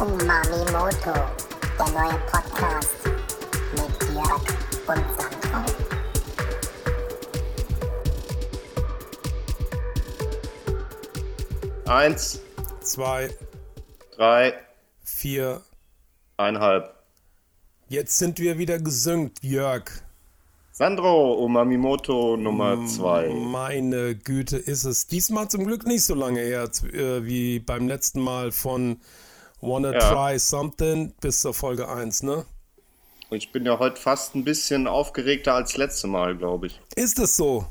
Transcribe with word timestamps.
Umami 0.00 0.64
Moto, 0.72 1.12
der 1.78 1.88
neue 1.92 2.18
Podcast 2.30 2.96
mit 3.72 4.14
Jörg 4.14 4.42
und 4.86 5.04
Sandro. 5.16 5.64
Eins, 11.86 12.40
zwei, 12.80 13.30
drei, 14.16 14.54
vier. 15.02 15.62
eineinhalb. 16.36 16.94
Jetzt 17.88 18.18
sind 18.18 18.38
wir 18.38 18.58
wieder 18.58 18.78
gesüngt, 18.78 19.38
Jörg. 19.42 19.90
Sandro, 20.70 21.32
Umamimoto 21.32 22.36
Nummer 22.36 22.76
Mm. 22.76 22.86
zwei. 22.86 23.28
Meine 23.30 24.14
Güte 24.14 24.56
ist 24.58 24.84
es. 24.84 25.08
Diesmal 25.08 25.48
zum 25.48 25.66
Glück 25.66 25.84
nicht 25.86 26.04
so 26.04 26.14
lange 26.14 26.40
her 26.40 26.70
äh, 26.92 27.24
wie 27.24 27.58
beim 27.58 27.88
letzten 27.88 28.20
Mal 28.20 28.52
von 28.52 29.00
Wanna 29.60 29.92
Ja. 29.92 29.98
Try 30.30 30.38
Something 30.38 31.12
bis 31.20 31.40
zur 31.40 31.54
Folge 31.54 31.88
1, 31.88 32.22
ne? 32.22 32.44
Ich 33.30 33.52
bin 33.52 33.66
ja 33.66 33.78
heute 33.78 34.00
fast 34.00 34.34
ein 34.34 34.44
bisschen 34.44 34.86
aufgeregter 34.86 35.54
als 35.54 35.76
letzte 35.76 36.06
Mal, 36.06 36.36
glaube 36.36 36.68
ich. 36.68 36.80
Ist 36.94 37.18
es 37.18 37.36
so? 37.36 37.66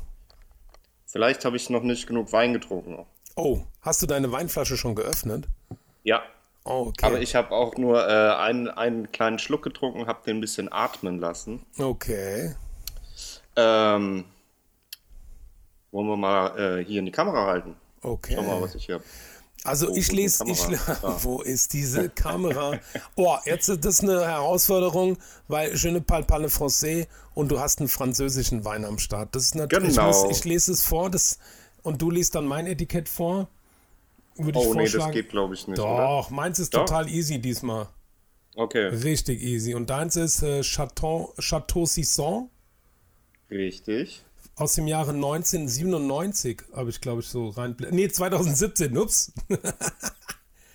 Vielleicht 1.06 1.44
habe 1.44 1.56
ich 1.56 1.68
noch 1.70 1.82
nicht 1.82 2.06
genug 2.06 2.32
Wein 2.32 2.52
getrunken. 2.52 3.04
Oh, 3.34 3.62
hast 3.80 4.02
du 4.02 4.06
deine 4.06 4.30
Weinflasche 4.30 4.76
schon 4.76 4.94
geöffnet? 4.94 5.46
Ja, 6.04 6.22
Oh, 6.64 6.88
okay. 6.88 7.06
aber 7.06 7.20
ich 7.20 7.34
habe 7.34 7.52
auch 7.52 7.76
nur 7.76 8.06
äh, 8.06 8.34
einen, 8.36 8.68
einen 8.68 9.10
kleinen 9.10 9.38
Schluck 9.38 9.62
getrunken, 9.62 10.06
habe 10.06 10.22
den 10.26 10.36
ein 10.36 10.40
bisschen 10.40 10.70
atmen 10.70 11.18
lassen. 11.18 11.64
okay. 11.78 12.54
Ähm, 13.56 14.24
wollen 15.90 16.06
wir 16.06 16.16
mal 16.16 16.58
äh, 16.78 16.84
hier 16.84 17.00
in 17.00 17.06
die 17.06 17.10
Kamera 17.12 17.46
halten? 17.46 17.74
Okay. 18.02 18.34
Schau 18.36 18.42
mal, 18.42 18.60
was 18.60 18.74
ich 18.76 18.86
hier 18.86 18.96
habe. 18.96 19.04
Also 19.64 19.88
Oh, 19.90 19.94
ich 19.96 20.12
lese, 20.12 20.44
ich, 20.46 20.60
wo 21.22 21.42
ist 21.42 21.72
diese 21.72 22.08
Kamera? 22.24 22.78
Oh, 23.16 23.36
jetzt 23.44 23.68
ist 23.68 23.84
das 23.84 24.00
eine 24.00 24.24
Herausforderung, 24.26 25.18
weil 25.48 25.74
je 25.74 25.90
ne 25.90 26.00
parle 26.00 26.24
pas 26.24 26.38
le 26.40 26.48
français 26.48 27.06
und 27.34 27.50
du 27.50 27.58
hast 27.60 27.80
einen 27.80 27.88
französischen 27.88 28.64
Wein 28.64 28.84
am 28.84 28.98
Start. 28.98 29.34
Das 29.34 29.42
ist 29.44 29.54
natürlich, 29.56 29.96
Genau. 29.96 30.10
ich, 30.10 30.16
muss, 30.28 30.38
ich 30.38 30.44
lese 30.44 30.72
es 30.72 30.84
vor 30.84 31.10
das, 31.10 31.38
und 31.82 32.00
du 32.00 32.10
liest 32.10 32.34
dann 32.34 32.46
mein 32.46 32.66
Etikett 32.66 33.08
vor. 33.08 33.48
Würde 34.36 34.58
ich 34.60 34.66
Oh 34.66 34.74
nee, 34.74 34.84
das 34.84 34.92
vorschlagen. 34.92 35.12
geht 35.12 35.28
glaube 35.30 35.54
ich 35.54 35.66
nicht, 35.66 35.78
oder? 35.80 35.96
Doch, 36.20 36.30
meins 36.30 36.60
ist 36.60 36.72
Doch. 36.74 36.84
total 36.84 37.08
easy 37.08 37.40
diesmal. 37.40 37.88
Okay, 38.54 38.86
Richtig 38.88 39.40
easy. 39.42 39.74
Und 39.74 39.90
deins 39.90 40.16
ist 40.16 40.42
äh, 40.42 40.62
Chateau, 40.62 41.34
Chateau 41.40 41.84
Sisson 41.86 42.48
richtig. 43.50 44.24
Aus 44.58 44.74
dem 44.74 44.86
Jahre 44.86 45.12
1997, 45.12 46.62
habe 46.74 46.90
ich 46.90 47.00
glaube 47.00 47.20
ich 47.20 47.28
so 47.28 47.48
rein. 47.48 47.76
Nee, 47.90 48.08
2017, 48.08 48.96
ups. 48.96 49.32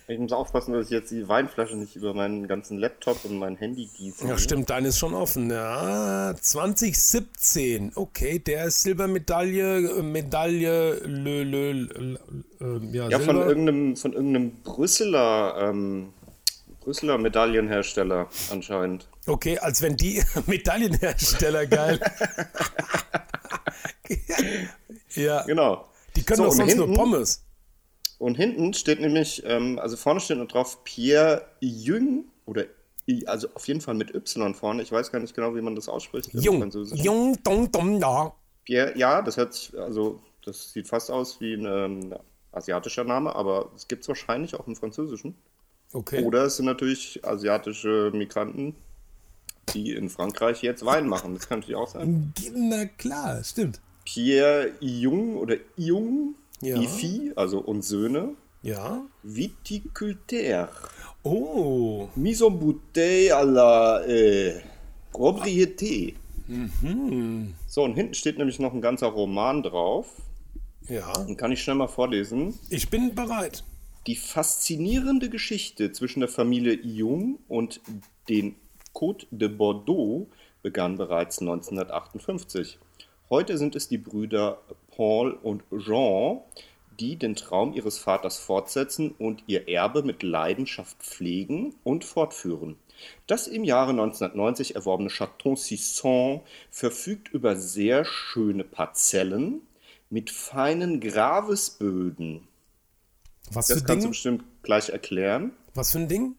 Ich 0.06 0.18
muss 0.18 0.32
aufpassen, 0.32 0.74
dass 0.74 0.86
ich 0.86 0.90
jetzt 0.90 1.10
die 1.12 1.26
Weinflasche 1.28 1.76
nicht 1.76 1.96
über 1.96 2.12
meinen 2.12 2.46
ganzen 2.46 2.76
Laptop 2.76 3.24
und 3.24 3.38
mein 3.38 3.56
Handy 3.56 3.88
gieße. 3.96 4.28
Ja, 4.28 4.36
stimmt, 4.36 4.68
deine 4.68 4.88
ist 4.88 4.98
schon 4.98 5.14
offen. 5.14 5.50
Ja, 5.50 6.34
2017. 6.38 7.92
Okay, 7.94 8.38
der 8.38 8.66
ist 8.66 8.82
Silbermedaille, 8.82 9.78
äh, 9.78 10.02
Medaille, 10.02 11.00
lö, 11.06 11.42
lö, 11.42 11.72
lö, 11.72 12.16
äh, 12.60 12.94
ja, 12.94 13.08
Ja, 13.08 13.18
von 13.18 13.36
irgendeinem, 13.36 13.96
von 13.96 14.12
irgendeinem 14.12 14.50
Brüsseler, 14.62 15.70
ähm, 15.70 16.12
Brüsseler 16.80 17.16
Medaillenhersteller 17.16 18.28
anscheinend. 18.50 19.08
Okay, 19.26 19.58
als 19.58 19.80
wenn 19.82 19.96
die 19.96 20.22
Medaillenhersteller 20.46 21.66
geil. 21.66 21.98
ja, 25.14 25.42
Genau. 25.44 25.86
die 26.16 26.22
können 26.24 26.36
So, 26.38 26.44
doch 26.44 26.52
sonst 26.52 26.76
nur 26.76 26.86
hinten- 26.86 27.00
Pommes. 27.00 27.40
Und 28.18 28.36
hinten 28.36 28.72
steht 28.74 29.00
nämlich, 29.00 29.42
ähm, 29.44 29.78
also 29.78 29.96
vorne 29.96 30.20
steht 30.20 30.38
noch 30.38 30.46
drauf 30.48 30.84
Pierre 30.84 31.46
Jung 31.60 32.24
oder 32.46 32.64
I, 33.08 33.26
also 33.26 33.48
auf 33.54 33.66
jeden 33.68 33.80
Fall 33.80 33.94
mit 33.94 34.14
Y 34.14 34.54
vorne. 34.54 34.82
Ich 34.82 34.90
weiß 34.92 35.10
gar 35.12 35.18
nicht 35.18 35.34
genau, 35.34 35.54
wie 35.54 35.60
man 35.60 35.74
das 35.74 35.88
ausspricht. 35.88 36.30
Jung, 36.32 36.70
jung, 36.94 37.36
dong, 37.42 37.70
dong, 37.70 38.00
ja. 38.00 38.32
Pierre, 38.64 38.96
ja, 38.96 39.20
das 39.20 39.36
hört 39.36 39.52
sich, 39.52 39.76
also 39.78 40.22
das 40.44 40.72
sieht 40.72 40.88
fast 40.88 41.10
aus 41.10 41.38
wie 41.40 41.54
ein 41.54 41.66
ähm, 41.66 42.14
asiatischer 42.52 43.04
Name, 43.04 43.34
aber 43.34 43.72
es 43.76 43.88
gibt 43.88 44.02
es 44.02 44.08
wahrscheinlich 44.08 44.54
auch 44.54 44.66
im 44.68 44.76
Französischen. 44.76 45.34
Okay. 45.92 46.24
Oder 46.24 46.44
es 46.44 46.56
sind 46.56 46.64
natürlich 46.66 47.22
asiatische 47.26 48.10
Migranten, 48.14 48.74
die 49.72 49.92
in 49.92 50.08
Frankreich 50.08 50.62
jetzt 50.62 50.84
Wein 50.84 51.08
machen. 51.08 51.34
Das 51.34 51.48
kann 51.48 51.60
natürlich 51.60 51.76
auch 51.76 51.88
sein. 51.88 52.32
Na 52.54 52.84
klar, 52.86 53.42
stimmt. 53.44 53.80
Pierre 54.04 54.72
Jung 54.80 55.36
oder 55.36 55.56
Jung, 55.76 56.34
Ja. 56.60 56.76
Ifi, 56.80 57.32
also 57.36 57.58
und 57.60 57.82
Söhne, 57.82 58.34
Ja. 58.62 59.02
Viticulteur, 59.22 60.68
Oh, 61.26 62.08
mise 62.16 62.44
en 62.44 62.50
bouteille 62.58 63.30
à 63.34 63.42
la 63.44 64.04
äh, 64.06 64.60
propriété. 65.10 66.14
Mhm. 66.46 67.54
So, 67.66 67.82
und 67.82 67.94
hinten 67.94 68.12
steht 68.12 68.36
nämlich 68.36 68.58
noch 68.58 68.74
ein 68.74 68.82
ganzer 68.82 69.06
Roman 69.06 69.62
drauf. 69.62 70.06
ja. 70.86 71.10
Den 71.24 71.38
kann 71.38 71.50
ich 71.50 71.62
schnell 71.62 71.76
mal 71.76 71.88
vorlesen. 71.88 72.52
Ich 72.68 72.90
bin 72.90 73.14
bereit. 73.14 73.64
Die 74.06 74.16
faszinierende 74.16 75.30
Geschichte 75.30 75.92
zwischen 75.92 76.20
der 76.20 76.28
Familie 76.28 76.74
Jung 76.74 77.38
und 77.48 77.80
den 78.28 78.54
Côte 78.94 79.26
de 79.30 79.48
Bordeaux 79.48 80.28
begann 80.62 80.96
bereits 80.96 81.40
1958. 81.40 82.78
Heute 83.28 83.58
sind 83.58 83.76
es 83.76 83.88
die 83.88 83.98
Brüder 83.98 84.58
Paul 84.96 85.32
und 85.32 85.62
Jean, 85.76 86.40
die 87.00 87.16
den 87.16 87.34
Traum 87.34 87.74
ihres 87.74 87.98
Vaters 87.98 88.38
fortsetzen 88.38 89.10
und 89.18 89.42
ihr 89.46 89.68
Erbe 89.68 90.02
mit 90.02 90.22
Leidenschaft 90.22 90.96
pflegen 91.02 91.74
und 91.84 92.04
fortführen. 92.04 92.76
Das 93.26 93.48
im 93.48 93.64
Jahre 93.64 93.90
1990 93.90 94.76
erworbene 94.76 95.10
Chateau 95.10 95.56
Sisson 95.56 96.40
verfügt 96.70 97.28
über 97.30 97.56
sehr 97.56 98.04
schöne 98.04 98.62
Parzellen 98.62 99.62
mit 100.10 100.30
feinen 100.30 101.00
Gravesböden. 101.00 102.46
Was 103.50 103.66
Das 103.66 103.80
für 103.80 103.84
kannst 103.84 104.04
du 104.04 104.06
Ding? 104.06 104.10
bestimmt 104.10 104.44
gleich 104.62 104.90
erklären. 104.90 105.52
Was 105.74 105.90
für 105.90 105.98
ein 105.98 106.08
Ding? 106.08 106.36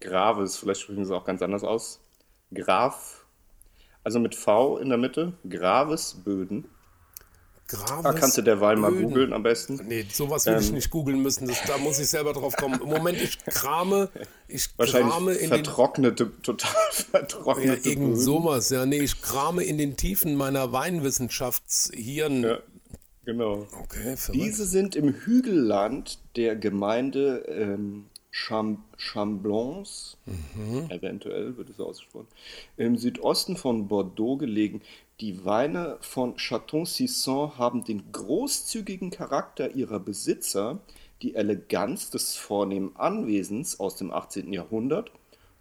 Graves, 0.00 0.56
vielleicht 0.56 0.80
sprechen 0.82 1.04
sie 1.04 1.10
es 1.12 1.16
auch 1.16 1.24
ganz 1.24 1.42
anders 1.42 1.64
aus. 1.64 2.00
Graf, 2.54 3.24
also 4.04 4.18
mit 4.20 4.34
V 4.34 4.78
in 4.78 4.88
der 4.88 4.98
Mitte. 4.98 5.32
Gravesböden. 5.48 6.66
Graves 7.68 8.02
Da 8.04 8.12
kannst 8.12 8.38
du 8.38 8.42
derweil 8.42 8.76
mal 8.76 8.92
Böden. 8.92 9.08
googeln 9.08 9.32
am 9.32 9.42
besten. 9.42 9.80
Nee, 9.88 10.06
sowas 10.12 10.46
will 10.46 10.56
ich 10.60 10.68
Ähm. 10.68 10.74
nicht 10.74 10.88
googeln 10.90 11.20
müssen. 11.20 11.48
Das, 11.48 11.60
da 11.66 11.76
muss 11.78 11.98
ich 11.98 12.08
selber 12.08 12.32
drauf 12.32 12.56
kommen. 12.56 12.80
Im 12.80 12.88
Moment, 12.88 13.20
ich 13.20 13.38
krame, 13.44 14.08
ich 14.46 14.68
krame 14.76 14.78
Wahrscheinlich 14.78 15.42
in 15.42 15.50
den. 15.50 15.64
vertrocknete, 15.64 16.30
total 16.42 16.70
Ja, 16.96 17.02
vertrocknete 17.10 17.88
irgend 17.88 18.10
Böden. 18.10 18.20
sowas, 18.20 18.70
ja. 18.70 18.86
Nee, 18.86 19.00
ich 19.00 19.20
krame 19.20 19.64
in 19.64 19.78
den 19.78 19.96
Tiefen 19.96 20.36
meiner 20.36 20.70
Weinwissenschaftshirn. 20.70 22.44
Ja, 22.44 22.58
genau. 23.24 23.66
Okay. 23.82 24.14
Diese 24.32 24.64
sind 24.64 24.94
im 24.94 25.12
Hügelland 25.12 26.20
der 26.36 26.54
Gemeinde 26.54 27.38
ähm, 27.48 28.06
Cham 28.36 28.84
Chamblons, 28.98 30.18
eventuell 30.90 31.56
wird 31.56 31.70
es 31.70 31.80
ausgesprochen, 31.80 32.26
im 32.76 32.98
Südosten 32.98 33.56
von 33.56 33.88
Bordeaux 33.88 34.36
gelegen. 34.36 34.82
Die 35.20 35.46
Weine 35.46 35.96
von 36.02 36.36
Chateau 36.36 36.84
Sisson 36.84 37.56
haben 37.56 37.82
den 37.82 38.12
großzügigen 38.12 39.10
Charakter 39.10 39.74
ihrer 39.74 39.98
Besitzer, 39.98 40.80
die 41.22 41.34
Eleganz 41.34 42.10
des 42.10 42.36
vornehmen 42.36 42.94
Anwesens 42.96 43.80
aus 43.80 43.96
dem 43.96 44.12
18. 44.12 44.52
Jahrhundert 44.52 45.10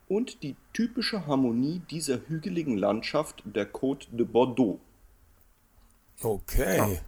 und 0.10 0.44
die 0.44 0.58
typische 0.74 1.26
Harmonie 1.26 1.82
dieser 1.90 2.28
hügeligen 2.28 2.78
Landschaft 2.78 3.42
der 3.46 3.72
Côte 3.72 4.08
de 4.12 4.26
Bordeaux. 4.26 4.80
Okay. 6.22 7.00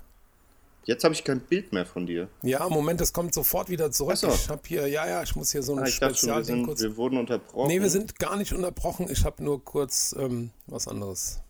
Jetzt 0.87 1.03
habe 1.03 1.13
ich 1.13 1.25
kein 1.25 1.41
Bild 1.41 1.73
mehr 1.73 1.85
von 1.85 2.05
dir. 2.07 2.29
Ja, 2.43 2.67
Moment, 2.69 3.01
das 3.01 3.11
kommt 3.11 3.33
sofort 3.33 3.69
wieder 3.69 3.91
zurück. 3.91 4.15
So. 4.15 4.29
Ich 4.29 4.47
habe 4.47 4.61
hier, 4.65 4.87
ja, 4.87 5.05
ja, 5.05 5.21
ich 5.21 5.35
muss 5.35 5.51
hier 5.51 5.61
so 5.61 5.73
ein 5.75 5.79
Ah, 5.83 5.85
Spezialding 5.85 6.65
kurz. 6.65 6.81
wir 6.81 6.95
wurden 6.95 7.17
unterbrochen. 7.19 7.67
Nee, 7.67 7.81
wir 7.81 7.89
sind 7.89 8.17
gar 8.19 8.37
nicht 8.37 8.53
unterbrochen. 8.53 9.07
Ich 9.11 9.25
habe 9.25 9.43
nur 9.43 9.61
kurz 9.65 10.15
ähm, 10.17 10.51
was 10.65 10.87
anderes. 10.87 11.41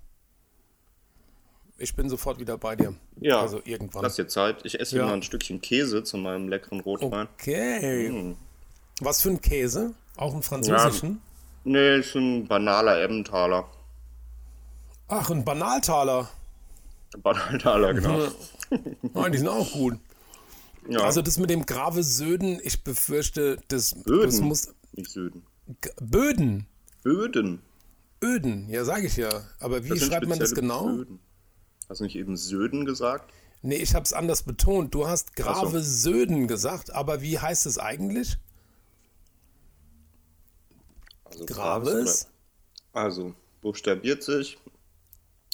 Ich 1.77 1.95
bin 1.95 2.09
sofort 2.09 2.39
wieder 2.39 2.57
bei 2.57 2.75
dir. 2.75 2.95
Ja, 3.19 3.39
Also 3.39 3.62
irgendwann. 3.63 4.01
Lass 4.01 4.15
dir 4.15 4.27
Zeit. 4.27 4.65
Ich 4.65 4.79
esse 4.79 4.97
Ja. 4.97 5.06
mal 5.06 5.13
ein 5.13 5.21
Stückchen 5.21 5.62
Käse 5.62 6.03
zu 6.03 6.17
meinem 6.17 6.50
leckeren 6.50 6.79
Rotwein. 6.79 7.27
Okay. 7.39 8.07
Hm. 8.09 8.35
Was 9.01 9.21
für 9.21 9.29
ein 9.29 9.39
Käse? 9.39 9.94
Auch 10.15 10.33
einen 10.33 10.41
französischen? 10.41 11.21
Nee, 11.63 11.97
ist 12.00 12.15
ein 12.15 12.47
banaler 12.47 13.03
Emmentaler. 13.03 13.69
Ach, 15.09 15.29
ein 15.29 15.45
Banaltaler. 15.45 16.27
Banaltaler, 17.21 17.94
genau. 17.94 18.27
Nein, 19.13 19.31
die 19.31 19.37
sind 19.37 19.47
auch 19.47 19.71
gut. 19.71 19.99
Ja, 20.89 21.01
Also 21.01 21.21
das 21.21 21.37
mit 21.37 21.49
dem 21.49 21.65
Grave 21.65 22.03
Söden, 22.03 22.59
ich 22.63 22.83
befürchte, 22.83 23.57
das, 23.67 23.91
das 23.91 24.03
Böden, 24.03 24.47
muss... 24.47 24.69
nicht 24.93 25.11
Süden. 25.11 25.43
G 25.81 25.89
Böden. 26.01 26.65
Böden. 27.03 27.61
Öden, 28.23 28.69
ja, 28.69 28.85
sage 28.85 29.07
ich 29.07 29.17
ja. 29.17 29.29
Aber 29.59 29.83
wie 29.83 29.89
Das 29.89 29.99
schreibt 30.05 30.27
man 30.27 30.39
das 30.39 30.53
genau? 30.55 30.85
Böden. 30.87 31.19
Hast 31.89 31.99
du 31.99 32.05
nicht 32.05 32.15
eben 32.15 32.35
Söden 32.35 32.85
gesagt? 32.85 33.31
Nee, 33.61 33.75
ich 33.77 33.95
habe 33.95 34.03
es 34.03 34.13
anders 34.13 34.43
betont. 34.43 34.93
Du 34.93 35.07
hast 35.07 35.35
Grave 35.35 35.81
so. 35.81 36.11
Söden 36.11 36.47
gesagt, 36.47 36.91
aber 36.93 37.21
wie 37.21 37.39
heißt 37.39 37.65
es 37.65 37.77
eigentlich? 37.77 38.37
Also 41.25 41.45
Graves? 41.45 42.27
Also, 42.93 43.33
buchstabiert 43.61 44.23
sich. 44.23 44.57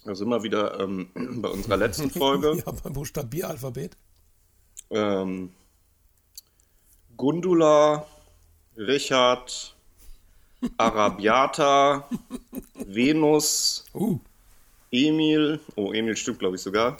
Also 0.06 0.26
immer 0.26 0.44
wieder 0.44 0.80
ähm, 0.80 1.10
bei 1.42 1.50
unserer 1.50 1.78
letzten 1.78 2.10
Folge. 2.12 2.62
Ja, 2.66 2.72
beim 2.72 2.94
Buchstabieralphabet. 2.94 3.98
ähm, 4.90 5.52
Gundula, 7.16 8.06
Richard, 8.76 9.76
Arabiata, 10.78 12.10
Venus, 12.74 13.86
Uh, 13.94 14.20
Emil, 14.92 15.60
oh, 15.76 15.94
Emil 15.94 16.16
stimmt, 16.18 16.40
glaube 16.40 16.56
ich, 16.56 16.62
sogar. 16.62 16.98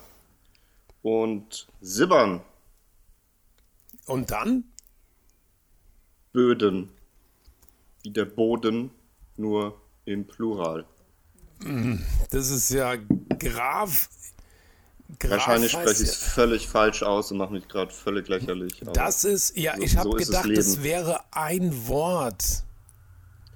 Und 1.02 1.68
Sibbern, 1.82 2.42
und 4.06 4.32
dann? 4.32 4.66
Böden. 6.34 6.90
Wie 8.04 8.12
der 8.12 8.26
Boden, 8.26 8.92
nur 9.38 9.80
im 10.06 10.26
Plural. 10.28 10.86
Das 12.30 12.50
ist 12.50 12.70
ja 12.70 12.96
Graf. 13.40 14.10
Graf 15.20 15.32
Wahrscheinlich 15.32 15.72
spreche 15.72 16.04
ich 16.04 16.10
es 16.10 16.16
völlig 16.16 16.68
falsch 16.68 17.04
aus 17.04 17.32
und 17.32 17.38
mache 17.38 17.54
mich 17.54 17.68
gerade 17.68 17.92
völlig 17.94 18.28
lächerlich. 18.28 18.82
Das 18.94 19.24
ist, 19.24 19.56
ja, 19.58 19.76
So- 19.76 19.82
ich 19.84 19.98
habe 19.98 20.10
so 20.10 20.16
gedacht, 20.18 20.50
es 20.50 20.82
wäre 20.84 21.20
ein 21.32 21.88
Wort. 21.88 22.64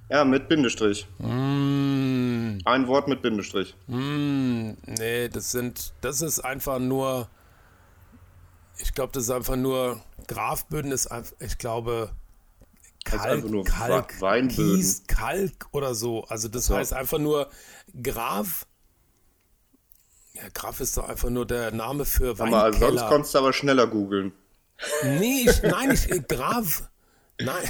ja, 0.10 0.24
mit 0.24 0.48
Bindestrich. 0.48 1.08
Mm, 1.18 2.60
Ein 2.66 2.88
Wort 2.88 3.08
mit 3.08 3.22
Bindestrich. 3.22 3.76
mm, 3.88 4.70
nee, 4.86 5.30
das 5.30 5.52
sind, 5.52 5.94
das 6.02 6.22
ist 6.22 6.40
einfach 6.42 6.80
nur, 6.80 7.28
ich 8.78 8.94
glaube, 8.94 9.12
das 9.14 9.24
ist 9.24 9.32
einfach 9.32 9.56
nur, 9.56 10.02
Grafböden 10.28 10.92
ist 10.92 11.08
einfach, 11.08 11.34
ich 11.40 11.58
glaube, 11.58 12.12
Kalk, 13.12 13.26
einfach 13.26 13.50
nur 13.50 13.64
Kalk, 13.64 14.22
Wa-. 14.22 14.42
Kies, 14.48 15.04
Kalk 15.08 15.68
oder 15.72 15.96
so. 15.96 16.24
Also 16.26 16.48
das 16.48 16.66
So. 16.66 16.76
heißt 16.76 16.94
einfach 16.94 17.20
nur 17.20 17.50
Graf. 18.04 18.66
Ja, 20.34 20.44
Graf 20.54 20.80
ist 20.82 20.96
doch 20.98 21.08
einfach 21.10 21.30
nur 21.30 21.46
der 21.46 21.72
Name 21.72 22.06
für 22.06 22.32
Aber 22.32 22.38
sonst 22.72 22.82
Weinkeller. 22.82 23.08
konntest 23.10 23.34
du 23.34 23.40
aber 23.40 23.54
schneller 23.54 23.88
googeln. 23.88 24.34
Nee, 25.04 25.46
ich, 25.50 25.62
nein, 25.64 25.92
ich, 25.92 26.28
Graf. 26.28 26.90
Nein. 27.40 27.64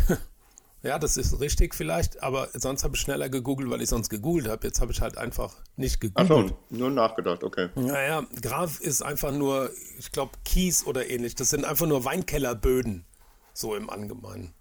Ja, 0.83 0.99
das 0.99 1.17
ist 1.17 1.39
richtig 1.39 1.73
vielleicht, 1.75 2.21
aber 2.21 2.49
sonst 2.53 2.83
habe 2.83 2.95
ich 2.95 3.01
schneller 3.01 3.29
gegoogelt, 3.29 3.69
weil 3.69 3.81
ich 3.81 3.89
sonst 3.89 4.09
gegoogelt 4.09 4.47
habe. 4.47 4.65
Jetzt 4.67 4.79
habe 4.79 4.91
ich 4.91 5.01
halt 5.01 5.17
einfach 5.17 5.55
nicht 5.75 5.95
Ach 5.95 5.99
gegoogelt. 6.27 6.49
so, 6.69 6.75
nur 6.75 6.89
nachgedacht, 6.91 7.43
okay. 7.43 7.69
Naja, 7.75 8.25
Graf 8.41 8.79
ist 8.79 9.01
einfach 9.01 9.31
nur, 9.31 9.71
ich 9.97 10.11
glaube, 10.11 10.31
Kies 10.45 10.85
oder 10.85 11.09
ähnlich. 11.09 11.35
Das 11.35 11.49
sind 11.49 11.65
einfach 11.65 11.87
nur 11.87 12.05
Weinkellerböden. 12.05 13.05
So 13.53 13.75
im 13.75 13.89
Allgemeinen. 13.89 14.53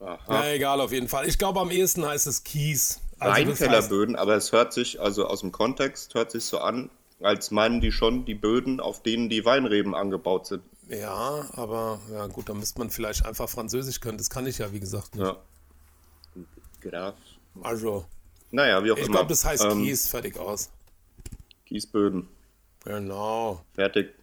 Aha. 0.00 0.18
Na 0.28 0.52
egal, 0.52 0.80
auf 0.80 0.92
jeden 0.92 1.08
Fall. 1.08 1.26
Ich 1.26 1.38
glaube, 1.38 1.60
am 1.60 1.70
ehesten 1.70 2.06
heißt 2.06 2.26
es 2.26 2.44
Kies. 2.44 3.00
Also 3.18 3.34
das 3.42 3.50
heißt, 3.50 3.60
Weinkellerböden, 3.62 4.16
aber 4.16 4.36
es 4.36 4.52
hört 4.52 4.72
sich, 4.72 5.00
also 5.00 5.26
aus 5.26 5.40
dem 5.40 5.50
Kontext, 5.50 6.14
hört 6.14 6.30
sich 6.30 6.44
so 6.44 6.58
an, 6.58 6.88
als 7.20 7.50
meinen 7.50 7.80
die 7.80 7.90
schon 7.90 8.24
die 8.24 8.34
Böden, 8.36 8.78
auf 8.78 9.02
denen 9.02 9.28
die 9.28 9.44
Weinreben 9.44 9.94
angebaut 9.96 10.46
sind. 10.46 10.62
ja, 10.88 11.44
aber 11.52 11.98
ja 12.12 12.26
gut, 12.28 12.48
da 12.48 12.54
müsste 12.54 12.78
man 12.78 12.90
vielleicht 12.90 13.26
einfach 13.26 13.48
Französisch 13.48 13.98
können. 14.00 14.18
Das 14.18 14.30
kann 14.30 14.46
ich 14.46 14.58
ja, 14.58 14.72
wie 14.72 14.78
gesagt, 14.80 15.16
nicht. 15.16 15.24
Ja. 15.26 15.36
Graf. 16.80 17.14
Also, 17.62 18.04
Naja, 18.52 18.84
wie 18.84 18.92
auch 18.92 18.96
ich 18.96 19.06
immer. 19.06 19.14
glaube, 19.16 19.30
das 19.30 19.44
heißt 19.44 19.64
ähm, 19.64 19.82
Kies, 19.82 20.06
fertig 20.08 20.38
aus. 20.38 20.70
Kiesböden. 21.66 22.28
Genau. 22.84 23.64
Fertig. 23.74 24.14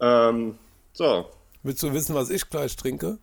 Ähm, 0.00 0.58
so. 0.94 1.30
Willst 1.62 1.82
du 1.82 1.92
wissen, 1.92 2.14
was 2.14 2.30
ich 2.30 2.48
gleich 2.48 2.74
trinke? 2.76 3.18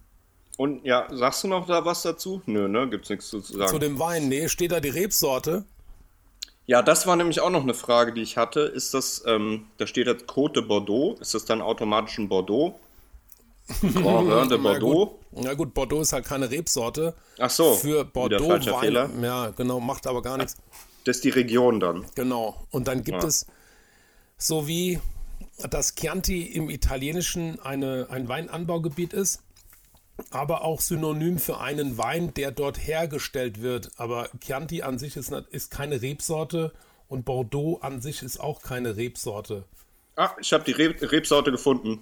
Und 0.57 0.85
ja, 0.85 1.07
sagst 1.11 1.43
du 1.43 1.47
noch 1.47 1.65
da 1.67 1.83
was 1.83 2.03
dazu? 2.03 2.41
Nö, 2.45 2.67
ne? 2.67 2.87
Gibt's 2.89 3.09
nichts 3.09 3.29
zu 3.29 3.39
sagen. 3.39 3.67
Zu 3.69 3.79
dem 3.79 3.99
Wein, 3.99 4.27
nee, 4.29 4.47
steht 4.49 4.71
da 4.71 4.79
die 4.79 4.89
Rebsorte. 4.89 5.65
Ja, 6.65 6.81
das 6.81 7.05
war 7.07 7.15
nämlich 7.15 7.41
auch 7.41 7.49
noch 7.49 7.63
eine 7.63 7.73
Frage, 7.73 8.13
die 8.13 8.21
ich 8.21 8.37
hatte. 8.37 8.61
Ist 8.61 8.93
das, 8.93 9.23
ähm, 9.25 9.65
da 9.77 9.87
steht 9.87 10.07
jetzt 10.07 10.25
Côte 10.29 10.53
de 10.53 10.63
Bordeaux. 10.63 11.17
Ist 11.19 11.33
das 11.33 11.45
dann 11.45 11.61
automatisch 11.61 12.17
ein 12.19 12.29
Bordeaux? 12.29 12.79
Grand 13.81 14.29
Vin 14.29 14.49
de 14.49 14.57
Na 14.57 14.77
gut, 14.77 14.81
Bordeaux? 14.81 15.19
na 15.31 15.53
gut, 15.53 15.73
Bordeaux 15.73 16.01
ist 16.01 16.13
halt 16.13 16.25
keine 16.25 16.49
Rebsorte. 16.49 17.13
Ach 17.39 17.49
so, 17.49 17.73
Für 17.73 18.05
Bordeaux 18.05 18.47
Wein. 18.49 18.61
Fehler. 18.79 19.09
Ja, 19.21 19.49
genau, 19.51 19.79
macht 19.79 20.07
aber 20.07 20.21
gar 20.21 20.37
nichts. 20.37 20.55
Das 21.05 21.17
ist 21.17 21.23
die 21.25 21.29
Region 21.29 21.79
dann. 21.79 22.05
Genau. 22.15 22.55
Und 22.71 22.87
dann 22.87 23.03
gibt 23.03 23.21
Ja. 23.23 23.27
es, 23.27 23.45
so 24.37 24.67
wie 24.67 24.99
das 25.69 25.95
Chianti 25.95 26.43
im 26.43 26.69
Italienischen 26.69 27.59
eine, 27.59 28.07
ein 28.09 28.27
Weinanbaugebiet 28.29 29.13
ist, 29.13 29.41
aber 30.29 30.63
auch 30.63 30.79
synonym 30.81 31.37
für 31.39 31.59
einen 31.59 31.97
Wein, 31.97 32.33
der 32.33 32.51
dort 32.51 32.77
hergestellt 32.85 33.61
wird. 33.61 33.91
Aber 33.97 34.29
Chianti 34.39 34.81
an 34.83 34.99
sich 34.99 35.15
ist, 35.15 35.31
ist 35.51 35.71
keine 35.71 36.01
Rebsorte 36.01 36.71
und 37.07 37.25
Bordeaux 37.25 37.79
an 37.81 38.01
sich 38.01 38.21
ist 38.23 38.39
auch 38.39 38.61
keine 38.61 38.95
Rebsorte. 38.95 39.65
Ah, 40.15 40.31
ich 40.39 40.53
habe 40.53 40.63
die 40.63 40.71
Reb 40.71 41.01
Rebsorte 41.01 41.51
gefunden. 41.51 41.99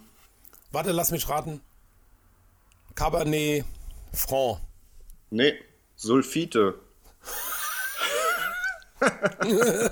Warte, 0.72 0.92
lass 0.92 1.12
mich 1.12 1.28
raten. 1.30 1.62
Cabernet 2.96 3.66
Franc. 4.14 4.60
Nee, 5.30 5.54
Sulfite. 5.96 6.76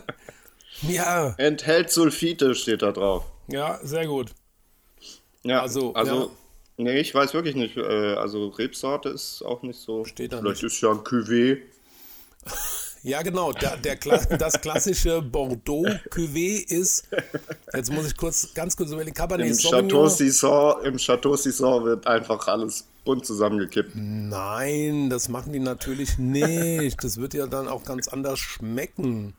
Ja, 0.81 1.33
Enthält 1.37 1.91
Sulfite, 1.91 2.55
steht 2.55 2.81
da 2.81 2.91
drauf. 2.93 3.25
ja, 3.47 3.79
sehr 3.83 4.07
gut. 4.07 4.31
Ja, 5.43 5.61
Also, 5.61 5.93
also, 5.93 6.15
ja. 6.15 6.29
Nee, 6.79 6.99
ich 6.99 7.13
weiß 7.13 7.33
wirklich 7.33 7.55
nicht. 7.55 7.77
Äh, 7.77 8.15
also 8.15 8.47
Rebsorte 8.47 9.09
ist 9.09 9.43
auch 9.43 9.61
nicht 9.61 9.79
so. 9.79 10.03
Steht 10.05 10.33
da 10.33 10.39
Vielleicht 10.39 10.63
ist 10.63 10.81
ja 10.81 10.89
ein 10.91 10.99
Cuvée. 10.99 11.59
Ja, 13.01 13.21
genau. 13.21 13.53
Der, 13.53 13.77
der, 13.77 13.97
Kla- 13.97 14.35
das 14.35 14.59
klassische 14.59 15.21
Bordeaux 15.21 15.85
Cuvée 16.09 16.61
ist, 16.69 17.07
jetzt 17.73 17.93
muss 17.93 18.07
ich 18.07 18.17
kurz, 18.17 18.53
ganz 18.53 18.75
kurz 18.75 18.91
überlegen, 18.91 19.13
Cabernet 19.13 19.47
Im 19.47 19.57
Chateau. 19.57 20.09
Sisson, 20.09 20.83
Im 20.83 20.97
Chateau 20.97 21.37
Sisson 21.37 21.85
wird 21.85 22.05
einfach 22.05 22.45
alles 22.49 22.85
bunt 23.05 23.25
zusammengekippt. 23.25 23.91
Nein, 23.95 25.09
das 25.09 25.29
machen 25.29 25.53
die 25.53 25.59
natürlich 25.59 26.17
nicht. 26.17 27.01
Das 27.01 27.15
wird 27.21 27.33
ja 27.35 27.47
dann 27.47 27.69
auch 27.69 27.85
ganz 27.85 28.09
anders 28.09 28.37
schmecken. 28.39 29.33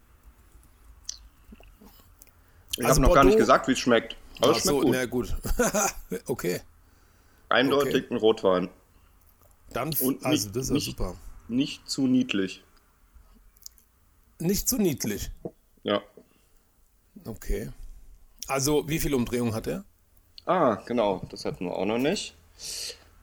Ich 2.78 2.84
Also 2.86 3.02
habe 3.02 3.08
noch 3.08 3.14
gar 3.14 3.24
nicht 3.24 3.36
gesagt, 3.36 3.68
wie 3.68 3.72
es 3.72 3.78
schmeckt. 3.78 4.16
Aber 4.40 4.52
es 4.52 4.58
Ach 4.58 4.62
so, 4.62 4.82
schmeckt 4.82 5.10
gut. 5.10 5.34
na 5.36 5.64
gut. 5.68 6.22
okay. 6.28 6.60
Eindeutig 7.50 8.04
okay. 8.04 8.14
ein 8.14 8.16
Rotwein. 8.16 8.68
Dann, 9.72 9.90
Und 10.00 10.24
also 10.24 10.46
nicht- 10.46 10.56
das 10.56 10.62
ist 10.64 10.68
ja 10.70 10.74
nicht- 10.74 10.84
super. 10.86 11.16
Nicht 11.48 11.88
zu 11.90 12.06
niedlich. 12.06 12.62
Nicht 14.38 14.68
zu 14.68 14.78
niedlich. 14.78 15.30
Ja. 15.82 16.00
Okay. 17.24 17.70
Also, 18.46 18.88
wie 18.88 18.98
viel 18.98 19.14
Umdrehung 19.14 19.54
hat 19.54 19.66
er? 19.66 19.84
Ah, 20.46 20.76
genau. 20.86 21.22
Das 21.30 21.44
hatten 21.44 21.66
wir 21.66 21.76
auch 21.76 21.84
noch 21.84 21.98
nicht. 21.98 22.34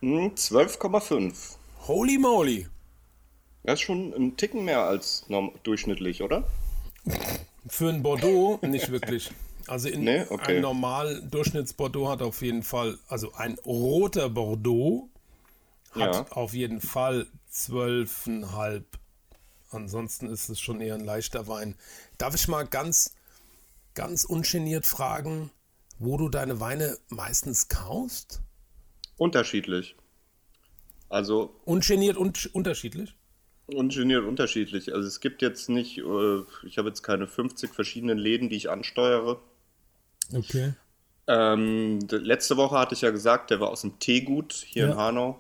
Hm, 0.01 0.35
12,5. 0.35 1.57
Holy 1.87 2.17
moly. 2.17 2.67
Das 3.63 3.75
ist 3.79 3.81
schon 3.85 4.13
ein 4.13 4.37
Ticken 4.37 4.63
mehr 4.65 4.83
als 4.83 5.25
durchschnittlich, 5.63 6.21
oder? 6.21 6.43
Für 7.67 7.89
ein 7.89 8.03
Bordeaux 8.03 8.59
nicht 8.65 8.91
wirklich. 8.91 9.31
Also 9.67 9.89
in, 9.89 10.03
Nee, 10.03 10.25
okay. 10.29 10.55
ein 10.57 10.61
normal 10.61 11.21
Durchschnitts-Bordeaux 11.29 12.09
hat 12.09 12.21
auf 12.21 12.41
jeden 12.41 12.63
Fall, 12.63 12.97
also 13.07 13.33
ein 13.33 13.57
roter 13.65 14.29
Bordeaux 14.29 15.09
hat 15.91 16.13
Ja. 16.15 16.25
auf 16.31 16.53
jeden 16.53 16.81
Fall 16.81 17.27
12,5. 17.51 18.83
Ansonsten 19.69 20.29
ist 20.29 20.49
es 20.49 20.59
schon 20.59 20.79
eher 20.79 20.95
ein 20.95 21.03
leichter 21.03 21.47
Wein. 21.47 21.75
Darf 22.17 22.35
ich 22.35 22.47
mal 22.47 22.63
ganz, 22.63 23.13
ganz 23.95 24.23
ungeniert 24.23 24.85
fragen, 24.85 25.51
wo 25.99 26.17
du 26.17 26.29
deine 26.29 26.59
Weine 26.59 26.97
meistens 27.09 27.67
kaufst? 27.67 28.41
Unterschiedlich. 29.17 29.95
Also 31.09 31.55
Ungeniert 31.65 32.17
und 32.17 32.53
unterschiedlich? 32.53 33.15
ungeniert 33.67 34.23
unterschiedlich. 34.23 34.93
Also 34.93 35.07
es 35.07 35.19
gibt 35.19 35.41
jetzt 35.41 35.67
nicht, 35.69 35.97
äh, 35.97 36.41
ich 36.65 36.77
habe 36.77 36.87
jetzt 36.87 37.01
keine 37.03 37.27
50 37.27 37.73
verschiedenen 37.73 38.17
Läden, 38.17 38.49
die 38.49 38.55
ich 38.55 38.69
ansteuere. 38.69 39.41
Okay. 40.35 40.73
Ähm, 41.27 41.99
letzte 42.09 42.55
Woche 42.57 42.77
hatte 42.77 42.95
ich 42.95 43.01
ja 43.01 43.11
gesagt, 43.11 43.49
der 43.49 43.59
war 43.59 43.69
aus 43.69 43.81
dem 43.81 43.99
Teegut 43.99 44.53
hier 44.53 44.85
Ja. 44.85 44.91
in 44.91 44.97
Hanau. 44.97 45.39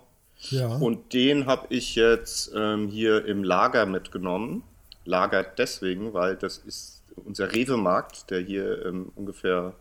Ja. 0.49 0.67
Und 0.75 1.13
den 1.13 1.45
habe 1.45 1.67
ich 1.69 1.95
jetzt 1.95 2.51
ähm, 2.55 2.89
hier 2.89 3.25
im 3.25 3.43
Lager 3.43 3.85
mitgenommen. 3.85 4.63
Lager 5.05 5.43
deswegen, 5.43 6.13
weil 6.13 6.35
das 6.35 6.57
ist 6.57 7.01
unser 7.25 7.51
Rewe-Markt, 7.53 8.29
der 8.29 8.41
hier 8.41 8.85
ähm, 8.85 9.11
ungefähr 9.15 9.73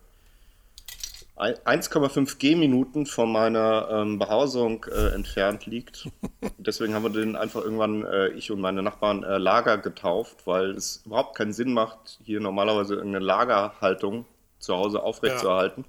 ein- 1.37 1.57
1,5 1.67 2.39
Gehminuten 2.39 3.05
von 3.05 3.31
meiner 3.31 3.89
ähm, 3.91 4.19
Behausung 4.19 4.85
äh, 4.91 5.09
entfernt 5.15 5.67
liegt. 5.67 6.09
Deswegen 6.59 6.95
haben 6.95 7.03
wir 7.03 7.11
den 7.11 7.37
einfach 7.37 7.63
irgendwann, 7.63 8.05
äh, 8.07 8.29
ich 8.29 8.51
und 8.51 8.61
meine 8.61 8.83
Nachbarn, 8.83 9.23
äh, 9.25 9.37
Lager 9.37 9.77
getauft, 9.77 10.47
weil 10.47 10.71
es 10.71 11.03
überhaupt 11.05 11.37
keinen 11.37 11.53
Sinn 11.53 11.75
macht, 11.75 12.19
hier 12.25 12.41
normalerweise 12.41 12.95
irgendeine 12.95 13.25
Lagerhaltung 13.25 14.25
zu 14.66 14.76
Hause 14.76 15.02
aufrechtzuerhalten. 15.02 15.85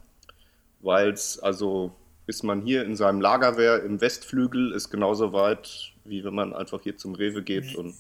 Weil 0.80 1.10
es 1.12 1.40
also 1.40 1.92
ist 2.28 2.44
man 2.44 2.62
hier 2.62 2.84
in 2.86 2.96
seinem 2.96 3.22
Lagerwehr 3.22 3.84
im 3.84 4.00
Westflügel, 4.02 4.72
ist 4.74 4.90
genauso 4.90 5.34
weit, 5.34 5.94
wie 6.06 6.24
wenn 6.24 6.36
man 6.36 6.54
einfach 6.54 6.82
hier 6.82 6.96
zum 6.98 7.16
Rewe 7.16 7.42
geht 7.44 7.76
und 7.76 7.96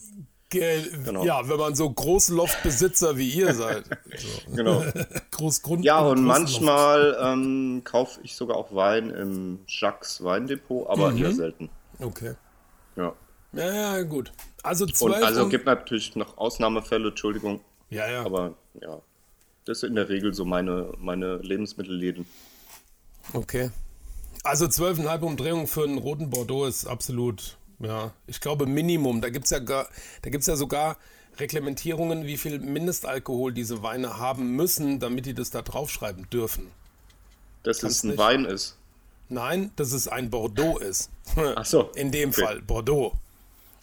Ge 0.50 0.82
Genau. 1.04 1.26
Ja, 1.26 1.50
wenn 1.50 1.58
man 1.58 1.76
so 1.76 1.90
Großloftbesitzer 1.90 3.18
wie 3.18 3.30
ihr 3.30 3.54
seid. 3.54 3.84
So. 4.18 4.56
genau. 4.56 4.82
Großgrund 5.32 5.84
Ja, 5.84 6.00
und 6.00 6.26
Großloft. 6.26 6.40
manchmal 6.40 7.18
ähm, 7.22 7.82
kaufe 7.84 8.22
ich 8.24 8.34
sogar 8.36 8.56
auch 8.56 8.74
Wein 8.74 9.10
im 9.10 9.60
Jacques 9.68 10.24
Weindepot, 10.24 10.88
aber 10.90 11.12
Mhm. 11.12 11.18
eher 11.18 11.32
selten. 11.34 11.70
Okay. 12.00 12.36
Ja. 12.96 13.14
Ja, 13.54 13.74
ja, 13.98 14.04
gut. 14.04 14.32
Also 14.64 14.86
Und 14.86 14.96
zwölf. 14.96 15.22
also 15.24 15.44
und- 15.44 15.50
gibt 15.50 15.66
natürlich 15.66 16.16
noch 16.16 16.38
Ausnahmefälle, 16.38 17.10
Entschuldigung, 17.10 17.60
ja, 17.90 18.10
ja. 18.10 18.24
aber 18.26 18.54
ja, 18.82 19.02
das 19.68 19.82
sind 19.82 19.90
in 19.90 19.96
der 19.96 20.10
Regel 20.10 20.34
so 20.34 20.46
meine, 20.46 20.94
meine 20.98 21.38
Lebensmittelläden. 21.38 22.26
Okay. 23.34 23.72
Also 24.44 24.66
12,5 24.66 25.20
Umdrehungen 25.22 25.68
für 25.68 25.84
einen 25.84 25.98
roten 25.98 26.30
Bordeaux 26.30 26.66
ist 26.68 26.86
absolut, 26.86 27.58
ja, 27.80 28.12
ich 28.28 28.40
glaube 28.40 28.66
Minimum. 28.66 29.20
Da 29.22 29.30
gibt 29.30 29.46
es 29.46 29.52
ja, 29.52 29.60
gar- 29.60 29.90
da 30.22 30.30
gibt's 30.30 30.48
ja 30.48 30.56
sogar 30.56 30.98
Reglementierungen, 31.40 32.26
wie 32.26 32.38
viel 32.38 32.60
Mindestalkohol 32.60 33.52
diese 33.54 33.84
Weine 33.84 34.18
haben 34.18 34.52
müssen, 34.56 35.00
damit 35.00 35.26
die 35.26 35.34
das 35.34 35.50
da 35.52 35.62
draufschreiben 35.62 36.30
dürfen. 36.30 36.68
Dass 37.64 37.80
Kannst 37.80 37.98
es 37.98 38.04
ein 38.04 38.08
nicht. 38.12 38.20
Wein 38.20 38.46
ist. 38.46 38.78
Nein, 39.30 39.72
dass 39.76 39.92
es 39.92 40.08
ein 40.08 40.30
Bordeaux 40.30 40.78
ist. 40.80 41.10
Ach 41.36 41.66
so, 41.66 41.92
In 41.96 42.12
dem 42.12 42.30
okay. 42.30 42.42
Fall, 42.44 42.62
Bordeaux. 42.62 43.14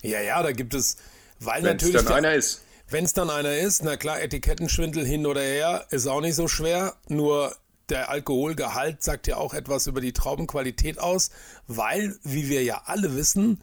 Ja, 0.03 0.21
ja, 0.23 0.43
da 0.43 0.53
gibt 0.53 0.73
es, 0.75 0.97
weil 1.41 1.62
Wenn 1.62 1.76
es 1.76 1.83
natürlich. 1.83 1.97
dann 1.97 2.07
der- 2.07 2.17
einer 2.17 2.35
ist. 2.35 2.62
Wenn 2.88 3.05
es 3.05 3.12
dann 3.14 3.31
einer 3.31 3.57
ist, 3.57 3.83
na 3.83 3.97
klar, 3.97 4.21
Etikettenschwindel 4.21 5.07
hin 5.07 5.26
oder 5.26 5.41
her, 5.41 5.87
ist 5.91 6.07
auch 6.07 6.21
nicht 6.21 6.35
so 6.35 6.49
schwer. 6.49 6.95
Nur 7.09 7.55
der 7.88 8.11
Alkoholgehalt 8.11 9.03
sagt 9.03 9.26
ja 9.26 9.37
auch 9.37 9.55
etwas 9.55 9.87
über 9.87 10.00
die 10.00 10.12
Traubenqualität 10.12 10.99
aus, 10.99 11.31
weil, 11.67 12.17
wie 12.23 12.49
wir 12.49 12.62
ja 12.62 12.83
alle 12.87 13.17
wissen, 13.17 13.62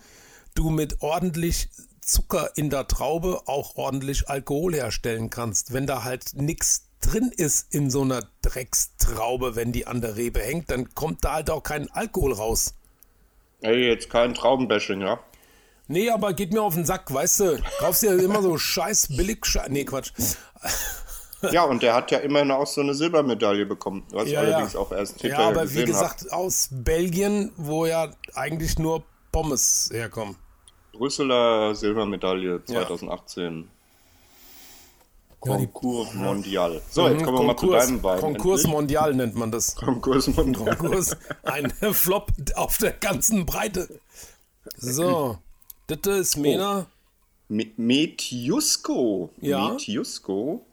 du 0.56 0.70
mit 0.70 1.01
ordentlich 1.01 1.70
Zucker 2.01 2.51
in 2.56 2.70
der 2.70 2.88
Traube 2.88 3.44
auch 3.46 3.75
ordentlich 3.75 4.28
Alkohol 4.28 4.74
herstellen 4.74 5.30
kannst. 5.30 5.72
Wenn 5.72 5.88
da 5.88 6.04
halt 6.04 6.34
nichts 6.34 6.88
drin 7.00 7.32
ist 7.36 7.74
in 7.74 7.90
so 7.90 8.01
einer 8.01 8.28
Dreckstraube, 8.42 9.56
wenn 9.56 9.72
die 9.72 9.88
an 9.88 10.01
der 10.01 10.18
Rebe 10.18 10.40
hängt, 10.42 10.70
dann 10.72 10.94
kommt 10.94 11.24
da 11.24 11.34
halt 11.34 11.50
auch 11.50 11.63
kein 11.63 11.90
Alkohol 11.92 12.34
raus. 12.34 12.74
Ey, 13.62 13.88
jetzt 13.88 14.10
kein 14.10 14.34
Traubenbashing, 14.34 15.01
ja? 15.01 15.20
Nee, 15.91 16.10
aber 16.10 16.33
geht 16.33 16.53
mir 16.53 16.62
auf 16.62 16.74
den 16.75 16.86
Sack, 16.86 17.13
weißt 17.13 17.39
du, 17.41 17.62
kaufst 17.79 18.01
dir 18.03 18.17
immer 18.17 18.41
so 18.41 18.57
scheiß 18.57 19.10
billig, 19.10 19.45
scheiß, 19.45 19.67
nee, 19.69 19.83
Quatsch. 19.83 20.12
Ja, 21.51 21.63
und 21.63 21.81
der 21.83 21.95
hat 21.95 22.12
ja 22.12 22.19
immerhin 22.19 22.51
auch 22.51 22.67
so 22.67 22.81
eine 22.81 22.93
Silbermedaille 22.93 23.65
bekommen, 23.65 24.03
was 24.12 24.29
Ja, 24.29 24.39
allerdings 24.41 24.74
ja. 24.74 24.79
auch 24.79 24.91
erst 24.91 25.17
Ja, 25.24 25.29
hinterher 25.29 25.48
aber 25.48 25.74
wie 25.74 25.83
gesagt, 25.86 26.31
aus 26.31 26.69
Belgien, 26.71 27.51
wo 27.57 27.86
ja 27.86 28.12
eigentlich 28.36 28.77
nur 28.79 29.03
Pommes 29.31 29.89
herkommen. 29.91 30.36
Brüsseler 30.93 31.74
Silbermedaille 31.75 32.63
2018. 32.65 33.67
Ja, 35.43 35.55
Concours 35.55 36.13
Mondial. 36.13 36.81
So, 36.91 37.07
jetzt 37.07 37.21
Mhm, 37.21 37.25
kommen 37.25 37.38
wir 37.39 37.43
mal 37.45 37.57
zu 37.57 37.65
Konkurs, 37.65 37.86
deinem 37.88 38.03
Wein. 38.03 38.19
Konkurs 38.19 38.60
endlich. 38.60 38.71
Mondial 38.74 39.13
nennt 39.15 39.36
man 39.36 39.50
das. 39.51 39.75
Konkurs 39.75 40.27
Mondial. 40.27 40.75
Konkurs, 40.75 41.17
ein 41.43 41.71
Flop 41.93 42.31
auf 42.55 42.77
der 42.77 42.91
ganzen 42.91 43.48
Breite. 43.48 43.88
So, 44.77 45.39
das 45.98 46.19
ist 46.19 46.38
Mena. 46.38 46.86
Me- 47.50 47.71
Metiusco. 47.77 49.29
Ja. 49.41 49.60
Mhm. 49.67 49.74
Metiusco. 49.74 50.65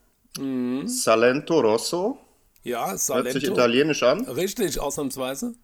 Salento 0.87 1.61
Rosso. 1.61 2.19
Ja, 2.63 2.87
Hört 2.89 2.99
sich 2.99 3.07
Salento. 3.07 3.39
italienisch 3.53 4.03
an. 4.03 4.25
Richtig, 4.27 4.79
ausnahmsweise. 4.79 5.55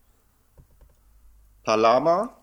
Palama. 1.65 2.37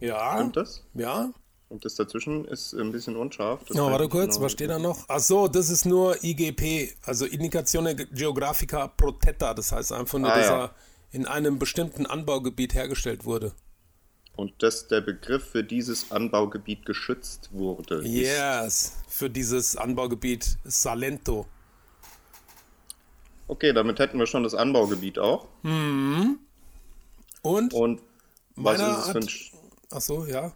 Ja, 0.00 0.34
Stimmt 0.36 0.56
das? 0.56 0.82
ja. 0.94 1.32
Und 1.68 1.86
das 1.86 1.94
dazwischen 1.94 2.44
ist 2.44 2.74
ein 2.74 2.92
bisschen 2.92 3.16
unscharf. 3.16 3.60
Das 3.66 3.74
Ja, 3.78 3.86
warte 3.90 4.06
kurz, 4.06 4.34
genau. 4.34 4.44
was 4.44 4.52
steht 4.52 4.68
da 4.68 4.78
noch? 4.78 5.06
Ach 5.08 5.20
so, 5.20 5.48
das 5.48 5.70
ist 5.70 5.86
nur 5.86 6.22
IGP, 6.22 6.94
also 7.06 7.24
Indicazione 7.24 7.94
Geographica 7.96 8.88
Protetta. 8.88 9.54
Das 9.54 9.72
heißt 9.72 9.90
einfach 9.92 10.18
nur, 10.18 10.30
Ah, 10.30 10.36
dass 10.36 10.46
ja. 10.48 10.64
er 10.64 10.70
in 11.12 11.26
einem 11.26 11.58
bestimmten 11.58 12.04
Anbaugebiet 12.04 12.74
hergestellt 12.74 13.24
wurde. 13.24 13.52
Und 14.36 14.62
dass 14.62 14.88
der 14.88 15.02
Begriff 15.02 15.50
für 15.50 15.62
dieses 15.62 16.10
Anbaugebiet 16.10 16.86
geschützt 16.86 17.50
wurde. 17.52 18.02
Yes, 18.06 18.96
für 19.08 19.28
dieses 19.28 19.76
Anbaugebiet 19.76 20.56
Salento. 20.64 21.46
Okay, 23.48 23.72
damit 23.74 23.98
hätten 23.98 24.18
wir 24.18 24.26
schon 24.26 24.44
das 24.44 24.54
Anbaugebiet 24.54 25.18
auch. 25.18 25.46
Und, 25.62 26.38
Und 27.74 28.00
was 28.56 28.80
ist 28.80 28.98
es 28.98 29.08
für 29.10 29.18
ein... 29.18 29.28
ach 29.90 30.00
so, 30.00 30.24
ja. 30.26 30.52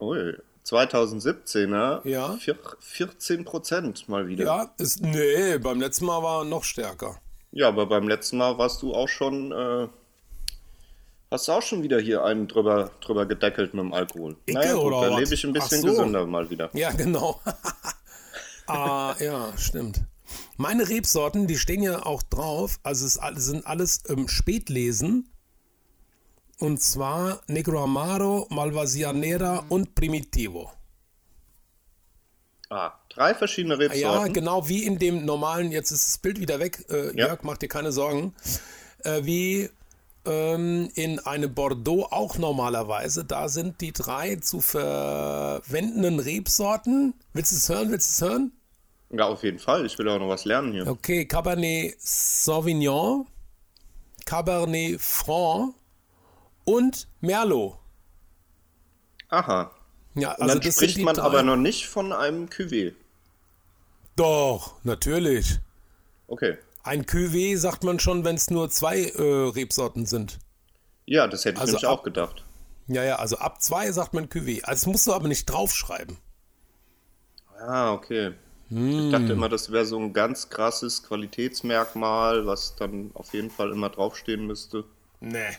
Ui, 0.00 0.34
2017er, 0.64 2.06
Ja. 2.08 2.36
vier, 2.38 2.56
14 2.80 3.44
Prozent 3.44 4.08
mal 4.08 4.26
wieder. 4.28 4.44
Ja, 4.44 4.74
ist, 4.78 5.02
nee, 5.02 5.58
beim 5.58 5.80
letzten 5.80 6.06
Mal 6.06 6.22
war 6.22 6.44
noch 6.44 6.64
stärker. 6.64 7.20
Ja, 7.52 7.68
aber 7.68 7.86
beim 7.86 8.08
letzten 8.08 8.38
Mal 8.38 8.56
warst 8.58 8.82
du 8.82 8.94
auch 8.94 9.08
schon, 9.08 9.52
äh, 9.52 9.88
hast 11.30 11.48
du 11.48 11.52
auch 11.52 11.62
schon 11.62 11.82
wieder 11.82 12.00
hier 12.00 12.24
einen 12.24 12.48
drüber, 12.48 12.90
drüber 13.00 13.26
gedeckelt 13.26 13.74
mit 13.74 13.82
dem 13.82 13.92
Alkohol. 13.92 14.36
Ich 14.46 14.54
naja, 14.54 14.74
gut, 14.74 14.84
oder 14.84 15.00
da 15.02 15.10
was? 15.12 15.20
lebe 15.20 15.34
ich 15.34 15.44
ein 15.44 15.52
bisschen 15.52 15.80
so. 15.82 15.88
gesünder 15.88 16.26
mal 16.26 16.48
wieder. 16.50 16.70
Ja, 16.72 16.90
genau. 16.92 17.40
ah, 18.66 19.14
ja, 19.20 19.52
stimmt. 19.56 20.00
Meine 20.56 20.88
Rebsorten, 20.88 21.46
die 21.46 21.56
stehen 21.58 21.82
ja 21.82 22.04
auch 22.04 22.22
drauf, 22.22 22.78
also 22.82 23.06
es 23.06 23.14
sind 23.46 23.66
alles 23.66 24.02
ähm, 24.08 24.28
Spätlesen. 24.28 25.28
Und 26.58 26.80
zwar 26.80 27.42
Negro 27.48 27.84
Amaro, 27.84 28.46
Malvasianera 28.50 29.66
und 29.68 29.94
Primitivo. 29.94 30.72
Ah, 32.70 32.92
drei 33.10 33.34
verschiedene 33.34 33.74
Ja, 33.74 33.80
Rebsorten. 33.80 34.32
genau 34.32 34.66
wie 34.68 34.84
in 34.84 34.98
dem 34.98 35.24
normalen, 35.24 35.70
jetzt 35.70 35.90
ist 35.90 36.06
das 36.06 36.18
Bild 36.18 36.40
wieder 36.40 36.58
weg, 36.58 36.84
äh, 36.90 37.08
Ja. 37.16 37.28
Jörg, 37.28 37.42
mach 37.42 37.58
dir 37.58 37.68
keine 37.68 37.92
Sorgen, 37.92 38.34
äh, 39.04 39.22
wie 39.24 39.68
ähm, 40.26 40.90
in 40.94 41.18
einem 41.20 41.54
Bordeaux 41.54 42.06
auch 42.10 42.38
normalerweise, 42.38 43.24
da 43.24 43.48
sind 43.48 43.80
die 43.80 43.92
drei 43.92 44.36
zu 44.36 44.60
verwendenden 44.60 46.18
Rebsorten. 46.20 47.14
Willst 47.32 47.52
du 47.52 47.56
es 47.56 47.68
hören? 47.68 47.90
Willst 47.90 48.20
du 48.20 48.24
es 48.24 48.30
hören? 48.30 48.52
Ja, 49.10 49.26
auf 49.26 49.42
jeden 49.44 49.58
Fall. 49.58 49.86
Ich 49.86 49.98
will 49.98 50.08
auch 50.08 50.18
noch 50.18 50.28
was 50.28 50.44
lernen 50.44 50.72
hier. 50.72 50.86
Okay, 50.86 51.26
Cabernet 51.26 51.94
Sauvignon, 52.00 53.26
Cabernet 54.24 55.00
Franc 55.00 55.74
und 56.64 57.06
Merlot. 57.20 57.78
Aha. 59.28 59.70
Ja, 60.14 60.32
Und 60.32 60.42
also 60.42 60.54
dann 60.54 60.62
das 60.62 60.74
spricht 60.74 60.98
man 60.98 61.14
drei. 61.14 61.22
aber 61.22 61.42
noch 61.42 61.56
nicht 61.56 61.86
von 61.86 62.12
einem 62.12 62.46
Cuvée. 62.46 62.94
Doch, 64.16 64.74
natürlich. 64.82 65.58
Okay. 66.26 66.56
Ein 66.86 67.04
Cuvée 67.04 67.56
sagt 67.56 67.82
man 67.84 67.98
schon, 67.98 68.24
wenn 68.24 68.36
es 68.36 68.48
nur 68.48 68.70
zwei 68.70 69.02
äh, 69.02 69.22
Rebsorten 69.50 70.06
sind. 70.06 70.38
Ja, 71.04 71.26
das 71.26 71.44
hätte 71.44 71.54
ich 71.56 71.60
Also 71.60 71.72
nämlich 71.72 71.86
ab- 71.88 71.98
auch 71.98 72.02
gedacht. 72.04 72.44
Ja, 72.88 73.02
ja, 73.02 73.16
also 73.16 73.38
ab 73.38 73.60
zwei 73.60 73.90
sagt 73.90 74.14
man 74.14 74.28
Cuvée. 74.28 74.62
Also 74.62 74.84
das 74.84 74.86
musst 74.86 75.06
du 75.06 75.12
aber 75.12 75.26
nicht 75.28 75.46
draufschreiben. 75.46 76.16
Ah, 77.58 77.92
okay. 77.92 78.34
Hm. 78.68 79.06
Ich 79.06 79.10
dachte 79.12 79.32
immer, 79.32 79.48
das 79.48 79.72
wäre 79.72 79.84
so 79.86 79.98
ein 79.98 80.12
ganz 80.12 80.48
krasses 80.48 81.02
Qualitätsmerkmal, 81.02 82.46
was 82.46 82.76
dann 82.76 83.10
auf 83.14 83.32
jeden 83.34 83.50
Fall 83.50 83.70
immer 83.72 83.90
draufstehen 83.90 84.46
müsste. 84.46 84.84
Nee, 85.20 85.56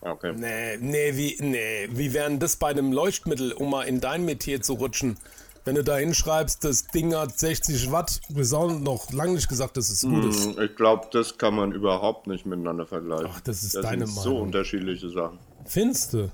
Ah, 0.00 0.10
Okay. 0.12 0.32
nee, 0.36 0.76
nee, 0.78 1.16
wie, 1.16 1.36
nee. 1.40 1.88
Wie 1.90 2.12
wäre 2.12 2.28
denn 2.28 2.38
das 2.38 2.56
bei 2.56 2.68
einem 2.68 2.92
Leuchtmittel, 2.92 3.52
um 3.52 3.70
mal 3.70 3.84
in 3.84 4.00
dein 4.00 4.24
Metier 4.24 4.60
zu 4.60 4.74
rutschen? 4.74 5.18
Wenn 5.64 5.76
du 5.76 5.82
da 5.84 5.96
hinschreibst, 5.96 6.62
das 6.64 6.86
Ding 6.88 7.14
hat 7.14 7.38
60 7.38 7.90
Watt, 7.90 8.20
wir 8.28 8.44
haben 8.58 8.82
noch 8.82 9.10
lange 9.12 9.32
nicht 9.34 9.48
gesagt, 9.48 9.76
dass 9.78 9.88
es 9.88 10.02
gut 10.02 10.24
ist. 10.26 10.44
Hm, 10.44 10.60
Ich 10.62 10.76
glaube, 10.76 11.06
das 11.12 11.38
kann 11.38 11.54
man 11.56 11.72
überhaupt 11.72 12.26
nicht 12.26 12.44
miteinander 12.44 12.84
vergleichen. 12.86 13.30
Ach, 13.32 13.40
das 13.40 13.62
ist 13.62 13.74
das 13.74 13.82
deine 13.82 14.06
sind 14.06 14.14
so 14.16 14.28
Meinung. 14.30 14.42
unterschiedliche 14.42 15.08
Sachen. 15.08 15.38
Findest 15.64 16.12
du? 16.12 16.30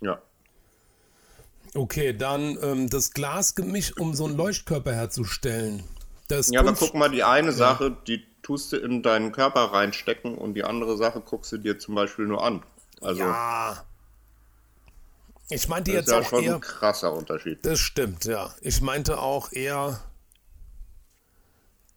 Ja. 0.00 0.18
Okay, 1.74 2.12
dann 2.16 2.58
ähm, 2.62 2.88
das 2.90 3.12
Glasgemisch, 3.12 3.96
um 3.98 4.14
so 4.14 4.24
einen 4.24 4.36
Leuchtkörper 4.36 4.92
herzustellen. 4.94 5.82
Das 6.28 6.50
Ja, 6.50 6.60
aber 6.60 6.72
guck 6.74 6.94
mal, 6.94 7.10
die 7.10 7.24
eine 7.24 7.52
Sache, 7.52 7.94
die 8.06 8.24
tust 8.42 8.72
du 8.72 8.76
in 8.76 9.02
deinen 9.02 9.32
Körper 9.32 9.64
reinstecken 9.72 10.36
und 10.36 10.54
die 10.54 10.64
andere 10.64 10.96
Sache 10.96 11.20
guckst 11.20 11.52
du 11.52 11.58
dir 11.58 11.78
zum 11.78 11.94
Beispiel 11.94 12.26
nur 12.26 12.42
an. 12.44 12.62
Also, 13.02 13.20
Ja. 13.20 13.84
Ich 15.54 15.68
meinte 15.68 15.92
das 15.92 16.00
jetzt 16.00 16.06
ist 16.08 16.12
ja 16.12 16.20
auch 16.20 16.28
schon 16.28 16.44
eher. 16.44 16.54
ein 16.54 16.60
krasser 16.60 17.12
Unterschied. 17.12 17.64
Das 17.64 17.78
stimmt, 17.78 18.24
ja. 18.24 18.54
Ich 18.60 18.80
meinte 18.80 19.18
auch 19.20 19.52
eher, 19.52 20.00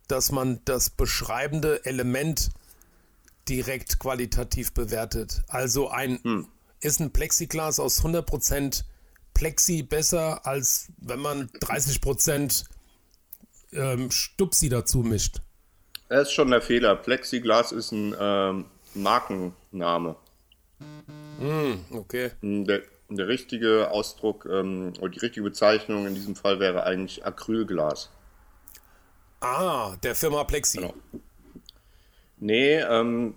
dass 0.07 0.31
man 0.31 0.59
das 0.65 0.89
beschreibende 0.89 1.85
Element 1.85 2.49
direkt 3.49 3.99
qualitativ 3.99 4.73
bewertet. 4.73 5.43
Also 5.47 5.89
ein 5.89 6.19
Hm. 6.23 6.47
ist 6.79 6.99
ein 6.99 7.11
Plexiglas 7.11 7.79
aus 7.79 8.03
100% 8.03 8.83
Plexi 9.33 9.83
besser, 9.83 10.45
als 10.45 10.87
wenn 10.97 11.19
man 11.19 11.49
30% 11.49 12.65
ähm, 13.73 14.09
Stupsi 14.11 14.69
dazu 14.69 14.99
mischt. 14.99 15.41
Das 16.09 16.27
ist 16.29 16.33
schon 16.33 16.51
der 16.51 16.61
Fehler. 16.61 16.95
Plexiglas 16.95 17.71
ist 17.71 17.91
ein 17.91 18.15
ähm, 18.19 18.65
Markenname. 18.93 20.15
Okay. 21.91 22.31
Der, 22.41 22.81
der 23.09 23.27
richtige 23.27 23.91
Ausdruck 23.91 24.47
ähm, 24.51 24.93
oder 24.99 25.09
die 25.09 25.19
richtige 25.19 25.43
Bezeichnung 25.43 26.07
in 26.07 26.15
diesem 26.15 26.35
Fall 26.35 26.59
wäre 26.59 26.83
eigentlich 26.83 27.25
Acrylglas. 27.25 28.09
Ah, 29.41 29.95
der 30.03 30.15
Firma 30.15 30.43
Plexi. 30.43 30.77
Genau. 30.79 30.93
Nee, 32.37 32.75
ähm, 32.79 33.35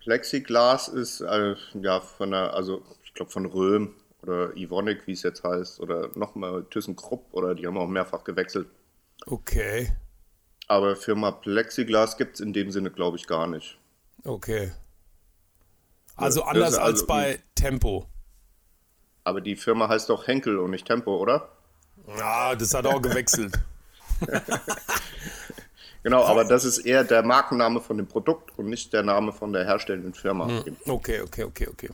Plexiglas 0.00 0.88
ist 0.88 1.20
äh, 1.20 1.54
ja 1.74 2.00
von 2.00 2.30
der, 2.30 2.54
also 2.54 2.82
ich 3.04 3.14
glaube 3.14 3.30
von 3.30 3.46
Röhm 3.46 3.94
oder 4.22 4.56
Ivonic, 4.56 5.06
wie 5.06 5.12
es 5.12 5.22
jetzt 5.22 5.44
heißt, 5.44 5.80
oder 5.80 6.08
nochmal 6.14 6.64
ThyssenKrupp 6.70 7.32
oder 7.32 7.54
die 7.54 7.66
haben 7.66 7.76
auch 7.78 7.86
mehrfach 7.86 8.24
gewechselt. 8.24 8.66
Okay. 9.26 9.92
Aber 10.66 10.96
Firma 10.96 11.30
Plexiglas 11.30 12.16
gibt 12.16 12.34
es 12.34 12.40
in 12.40 12.52
dem 12.54 12.70
Sinne, 12.70 12.90
glaube 12.90 13.18
ich, 13.18 13.26
gar 13.26 13.46
nicht. 13.46 13.78
Okay. 14.24 14.72
Also 16.16 16.40
Ja, 16.40 16.46
anders 16.46 16.70
ist 16.72 16.78
als 16.78 16.86
also- 17.00 17.06
bei 17.06 17.42
Tempo. 17.54 18.08
Aber 19.24 19.40
die 19.40 19.56
Firma 19.56 19.88
heißt 19.88 20.10
doch 20.10 20.26
Henkel 20.26 20.58
und 20.58 20.70
nicht 20.70 20.86
Tempo, 20.86 21.16
oder? 21.16 21.48
Ah, 22.20 22.54
das 22.54 22.74
hat 22.74 22.86
auch 22.86 23.00
gewechselt. 23.00 23.58
Genau, 26.04 26.22
aber 26.22 26.44
das 26.44 26.66
ist 26.66 26.80
eher 26.80 27.02
der 27.02 27.22
Markenname 27.22 27.80
von 27.80 27.96
dem 27.96 28.06
Produkt 28.06 28.58
und 28.58 28.66
nicht 28.68 28.92
der 28.92 29.02
Name 29.02 29.32
von 29.32 29.54
der 29.54 29.64
herstellenden 29.64 30.12
Firma. 30.12 30.62
Okay, 30.86 31.22
okay, 31.22 31.44
okay, 31.44 31.66
okay. 31.66 31.90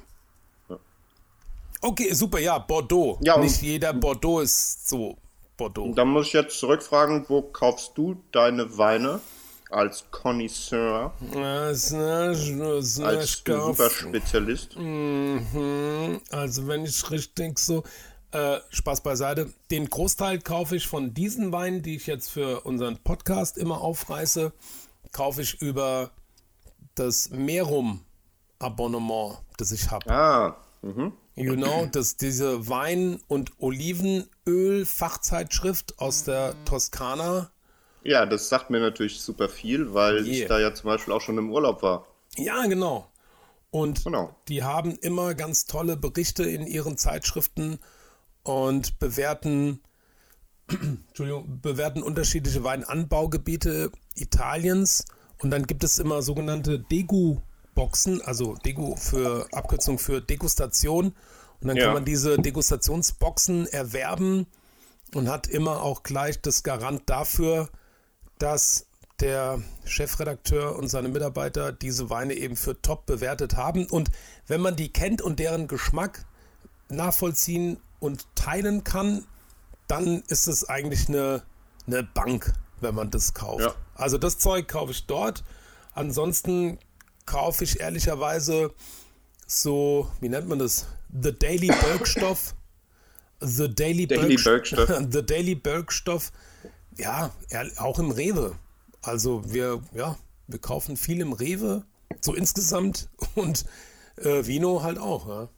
Okay, 1.81 2.13
super, 2.13 2.41
ja, 2.41 2.59
Bordeaux. 2.59 3.19
Ja, 3.23 3.39
Nicht 3.39 3.63
jeder 3.63 3.93
Bordeaux 3.95 4.41
ist 4.41 4.89
so 4.89 5.17
Bordeaux. 5.57 5.95
Dann 5.95 6.09
muss 6.09 6.27
ich 6.27 6.33
jetzt 6.33 6.59
zurückfragen, 6.59 7.25
wo 7.29 7.41
kaufst 7.41 7.93
du 7.97 8.21
deine 8.33 8.77
Weine 8.77 9.21
als 9.71 10.05
Connoisseur, 10.11 11.13
Das, 11.33 11.91
das, 11.91 12.51
das, 12.59 13.01
als 13.01 13.43
Superspezialist? 13.47 14.77
Mhm, 14.77 16.21
Also 16.31 16.67
wenn 16.67 16.85
ich 16.85 17.11
richtig 17.11 17.59
so 17.59 17.83
äh, 18.33 18.59
Spaß 18.71 19.03
beiseite, 19.03 19.53
den 19.71 19.89
Großteil 19.89 20.41
kaufe 20.41 20.77
ich 20.77 20.87
von 20.87 21.15
diesen 21.15 21.53
Weinen, 21.53 21.83
die 21.83 21.97
ich 21.97 22.07
jetzt 22.07 22.31
für 22.31 22.61
unseren 22.63 22.99
Podcast 22.99 23.59
immer 23.59 23.81
aufreiße, 23.81 24.53
kaufe 25.13 25.43
ich 25.43 25.61
über 25.61 26.11
das 26.95 27.31
Merum 27.31 28.05
Abonnement, 28.59 29.39
das 29.57 29.73
ich 29.73 29.91
habe. 29.91 30.09
Ah, 30.11 30.57
mhm. 30.83 31.13
You 31.35 31.55
know, 31.55 31.87
dass 31.87 32.17
diese 32.17 32.69
Wein- 32.69 33.21
und 33.27 33.53
Olivenöl-Fachzeitschrift 33.59 35.99
aus 35.99 36.25
der 36.25 36.55
Toskana. 36.67 37.51
Ja, 38.03 38.27
das 38.27 38.49
sagt 38.49 38.71
mir 38.71 38.81
natürlich 38.81 39.21
super 39.21 39.49
viel, 39.49 39.93
weil 39.95 40.27
Yeah. 40.27 40.43
ich 40.43 40.47
da 40.47 40.59
ja 40.59 40.75
zum 40.75 40.89
Beispiel 40.89 41.13
auch 41.13 41.21
schon 41.21 41.39
im 41.39 41.51
Urlaub 41.51 41.83
war. 41.83 42.07
Ja, 42.37 42.67
genau. 42.67 43.07
Und 43.71 44.05
Genau. 44.05 44.35
die 44.49 44.63
haben 44.65 44.97
immer 44.97 45.35
ganz 45.35 45.65
tolle 45.67 45.97
Berichte 45.97 46.43
in 46.45 46.67
ihren 46.67 46.97
Zeitschriften 46.97 47.79
und 48.43 48.99
bewerten, 48.99 49.81
Entschuldigung, 50.69 51.61
bewerten 51.61 52.03
unterschiedliche 52.03 52.65
Weinanbaugebiete 52.65 53.91
Italiens. 54.15 55.05
Und 55.43 55.51
dann 55.51 55.67
gibt 55.67 55.85
es 55.85 55.99
immer 55.99 56.23
sogenannte 56.23 56.79
Degu-Boxen, 56.81 58.23
also 58.23 58.55
Degu 58.57 58.97
für 58.97 59.47
Abkürzung 59.53 59.99
für 59.99 60.21
Degustation. 60.21 61.15
Und 61.61 61.69
dann 61.69 61.77
Ja. 61.77 61.85
kann 61.85 61.95
man 61.95 62.05
diese 62.05 62.39
Degustationsboxen 62.39 63.67
erwerben 63.67 64.47
und 65.15 65.29
hat 65.29 65.47
immer 65.47 65.83
auch 65.83 66.03
gleich 66.03 66.41
das 66.41 66.63
Garant 66.63 67.03
dafür, 67.07 67.69
dass 68.41 68.87
der 69.21 69.63
Chefredakteur 69.85 70.77
und 70.77 70.89
seine 70.89 71.09
Mitarbeiter 71.09 71.73
diese 71.73 72.11
Weine 72.11 72.35
eben 72.35 72.57
für 72.57 72.81
top 72.81 73.07
bewertet 73.07 73.57
haben. 73.57 73.87
Und 73.87 74.11
wenn 74.47 74.61
man 74.63 74.77
die 74.77 74.93
kennt 74.93 75.21
und 75.23 75.39
deren 75.39 75.69
Geschmack 75.69 76.25
nachvollziehen 76.89 77.79
und 78.01 78.27
teilen 78.35 78.83
kann, 78.83 79.27
dann 79.87 80.23
ist 80.29 80.49
es 80.49 80.69
eigentlich 80.69 81.09
eine, 81.09 81.43
eine 81.87 82.03
Bank, 82.03 82.53
wenn 82.81 82.95
man 82.95 83.11
das 83.11 83.35
kauft. 83.35 83.61
Ja. 83.61 83.75
Also 83.95 84.17
das 84.17 84.39
Zeug 84.39 84.69
kaufe 84.69 84.93
ich 84.93 85.07
dort. 85.07 85.45
Ansonsten 85.93 86.79
kaufe 87.27 87.65
ich 87.65 87.81
ehrlicherweise 87.81 88.73
so, 89.47 90.11
wie 90.21 90.31
nennt 90.31 90.49
man 90.49 90.59
das? 90.61 90.87
The 91.13 91.37
Daily 91.37 91.67
Bergstoff. 91.67 92.55
The 93.41 93.75
Daily, 93.75 94.07
Daily 94.07 94.37
Bergst- 94.37 94.45
Bergstoff. 94.45 94.89
The 95.11 95.27
Daily 95.27 95.55
Bergstoff. 95.55 96.33
Ja, 97.01 97.31
auch 97.79 97.99
im 97.99 98.11
Rewe. 98.11 98.57
Also 99.03 99.43
wir, 99.51 99.83
ja, 99.95 100.17
wir 100.47 100.59
kaufen 100.59 100.97
viel 100.97 101.21
im 101.21 101.33
Rewe, 101.33 101.85
so 102.21 102.35
insgesamt. 102.35 103.09
Und 103.35 103.65
äh, 104.17 104.47
Vino 104.47 104.83
halt 104.83 104.99
auch. 104.99 105.29
Ja. 105.29 105.49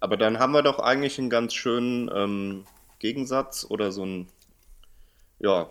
Aber 0.00 0.16
dann 0.16 0.38
haben 0.38 0.52
wir 0.52 0.62
doch 0.62 0.78
eigentlich 0.78 1.18
einen 1.18 1.30
ganz 1.30 1.54
schönen 1.54 2.10
ähm, 2.14 2.66
Gegensatz 2.98 3.66
oder 3.68 3.90
so 3.90 4.04
ein, 4.04 4.28
ja, 5.40 5.68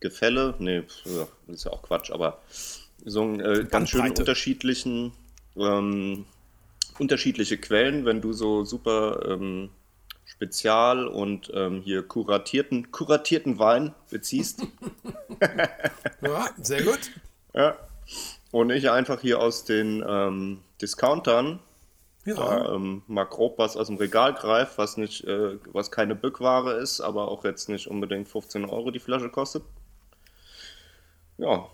Gefälle. 0.00 0.54
Nee, 0.58 0.82
pf, 0.82 1.28
das 1.46 1.56
ist 1.56 1.64
ja 1.64 1.72
auch 1.72 1.82
Quatsch, 1.82 2.10
aber 2.10 2.42
so 3.04 3.22
einen 3.22 3.40
äh, 3.40 3.64
ganz 3.68 3.90
schön 3.90 4.00
Bandbreite. 4.00 4.22
unterschiedlichen, 4.22 5.12
ähm, 5.56 6.26
unterschiedliche 6.98 7.58
Quellen, 7.58 8.04
wenn 8.04 8.20
du 8.20 8.32
so 8.32 8.64
super 8.64 9.26
ähm, 9.28 9.70
Spezial 10.44 11.08
und 11.08 11.50
ähm, 11.54 11.80
hier 11.80 12.02
kuratierten, 12.02 12.90
kuratierten 12.90 13.58
Wein 13.58 13.94
beziehst. 14.10 14.62
ja, 16.20 16.50
sehr 16.60 16.82
gut. 16.82 17.10
ja. 17.54 17.76
Und 18.50 18.70
ich 18.70 18.90
einfach 18.90 19.20
hier 19.22 19.40
aus 19.40 19.64
den 19.64 20.04
ähm, 20.06 20.60
Discountern 20.82 21.60
Ja, 22.26 22.34
da, 22.34 22.74
ähm, 22.74 23.02
mal 23.06 23.24
grob 23.24 23.58
was 23.58 23.76
aus 23.76 23.86
dem 23.86 23.96
Regal 23.96 24.34
greift, 24.34 24.76
was 24.76 24.98
nicht, 24.98 25.24
äh, 25.24 25.58
was 25.72 25.90
keine 25.90 26.14
Bückware 26.14 26.74
ist, 26.74 27.00
aber 27.00 27.28
auch 27.28 27.44
jetzt 27.44 27.70
nicht 27.70 27.88
unbedingt 27.88 28.28
15 28.28 28.66
Euro 28.66 28.90
die 28.90 29.00
Flasche 29.00 29.30
kostet. 29.30 29.64
Ja, 31.38 31.66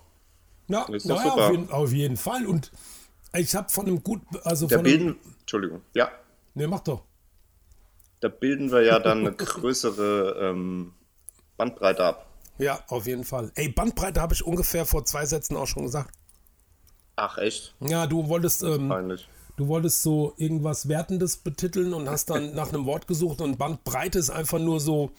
ja, 0.68 0.85
ist 0.85 1.11
doch 1.11 1.16
naja, 1.16 1.30
super. 1.30 1.44
auf, 1.44 1.50
jeden, 1.50 1.70
auf 1.70 1.92
jeden 1.92 2.16
Fall. 2.16 2.46
Und 2.46 2.70
ich 3.35 3.54
habe 3.54 3.68
von 3.68 3.87
einem 3.87 4.02
gut, 4.02 4.22
also 4.44 4.68
von 4.68 4.87
einem, 4.87 5.16
Entschuldigung, 5.40 5.83
ja, 5.92 6.11
ne, 6.54 6.68
mach 6.68 6.80
doch. 6.80 7.10
Da 8.20 8.28
bilden 8.28 8.70
wir 8.70 8.83
ja 8.83 8.98
dann 8.98 9.18
eine 9.18 9.33
größere 9.37 10.50
ähm, 10.50 10.92
Bandbreite 11.56 12.04
ab. 12.04 12.26
Ja, 12.59 12.83
auf 12.88 13.06
jeden 13.06 13.24
Fall. 13.24 13.50
Ey, 13.54 13.70
Bandbreite 13.70 14.20
habe 14.20 14.35
ich 14.35 14.44
ungefähr 14.44 14.85
vor 14.85 15.04
zwei 15.04 15.24
Sätzen 15.24 15.56
auch 15.56 15.66
schon 15.66 15.85
gesagt. 15.85 16.14
Ach 17.16 17.38
echt? 17.38 17.74
Ja, 17.80 18.06
du 18.06 18.28
wolltest, 18.28 18.62
ähm, 18.62 19.18
du 19.56 19.68
wolltest 19.68 20.02
so 20.02 20.35
irgendwas 20.37 20.88
Wertendes 20.88 21.38
betiteln 21.38 21.94
und 21.94 22.09
hast 22.09 22.30
dann 22.30 22.54
nach 22.54 22.68
einem 22.68 22.87
Wort 22.87 23.06
gesucht 23.06 23.40
und 23.40 23.59
Bandbreite 23.59 24.18
ist 24.18 24.30
einfach 24.30 24.59
nur 24.59 24.80
so 24.80 25.11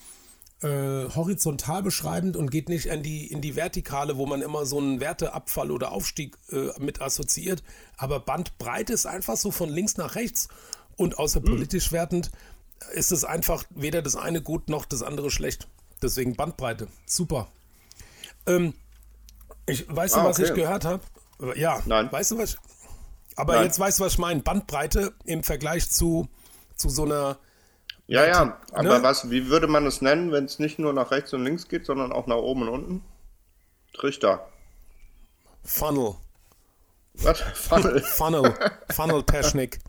äh, 0.61 1.09
horizontal 1.15 1.81
beschreibend 1.81 2.35
und 2.37 2.51
geht 2.51 2.69
nicht 2.69 2.85
in 2.87 3.01
die, 3.01 3.27
in 3.27 3.41
die 3.41 3.55
Vertikale, 3.55 4.17
wo 4.17 4.25
man 4.27 4.41
immer 4.41 4.65
so 4.65 4.77
einen 4.77 4.99
Werteabfall 4.99 5.71
oder 5.71 5.91
Aufstieg 5.91 6.37
äh, 6.51 6.69
mit 6.79 7.01
assoziiert. 7.01 7.63
Aber 7.97 8.19
Bandbreite 8.19 8.93
ist 8.93 9.07
einfach 9.07 9.37
so 9.37 9.49
von 9.49 9.69
links 9.69 9.97
nach 9.97 10.15
rechts 10.15 10.47
und 10.97 11.17
außer 11.17 11.41
politisch 11.41 11.91
wertend 11.91 12.31
ist 12.93 13.11
es 13.11 13.23
einfach 13.25 13.63
weder 13.69 14.01
das 14.01 14.15
eine 14.15 14.41
gut 14.41 14.69
noch 14.69 14.85
das 14.85 15.03
andere 15.03 15.31
schlecht. 15.31 15.67
Deswegen 16.01 16.35
Bandbreite. 16.35 16.87
Super. 17.05 17.47
Ähm, 18.47 18.73
ich, 19.67 19.85
weißt 19.93 20.15
du, 20.15 20.19
Ah, 20.21 20.25
was 20.25 20.39
ich 20.39 20.53
gehört 20.53 20.85
habe? 20.85 21.03
Ja, 21.55 21.81
Nein. 21.85 22.11
weißt 22.11 22.31
du 22.31 22.37
was? 22.39 22.57
Aber 23.35 23.55
Nein. 23.55 23.65
jetzt 23.65 23.79
weißt 23.79 23.99
du, 23.99 24.03
was 24.03 24.13
ich 24.13 24.19
meine. 24.19 24.41
Bandbreite 24.41 25.13
im 25.25 25.43
Vergleich 25.43 25.89
zu, 25.89 26.27
zu 26.75 26.89
so 26.89 27.03
einer. 27.03 27.37
Ja, 28.07 28.25
ja, 28.25 28.59
aber 28.73 28.83
ne? 28.97 29.03
was, 29.03 29.29
wie 29.29 29.47
würde 29.47 29.67
man 29.67 29.85
es 29.85 30.01
nennen, 30.01 30.31
wenn 30.31 30.45
es 30.45 30.59
nicht 30.59 30.79
nur 30.79 30.91
nach 30.91 31.11
rechts 31.11 31.33
und 31.33 31.45
links 31.45 31.67
geht, 31.69 31.85
sondern 31.85 32.11
auch 32.11 32.27
nach 32.27 32.35
oben 32.35 32.63
und 32.63 32.69
unten? 32.69 33.03
Trichter. 33.93 34.47
Funnel. 35.63 36.15
Was? 37.13 37.39
Funnel. 37.41 38.01
Funnel. 38.03 38.53
Funnel 38.93 39.23
Technik. 39.23 39.79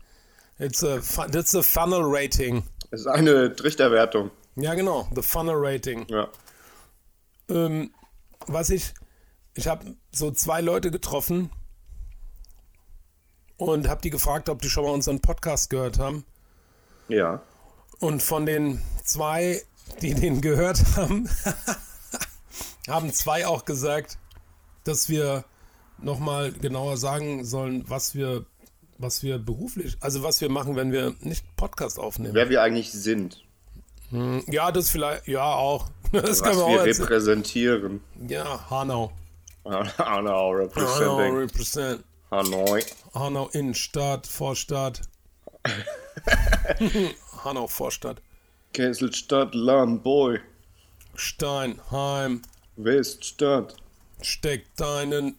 It's 0.59 0.83
a, 0.83 1.01
fu- 1.01 1.27
that's 1.29 1.55
a 1.55 1.63
Funnel 1.63 2.03
Rating. 2.03 2.63
Das 2.93 2.99
ist 2.99 3.07
eine 3.07 3.55
Trichterwertung. 3.55 4.29
Ja, 4.55 4.75
genau. 4.75 5.09
The 5.15 5.23
Funnel 5.23 5.55
Rating. 5.57 6.05
Ja. 6.09 6.27
Ähm, 7.49 7.91
was 8.45 8.69
ich. 8.69 8.93
Ich 9.55 9.67
habe 9.67 9.95
so 10.11 10.29
zwei 10.29 10.61
Leute 10.61 10.91
getroffen 10.91 11.49
und 13.57 13.89
habe 13.89 14.03
die 14.03 14.11
gefragt, 14.11 14.47
ob 14.47 14.61
die 14.61 14.69
schon 14.69 14.83
mal 14.83 14.91
unseren 14.91 15.21
Podcast 15.21 15.71
gehört 15.71 15.97
haben. 15.97 16.23
Ja. 17.07 17.41
Und 17.99 18.21
von 18.21 18.45
den 18.45 18.79
zwei, 19.03 19.63
die 20.03 20.13
den 20.13 20.41
gehört 20.41 20.95
haben, 20.95 21.27
haben 22.87 23.11
zwei 23.11 23.47
auch 23.47 23.65
gesagt, 23.65 24.19
dass 24.83 25.09
wir 25.09 25.45
nochmal 25.97 26.51
genauer 26.51 26.97
sagen 26.97 27.43
sollen, 27.43 27.89
was 27.89 28.13
wir, 28.13 28.45
was 28.97 29.23
wir 29.23 29.37
beruflich, 29.37 29.97
also 29.99 30.23
was 30.23 30.41
wir 30.41 30.49
machen, 30.49 30.75
wenn 30.75 30.91
wir 30.91 31.15
nicht 31.21 31.43
Podcast 31.55 31.99
aufnehmen. 31.99 32.33
Wer 32.33 32.49
wir 32.49 32.61
eigentlich 32.61 32.91
sind. 32.91 33.43
Ja, 34.47 34.71
das 34.71 34.89
vielleicht, 34.89 35.27
ja 35.27 35.43
auch. 35.43 35.89
Das 36.11 36.41
Was 36.43 36.55
wir 36.57 36.63
auch 36.63 36.69
wir 36.69 36.79
erzählen. 36.85 37.07
repräsentieren. 37.07 38.01
Ja, 38.27 38.69
Hanau. 38.69 39.11
Hanau 39.65 39.83
Hanau 39.97 40.51
representing. 40.51 41.35
represent. 41.37 42.03
Hanoi. 42.29 42.83
Hanau 43.15 43.49
Innenstadt, 43.53 44.27
Vorstadt. 44.27 45.01
Hanau 47.43 47.65
Vorstadt. 47.67 48.21
Kesselstadt, 48.73 49.55
Lamboy. 49.55 50.39
Steinheim. 51.15 52.41
Weststadt. 52.75 53.75
Steck 54.23 54.73
deinen 54.75 55.35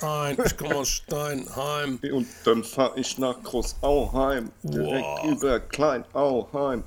ein. 0.00 0.36
Ich 0.44 0.56
komme 0.56 0.74
aus 0.76 0.88
Steinheim. 0.88 1.98
Und 2.12 2.26
dann 2.44 2.64
fahr 2.64 2.96
ich 2.96 3.18
nach 3.18 3.42
Großauheim. 3.42 4.50
Direkt 4.62 5.04
Wow. 5.04 5.24
über 5.32 5.60
Kleinauheim. 5.60 6.84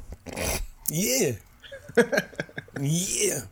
Yeah. 0.91 1.35
Yeah. 2.79 3.43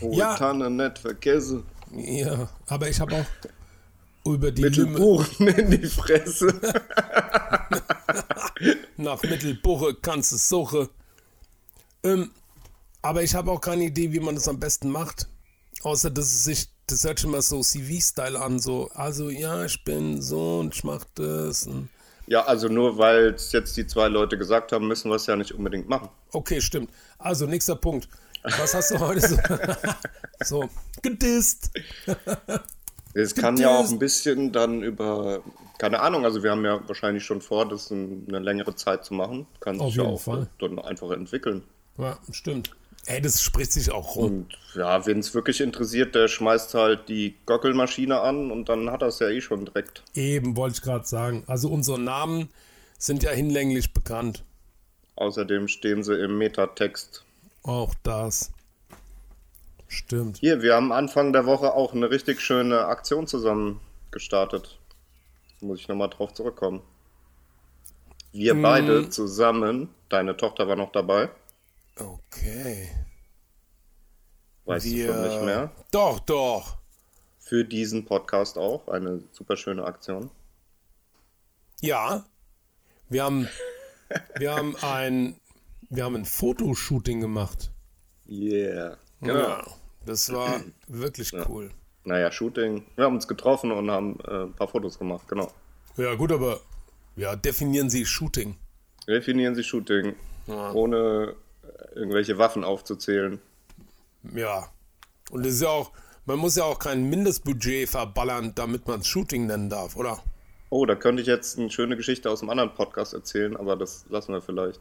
Hohe 0.00 0.16
Ja. 0.16 0.34
Tanne 0.36 0.70
nicht 0.70 0.98
vergessen. 0.98 1.64
Ja, 1.92 2.48
aber 2.66 2.88
ich 2.88 3.00
habe 3.00 3.16
auch 3.16 3.26
über 4.32 4.50
die 4.50 4.62
Mit 4.62 4.76
Lümme 4.76 4.98
Buchen 4.98 5.48
in 5.48 5.70
die 5.70 5.86
Fresse. 5.86 6.60
nach 8.96 9.22
Mittelbuche 9.22 9.94
kannst 9.94 10.32
du 10.32 10.36
suchen. 10.36 10.88
Ähm, 12.02 12.30
aber 13.02 13.22
ich 13.22 13.34
habe 13.34 13.50
auch 13.50 13.60
keine 13.60 13.84
Idee, 13.84 14.12
wie 14.12 14.20
man 14.20 14.34
das 14.34 14.48
am 14.48 14.58
besten 14.58 14.90
macht. 14.90 15.28
Außer, 15.82 16.10
dass 16.10 16.26
es 16.26 16.44
sich, 16.44 16.68
das 16.86 17.04
hört 17.04 17.20
schon 17.20 17.30
mal 17.30 17.42
so 17.42 17.60
CV-Style 17.60 18.40
an, 18.40 18.58
so, 18.58 18.90
also 18.94 19.30
ja, 19.30 19.64
ich 19.64 19.82
bin 19.84 20.20
so 20.20 20.60
und 20.60 20.74
ich 20.74 20.84
mach 20.84 21.04
das. 21.14 21.68
Ja, 22.26 22.44
also 22.44 22.68
nur 22.68 22.98
weil 22.98 23.34
es 23.34 23.52
jetzt 23.52 23.76
die 23.76 23.86
zwei 23.86 24.08
Leute 24.08 24.38
gesagt 24.38 24.72
haben, 24.72 24.88
müssen 24.88 25.10
wir 25.10 25.16
es 25.16 25.26
ja 25.26 25.36
nicht 25.36 25.52
unbedingt 25.52 25.88
machen. 25.88 26.08
okay, 26.32 26.60
stimmt. 26.60 26.90
Also, 27.18 27.46
nächster 27.46 27.76
Punkt. 27.76 28.08
Was 28.42 28.74
hast 28.74 28.90
du 28.90 28.98
heute 28.98 29.20
so? 29.26 29.36
so, 30.44 30.68
gedisst. 31.02 31.70
Es 33.16 33.32
kann 33.36 33.56
ja 33.56 33.78
auch 33.78 33.88
ein 33.88 34.00
bisschen 34.00 34.50
dann 34.50 34.82
über, 34.82 35.40
keine 35.78 36.00
Ahnung, 36.00 36.24
also 36.24 36.42
wir 36.42 36.50
haben 36.50 36.64
ja 36.64 36.80
wahrscheinlich 36.88 37.24
schon 37.24 37.40
vor, 37.40 37.68
das 37.68 37.92
in 37.92 38.24
eine 38.26 38.40
längere 38.40 38.74
Zeit 38.74 39.04
zu 39.04 39.14
machen. 39.14 39.46
Kann 39.60 39.78
Auf 39.78 39.90
sich 39.90 39.96
ja 39.98 40.02
auch 40.02 40.20
Fall. 40.20 40.48
dann 40.58 40.80
einfach 40.80 41.12
entwickeln. 41.12 41.62
Ja, 41.96 42.18
stimmt. 42.32 42.70
Ey, 43.06 43.20
das 43.20 43.42
spricht 43.42 43.72
sich 43.72 43.92
auch 43.92 44.16
rum. 44.16 44.24
Und 44.24 44.58
ja, 44.74 45.04
wen 45.06 45.18
es 45.18 45.34
wirklich 45.34 45.60
interessiert, 45.60 46.14
der 46.14 46.28
schmeißt 46.28 46.74
halt 46.74 47.08
die 47.08 47.34
Gockelmaschine 47.44 48.20
an 48.20 48.50
und 48.50 48.68
dann 48.68 48.90
hat 48.90 49.02
er 49.02 49.08
es 49.08 49.18
ja 49.18 49.28
eh 49.28 49.40
schon 49.40 49.66
direkt. 49.66 50.02
Eben, 50.14 50.56
wollte 50.56 50.76
ich 50.76 50.82
gerade 50.82 51.06
sagen. 51.06 51.44
Also, 51.46 51.68
unsere 51.68 51.98
Namen 51.98 52.48
sind 52.98 53.22
ja 53.22 53.30
hinlänglich 53.30 53.92
bekannt. 53.92 54.42
Außerdem 55.16 55.68
stehen 55.68 56.02
sie 56.02 56.14
im 56.14 56.38
Metatext. 56.38 57.24
Auch 57.62 57.94
das. 58.02 58.50
Stimmt. 59.86 60.38
Hier, 60.38 60.62
wir 60.62 60.74
haben 60.74 60.90
Anfang 60.90 61.32
der 61.32 61.46
Woche 61.46 61.72
auch 61.74 61.94
eine 61.94 62.10
richtig 62.10 62.40
schöne 62.40 62.86
Aktion 62.86 63.26
zusammen 63.26 63.80
gestartet. 64.10 64.78
Muss 65.60 65.80
ich 65.80 65.88
nochmal 65.88 66.10
drauf 66.10 66.32
zurückkommen. 66.34 66.82
Wir 68.32 68.60
beide 68.60 69.08
zusammen, 69.10 69.90
deine 70.08 70.36
Tochter 70.36 70.66
war 70.66 70.74
noch 70.74 70.90
dabei, 70.90 71.30
Okay. 71.96 72.90
weißt 74.64 74.86
du 74.86 75.06
schon 75.06 75.22
nicht 75.22 75.42
mehr. 75.42 75.70
Doch, 75.90 76.20
doch. 76.20 76.78
Für 77.38 77.64
diesen 77.64 78.04
Podcast 78.04 78.58
auch, 78.58 78.88
eine 78.88 79.22
super 79.32 79.56
schöne 79.56 79.84
Aktion. 79.84 80.30
Ja. 81.80 82.24
Wir 83.08 83.24
haben, 83.24 83.48
wir 84.38 84.54
haben 84.54 84.76
ein, 84.82 85.38
wir 85.90 86.04
haben 86.04 86.16
ein 86.16 86.24
Fotoshooting 86.24 87.20
gemacht. 87.20 87.70
Yeah. 88.26 88.96
Genau. 89.20 89.38
Ja. 89.38 89.66
Das 90.06 90.32
war 90.32 90.60
wirklich 90.88 91.32
cool. 91.48 91.70
Naja, 92.04 92.30
Shooting. 92.30 92.84
Wir 92.96 93.04
haben 93.04 93.14
uns 93.14 93.28
getroffen 93.28 93.72
und 93.72 93.90
haben 93.90 94.18
äh, 94.26 94.44
ein 94.44 94.52
paar 94.52 94.68
Fotos 94.68 94.98
gemacht, 94.98 95.26
genau. 95.28 95.52
Ja, 95.96 96.14
gut, 96.14 96.32
aber 96.32 96.60
ja, 97.16 97.36
definieren 97.36 97.88
Sie 97.88 98.04
Shooting. 98.04 98.56
Definieren 99.06 99.54
Sie 99.54 99.62
Shooting, 99.62 100.14
ohne 100.46 100.96
äh, 100.96 101.34
irgendwelche 101.94 102.38
Waffen 102.38 102.64
aufzuzählen. 102.64 103.40
Ja. 104.34 104.68
Und 105.30 105.46
es 105.46 105.54
ist 105.54 105.62
ja 105.62 105.68
auch, 105.68 105.92
man 106.26 106.38
muss 106.38 106.56
ja 106.56 106.64
auch 106.64 106.78
kein 106.78 107.08
Mindestbudget 107.08 107.88
verballern, 107.88 108.52
damit 108.54 108.86
man 108.86 109.00
es 109.00 109.06
Shooting 109.06 109.46
nennen 109.46 109.70
darf, 109.70 109.96
oder? 109.96 110.22
Oh, 110.70 110.86
da 110.86 110.94
könnte 110.94 111.22
ich 111.22 111.28
jetzt 111.28 111.58
eine 111.58 111.70
schöne 111.70 111.96
Geschichte 111.96 112.30
aus 112.30 112.40
einem 112.40 112.50
anderen 112.50 112.74
Podcast 112.74 113.14
erzählen, 113.14 113.56
aber 113.56 113.76
das 113.76 114.06
lassen 114.08 114.32
wir 114.32 114.40
vielleicht. 114.40 114.80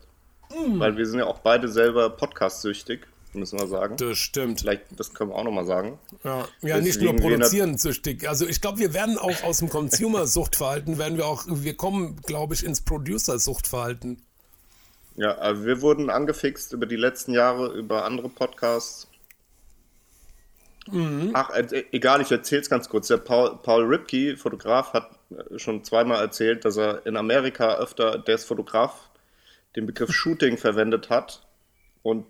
Weil 0.50 0.98
wir 0.98 1.06
sind 1.06 1.20
ja 1.20 1.26
auch 1.26 1.40
beide 1.40 1.68
selber 1.68 2.10
podcast-süchtig, 2.10 3.08
müssen 3.34 3.60
wir 3.60 3.68
sagen. 3.68 3.98
Das 3.98 4.18
stimmt. 4.18 4.62
Vielleicht, 4.62 4.84
das 4.98 5.14
können 5.14 5.32
wir 5.32 5.36
auch 5.36 5.44
nochmal 5.44 5.66
sagen. 5.66 6.00
Ja, 6.24 6.48
ja 6.62 6.80
nicht 6.80 7.02
nur 7.02 7.16
produzieren 7.16 7.78
süchtig. 7.78 8.28
Also 8.30 8.48
ich 8.48 8.62
glaube, 8.62 8.80
wir 8.80 8.94
werden 8.94 9.18
auch 9.18 9.44
aus 9.44 9.60
dem 9.60 9.70
Consumer-Suchtverhalten, 9.70 10.98
werden 10.98 11.18
wir 11.18 11.26
auch, 11.26 11.46
wir 11.48 11.76
kommen, 11.76 12.22
glaube 12.22 12.54
ich, 12.54 12.64
ins 12.64 12.82
Producer-Suchtverhalten. 12.82 14.22
Ja, 15.16 15.36
also 15.36 15.66
wir 15.66 15.82
wurden 15.82 16.10
angefixt 16.10 16.74
über 16.74 16.86
die 16.86 16.96
letzten 16.96 17.34
Jahre, 17.34 17.74
über 17.74 18.06
andere 18.06 18.30
Podcasts. 18.30 19.08
Ach, 21.34 21.50
äh, 21.52 21.86
egal, 21.92 22.22
ich 22.22 22.32
erzähl's 22.32 22.70
ganz 22.70 22.90
kurz. 22.90 23.08
Der 23.08 23.18
Paul, 23.18 23.58
Paul 23.62 23.86
Ripke, 23.86 24.36
Fotograf, 24.36 24.92
hat 24.94 25.12
äh, 25.30 25.58
schon 25.58 25.84
zweimal 25.84 26.20
erzählt, 26.20 26.66
dass 26.66 26.78
er 26.78 27.06
in 27.06 27.16
Amerika 27.16 27.76
öfter, 27.76 28.18
der 28.18 28.36
ist 28.36 28.46
Fotograf, 28.46 29.10
den 29.76 29.86
Begriff 29.86 30.12
Shooting 30.14 30.58
verwendet 30.58 31.10
hat. 31.10 31.42
Und 32.02 32.26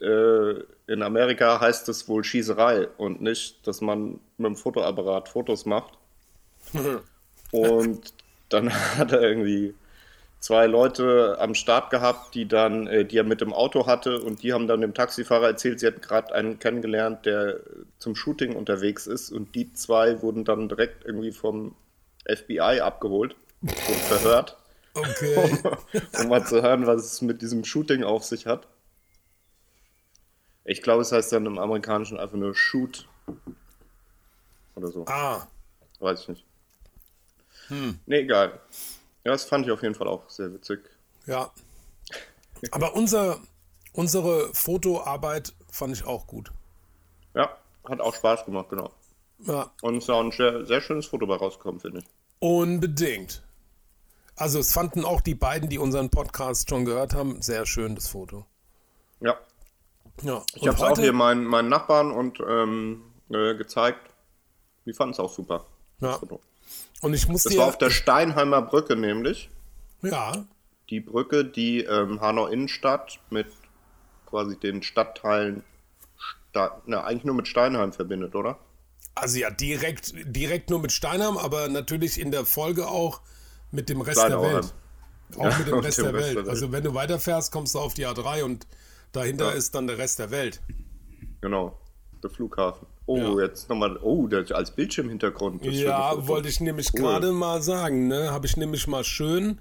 äh, 0.00 0.60
in 0.86 1.02
Amerika 1.02 1.60
heißt 1.60 1.88
es 1.88 2.08
wohl 2.08 2.22
Schießerei 2.22 2.88
und 2.98 3.20
nicht, 3.20 3.66
dass 3.66 3.80
man 3.80 4.20
mit 4.36 4.46
dem 4.46 4.56
Fotoapparat 4.56 5.28
Fotos 5.28 5.66
macht. 5.66 5.98
Und 7.50 8.12
dann 8.50 8.72
hat 8.98 9.12
er 9.12 9.22
irgendwie 9.22 9.74
zwei 10.40 10.66
Leute 10.66 11.36
am 11.40 11.54
Start 11.54 11.90
gehabt, 11.90 12.34
die 12.34 12.46
dann, 12.46 12.86
äh, 12.86 13.04
die 13.04 13.16
er 13.18 13.24
mit 13.24 13.40
dem 13.40 13.52
Auto 13.52 13.86
hatte 13.86 14.20
und 14.20 14.42
die 14.42 14.52
haben 14.52 14.68
dann 14.68 14.80
dem 14.80 14.94
Taxifahrer 14.94 15.48
erzählt, 15.48 15.80
sie 15.80 15.86
hätten 15.86 16.00
gerade 16.00 16.34
einen 16.34 16.58
kennengelernt, 16.58 17.26
der 17.26 17.60
zum 17.98 18.14
Shooting 18.14 18.54
unterwegs 18.54 19.06
ist 19.06 19.30
und 19.30 19.54
die 19.54 19.72
zwei 19.72 20.22
wurden 20.22 20.44
dann 20.44 20.68
direkt 20.68 21.04
irgendwie 21.04 21.32
vom 21.32 21.74
FBI 22.26 22.80
abgeholt 22.80 23.34
und 23.62 23.72
verhört, 23.72 24.56
Okay. 24.94 25.58
um 26.22 26.28
mal 26.28 26.44
zu 26.44 26.62
hören, 26.62 26.86
was 26.86 27.04
es 27.04 27.22
mit 27.22 27.42
diesem 27.42 27.64
Shooting 27.64 28.02
auf 28.04 28.24
sich 28.24 28.46
hat. 28.46 28.66
Ich 30.64 30.82
glaube, 30.82 31.02
es 31.02 31.12
heißt 31.12 31.32
dann 31.32 31.46
im 31.46 31.58
Amerikanischen 31.58 32.18
einfach 32.18 32.36
nur 32.36 32.54
Shoot 32.54 33.08
oder 34.74 34.88
so. 34.88 35.04
ah, 35.06 35.46
Weiß 36.00 36.22
ich 36.22 36.28
nicht. 36.28 36.44
Nee, 38.06 38.20
egal. 38.20 38.58
Ja, 39.24 39.32
das 39.32 39.44
fand 39.44 39.66
ich 39.66 39.72
auf 39.72 39.82
jeden 39.82 39.94
Fall 39.94 40.08
auch 40.08 40.28
sehr 40.30 40.52
witzig. 40.52 40.80
ja. 41.26 41.50
Aber 42.72 42.94
unser, 42.96 43.38
unsere 43.92 44.52
Fotoarbeit 44.52 45.52
fand 45.70 45.94
ich 45.94 46.04
auch 46.04 46.26
gut. 46.26 46.50
Ja, 47.34 47.56
hat 47.88 48.00
auch 48.00 48.14
Spaß 48.14 48.46
gemacht, 48.46 48.68
genau. 48.70 48.90
Ja, 49.40 49.70
Und 49.82 49.98
es 49.98 50.04
ist 50.04 50.10
auch 50.10 50.20
ein 50.24 50.32
sehr, 50.32 50.66
sehr 50.66 50.80
schönes 50.80 51.06
Foto 51.06 51.26
bei 51.26 51.36
rausgekommen, 51.36 51.80
finde 51.80 52.00
ich. 52.00 52.04
unbedingt. 52.40 53.42
Also 54.34 54.58
es 54.60 54.72
fanden 54.72 55.04
auch 55.04 55.20
die 55.20 55.34
beiden, 55.36 55.68
die 55.68 55.78
unseren 55.78 56.10
Podcast 56.10 56.68
schon 56.70 56.84
gehört 56.84 57.14
haben, 57.14 57.42
sehr 57.42 57.64
schön 57.66 57.94
das 57.94 58.08
Foto. 58.08 58.44
Ja, 59.20 59.36
Ja. 60.22 60.42
ich 60.54 60.66
habe 60.66 60.76
es 60.76 60.82
auch 60.82 60.98
hier 60.98 61.12
meinen, 61.12 61.44
meinen 61.44 61.68
Nachbarn 61.68 62.10
und 62.10 62.40
ähm, 62.40 63.02
äh, 63.30 63.54
gezeigt. 63.54 64.00
Die 64.86 64.92
fanden 64.94 65.12
es 65.12 65.20
auch 65.20 65.32
super. 65.32 65.64
das 66.00 66.10
Ja. 66.12 66.18
Foto. 66.18 66.40
Und 67.00 67.14
ich 67.14 67.28
muss 67.28 67.44
Das 67.44 67.56
war 67.56 67.66
auf 67.66 67.78
der 67.78 67.90
Steinheimer 67.90 68.62
Brücke 68.62 68.96
nämlich. 68.96 69.50
ja, 70.02 70.44
Die 70.90 71.00
Brücke, 71.00 71.44
die 71.44 71.80
ähm, 71.84 72.20
Hanau 72.20 72.46
Innenstadt 72.46 73.20
mit 73.30 73.46
quasi 74.26 74.58
den 74.58 74.82
Stadtteilen, 74.82 75.62
Sta 76.50 76.82
na, 76.86 77.04
eigentlich 77.04 77.24
nur 77.24 77.34
mit 77.34 77.46
Steinheim 77.48 77.92
verbindet, 77.92 78.34
oder? 78.34 78.58
Also 79.14 79.38
ja, 79.38 79.50
direkt, 79.50 80.12
direkt 80.26 80.70
nur 80.70 80.80
mit 80.80 80.92
Steinheim, 80.92 81.36
aber 81.38 81.68
natürlich 81.68 82.20
in 82.20 82.30
der 82.30 82.44
Folge 82.44 82.88
auch 82.88 83.20
mit 83.70 83.88
dem 83.88 84.00
Rest 84.00 84.18
der 84.18 84.26
Kleinauheim. 84.28 84.54
Welt. 84.54 84.74
Auch 85.36 85.44
Ja, 85.44 85.58
mit 85.58 85.66
dem 85.68 85.78
Rest 85.80 85.98
dem 85.98 86.04
der 86.04 86.14
Rest 86.14 86.24
Welt. 86.26 86.36
der 86.36 86.42
Welt. 86.44 86.48
Also 86.50 86.72
wenn 86.72 86.84
du 86.84 86.94
weiterfährst, 86.94 87.52
kommst 87.52 87.74
du 87.74 87.78
auf 87.80 87.94
die 87.94 88.06
A3 88.06 88.42
und 88.44 88.66
dahinter 89.12 89.46
Ja. 89.46 89.50
ist 89.52 89.74
dann 89.74 89.86
der 89.86 89.98
Rest 89.98 90.18
der 90.18 90.30
Welt. 90.30 90.60
Genau, 91.40 91.78
der 92.22 92.30
Flughafen. 92.30 92.86
Oh, 93.08 93.16
Ja. 93.38 93.46
jetzt 93.46 93.70
nochmal, 93.70 93.96
oh, 94.02 94.26
das 94.26 94.52
als 94.52 94.70
Bildschirmhintergrund. 94.70 95.64
Ja, 95.64 96.26
wollte 96.28 96.48
ich 96.48 96.60
nämlich 96.60 96.90
Cool. 96.92 97.00
gerade 97.00 97.32
mal 97.32 97.62
sagen, 97.62 98.06
ne? 98.06 98.30
Habe 98.30 98.46
ich 98.46 98.58
nämlich 98.58 98.86
mal 98.86 99.02
schön 99.02 99.58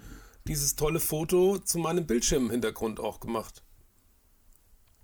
dieses 0.48 0.76
tolle 0.76 1.00
Foto 1.00 1.58
zu 1.58 1.78
meinem 1.80 2.06
Bildschirmhintergrund 2.06 3.00
auch 3.00 3.22
gemacht. 3.22 3.64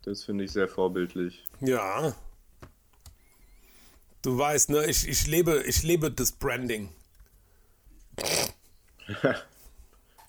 Das 0.03 0.25
finde 0.25 0.43
ich 0.43 0.51
sehr 0.51 0.67
vorbildlich. 0.67 1.45
Ja. 1.61 2.13
Du 4.21 4.37
weißt, 4.37 4.71
ne, 4.71 4.85
ich, 4.87 5.07
ich 5.07 5.25
lebe, 5.25 5.63
ich 5.65 5.81
lebe 5.83 6.11
das 6.11 6.33
Branding. 6.33 6.89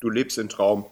Du 0.00 0.10
lebst 0.10 0.36
in 0.38 0.48
Traum 0.50 0.84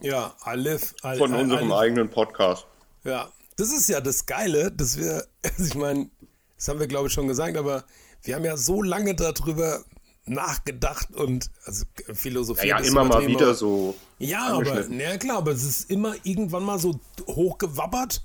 Ja, 0.00 0.34
I 0.46 0.56
live, 0.56 0.92
I, 1.04 1.16
von 1.16 1.32
I, 1.32 1.40
unserem 1.42 1.66
I 1.66 1.68
live, 1.68 1.78
eigenen 1.78 2.10
Podcast. 2.10 2.66
Ja, 3.04 3.30
das 3.56 3.72
ist 3.72 3.88
ja 3.88 4.00
das 4.00 4.26
Geile, 4.26 4.72
dass 4.72 4.98
wir, 4.98 5.24
also 5.42 5.64
ich 5.64 5.74
meine, 5.74 6.10
das 6.56 6.68
haben 6.68 6.80
wir 6.80 6.86
glaube 6.86 7.08
ich 7.08 7.12
schon 7.12 7.28
gesagt, 7.28 7.56
aber 7.56 7.84
wir 8.22 8.34
haben 8.34 8.44
ja 8.44 8.56
so 8.56 8.82
lange 8.82 9.14
darüber 9.14 9.84
nachgedacht 10.26 11.14
und 11.14 11.50
also 11.64 11.84
philosophiert. 12.12 12.66
Ja, 12.66 12.80
ja 12.80 12.86
immer 12.86 13.04
mal 13.04 13.26
wieder 13.26 13.54
so. 13.54 13.94
Ja, 14.18 14.54
aber, 14.54 14.86
na 14.88 15.16
klar, 15.18 15.38
aber 15.38 15.52
es 15.52 15.62
ist 15.62 15.90
immer 15.90 16.14
irgendwann 16.24 16.64
mal 16.64 16.78
so 16.78 16.98
hochgewabbert 17.26 18.24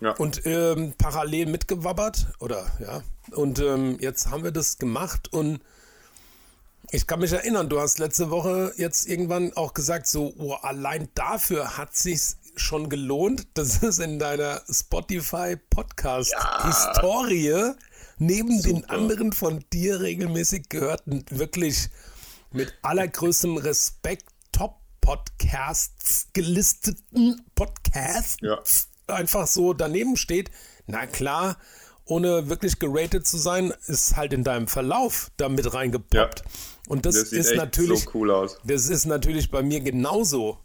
Ja. 0.00 0.12
und 0.12 0.42
ähm, 0.46 0.94
parallel 0.96 1.46
mitgewabbert 1.46 2.28
oder 2.40 2.66
ja. 2.80 3.02
Und 3.32 3.58
ähm, 3.58 3.98
jetzt 4.00 4.30
haben 4.30 4.42
wir 4.42 4.52
das 4.52 4.78
gemacht 4.78 5.32
und 5.32 5.60
ich 6.90 7.06
kann 7.06 7.20
mich 7.20 7.32
erinnern, 7.32 7.68
du 7.68 7.78
hast 7.78 7.98
letzte 7.98 8.30
Woche 8.30 8.72
jetzt 8.76 9.06
irgendwann 9.06 9.52
auch 9.54 9.74
gesagt, 9.74 10.06
so 10.06 10.32
oh, 10.38 10.54
allein 10.54 11.08
dafür 11.14 11.76
hat 11.76 11.94
sich's 11.94 12.37
schon 12.58 12.88
gelohnt. 12.88 13.46
Das 13.54 13.82
ist 13.82 13.98
in 13.98 14.18
deiner 14.18 14.62
Spotify 14.70 15.56
Podcast 15.70 16.34
Historie 16.64 17.72
neben 18.18 18.62
den 18.62 18.84
anderen 18.86 19.32
von 19.32 19.64
dir 19.72 20.00
regelmäßig 20.00 20.68
gehörten 20.68 21.24
wirklich 21.30 21.88
mit 22.50 22.74
allergrößtem 22.82 23.56
Respekt 23.58 24.26
Top 24.52 24.76
Podcasts 25.00 26.28
gelisteten 26.32 27.42
Podcasts 27.54 28.36
Ja. 28.40 28.58
einfach 29.06 29.46
so 29.46 29.72
daneben 29.72 30.16
steht. 30.16 30.50
Na 30.86 31.06
klar, 31.06 31.56
ohne 32.04 32.48
wirklich 32.48 32.78
geratet 32.78 33.26
zu 33.26 33.36
sein, 33.38 33.72
ist 33.86 34.16
halt 34.16 34.32
in 34.32 34.42
deinem 34.44 34.66
Verlauf 34.68 35.30
da 35.36 35.48
mit 35.48 35.72
reingepoppt. 35.72 36.40
Ja. 36.40 36.46
Und 36.88 37.04
das, 37.06 37.14
Das 37.16 37.30
sieht 37.30 37.40
ist 37.40 37.54
natürlich 37.54 38.04
so 38.04 38.10
cool 38.14 38.30
aus. 38.30 38.58
das 38.64 38.88
ist 38.88 39.04
natürlich 39.04 39.50
bei 39.50 39.62
mir 39.62 39.80
genauso. 39.80 40.58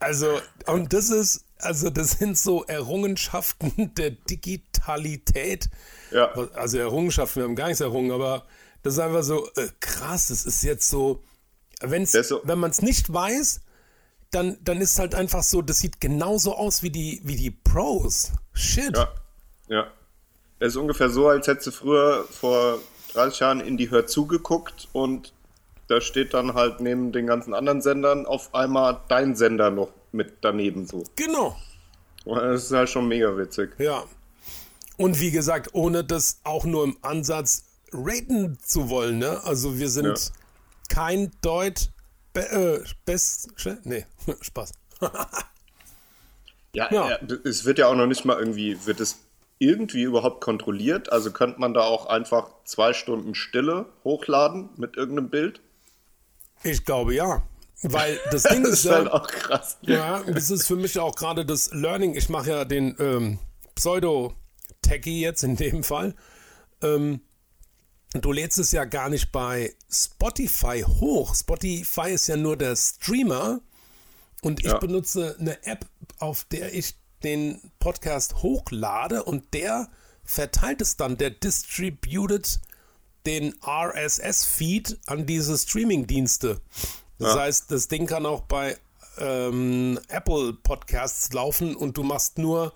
Also, 0.00 0.40
und 0.66 0.92
das 0.92 1.10
ist, 1.10 1.44
also 1.58 1.90
das 1.90 2.12
sind 2.12 2.38
so 2.38 2.64
Errungenschaften 2.64 3.92
der 3.98 4.10
Digitalität. 4.12 5.68
Ja. 6.10 6.32
Also 6.54 6.78
Errungenschaften, 6.78 7.40
wir 7.40 7.44
haben 7.48 7.56
gar 7.56 7.66
nichts 7.66 7.80
errungen, 7.80 8.12
aber 8.12 8.46
das 8.82 8.94
ist 8.94 9.00
einfach 9.00 9.22
so 9.22 9.48
äh, 9.56 9.68
krass. 9.80 10.30
Es 10.30 10.46
ist 10.46 10.62
jetzt 10.62 10.88
so, 10.88 11.22
wenn's, 11.80 12.12
Das 12.12 12.28
so- 12.28 12.40
wenn 12.44 12.58
man 12.58 12.70
es 12.70 12.80
nicht 12.80 13.12
weiß, 13.12 13.60
dann, 14.30 14.58
dann 14.62 14.80
ist 14.80 14.98
halt 14.98 15.14
einfach 15.14 15.42
so, 15.42 15.62
das 15.62 15.78
sieht 15.78 16.00
genauso 16.00 16.54
aus 16.54 16.82
wie 16.82 16.90
die, 16.90 17.20
wie 17.24 17.36
die 17.36 17.50
Pros. 17.50 18.32
Shit. 18.52 18.96
Ja. 18.96 19.12
Ja. 19.68 19.86
Das 20.60 20.68
ist 20.70 20.76
ungefähr 20.76 21.08
so, 21.10 21.28
als 21.28 21.46
hättest 21.46 21.68
du 21.68 21.70
früher 21.72 22.24
vor 22.30 22.78
30 23.14 23.40
Jahren 23.40 23.60
in 23.60 23.76
die 23.76 23.90
Hör 23.90 24.06
zugeguckt 24.06 24.88
und 24.92 25.32
da 25.88 26.00
steht 26.00 26.34
dann 26.34 26.54
halt 26.54 26.80
neben 26.80 27.12
den 27.12 27.26
ganzen 27.26 27.54
anderen 27.54 27.80
Sendern 27.82 28.26
auf 28.26 28.54
einmal 28.54 29.00
dein 29.08 29.34
Sender 29.34 29.70
noch 29.70 29.90
mit 30.12 30.38
daneben 30.42 30.86
so. 30.86 31.02
Genau. 31.16 31.56
Und 32.24 32.38
Das 32.38 32.64
ist 32.64 32.72
halt 32.72 32.90
schon 32.90 33.08
mega 33.08 33.36
witzig. 33.36 33.74
Ja. 33.78 34.04
Und 34.96 35.18
wie 35.20 35.30
gesagt, 35.30 35.70
ohne 35.72 36.04
das 36.04 36.40
auch 36.44 36.64
nur 36.64 36.84
im 36.84 36.96
Ansatz 37.02 37.64
raten 37.92 38.58
zu 38.62 38.90
wollen, 38.90 39.18
ne? 39.18 39.40
Also 39.44 39.78
wir 39.78 39.88
sind 39.88 40.06
Ja. 40.06 40.94
kein 40.94 41.30
Deut 41.40 41.90
be 42.34 42.40
äh, 42.50 42.84
best 43.06 43.48
nee, 43.84 44.04
Spaß. 44.40 44.72
Ja, 46.74 46.88
Ja. 46.92 47.10
ja. 47.10 47.18
es 47.44 47.64
wird 47.64 47.78
ja 47.78 47.86
auch 47.88 47.94
noch 47.94 48.06
nicht 48.06 48.24
mal 48.24 48.38
irgendwie, 48.38 48.76
wird 48.86 49.00
es 49.00 49.18
irgendwie 49.58 50.02
überhaupt 50.02 50.40
kontrolliert? 50.42 51.10
Also 51.10 51.32
könnte 51.32 51.60
man 51.60 51.74
da 51.74 51.80
auch 51.80 52.06
einfach 52.06 52.50
zwei 52.64 52.92
Stunden 52.92 53.34
Stille 53.34 53.86
hochladen 54.04 54.68
mit 54.76 54.96
irgendeinem 54.96 55.30
Bild? 55.30 55.60
Ich 56.62 56.84
glaube 56.84 57.14
ja, 57.14 57.42
weil 57.82 58.18
das 58.30 58.42
Ding 58.44 58.62
Das 58.64 58.72
ist 58.72 58.84
ist 58.84 58.90
halt 58.90 59.06
ja, 59.06 59.12
auch 59.12 59.26
krass. 59.26 59.78
ja, 59.82 60.22
das 60.24 60.50
ist 60.50 60.66
für 60.66 60.76
mich 60.76 60.98
auch 60.98 61.14
gerade 61.14 61.44
das 61.46 61.70
Learning. 61.72 62.14
Ich 62.14 62.28
mache 62.28 62.50
ja 62.50 62.64
den 62.64 62.96
ähm, 62.98 63.38
Pseudo-Techie 63.74 65.20
jetzt 65.20 65.42
in 65.44 65.56
dem 65.56 65.84
Fall. 65.84 66.14
Ähm, 66.82 67.20
du 68.12 68.32
lädst 68.32 68.58
es 68.58 68.72
ja 68.72 68.84
gar 68.84 69.08
nicht 69.08 69.32
bei 69.32 69.74
Spotify 69.90 70.82
hoch. 70.86 71.34
Spotify 71.34 72.10
ist 72.10 72.26
ja 72.28 72.36
nur 72.36 72.56
der 72.56 72.74
Streamer 72.76 73.60
und 74.42 74.60
ich 74.60 74.66
Ja. 74.66 74.78
benutze 74.78 75.36
eine 75.38 75.64
App, 75.64 75.86
auf 76.18 76.44
der 76.44 76.72
ich 76.74 76.94
den 77.22 77.60
Podcast 77.80 78.42
hochlade 78.42 79.24
und 79.24 79.52
der 79.54 79.88
verteilt 80.24 80.80
es 80.80 80.96
dann, 80.96 81.16
der 81.16 81.30
distributed 81.30 82.60
den 83.28 83.54
RSS-Feed 83.64 84.98
an 85.06 85.24
diese 85.26 85.56
Streaming-Dienste. 85.56 86.60
Das 87.20 87.34
Ja. 87.34 87.40
heißt, 87.42 87.70
das 87.70 87.86
Ding 87.88 88.06
kann 88.06 88.26
auch 88.26 88.40
bei 88.42 88.76
ähm, 89.20 89.98
Apple 90.08 90.54
Podcasts 90.54 91.32
laufen 91.32 91.76
und 91.76 91.96
du 91.96 92.02
machst 92.02 92.38
nur 92.38 92.72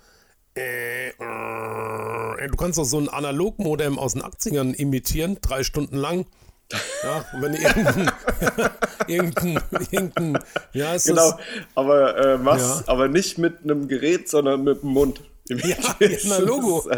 äh, 0.56 1.08
äh, 1.08 2.48
du 2.48 2.56
kannst 2.56 2.78
auch 2.78 2.84
so 2.84 2.98
ein 2.98 3.08
Analogmodem 3.08 3.98
aus 3.98 4.12
den 4.12 4.22
80ern 4.22 4.74
imitieren, 4.74 5.38
drei 5.40 5.64
Stunden 5.64 5.96
lang. 5.96 6.26
Ja, 7.02 7.24
wenn 7.40 7.52
irgendein, 7.54 8.10
irgendein, 9.06 9.58
irgendein, 9.90 10.38
ja, 10.72 10.94
ist 10.94 11.06
Genau, 11.06 11.32
das, 11.32 11.40
aber 11.74 12.16
äh, 12.16 12.38
mach's 12.38 12.62
Ja. 12.62 12.84
aber 12.86 13.08
nicht 13.08 13.36
mit 13.38 13.62
einem 13.62 13.88
Gerät, 13.88 14.28
sondern 14.30 14.64
mit 14.64 14.82
dem 14.82 14.90
Mund. 14.90 15.20
Ja, 15.48 15.76
na, 16.24 16.38
Logo. 16.38 16.88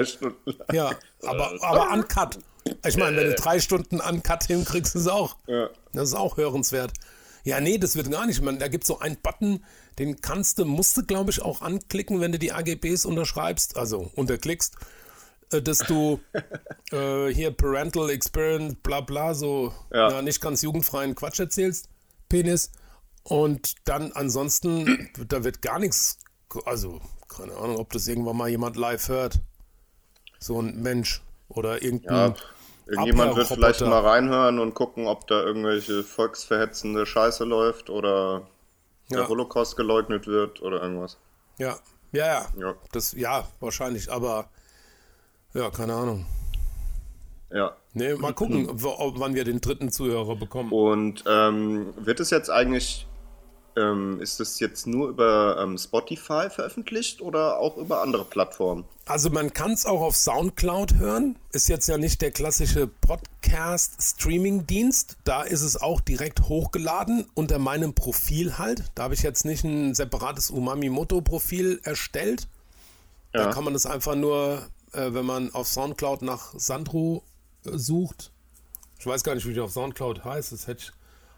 Ja, 0.73 0.93
aber, 1.27 1.53
aber 1.63 1.91
uncut. 1.93 2.39
Ich 2.87 2.97
meine, 2.97 3.17
wenn 3.17 3.29
du 3.29 3.35
drei 3.35 3.61
Stunden 3.61 4.01
uncut 4.01 4.45
hinkriegst, 4.45 4.95
ist 4.95 5.03
es 5.03 5.09
auch. 5.09 5.37
Ja. 5.47 5.69
Das 5.93 6.09
ist 6.09 6.15
auch 6.15 6.37
hörenswert. 6.37 6.93
Ja, 7.45 7.61
nee, 7.61 7.77
das 7.77 7.95
wird 7.95 8.11
gar 8.11 8.27
nicht. 8.27 8.41
Man, 8.43 8.59
da 8.59 8.69
gibt 8.69 8.85
es 8.85 8.89
so 8.89 8.99
einen 8.99 9.17
Button, 9.23 9.63
den 9.99 10.21
kannst 10.21 10.59
du, 10.59 10.65
musst 10.65 10.97
du, 10.97 11.05
glaube 11.05 11.31
ich, 11.31 11.43
auch 11.43 11.61
anklicken, 11.61 12.21
wenn 12.21 12.33
du 12.33 12.39
die 12.39 12.53
AGBs 12.53 13.05
unterschreibst, 13.05 13.77
also 13.77 14.11
unterklickst, 14.15 14.77
äh, 15.53 15.61
dass 15.61 15.79
du 15.79 16.21
äh, 16.91 17.29
hier 17.29 17.51
Parental 17.51 18.09
Experience, 18.11 18.77
bla 18.83 19.03
bla, 19.03 19.35
so 19.35 19.75
Ja. 19.93 20.11
ja, 20.11 20.23
nicht 20.23 20.41
ganz 20.41 20.63
jugendfreien 20.63 21.15
Quatsch 21.15 21.39
erzählst, 21.39 21.91
Penis. 22.31 22.73
Und 23.23 23.75
dann 23.85 24.13
ansonsten, 24.13 25.11
da 25.29 25.45
wird 25.45 25.63
gar 25.63 25.79
nichts, 25.79 26.19
also 26.65 27.01
keine 27.29 27.57
Ahnung, 27.57 27.77
ob 27.77 27.93
das 27.93 28.07
irgendwann 28.07 28.37
mal 28.37 28.49
jemand 28.49 28.77
live 28.77 29.09
hört. 29.09 29.41
So 30.39 30.61
ein 30.61 30.83
Mensch 30.83 31.23
oder 31.49 31.83
irgendein. 31.83 32.31
Ja, 32.31 32.35
irgendjemand 32.87 33.37
wird 33.37 33.47
vielleicht 33.49 33.81
mal 33.83 34.01
reinhören 34.01 34.59
und 34.59 34.75
gucken, 34.75 35.07
ob 35.07 35.27
da 35.27 35.43
irgendwelche 35.43 36.03
volksverhetzende 36.03 37.07
Scheiße 37.07 37.45
läuft 37.45 37.91
oder 37.91 38.47
der 39.11 39.21
Ja. 39.21 39.29
Holocaust 39.29 39.77
geleugnet 39.77 40.27
wird 40.27 40.61
oder 40.63 40.83
irgendwas. 40.83 41.19
Ja, 41.59 41.77
ja, 42.13 42.27
ja. 42.27 42.47
Ja. 42.59 42.75
Das, 42.93 43.13
ja, 43.13 43.47
wahrscheinlich, 43.61 44.11
aber 44.11 44.49
ja, 45.55 45.71
keine 45.71 45.95
Ahnung. 45.95 46.27
Ja. 47.51 47.77
Nee, 47.93 48.15
mal 48.15 48.35
gucken, 48.35 48.69
ob- 48.85 49.19
wann 49.21 49.35
wir 49.35 49.45
den 49.45 49.61
dritten 49.61 49.91
Zuhörer 49.91 50.35
bekommen. 50.37 50.73
Und 50.73 51.23
ähm, 51.29 51.95
wird 51.97 52.19
es 52.21 52.31
jetzt 52.31 52.51
eigentlich, 52.51 53.07
ähm, 53.77 54.21
ist 54.21 54.41
es 54.41 54.61
jetzt 54.61 54.87
nur 54.87 55.09
über 55.09 55.59
ähm, 55.61 55.77
Spotify 55.79 56.49
veröffentlicht 56.51 57.21
oder 57.21 57.59
auch 57.59 57.77
über 57.77 58.03
andere 58.03 58.25
Plattformen? 58.25 58.85
Also 59.07 59.29
man 59.31 59.53
kann 59.53 59.73
es 59.73 59.85
auch 59.85 60.01
auf 60.01 60.17
Soundcloud 60.17 60.95
hören. 60.95 61.37
Ist 61.53 61.69
jetzt 61.69 61.89
ja 61.89 61.99
nicht 61.99 62.23
der 62.23 62.31
klassische 62.31 62.87
Podcast-Streaming-Dienst. 62.87 65.17
Da 65.25 65.43
ist 65.43 65.63
es 65.63 65.81
auch 65.81 66.01
direkt 66.01 66.49
hochgeladen 66.49 67.27
unter 67.35 67.59
meinem 67.59 67.95
Profil 67.95 68.59
halt. 68.59 68.85
Da 68.95 69.05
habe 69.05 69.15
ich 69.15 69.23
jetzt 69.23 69.45
nicht 69.45 69.65
ein 69.65 69.95
separates 69.95 70.51
Umami-Moto-Profil 70.51 71.81
erstellt. 71.83 72.49
Da 73.33 73.45
Ja. 73.45 73.51
kann 73.51 73.65
man 73.65 73.73
das 73.73 73.87
einfach 73.87 74.15
nur, 74.15 74.67
äh, 74.93 75.13
wenn 75.13 75.25
man 75.27 75.53
auf 75.55 75.69
Soundcloud 75.69 76.23
nach 76.23 76.53
Sandro 76.57 77.23
äh, 77.67 77.71
sucht. 77.77 78.31
Ich 78.99 79.07
weiß 79.07 79.25
gar 79.25 79.35
nicht, 79.35 79.47
wie 79.47 79.55
die 79.55 79.61
auf 79.61 79.73
Soundcloud 79.73 80.25
heißt. 80.25 80.53
Das 80.53 80.67
hätte 80.67 80.85
ich, 80.85 80.93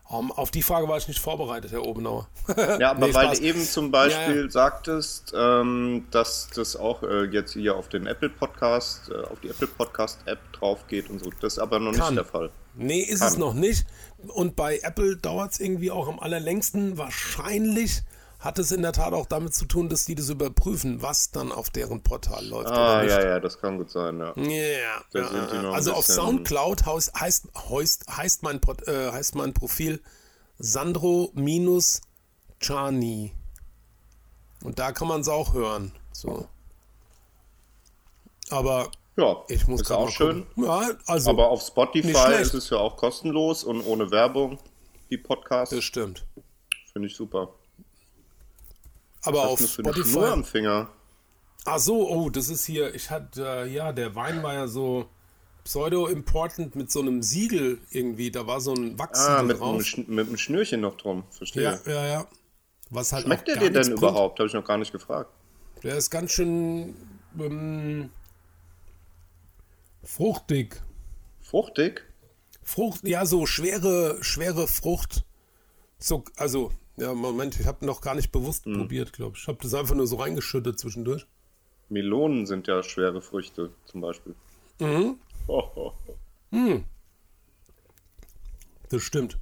um, 0.08 0.30
auf 0.32 0.50
die 0.50 0.62
Frage 0.62 0.88
war 0.88 0.96
ich 0.98 1.08
nicht 1.08 1.18
vorbereitet, 1.20 1.72
Herr 1.72 1.84
Obenauer. 1.84 2.28
Ja, 2.78 2.90
aber 2.90 3.06
Nee, 3.08 3.14
weil 3.14 3.26
Spaß. 3.26 3.38
du 3.40 3.44
eben 3.44 3.60
zum 3.62 3.90
Beispiel 3.90 4.36
Ja, 4.36 4.42
ja. 4.42 4.50
sagtest, 4.50 5.32
ähm, 5.36 6.06
dass 6.10 6.48
das 6.54 6.76
auch 6.76 7.02
äh, 7.02 7.24
jetzt 7.24 7.52
hier 7.54 7.76
auf 7.76 7.88
den 7.88 8.06
Apple 8.06 8.28
Podcast, 8.30 9.10
äh, 9.10 9.14
auf 9.26 9.40
die 9.40 9.48
Apple 9.48 9.66
Podcast 9.66 10.20
App 10.26 10.38
drauf 10.52 10.86
geht 10.88 11.10
und 11.10 11.18
so. 11.18 11.30
Das 11.40 11.54
ist 11.54 11.58
aber 11.58 11.78
noch 11.80 11.92
Kann. 11.92 12.14
nicht 12.14 12.24
der 12.24 12.24
Fall. 12.24 12.50
Nee, 12.74 13.00
ist 13.00 13.22
es 13.22 13.32
Kann. 13.32 13.40
noch 13.40 13.54
nicht. 13.54 13.86
Und 14.28 14.54
bei 14.54 14.78
Apple 14.82 15.16
dauert 15.16 15.52
es 15.52 15.60
irgendwie 15.60 15.90
auch 15.90 16.08
am 16.08 16.18
allerlängsten. 16.20 16.96
Wahrscheinlich 16.98 18.02
hat 18.46 18.58
es 18.60 18.70
in 18.70 18.82
der 18.82 18.92
Tat 18.92 19.12
auch 19.12 19.26
damit 19.26 19.54
zu 19.54 19.64
tun, 19.66 19.88
dass 19.88 20.04
die 20.04 20.14
das 20.14 20.28
überprüfen, 20.30 21.02
was 21.02 21.32
dann 21.32 21.50
auf 21.50 21.68
deren 21.70 22.02
Portal 22.02 22.46
läuft 22.46 22.70
Ah, 22.70 23.02
ja, 23.02 23.20
ja, 23.20 23.40
das 23.40 23.60
kann 23.60 23.76
gut 23.76 23.90
sein, 23.90 24.20
ja. 24.20 24.32
Da 25.12 25.20
ja, 25.20 25.70
also 25.70 25.92
auf 25.92 26.06
Soundcloud 26.06 26.86
heißt, 26.86 27.12
heißt, 27.18 28.16
heißt, 28.16 28.42
mein, 28.44 28.60
Pod, 28.60 28.86
äh, 28.86 29.10
heißt 29.10 29.34
mein 29.34 29.52
Profil 29.52 30.00
Sandro 30.58 31.30
minus 31.34 32.00
Chani. 32.60 33.32
Und 34.62 34.78
da 34.78 34.92
kann 34.92 35.08
man 35.08 35.22
es 35.22 35.28
auch 35.28 35.52
hören. 35.52 35.92
So. 36.12 36.46
Aber 38.50 38.90
Ja, 39.16 39.42
ich 39.48 39.66
muss 39.66 39.80
ist 39.82 39.90
auch 39.90 40.08
schön. 40.08 40.46
Ja, 40.54 40.90
also 41.06 41.30
Aber 41.30 41.48
auf 41.48 41.62
Spotify 41.62 42.34
ist 42.40 42.54
es 42.54 42.70
ja 42.70 42.78
auch 42.78 42.96
kostenlos 42.96 43.64
und 43.64 43.82
ohne 43.82 44.10
Werbung, 44.12 44.58
die 45.10 45.18
Podcasts. 45.18 45.74
das 45.74 45.82
stimmt. 45.82 46.24
Finde 46.92 47.08
ich 47.08 47.16
super. 47.16 47.52
Aber 49.26 49.38
Was 49.38 49.44
auf 49.46 49.60
ist 49.60 49.66
das 49.66 49.72
für 49.76 49.82
eine 49.84 49.92
Schnur 49.92 50.04
Spotify. 50.06 50.32
am 50.32 50.44
Finger? 50.44 50.88
Ach 51.64 51.78
so, 51.78 52.08
oh, 52.08 52.30
das 52.30 52.48
ist 52.48 52.64
hier, 52.64 52.94
ich 52.94 53.10
hatte, 53.10 53.44
äh, 53.44 53.72
ja, 53.72 53.92
der 53.92 54.14
Wein 54.14 54.42
war 54.42 54.54
ja 54.54 54.68
so 54.68 55.06
Pseudo-Important 55.64 56.76
mit 56.76 56.92
so 56.92 57.00
einem 57.00 57.22
Siegel 57.22 57.78
irgendwie. 57.90 58.30
Da 58.30 58.46
war 58.46 58.60
so 58.60 58.72
ein 58.72 58.96
Wachsiegel 58.98 59.36
Ah, 59.36 59.42
mit, 59.42 59.56
einem 59.60 59.72
drauf. 59.78 59.82
Sch- 59.82 60.08
mit 60.08 60.28
einem 60.28 60.36
Schnürchen 60.36 60.80
noch 60.80 60.96
drum. 60.96 61.24
Verstehe. 61.30 61.62
Ja, 61.64 61.80
ja, 61.92 62.06
ja. 62.06 62.26
Was 62.90 63.12
halt 63.12 63.24
Schmeckt 63.24 63.48
der 63.48 63.56
dir 63.56 63.70
denn 63.72 63.82
bringt. 63.82 63.98
überhaupt? 63.98 64.38
Habe 64.38 64.46
ich 64.46 64.54
noch 64.54 64.64
gar 64.64 64.78
nicht 64.78 64.92
gefragt. 64.92 65.28
Der 65.82 65.96
ist 65.96 66.08
ganz 66.10 66.30
schön 66.30 66.94
ähm, 67.38 68.10
fruchtig. 70.04 70.80
Fruchtig? 71.42 72.02
Frucht, 72.62 73.02
ja, 73.06 73.26
so 73.26 73.46
schwere, 73.46 74.18
schwere 74.22 74.66
Frucht. 74.68 75.24
So, 75.98 76.24
also, 76.36 76.72
ja, 76.96 77.12
Moment, 77.14 77.58
ich 77.60 77.66
habe 77.66 77.84
noch 77.86 78.00
gar 78.00 78.14
nicht 78.14 78.32
bewusst 78.32 78.64
Hm. 78.66 78.74
probiert, 78.78 79.12
glaube 79.12 79.36
ich. 79.36 79.42
Ich 79.42 79.48
habe 79.48 79.58
das 79.62 79.74
einfach 79.74 79.94
nur 79.94 80.06
so 80.06 80.16
reingeschüttet 80.16 80.78
zwischendurch. 80.78 81.26
Melonen 81.88 82.46
sind 82.46 82.66
ja 82.66 82.82
schwere 82.82 83.22
Früchte, 83.22 83.70
zum 83.86 84.00
Beispiel. 84.00 84.34
Mhm. 84.80 85.18
Ho, 85.48 85.70
ho, 85.76 85.94
ho. 86.06 86.80
Das 88.88 89.02
stimmt. 89.02 89.38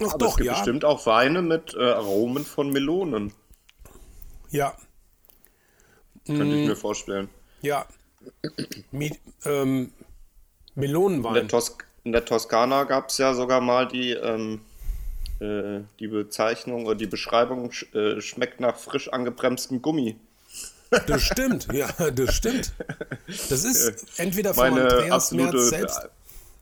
Ach 0.00 0.06
Aber 0.06 0.12
es 0.12 0.18
doch, 0.18 0.36
gibt 0.36 0.46
ja. 0.46 0.54
bestimmt 0.54 0.84
auch 0.84 1.04
Weine 1.06 1.42
mit 1.42 1.74
äh, 1.74 1.82
Aromen 1.92 2.44
von 2.44 2.70
Melonen. 2.70 3.32
Ja, 4.50 4.76
Könnte 6.26 6.44
Mhm. 6.44 6.52
ich 6.52 6.68
mir 6.68 6.76
vorstellen. 6.76 7.28
ja. 7.62 7.86
Mi 8.90 9.16
ähm, 9.44 9.76
In 9.78 9.90
der, 9.90 9.94
Melonenwein. 10.74 11.48
Tos 11.48 11.76
in 12.04 12.12
der 12.12 12.24
Toskana 12.24 12.84
gab 12.84 13.08
es 13.08 13.18
ja 13.18 13.32
sogar 13.34 13.60
mal 13.60 13.88
die, 13.88 14.10
ähm, 14.12 14.60
äh, 15.40 15.80
die 16.00 16.08
Bezeichnung 16.08 16.86
oder 16.86 16.94
die 16.94 17.06
Beschreibung, 17.06 17.70
sch 17.72 17.94
äh, 17.94 18.20
schmeckt 18.20 18.60
nach 18.60 18.76
frisch 18.76 19.08
angebremstem 19.08 19.82
Gummi. 19.82 20.16
Das 21.06 21.22
stimmt, 21.22 21.68
ja, 21.72 21.88
das 22.10 22.34
stimmt. 22.34 22.72
Das 23.26 23.64
ist 23.64 24.18
entweder 24.18 24.54
von 24.54 24.70
Meine 24.70 24.84
Andreas 24.84 25.32
Merz 25.32 25.48
absolute, 25.48 25.60
selbst. 25.60 26.08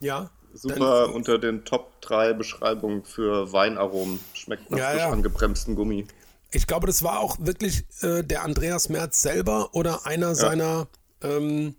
Ja. 0.01 0.31
super 0.53 1.15
unter 1.15 1.39
den 1.39 1.65
Top 1.65 2.01
3 2.03 2.33
Beschreibungen 2.33 3.05
für 3.05 3.53
Weinaromen. 3.53 4.19
Schmeckt 4.35 4.71
nach 4.71 4.79
Ja, 4.79 4.91
frisch 4.91 5.01
ja. 5.01 5.11
angebremstem 5.11 5.77
Gummi. 5.77 6.07
Ich 6.51 6.67
glaube, 6.67 6.87
das 6.87 7.03
war 7.03 7.21
auch 7.21 7.37
wirklich 7.41 7.85
äh, 8.03 8.23
der 8.23 8.43
Andreas 8.43 8.89
Merz 8.89 9.23
selber 9.23 9.71
oder 9.75 10.07
einer 10.07 10.35
seiner 10.35 10.89
ähm, 11.23 11.77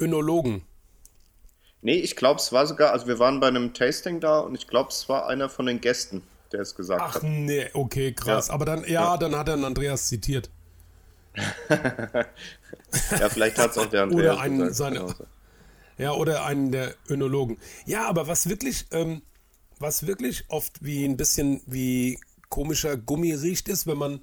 Önologen. 0.00 0.62
Nee, 1.82 1.96
ich 1.96 2.14
glaube, 2.16 2.38
es 2.40 2.52
war 2.52 2.66
sogar, 2.66 2.92
also 2.92 3.06
wir 3.08 3.18
waren 3.18 3.40
bei 3.40 3.48
einem 3.48 3.74
Tasting 3.74 4.20
da 4.20 4.38
und 4.40 4.54
ich 4.54 4.68
glaube, 4.68 4.90
es 4.90 5.08
war 5.08 5.26
einer 5.26 5.48
von 5.48 5.66
den 5.66 5.80
Gästen, 5.80 6.22
der 6.52 6.60
es 6.60 6.74
gesagt 6.76 7.02
Ach 7.04 7.14
hat. 7.16 7.22
nee, 7.24 7.68
okay, 7.74 8.12
krass. 8.12 8.48
Ja. 8.48 8.54
Aber 8.54 8.64
dann, 8.64 8.84
ja, 8.88 9.16
dann 9.16 9.34
hat 9.36 9.48
er 9.48 9.54
einen 9.54 9.64
Andreas 9.64 10.06
zitiert. 10.08 10.50
Ja, 13.18 13.28
vielleicht 13.28 13.58
hat 13.58 13.70
es 13.72 13.78
auch 13.78 13.86
der 13.86 14.02
Andreas 14.04 14.32
Oder 14.34 14.40
einen 14.40 14.58
gesagt. 14.58 14.76
seiner- 14.76 15.00
Genau. 15.06 15.14
Ja, 15.98 16.12
oder 16.14 16.44
einen 16.46 16.72
der 16.72 16.94
Önologen. 17.08 17.58
Ja, 17.86 18.06
aber 18.08 18.26
was 18.26 18.48
wirklich, 18.48 18.86
ähm, 18.92 19.22
was 19.78 20.06
wirklich 20.06 20.44
oft 20.48 20.82
wie 20.84 21.04
ein 21.04 21.16
bisschen 21.16 21.60
wie 21.66 22.18
komischer 22.48 22.96
Gummi 22.96 23.32
riecht, 23.34 23.68
ist, 23.68 23.86
wenn 23.86 23.98
man 23.98 24.20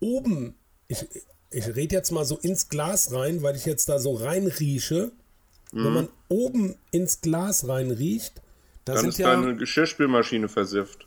oben, 0.00 0.54
ich, 0.88 1.06
ich 1.50 1.66
rede 1.74 1.96
jetzt 1.96 2.10
mal 2.12 2.24
so 2.24 2.38
ins 2.38 2.68
Glas 2.68 3.12
rein, 3.12 3.42
weil 3.42 3.56
ich 3.56 3.66
jetzt 3.66 3.88
da 3.88 3.98
so 3.98 4.14
reinrieche. 4.14 5.10
Mhm. 5.72 5.84
Wenn 5.84 5.92
man 5.94 6.08
oben 6.28 6.74
ins 6.90 7.20
Glas 7.20 7.66
reinriecht, 7.68 8.40
da 8.84 8.92
Dann 8.94 9.02
sind 9.02 9.08
ist 9.10 9.18
ja 9.18 9.34
deine 9.34 9.56
Geschirrspülmaschine 9.56 10.48
versifft. 10.48 11.06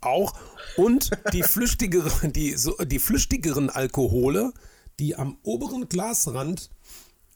auch 0.00 0.34
und 0.76 1.10
die 1.32 1.42
flüchtigeren, 1.54 2.32
die, 2.32 2.54
so, 2.54 2.76
die 2.84 2.98
flüchtigeren 2.98 3.70
Alkohole, 3.70 4.52
die 4.98 5.16
am 5.16 5.36
oberen 5.42 5.88
Glasrand 5.88 6.70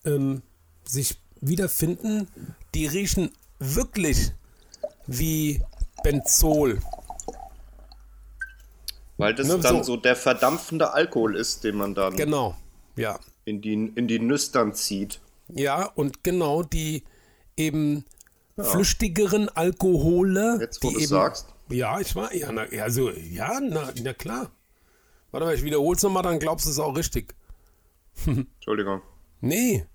ähm, 0.04 0.42
sich 0.84 1.20
wiederfinden, 1.40 2.28
die 2.74 2.86
riechen 2.86 3.30
wirklich 3.60 4.32
wie 5.06 5.62
Benzol. 6.02 6.80
Weil 9.16 9.34
das 9.34 9.48
Ne, 9.48 9.58
dann 9.58 9.76
so- 9.78 9.82
so 9.82 9.96
der 9.96 10.14
verdampfende 10.16 10.92
Alkohol 10.92 11.36
ist, 11.36 11.64
den 11.64 11.76
man 11.76 11.94
dann 11.94 12.16
Genau, 12.16 12.56
ja. 12.96 13.18
in, 13.44 13.60
die, 13.60 13.72
in 13.72 14.06
die 14.08 14.18
Nüstern 14.20 14.74
zieht. 14.74 15.20
Ja, 15.48 15.84
und 15.86 16.22
genau 16.24 16.62
die 16.62 17.04
eben 17.56 18.04
flüchtigeren 18.58 19.48
Alkohole. 19.48 20.58
Jetzt, 20.60 20.82
wo 20.82 20.90
du 20.90 20.98
eben, 20.98 21.06
sagst. 21.06 21.46
Ja, 21.70 22.00
ich 22.00 22.14
war, 22.16 22.34
ja, 22.34 22.50
na, 22.52 22.62
also, 22.82 23.10
ja, 23.10 23.60
na, 23.60 23.92
na 24.02 24.12
klar. 24.14 24.50
Warte 25.30 25.46
mal, 25.46 25.54
ich 25.54 25.62
wiederhol's 25.62 26.02
nochmal, 26.02 26.22
dann 26.22 26.38
glaubst 26.38 26.66
du 26.66 26.70
es 26.70 26.78
auch 26.78 26.96
richtig. 26.96 27.34
Entschuldigung. 28.26 29.02
Nee, 29.40 29.86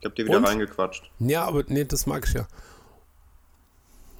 Ich 0.00 0.06
hab 0.06 0.14
dir 0.14 0.24
wieder 0.24 0.38
Und? 0.38 0.44
reingequatscht. 0.46 1.10
Ja, 1.18 1.44
aber 1.44 1.64
nee, 1.68 1.84
das 1.84 2.06
mag 2.06 2.26
ich 2.26 2.34
ja. 2.34 2.46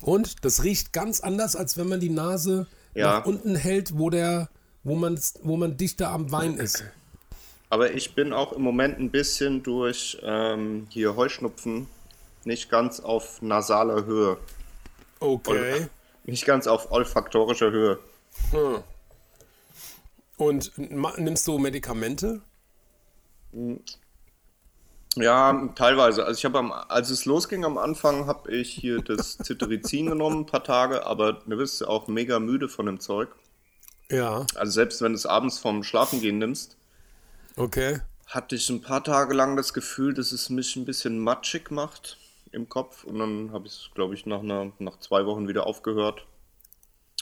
Und 0.01 0.45
das 0.45 0.65
riecht 0.65 0.93
ganz 0.93 1.21
anders, 1.21 1.55
als 1.57 1.77
wenn 1.77 1.89
man 1.89 2.01
die 2.01 2.11
Nase 2.11 2.67
Ja. 2.95 3.19
nach 3.21 3.27
unten 3.27 3.55
hält, 3.55 3.97
wo 3.97 4.11
der, 4.11 4.49
wo 4.83 4.97
man, 4.97 5.19
wo 5.43 5.57
man 5.57 5.77
dichter 5.77 6.11
am 6.11 6.31
Wein 6.33 6.57
ist. 6.59 6.85
Aber 7.73 7.93
ich 7.95 8.15
bin 8.15 8.35
auch 8.35 8.53
im 8.53 8.61
Moment 8.61 8.99
ein 8.99 9.11
bisschen 9.11 9.63
durch 9.63 10.19
ähm, 10.23 10.87
hier 10.91 11.17
Heuschnupfen 11.17 11.87
nicht 12.45 12.69
ganz 12.71 13.01
auf 13.01 13.41
nasaler 13.41 14.05
Höhe. 14.05 14.37
Okay. 15.21 15.87
Nicht 16.25 16.45
ganz 16.45 16.67
auf 16.67 16.93
olfaktorischer 16.93 17.71
Höhe. 17.71 17.99
Und 20.37 20.73
ma- 20.91 21.15
nimmst 21.17 21.49
du 21.49 21.57
Medikamente? 21.57 22.43
Ja, 25.17 25.69
teilweise. 25.75 26.27
Also 26.27 26.39
ich 26.39 26.45
habe 26.45 26.59
am, 26.59 26.73
als 26.73 27.09
es 27.09 27.25
losging 27.25 27.65
am 27.65 27.79
Anfang, 27.79 28.27
habe 28.27 28.53
ich 28.55 28.69
hier 28.71 29.01
das 29.01 29.39
Cetirizin 29.43 30.11
genommen, 30.11 30.41
ein 30.41 30.47
paar 30.47 30.63
Tage, 30.65 31.07
aber 31.07 31.33
du 31.33 31.57
bist 31.57 31.87
auch 31.87 32.07
mega 32.07 32.39
müde 32.39 32.69
von 32.69 32.85
dem 32.85 33.01
Zeug. 33.01 33.31
Ja, 34.11 34.45
Also 34.57 34.73
selbst 34.73 35.01
wenn 35.01 35.13
du 35.13 35.17
es 35.17 35.25
abends 35.25 35.59
vorm 35.59 35.83
Schlafengehen 35.85 36.37
nimmst, 36.39 36.77
okay. 37.57 38.01
hatte 38.27 38.57
ich 38.57 38.69
ein 38.71 38.83
paar 38.83 39.03
Tage 39.05 39.35
lang 39.35 39.57
das 39.57 39.73
Gefühl, 39.75 40.15
dass 40.15 40.33
es 40.33 40.51
mich 40.51 40.77
ein 40.77 40.85
bisschen 40.85 41.19
matschig 41.19 41.71
macht 41.71 42.19
im 42.53 42.69
Kopf. 42.69 43.05
Und 43.05 43.19
dann 43.19 43.53
habe 43.53 43.67
ich 43.67 43.73
es, 43.73 43.91
glaube 43.95 44.15
ich, 44.15 44.27
nach, 44.27 44.41
einer, 44.41 44.73
nach 44.79 44.99
zwei 45.01 45.27
Wochen 45.27 45.49
wieder 45.49 45.67
aufgehört. 45.67 46.27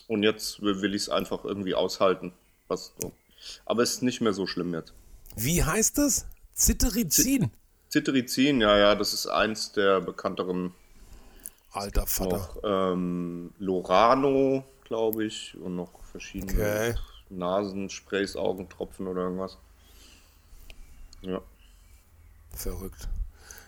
Und 0.07 0.23
jetzt 0.23 0.61
will, 0.61 0.95
ich 0.95 1.03
es 1.03 1.09
einfach 1.09 1.45
irgendwie 1.45 1.75
aushalten. 1.75 2.33
Was. 2.69 2.93
Aber 3.65 3.83
es 3.83 3.95
ist 3.95 4.03
nicht 4.03 4.21
mehr 4.21 4.33
so 4.33 4.47
schlimm 4.47 4.75
jetzt. 4.75 4.93
Wie 5.37 5.63
heißt 5.63 5.99
das? 5.99 6.27
Cetirizin. 6.55 7.51
Cetirizin, 7.89 8.61
ja, 8.61 8.77
ja, 8.77 8.95
das 8.95 9.13
ist 9.13 9.27
eins 9.27 9.73
der 9.73 10.01
bekannteren 10.01 10.75
Alter 11.73 12.07
Vater. 12.07 12.37
noch 12.37 12.57
ähm, 12.65 13.53
Lorano, 13.59 14.65
glaube 14.85 15.25
ich, 15.25 15.57
und 15.57 15.77
noch 15.77 16.03
verschiedene 16.05 16.53
Okay. 16.53 16.95
Nasensprays, 17.31 18.37
Augentropfen 18.37 19.07
oder 19.07 19.23
irgendwas. 19.23 19.59
Ja. 21.23 21.41
Verrückt. 22.55 23.09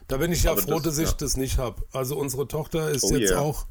Da 0.09 0.17
bin 0.17 0.33
ich 0.33 0.43
ja 0.45 0.53
Aber 0.53 0.63
froh, 0.63 0.75
das- 0.81 0.97
dass 0.97 0.99
ich 0.99 1.11
ja. 1.11 1.17
das 1.19 1.37
nicht 1.37 1.59
habe. 1.59 1.83
Also 1.93 2.17
unsere 2.19 2.49
Tochter 2.49 2.91
ist 2.91 3.05
Oh 3.05 3.15
jetzt 3.17 3.31
yeah. 3.31 3.41
auch 3.41 3.67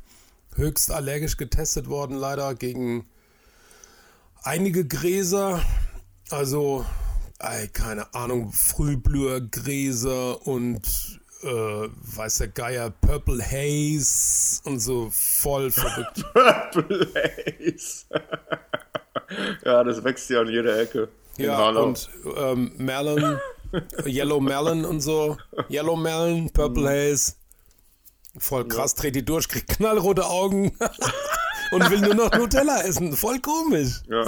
höchst 0.55 0.91
allergisch 0.91 1.37
getestet 1.37 1.87
worden, 1.87 2.15
leider 2.17 2.55
gegen 2.55 3.05
einige 4.43 4.85
Gräser. 4.87 5.61
Also, 6.29 6.85
ey, 7.39 7.67
keine 7.67 8.13
Ahnung, 8.13 8.51
Frühblühergräser 8.51 10.45
und 10.47 11.19
äh, 11.43 11.47
weiß 11.47 12.37
der 12.39 12.47
Geier, 12.49 12.89
Purple 12.91 13.43
Haze 13.43 14.61
und 14.63 14.79
so 14.79 15.09
voll 15.11 15.71
verrückt. 15.71 16.23
Blaze. 16.73 18.05
ja, 19.65 19.83
das 19.83 20.03
wächst 20.03 20.29
ja 20.29 20.41
an 20.41 20.47
jeder 20.49 20.79
Ecke. 20.79 21.09
Ja, 21.37 21.69
und 21.69 22.09
ähm, 22.37 22.73
Melon, 22.77 23.39
Yellow 24.05 24.39
Melon 24.39 24.85
und 24.85 25.01
so. 25.01 25.37
Yellow 25.69 25.95
Melon, 25.95 26.49
Purple 26.51 26.87
Haze. 26.89 27.33
Voll 28.37 28.67
krass, 28.67 28.95
dreht 28.95 29.15
die 29.15 29.25
durch, 29.25 29.47
kriegt 29.47 29.69
knallrote 29.69 30.25
Augen 30.25 30.71
und 31.71 31.89
will 31.89 31.99
nur 31.99 32.15
noch 32.15 32.31
Nutella 32.31 32.81
essen. 32.81 33.13
Voll 33.15 33.39
komisch. 33.39 34.01
ja. 34.09 34.23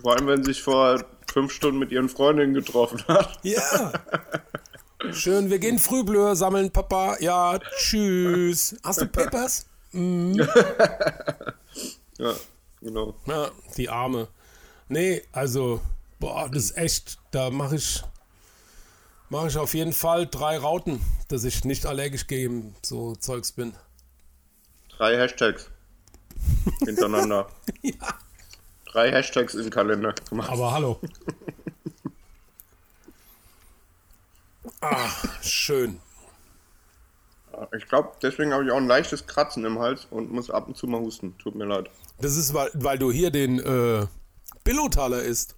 Vor 0.00 0.14
allem, 0.16 0.26
wenn 0.28 0.44
sie 0.44 0.52
sich 0.52 0.62
vor 0.62 1.04
fünf 1.32 1.52
Stunden 1.52 1.78
mit 1.78 1.90
ihren 1.92 2.08
Freundinnen 2.08 2.54
getroffen 2.54 3.02
hat. 3.08 3.38
Ja. 3.42 3.92
Schön, 5.12 5.50
wir 5.50 5.58
gehen 5.58 5.78
Frühblöhr 5.78 6.36
sammeln, 6.36 6.70
Papa. 6.70 7.16
Ja, 7.20 7.58
tschüss. 7.78 8.76
Hast 8.84 9.00
du 9.00 9.06
Papers? 9.06 9.66
Ja, 12.18 12.34
genau. 12.82 13.14
Ja, 13.26 13.50
die 13.78 13.88
Arme. 13.88 14.28
Nee, 14.88 15.22
also, 15.32 15.80
boah, 16.18 16.50
das 16.52 16.64
ist 16.64 16.76
echt, 16.76 17.18
da 17.30 17.48
mache 17.50 17.76
ich, 17.76 18.02
mache 19.30 19.46
ich 19.46 19.56
auf 19.56 19.72
jeden 19.74 19.92
Fall 19.92 20.26
drei 20.26 20.58
Rauten, 20.58 21.00
dass 21.28 21.44
ich 21.44 21.64
nicht 21.64 21.86
allergisch 21.86 22.26
gegen 22.26 22.74
so 22.82 23.14
Zeugs 23.14 23.52
bin. 23.52 23.74
Drei 24.96 25.16
Hashtags 25.16 25.70
hintereinander. 26.84 27.48
Ja. 27.82 27.94
Drei 28.84 29.12
Hashtags 29.12 29.54
im 29.54 29.70
Kalender 29.70 30.12
gemacht. 30.28 30.50
Aber 30.50 30.72
hallo. 30.72 31.00
Ah, 34.82 35.10
schön. 35.42 36.00
Ich 37.76 37.86
glaube, 37.86 38.12
deswegen 38.22 38.52
habe 38.52 38.64
ich 38.64 38.70
auch 38.70 38.78
ein 38.78 38.86
leichtes 38.86 39.26
Kratzen 39.26 39.64
im 39.64 39.78
Hals 39.78 40.06
und 40.10 40.30
muss 40.32 40.50
ab 40.50 40.68
und 40.68 40.76
zu 40.76 40.86
mal 40.86 41.00
husten. 41.00 41.36
Tut 41.38 41.54
mir 41.54 41.66
leid. 41.66 41.90
Das 42.18 42.36
ist, 42.36 42.54
weil, 42.54 42.70
weil 42.74 42.98
du 42.98 43.12
hier 43.12 43.30
den 43.30 43.58
äh, 43.58 44.06
Billotaler 44.64 45.22
isst. 45.22 45.56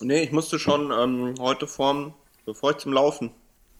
Nee, 0.00 0.22
ich 0.22 0.32
musste 0.32 0.58
schon 0.58 0.90
ähm, 0.92 1.34
heute 1.40 1.66
vorm, 1.66 2.14
bevor 2.44 2.72
ich 2.72 2.76
zum 2.78 2.92
Laufen 2.92 3.30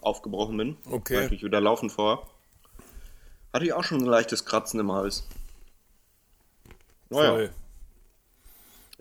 aufgebrochen 0.00 0.56
bin, 0.56 0.76
Okay. 0.90 1.16
weil 1.16 1.32
ich 1.32 1.42
wieder 1.42 1.60
laufen 1.60 1.90
vor, 1.90 2.28
hatte 3.52 3.64
ich 3.64 3.72
auch 3.72 3.84
schon 3.84 3.98
ein 3.98 4.06
leichtes 4.06 4.44
Kratzen 4.44 4.80
im 4.80 4.92
Hals. 4.92 5.26
Naja, 7.10 7.30
Voll. 7.30 7.50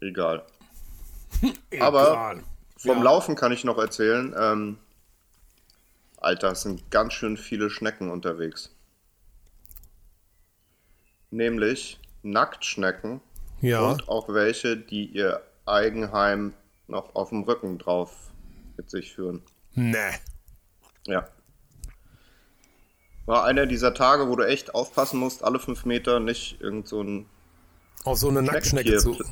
egal. 0.02 0.46
Aber 1.80 2.10
Egal. 2.12 2.44
Vom 2.78 2.98
Ja. 2.98 3.04
Laufen 3.04 3.36
kann 3.36 3.52
ich 3.52 3.64
noch 3.64 3.78
erzählen, 3.78 4.36
ähm, 4.38 4.78
Alter, 6.18 6.52
es 6.52 6.62
sind 6.64 6.90
ganz 6.92 7.14
schön 7.14 7.38
viele 7.38 7.70
Schnecken 7.70 8.10
unterwegs. 8.12 8.72
Nämlich 11.32 12.00
Nacktschnecken 12.24 13.22
Ja. 13.62 13.82
und 13.92 14.08
auch 14.10 14.30
welche, 14.30 14.78
die 14.78 15.06
ihr 15.06 15.42
Eigenheim 15.66 16.54
noch 16.88 17.16
auf 17.16 17.30
dem 17.30 17.44
Rücken 17.44 17.78
drauf 17.78 18.12
mit 18.78 18.90
sich 18.90 19.14
führen. 19.14 19.42
Nee. 19.74 19.98
Ja. 21.06 21.28
War 23.26 23.44
einer 23.46 23.66
dieser 23.66 23.94
Tage, 23.94 24.28
wo 24.30 24.36
du 24.36 24.48
echt 24.48 24.76
aufpassen 24.76 25.20
musst, 25.20 25.44
alle 25.44 25.60
fünf 25.60 25.86
Meter 25.86 26.20
nicht 26.20 26.62
irgend 26.62 26.88
so 26.88 27.00
einen 27.00 27.26
Auf 28.04 28.20
so 28.20 28.30
eine 28.30 28.42
Nacktschnecke 28.42 28.98
zu. 28.98 29.14
Pl- 29.14 29.26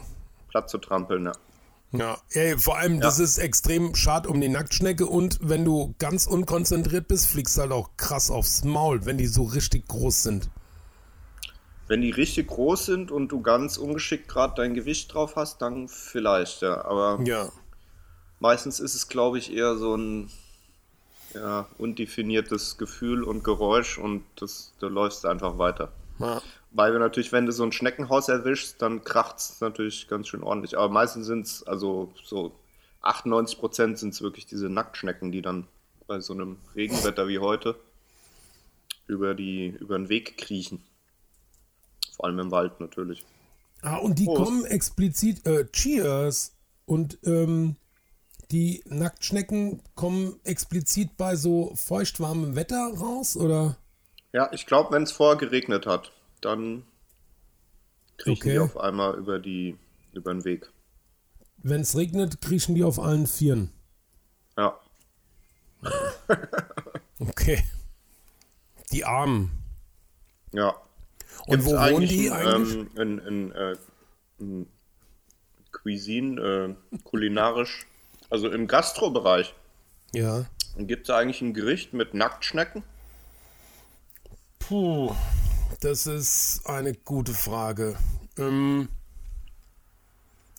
Platt 0.50 0.70
zu 0.70 0.78
trampeln. 0.80 1.26
Ja. 1.26 1.34
Ja, 1.96 2.18
ey, 2.32 2.58
vor 2.58 2.78
allem, 2.78 3.00
das 3.00 3.20
ist 3.20 3.38
extrem 3.38 3.94
schad 3.94 4.26
um 4.26 4.42
die 4.42 4.50
Nacktschnecke 4.50 5.06
und 5.06 5.38
wenn 5.44 5.64
du 5.64 5.94
ganz 6.00 6.26
unkonzentriert 6.26 7.08
bist, 7.08 7.28
fliegst 7.28 7.56
du 7.56 7.62
halt 7.62 7.72
auch 7.72 7.92
krass 7.98 8.32
aufs 8.32 8.64
Maul, 8.64 9.06
wenn 9.06 9.20
die 9.20 9.28
so 9.28 9.44
richtig 9.44 9.88
groß 9.88 10.24
sind. 10.24 10.50
Wenn 11.94 12.02
die 12.02 12.10
richtig 12.10 12.48
groß 12.48 12.88
sind 12.88 13.12
und 13.12 13.28
du 13.28 13.44
ganz 13.44 13.78
ungeschickt 13.78 14.28
gerade 14.28 14.56
dein 14.56 14.74
Gewicht 14.74 15.14
drauf 15.14 15.36
hast, 15.36 15.62
dann 15.62 15.88
vielleicht, 15.88 16.64
ja. 16.64 16.84
Aber 16.86 17.20
Ja. 17.24 17.52
meistens 18.40 18.80
ist 18.80 18.96
es, 18.96 19.10
glaube 19.10 19.38
ich, 19.38 19.54
eher 19.54 19.76
so 19.76 19.96
ein 19.96 20.32
ja, 21.36 21.68
undefiniertes 21.78 22.80
Gefühl 22.80 23.24
und 23.24 23.44
Geräusch 23.44 24.00
und 24.00 24.24
das, 24.38 24.74
du 24.80 24.88
läufst 24.88 25.24
einfach 25.28 25.60
weiter. 25.60 25.92
ja. 26.18 26.42
Weil 26.72 26.94
wir 26.94 27.00
natürlich, 27.00 27.32
wenn 27.32 27.46
du 27.46 27.52
so 27.52 27.62
ein 27.62 27.72
Schneckenhaus 27.72 28.28
erwischst, 28.28 28.82
dann 28.82 29.04
kracht 29.04 29.38
es 29.38 29.62
natürlich 29.62 30.08
ganz 30.08 30.28
schön 30.30 30.42
ordentlich. 30.42 30.76
Aber 30.76 30.90
meistens 30.92 31.28
sind 31.28 31.46
es, 31.46 31.62
also 31.68 32.12
so 32.24 32.54
98 33.04 33.60
Prozent 33.60 34.00
sind 34.00 34.16
es 34.16 34.24
wirklich 34.24 34.48
diese 34.48 34.68
Nacktschnecken, 34.68 35.32
die 35.32 35.44
dann 35.44 35.68
bei 36.08 36.20
so 36.22 36.34
einem 36.34 36.58
Regenwetter 36.76 37.28
wie 37.28 37.38
heute 37.38 37.76
über, 39.06 39.36
die, 39.36 39.68
über 39.80 39.96
den 39.96 40.10
Weg 40.10 40.40
kriechen. 40.40 40.82
Vor 42.16 42.26
allem 42.26 42.40
im 42.40 42.52
Wald 42.52 42.80
natürlich. 42.80 43.26
Ah, 43.82 43.98
und 43.98 44.20
die 44.20 44.26
Prost. 44.26 44.44
kommen 44.44 44.66
explizit, 44.66 45.46
äh, 45.46 45.66
Cheers. 45.72 46.56
Und 46.86 47.18
ähm, 47.24 47.76
die 48.52 48.84
Nacktschnecken 48.86 49.82
kommen 49.96 50.40
explizit 50.44 51.18
bei 51.18 51.36
so 51.36 51.74
feuchtwarmem 51.76 52.56
Wetter 52.56 52.94
raus, 52.98 53.36
oder? 53.36 53.78
Ja, 54.32 54.52
ich 54.52 54.66
glaube, 54.66 54.92
wenn 54.94 55.04
es 55.04 55.12
vorher 55.12 55.38
geregnet 55.38 55.86
hat, 55.86 56.12
dann 56.42 56.84
kriechen 58.18 58.50
die 58.50 58.58
Okay. 58.58 58.60
auf 58.60 58.78
einmal 58.78 59.16
über, 59.16 59.40
die, 59.40 59.78
über 60.14 60.34
den 60.34 60.44
Weg. 60.46 60.70
Wenn 61.58 61.82
es 61.82 61.96
regnet, 61.96 62.42
kriechen 62.42 62.76
die 62.76 62.84
auf 62.84 63.00
allen 63.00 63.28
Vieren. 63.28 63.72
Ja. 64.58 64.78
Okay. 67.20 67.64
Die 68.92 69.06
Armen. 69.06 69.52
Ja. 70.52 70.76
Und 71.48 71.66
wo 71.66 71.72
wohnen 71.72 72.08
die 72.08 72.32
ein, 72.32 72.48
eigentlich? 72.48 72.76
Ähm, 72.76 72.90
in, 72.96 73.20
in, 73.20 73.52
äh, 73.52 73.76
in 74.40 74.68
Cuisine, 75.72 76.76
äh, 76.92 76.98
kulinarisch, 77.04 77.86
also 78.30 78.50
im 78.50 78.68
Gastrobereich, 78.68 79.54
ja. 80.14 80.46
gibt 80.78 81.10
es 81.10 81.16
eigentlich 81.16 81.42
ein 81.42 81.54
Gericht 81.54 81.94
mit 81.94 82.14
Nacktschnecken? 82.14 82.84
Puh, 84.60 85.14
das 85.82 86.08
ist 86.08 86.62
eine 86.66 86.94
gute 86.94 87.34
Frage. 87.34 87.98
Ähm, 88.38 88.88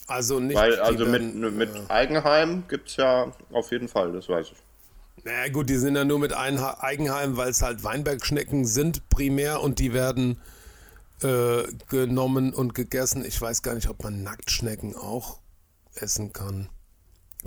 also 0.07 0.41
nicht. 0.41 0.57
Weil, 0.57 0.79
also 0.81 1.07
mit, 1.07 1.23
werden- 1.23 1.57
mit 1.57 1.91
Eigenheim 1.91 2.65
gibt 2.69 2.91
es 2.91 2.97
ja 2.97 3.33
auf 3.53 3.71
jeden 3.71 3.89
Fall, 3.89 4.13
das 4.13 4.29
weiß 4.29 4.49
ich. 4.53 5.25
Naja, 5.25 5.51
gut, 5.51 5.71
die 5.71 5.77
sind 5.77 5.97
ja 5.97 6.05
nur 6.05 6.19
mit 6.19 6.35
Eigenheim, 6.35 7.39
weil 7.39 7.49
es 7.49 7.63
halt 7.63 7.83
Weinbergschnecken 7.83 8.67
sind 8.67 9.09
primär 9.09 9.63
und 9.63 9.79
die 9.79 9.95
werden 9.95 10.39
äh, 11.23 11.65
genommen 11.89 12.53
und 12.53 12.75
gegessen. 12.75 13.25
Ich 13.25 13.41
weiß 13.41 13.63
gar 13.63 13.75
nicht, 13.75 13.89
ob 13.89 14.03
man 14.03 14.23
Nacktschnecken 14.23 14.97
auch 14.97 15.39
essen 15.95 16.33
kann. 16.33 16.69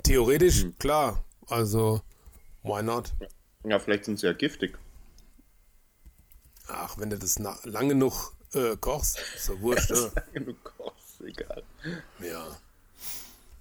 Theoretisch, 0.02 0.62
Hm. 0.62 0.78
klar. 0.78 1.24
Also, 1.48 2.02
why 2.62 2.82
not? 2.82 3.14
Ja, 3.64 3.78
vielleicht 3.78 4.04
sind 4.04 4.18
sie 4.18 4.26
ja 4.26 4.32
giftig. 4.32 4.78
Ach, 6.68 6.98
wenn 6.98 7.10
du 7.10 7.18
das 7.18 7.38
lang 7.38 7.88
genug 7.88 8.32
äh, 8.52 8.76
kochst, 8.76 9.18
ist 9.34 9.48
ja 9.48 9.60
wurscht. 9.60 9.90
ja. 10.34 10.40
Du 10.40 10.54
kochst, 10.62 11.20
egal. 11.22 11.62
Ja. 12.20 12.46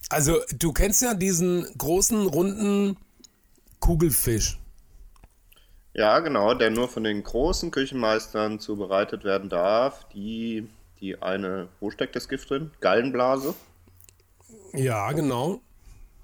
Also, 0.09 0.39
du 0.57 0.73
kennst 0.73 1.01
ja 1.01 1.13
diesen 1.13 1.65
großen, 1.77 2.27
runden 2.27 2.97
Kugelfisch. 3.79 4.59
Ja, 5.97 6.19
genau, 6.19 6.53
der 6.53 6.69
nur 6.69 6.87
von 6.87 7.03
den 7.03 7.23
großen 7.23 7.71
Küchenmeistern 7.71 8.59
zubereitet 8.59 9.23
werden 9.23 9.49
darf. 9.49 10.07
Die, 10.13 10.69
die 11.01 11.19
eine, 11.23 11.69
wo 11.79 11.89
steckt 11.89 12.15
das 12.15 12.29
Gift 12.29 12.51
drin? 12.51 12.69
Gallenblase. 12.81 13.55
Ja, 14.73 15.11
genau. 15.11 15.59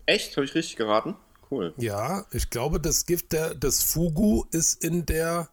Echt? 0.05 0.37
Habe 0.37 0.45
ich 0.45 0.53
richtig 0.53 0.75
geraten? 0.75 1.15
Cool. 1.49 1.73
Ja, 1.77 2.25
ich 2.31 2.51
glaube, 2.51 2.79
das 2.79 3.07
Gift 3.07 3.31
der, 3.33 3.55
des 3.55 3.81
Fugu 3.81 4.45
ist 4.51 4.83
in 4.83 5.07
der. 5.07 5.49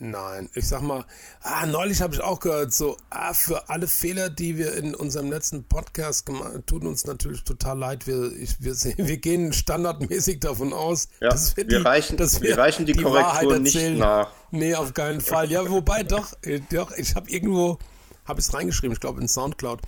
Nein, 0.00 0.48
ich 0.54 0.68
sag 0.68 0.82
mal, 0.82 1.04
ah, 1.42 1.66
neulich 1.66 2.00
habe 2.00 2.14
ich 2.14 2.20
auch 2.20 2.38
gehört, 2.38 2.72
so, 2.72 2.96
ah, 3.10 3.34
für 3.34 3.68
alle 3.68 3.88
Fehler, 3.88 4.30
die 4.30 4.56
wir 4.56 4.74
in 4.74 4.94
unserem 4.94 5.28
letzten 5.28 5.64
Podcast 5.64 6.24
gemacht 6.24 6.44
haben, 6.52 6.66
tut 6.66 6.84
uns 6.84 7.04
natürlich 7.04 7.42
total 7.42 7.78
leid. 7.78 8.06
Wir, 8.06 8.30
ich, 8.32 8.62
wir, 8.62 8.74
sehen- 8.76 8.94
wir 8.96 9.16
gehen 9.16 9.52
standardmäßig 9.52 10.38
davon 10.38 10.72
aus, 10.72 11.08
Ja, 11.20 11.30
dass 11.30 11.56
wir, 11.56 11.68
wir 11.68 11.78
die, 11.80 11.84
reichen- 11.84 12.16
dass 12.16 12.40
wir 12.40 12.56
reichen 12.56 12.86
die 12.86 12.92
Korrektur 12.92 13.12
Wahrheit 13.22 13.60
nicht 13.60 13.74
erzählen. 13.74 13.98
nach. 13.98 14.30
Nee, 14.52 14.74
auf 14.76 14.94
keinen 14.94 15.20
Fall. 15.20 15.50
Ja, 15.50 15.68
wobei 15.68 16.04
doch, 16.04 16.32
äh, 16.42 16.60
doch 16.70 16.92
ich 16.96 17.16
habe 17.16 17.28
irgendwo, 17.28 17.78
habe 18.24 18.38
ich 18.38 18.46
es 18.46 18.54
reingeschrieben, 18.54 18.92
ich 18.94 19.00
glaube 19.00 19.20
in 19.20 19.26
Soundcloud. 19.26 19.80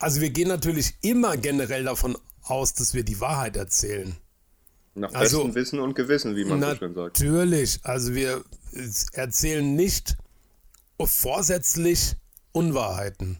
Also 0.00 0.20
wir 0.20 0.28
gehen 0.30 0.48
natürlich 0.48 0.96
immer 1.00 1.38
generell 1.38 1.84
davon 1.84 2.18
aus, 2.42 2.74
dass 2.74 2.92
wir 2.92 3.04
die 3.04 3.20
Wahrheit 3.20 3.56
erzählen. 3.56 4.16
Nach 5.00 5.12
Also- 5.14 5.38
bestem 5.44 5.54
Wissen 5.54 5.80
und 5.80 5.94
Gewissen, 5.94 6.36
wie 6.36 6.44
man 6.44 6.60
so 6.60 6.76
schön 6.76 6.94
sagt. 6.94 7.20
Natürlich. 7.20 7.80
Also 7.84 8.14
wir 8.14 8.44
erzählen 9.12 9.74
nicht 9.74 10.16
vorsätzlich 11.02 12.16
Unwahrheiten. 12.52 13.38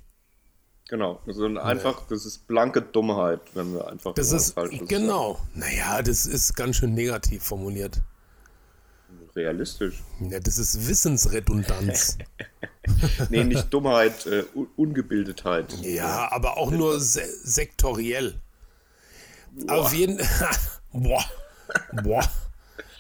Genau. 0.89 1.21
Also 1.27 1.47
einfach, 1.59 2.07
das 2.09 2.25
ist 2.27 2.47
blanke 2.49 2.83
Dummheit, 2.83 3.41
wenn 3.55 3.75
wir 3.75 3.87
einfach 3.89 4.15
Das 4.15 4.33
ist 4.33 4.53
Falsches 4.55 4.89
genau. 4.89 5.39
Naja, 5.55 6.03
das 6.03 6.27
ist 6.27 6.57
ganz 6.57 6.77
schön 6.77 6.95
negativ 6.95 7.43
formuliert. 7.45 8.01
Realistisch. 9.37 10.03
Ja, 10.19 10.41
das 10.41 10.59
ist 10.59 10.89
Wissensredundanz. 10.89 12.19
Nee, 13.29 13.45
nicht 13.45 13.73
Dummheit, 13.73 14.27
äh, 14.27 14.43
Un- 14.55 14.67
Ungebildetheit. 14.77 15.73
ja, 15.83 16.29
aber 16.33 16.57
auch 16.57 16.71
nur 16.73 16.99
se 16.99 17.23
sektoriell. 17.45 18.35
Auf 19.69 19.93
jeden 19.93 20.19
Boah. 20.93 21.25
Boah. 22.03 22.29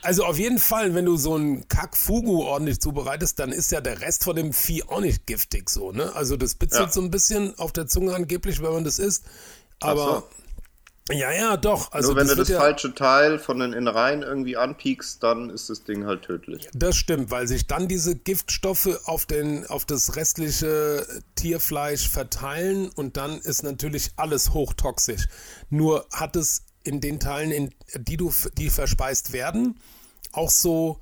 Also 0.02 0.24
auf 0.24 0.38
jeden 0.38 0.58
Fall, 0.58 0.94
wenn 0.94 1.04
du 1.04 1.16
so 1.16 1.34
einen 1.34 1.68
Kack-Fugu 1.68 2.42
ordentlich 2.44 2.80
zubereitest, 2.80 3.38
dann 3.38 3.52
ist 3.52 3.70
ja 3.70 3.80
der 3.82 4.00
Rest 4.00 4.24
von 4.24 4.34
dem 4.34 4.52
Vieh 4.52 4.82
auch 4.84 5.00
nicht 5.00 5.26
giftig 5.26 5.68
so, 5.68 5.92
ne? 5.92 6.14
Also 6.14 6.36
das 6.36 6.54
bitzelt 6.54 6.86
Ja. 6.86 6.92
so 6.92 7.02
ein 7.02 7.10
bisschen 7.10 7.58
auf 7.58 7.72
der 7.72 7.86
Zunge 7.86 8.14
angeblich, 8.14 8.62
wenn 8.62 8.72
man 8.72 8.84
das 8.84 8.98
isst. 8.98 9.24
Aber 9.80 10.24
ja, 11.10 11.32
ja, 11.32 11.56
doch. 11.56 11.92
Also 11.92 12.08
Nur 12.08 12.16
wenn 12.16 12.28
du 12.28 12.30
wird 12.30 12.40
das 12.40 12.48
ja, 12.48 12.60
falsche 12.60 12.94
Teil 12.94 13.38
von 13.38 13.58
den 13.58 13.72
Innereien 13.72 14.22
irgendwie 14.22 14.56
anpiekst, 14.56 15.22
dann 15.22 15.50
ist 15.50 15.68
das 15.68 15.82
Ding 15.84 16.06
halt 16.06 16.22
tödlich. 16.22 16.68
Das 16.72 16.96
stimmt, 16.96 17.30
weil 17.30 17.48
sich 17.48 17.66
dann 17.66 17.88
diese 17.88 18.14
Giftstoffe 18.14 19.00
auf, 19.04 19.26
den, 19.26 19.66
auf 19.66 19.84
das 19.84 20.16
restliche 20.16 21.06
Tierfleisch 21.34 22.08
verteilen 22.08 22.88
und 22.90 23.16
dann 23.16 23.38
ist 23.38 23.62
natürlich 23.64 24.12
alles 24.16 24.52
hochtoxisch. 24.52 25.26
Nur 25.68 26.06
hat 26.12 26.36
es 26.36 26.62
in 26.82 27.00
den 27.00 27.20
Teilen, 27.20 27.50
in 27.50 27.70
die 27.96 28.16
du 28.16 28.32
die 28.56 28.70
verspeist 28.70 29.32
werden, 29.32 29.78
auch 30.32 30.50
so 30.50 30.98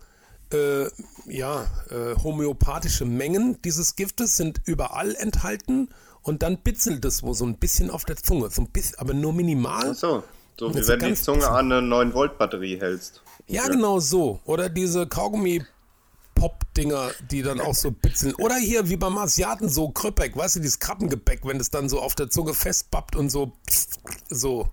äh, 0.53 0.87
ja, 1.27 1.67
äh, 1.91 2.15
homöopathische 2.23 3.05
Mengen 3.05 3.61
dieses 3.63 3.97
Giftes 3.97 4.37
sind 4.37 4.61
überall 4.65 5.15
enthalten 5.17 5.89
und 6.23 6.43
dann 6.43 6.59
bitzelt 6.59 7.05
es 7.05 7.23
wo 7.23 7.35
so 7.35 7.45
ein 7.45 7.59
bisschen 7.59 7.91
auf 7.91 8.05
der 8.05 8.17
Zunge, 8.17 8.51
so 8.51 8.63
ein 8.63 8.69
bisschen, 8.69 8.99
aber 8.99 9.15
nur 9.15 9.33
minimal. 9.33 9.91
Ach 9.91 9.95
so. 9.95 10.23
So 10.59 10.75
wie 10.75 10.87
wenn 10.89 10.99
die 11.01 11.15
Zunge 11.15 11.39
bisschen- 11.39 11.55
an 11.55 11.73
eine 11.73 11.87
9-Volt-Batterie 11.87 12.81
hältst. 12.81 13.23
Ja, 13.47 13.69
genau 13.69 14.01
so. 14.01 14.41
Oder 14.45 14.69
diese 14.69 15.07
Kaugummi-Pop-Dinger, 15.07 17.11
die 17.31 17.43
dann 17.43 17.61
auch 17.61 17.75
so 17.75 17.91
bitzeln. 17.93 18.35
Oder 18.35 18.57
hier 18.57 18.89
wie 18.89 18.97
beim 18.97 19.17
Asiaten 19.19 19.69
so 19.69 19.91
Krüppeck, 19.91 20.37
weißt 20.37 20.57
du, 20.57 20.61
dieses 20.61 20.79
Krabbengebäck, 20.81 21.47
wenn 21.47 21.61
es 21.61 21.71
dann 21.71 21.89
so 21.89 22.01
auf 22.01 22.15
der 22.15 22.29
Zunge 22.31 22.55
festpappt 22.55 23.17
und 23.17 23.31
so 23.31 23.53
so. 24.29 24.69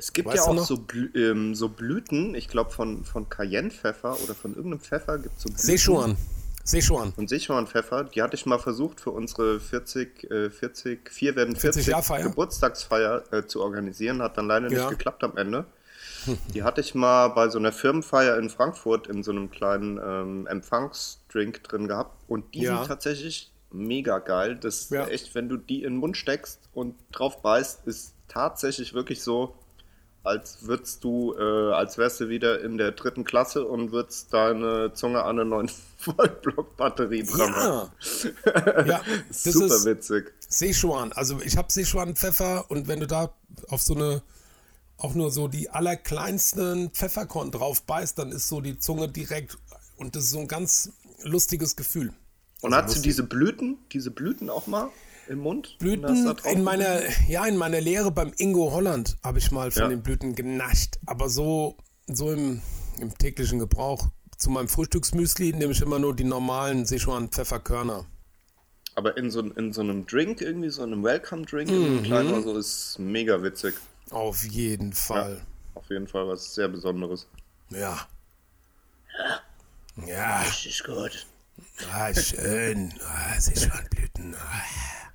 Es 0.00 0.12
gibt 0.12 0.28
Weißt 0.28 0.36
ja 0.36 0.52
auch 0.52 0.64
so, 0.64 0.86
ähm, 1.16 1.56
so 1.56 1.68
Blüten, 1.68 2.36
ich 2.36 2.46
glaube 2.48 2.70
von, 2.70 3.04
von 3.04 3.28
Cayenne-Pfeffer 3.28 4.20
oder 4.22 4.32
von 4.36 4.54
irgendeinem 4.54 4.78
Pfeffer 4.80 5.18
gibt 5.18 5.36
es 5.36 5.42
so 5.42 5.48
Blüten. 5.48 5.66
Sichuan. 5.66 6.16
Sichuan. 6.62 7.12
Und 7.16 7.28
Sichuan-Pfeffer, 7.28 8.04
die 8.04 8.22
hatte 8.22 8.36
ich 8.36 8.46
mal 8.46 8.58
versucht 8.60 9.00
für 9.00 9.10
unsere 9.10 9.58
40, 9.58 10.30
äh, 10.30 10.50
40, 10.50 11.10
4 11.10 11.34
werden 11.34 11.56
40, 11.56 11.84
40-Jahr-Feier? 11.88 12.28
Geburtstagsfeier 12.28 13.24
äh, 13.32 13.46
zu 13.46 13.60
organisieren, 13.60 14.22
hat 14.22 14.38
dann 14.38 14.46
leider 14.46 14.70
Ja. 14.70 14.78
nicht 14.86 14.90
geklappt 14.90 15.24
am 15.24 15.36
Ende. 15.36 15.64
Die 16.54 16.62
hatte 16.62 16.80
ich 16.80 16.94
mal 16.94 17.28
bei 17.28 17.48
so 17.48 17.58
einer 17.58 17.72
Firmenfeier 17.72 18.38
in 18.38 18.50
Frankfurt 18.50 19.08
in 19.08 19.24
so 19.24 19.32
einem 19.32 19.50
kleinen 19.50 19.98
ähm, 20.00 20.46
Empfangsdrink 20.46 21.64
drin 21.64 21.88
gehabt 21.88 22.16
und 22.28 22.54
die 22.54 22.60
Ja. 22.62 22.78
sind 22.78 22.86
tatsächlich 22.86 23.50
mega 23.72 24.18
geil. 24.20 24.54
Das 24.60 24.82
ist 24.82 24.90
Ja. 24.92 25.06
echt, 25.08 25.34
wenn 25.34 25.48
du 25.48 25.56
die 25.56 25.82
in 25.82 25.94
den 25.94 25.96
Mund 25.98 26.16
steckst 26.16 26.60
und 26.72 26.94
drauf 27.10 27.42
beißt, 27.42 27.84
ist 27.86 28.14
tatsächlich 28.28 28.94
wirklich 28.94 29.22
so, 29.22 29.54
als 30.24 30.58
würdest 30.62 31.04
du, 31.04 31.34
äh, 31.38 31.72
als 31.72 31.98
wärst 31.98 32.20
du 32.20 32.28
wieder 32.28 32.62
in 32.62 32.76
der 32.76 32.92
dritten 32.92 33.24
Klasse 33.24 33.64
und 33.64 33.92
würdest 33.92 34.32
deine 34.32 34.92
Zunge 34.92 35.22
an 35.22 35.38
eine 35.38 35.48
9 35.48 35.70
Volt 36.04 36.42
Block 36.42 36.76
Batterie 36.76 37.24
dran 37.24 37.54
haben. 37.54 37.90
Ja. 38.44 38.86
ja, 38.86 39.00
das 39.28 39.42
Super 39.42 39.74
ist 39.74 39.84
witzig. 39.84 40.32
Sichuan. 40.48 41.12
Also 41.12 41.40
ich 41.40 41.56
habe 41.56 41.72
Sichuan-Pfeffer 41.72 42.70
und 42.70 42.88
wenn 42.88 43.00
du 43.00 43.06
da 43.06 43.34
auf 43.68 43.82
so 43.82 43.94
eine, 43.94 44.22
auch 44.96 45.14
nur 45.14 45.30
so 45.30 45.48
die 45.48 45.70
allerkleinsten 45.70 46.90
Pfefferkorn 46.90 47.50
drauf 47.50 47.82
beißt, 47.82 48.18
dann 48.18 48.30
ist 48.32 48.48
so 48.48 48.60
die 48.60 48.78
Zunge 48.78 49.08
direkt 49.08 49.58
und 49.96 50.14
das 50.14 50.24
ist 50.24 50.30
so 50.30 50.40
ein 50.40 50.48
ganz 50.48 50.92
lustiges 51.22 51.74
Gefühl. 51.74 52.12
Und 52.60 52.74
hast 52.74 52.96
du 52.96 53.00
diese 53.00 53.22
Blüten, 53.22 53.78
diese 53.92 54.10
Blüten 54.10 54.50
auch 54.50 54.66
mal 54.66 54.90
im 55.28 55.38
Mund? 55.40 55.76
Blüten 55.78 56.34
in 56.44 56.62
meiner, 56.64 57.00
ja, 57.28 57.46
in 57.46 57.56
meiner 57.56 57.80
Lehre 57.80 58.10
beim 58.10 58.32
Ingo 58.36 58.72
Holland 58.72 59.16
habe 59.22 59.38
ich 59.38 59.50
mal 59.50 59.70
von 59.70 59.82
Ja. 59.82 59.88
den 59.88 60.02
Blüten 60.02 60.34
genascht. 60.34 60.98
Aber 61.06 61.28
so, 61.28 61.76
so 62.06 62.32
im, 62.32 62.62
im 63.00 63.16
täglichen 63.16 63.58
Gebrauch. 63.58 64.08
Zu 64.36 64.50
meinem 64.50 64.68
Frühstücksmüsli 64.68 65.52
nehme 65.52 65.72
ich 65.72 65.80
immer 65.82 65.98
nur 65.98 66.14
die 66.14 66.24
normalen 66.24 66.86
Sichuan-Pfefferkörner. 66.86 68.06
Aber 68.94 69.16
in 69.16 69.30
so, 69.30 69.40
in 69.40 69.72
so 69.72 69.80
einem 69.80 70.06
Drink, 70.06 70.40
irgendwie 70.40 70.70
so 70.70 70.82
einem 70.82 71.02
Welcome-Drink, 71.04 71.70
in 71.70 71.76
so 71.76 71.86
einem 71.86 72.02
kleinen 72.02 72.32
oder 72.32 72.42
so, 72.42 72.56
ist 72.58 72.98
mega 72.98 73.42
witzig. 73.42 73.74
Auf 74.10 74.42
jeden 74.44 74.92
Fall. 74.92 75.40
Auf 75.74 75.88
jeden 75.90 76.08
Fall 76.08 76.26
was 76.28 76.54
sehr 76.54 76.68
Besonderes. 76.68 77.26
Ja. 77.70 78.06
Ja, 80.06 80.40
Richtig 80.42 80.82
gut. 80.84 81.26
ah, 81.92 82.14
schön. 82.14 82.94
Ah, 83.04 83.38
Sichuan-Blüten. 83.40 84.34
Ah. 84.36 85.07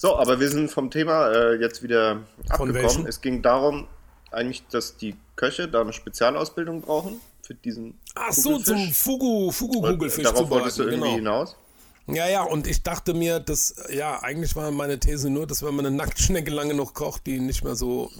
So, 0.00 0.16
aber 0.16 0.40
wir 0.40 0.48
sind 0.48 0.70
vom 0.70 0.90
Thema 0.90 1.30
äh, 1.30 1.60
jetzt 1.60 1.82
wieder 1.82 2.22
Von 2.56 2.70
abgekommen. 2.70 3.06
Es 3.06 3.20
ging 3.20 3.42
darum, 3.42 3.86
eigentlich, 4.30 4.66
dass 4.68 4.96
die 4.96 5.14
Köche 5.36 5.68
da 5.68 5.82
eine 5.82 5.92
Spezialausbildung 5.92 6.80
brauchen 6.80 7.20
für 7.42 7.52
diesen 7.52 7.98
Ach 8.14 8.32
so, 8.32 8.56
zum 8.56 8.76
Kugelfisch. 8.76 8.96
Fugu, 8.96 9.50
Fugu-Kugelfisch 9.50 10.24
Darauf 10.24 10.48
wolltest 10.48 10.78
du 10.78 10.84
irgendwie 10.84 11.16
genau. 11.16 11.16
hinaus. 11.16 11.56
Ja, 12.06 12.26
ja, 12.26 12.44
und 12.44 12.66
ich 12.66 12.82
dachte 12.82 13.12
mir, 13.12 13.40
dass, 13.40 13.74
ja, 13.90 14.22
eigentlich 14.22 14.56
war 14.56 14.70
meine 14.70 14.98
These 14.98 15.28
nur, 15.28 15.46
dass 15.46 15.62
wenn 15.62 15.74
man 15.74 15.84
eine 15.84 15.94
Nacktschnecke 15.94 16.50
lange 16.50 16.72
noch 16.72 16.94
kocht, 16.94 17.26
die 17.26 17.38
nicht 17.38 17.62
mehr 17.62 17.74
so, 17.74 18.10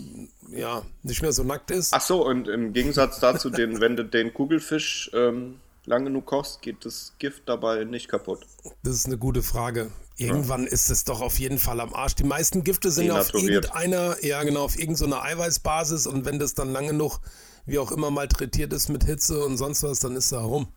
ja, 0.51 0.83
nicht 1.03 1.22
mehr 1.22 1.33
so 1.33 1.45
nackt 1.45 1.70
ist. 1.70 1.95
Ach 1.95 2.03
so, 2.03 2.26
und 2.26 2.47
im 2.47 2.74
Gegensatz 2.74 3.20
dazu, 3.20 3.49
den, 3.49 3.81
wenn 3.81 3.97
du 3.97 4.05
den 4.05 4.35
Kugelfisch 4.35 5.11
ähm, 5.14 5.61
lang 5.87 6.05
genug 6.05 6.26
kochst, 6.26 6.61
geht 6.61 6.85
das 6.85 7.14
Gift 7.18 7.45
dabei 7.47 7.85
nicht 7.85 8.09
kaputt. 8.09 8.47
Das 8.83 8.95
ist 8.97 9.07
eine 9.07 9.16
gute 9.16 9.41
Frage. 9.41 9.91
Irgendwann 10.21 10.66
ist 10.66 10.91
es 10.91 11.05
doch 11.05 11.23
auf 11.23 11.39
jeden 11.39 11.59
Fall 11.59 11.81
am 11.81 11.95
Arsch. 11.95 12.14
Die 12.14 12.25
meisten 12.25 12.62
Gifte 12.62 12.91
sind 12.91 13.07
ja 13.07 13.18
auf 13.18 13.33
irgendeiner, 13.33 14.23
ja 14.23 14.43
genau, 14.43 14.64
auf 14.64 14.79
irgendeiner 14.79 15.23
Eiweißbasis 15.23 16.07
und 16.07 16.27
wenn 16.27 16.39
das 16.39 16.53
dann 16.53 16.71
lange 16.71 16.89
genug, 16.89 17.21
wie 17.64 17.79
auch 17.79 17.91
immer, 17.91 18.11
malträtiert 18.11 18.71
ist 18.75 18.91
mit 18.91 19.05
Hitze 19.05 19.43
und 19.43 19.57
sonst 19.57 19.83
was, 19.83 20.01
dann 20.01 20.16
ist 20.16 20.31
er 20.33 20.41
rum. 20.41 20.68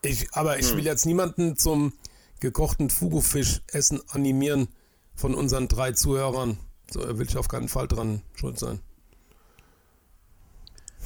Ich, 0.00 0.32
aber 0.32 0.58
ich 0.58 0.74
will 0.74 0.82
jetzt 0.82 1.04
niemanden 1.04 1.58
zum 1.58 1.92
gekochten 2.40 2.88
Fugufisch 2.88 3.60
essen 3.66 4.00
animieren 4.08 4.68
von 5.14 5.34
unseren 5.34 5.68
drei 5.68 5.92
Zuhörern. 5.92 6.56
So, 6.90 7.04
da 7.04 7.18
will 7.18 7.26
ich 7.28 7.36
auf 7.36 7.48
keinen 7.48 7.68
Fall 7.68 7.88
dran 7.88 8.22
schuld 8.34 8.58
sein. 8.58 8.80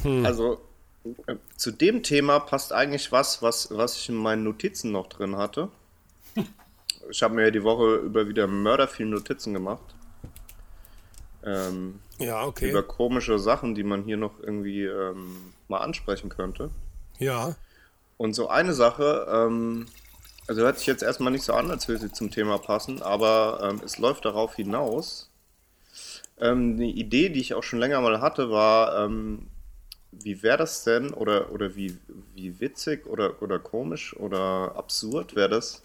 Hm. 0.02 0.24
Also 0.24 0.60
äh, 1.26 1.34
zu 1.56 1.72
dem 1.72 2.04
Thema 2.04 2.38
passt 2.38 2.72
eigentlich 2.72 3.10
was, 3.10 3.42
was, 3.42 3.68
was 3.72 3.96
ich 3.96 4.08
in 4.10 4.14
meinen 4.14 4.44
Notizen 4.44 4.92
noch 4.92 5.08
drin 5.08 5.36
hatte. 5.36 5.70
Ich 7.10 7.22
habe 7.22 7.34
mir 7.34 7.44
ja 7.44 7.50
die 7.50 7.62
Woche 7.62 7.96
über 7.96 8.28
wieder 8.28 8.46
mörder 8.46 8.88
viel 8.88 9.06
Notizen 9.06 9.54
gemacht. 9.54 9.94
Ähm, 11.44 12.00
Ja, 12.18 12.44
okay. 12.44 12.70
Über 12.70 12.82
komische 12.82 13.38
Sachen, 13.38 13.74
die 13.74 13.84
man 13.84 14.02
hier 14.02 14.16
noch 14.16 14.40
irgendwie 14.40 14.84
ähm, 14.84 15.52
mal 15.68 15.78
ansprechen 15.78 16.28
könnte. 16.28 16.70
Ja. 17.18 17.56
Und 18.16 18.34
so 18.34 18.48
eine 18.48 18.74
Sache, 18.74 19.26
ähm, 19.30 19.86
also 20.46 20.62
hört 20.62 20.78
sich 20.78 20.86
jetzt 20.86 21.02
erstmal 21.02 21.32
nicht 21.32 21.44
so 21.44 21.54
an, 21.54 21.70
als 21.70 21.88
würde 21.88 22.02
sie 22.02 22.12
zum 22.12 22.30
Thema 22.30 22.58
passen, 22.58 23.02
aber 23.02 23.60
ähm, 23.62 23.80
es 23.84 23.98
läuft 23.98 24.24
darauf 24.24 24.56
hinaus. 24.56 25.30
Ähm, 26.38 26.74
eine 26.74 26.86
Idee, 26.86 27.28
die 27.30 27.40
ich 27.40 27.54
auch 27.54 27.62
schon 27.62 27.78
länger 27.78 28.00
mal 28.00 28.20
hatte, 28.20 28.50
war, 28.50 29.04
ähm, 29.04 29.48
wie 30.12 30.42
wäre 30.42 30.58
das 30.58 30.84
denn 30.84 31.12
oder, 31.12 31.52
oder 31.52 31.76
wie, 31.76 31.96
wie 32.34 32.60
witzig 32.60 33.06
oder, 33.06 33.40
oder 33.42 33.58
komisch 33.58 34.14
oder 34.16 34.74
absurd 34.76 35.36
wäre 35.36 35.48
das, 35.48 35.82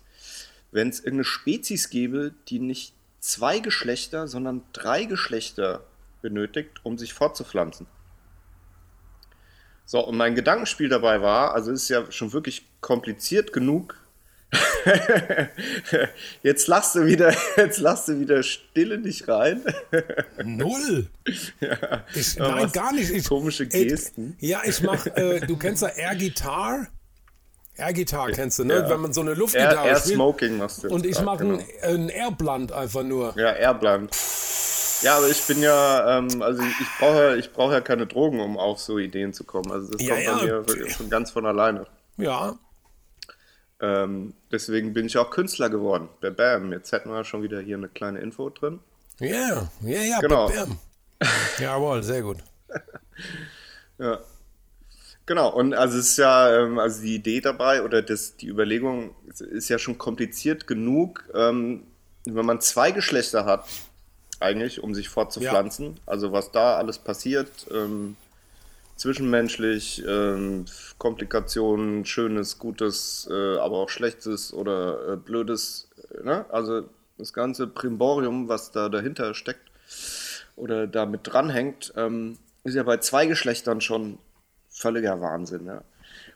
wenn 0.75 0.89
es 0.89 0.99
irgendeine 0.99 1.23
Spezies 1.23 1.89
gäbe, 1.89 2.33
die 2.49 2.59
nicht 2.59 2.93
zwei 3.21 3.59
Geschlechter, 3.59 4.27
sondern 4.27 4.61
drei 4.73 5.05
Geschlechter 5.05 5.85
benötigt, 6.21 6.81
um 6.83 6.97
sich 6.97 7.13
fortzupflanzen. 7.13 7.87
So, 9.85 10.05
und 10.05 10.17
mein 10.17 10.35
Gedankenspiel 10.35 10.89
dabei 10.89 11.21
war, 11.21 11.53
also 11.53 11.71
es 11.71 11.83
ist 11.83 11.89
ja 11.89 12.11
schon 12.11 12.33
wirklich 12.33 12.65
kompliziert 12.81 13.53
genug. 13.53 13.95
jetzt 16.43 16.67
lass 16.67 16.93
du 16.93 17.05
wieder, 17.05 17.33
jetzt 17.57 17.79
lass 17.79 18.05
du 18.07 18.19
wieder 18.19 18.43
Stille 18.43 18.97
nicht 18.97 19.29
rein. 19.29 19.63
Null. 20.43 21.07
Ich, 21.23 21.53
Ja, 21.61 22.03
nein, 22.37 22.63
was 22.63 22.73
gar 22.73 22.91
nicht. 22.91 23.11
Ich, 23.11 23.27
komische 23.27 23.65
Gesten. 23.65 24.35
ja, 24.39 24.61
ich 24.65 24.81
mach, 24.81 25.05
äh, 25.05 25.39
du 25.39 25.55
kennst 25.55 25.83
ja 25.83 25.89
Air 25.89 26.15
Guitar? 26.15 26.87
Air 27.77 27.93
Guitar 27.93 28.31
kennst 28.31 28.59
du, 28.59 28.63
ne? 28.63 28.75
Ja. 28.75 28.89
Wenn 28.89 29.01
man 29.01 29.13
so 29.13 29.21
eine 29.21 29.31
Air, 29.31 29.37
Luftgitarre 29.37 29.87
Air 29.87 29.95
spielt. 29.97 30.15
Smoking 30.15 30.57
machst 30.57 30.83
du 30.83 30.89
Und 30.89 31.05
ich 31.05 31.21
mache 31.21 31.39
genau. 31.39 31.59
ein, 31.83 31.93
ein 32.01 32.09
Airblunt 32.09 32.71
einfach 32.71 33.03
nur. 33.03 33.37
Ja, 33.37 33.51
Airblend. 33.51 34.15
Ja, 35.01 35.17
aber 35.17 35.27
ich 35.27 35.43
bin 35.45 35.61
ja, 35.61 36.17
ähm, 36.17 36.41
also 36.41 36.63
ich 36.63 36.87
brauche 36.99 37.15
ja, 37.15 37.35
ich 37.35 37.51
brauche 37.51 37.73
ja 37.73 37.81
keine 37.81 38.07
Drogen, 38.07 38.39
um 38.39 38.57
auf 38.57 38.79
so 38.79 38.97
Ideen 38.97 39.33
zu 39.33 39.43
kommen. 39.43 39.71
Also 39.71 39.91
das 39.91 40.01
Ja, 40.01 40.15
kommt 40.15 40.25
ja. 40.25 40.35
bei 40.35 40.43
mir 40.43 40.67
wirklich 40.67 40.93
schon 40.93 41.09
ganz 41.09 41.31
von 41.31 41.45
alleine. 41.45 41.85
Ja. 42.17 42.57
Ähm, 43.81 44.33
deswegen 44.51 44.93
bin 44.93 45.05
ich 45.05 45.17
auch 45.17 45.29
Künstler 45.29 45.69
geworden. 45.69 46.07
Bam, 46.21 46.35
bam. 46.35 46.71
Jetzt 46.71 46.91
hätten 46.93 47.09
wir 47.09 47.23
schon 47.25 47.43
wieder 47.43 47.59
hier 47.59 47.75
eine 47.75 47.89
kleine 47.89 48.19
Info 48.19 48.49
drin. 48.49 48.79
Ja, 49.19 49.69
ja, 49.81 50.01
ja. 50.01 50.19
Genau. 50.21 50.47
bam. 50.47 50.79
Jawohl, 51.59 52.01
sehr 52.03 52.21
gut. 52.21 52.37
Ja. 53.97 54.19
Genau, 55.27 55.49
und 55.49 55.73
also 55.73 55.97
es 55.97 56.09
ist 56.11 56.17
ja, 56.17 56.55
ähm, 56.63 56.77
also 56.77 57.01
die 57.01 57.15
Idee 57.15 57.41
dabei 57.41 57.81
oder 57.83 58.01
das, 58.03 58.35
die 58.37 58.47
Überlegung 58.47 59.15
ist- 59.51 59.69
ja 59.69 59.79
schon 59.79 59.97
kompliziert 59.97 60.67
genug, 60.67 61.23
ähm, 61.33 61.83
wenn 62.25 62.45
man 62.45 62.61
zwei 62.61 62.91
Geschlechter 62.91 63.45
hat, 63.45 63.65
eigentlich, 64.39 64.83
um 64.83 64.93
sich 64.93 65.09
fortzupflanzen. 65.09 65.99
Also 66.05 66.31
was 66.31 66.51
da 66.51 66.75
alles 66.77 66.99
passiert, 66.99 67.49
ähm, 67.73 68.15
zwischenmenschlich, 68.97 70.03
ähm, 70.07 70.65
Komplikationen, 70.97 72.05
Schönes, 72.05 72.59
Gutes, 72.59 73.27
äh, 73.31 73.57
aber 73.57 73.77
auch 73.77 73.89
Schlechtes 73.89 74.53
oder 74.53 75.13
äh, 75.13 75.17
Blödes, 75.17 75.89
äh, 76.19 76.23
ne? 76.23 76.45
Also 76.49 76.83
das 77.17 77.33
ganze 77.33 77.67
Primborium, 77.67 78.47
was 78.47 78.71
da 78.71 78.89
dahinter 78.89 79.33
steckt 79.33 79.69
oder 80.55 80.85
damit 80.87 81.21
dranhängt, 81.23 81.93
ähm, 81.97 82.37
ist 82.63 82.75
ja 82.75 82.83
bei 82.83 82.97
zwei 82.97 83.25
Geschlechtern 83.25 83.81
schon 83.81 84.17
völliger 84.75 85.19
Wahnsinn. 85.21 85.65
Ja? 85.65 85.83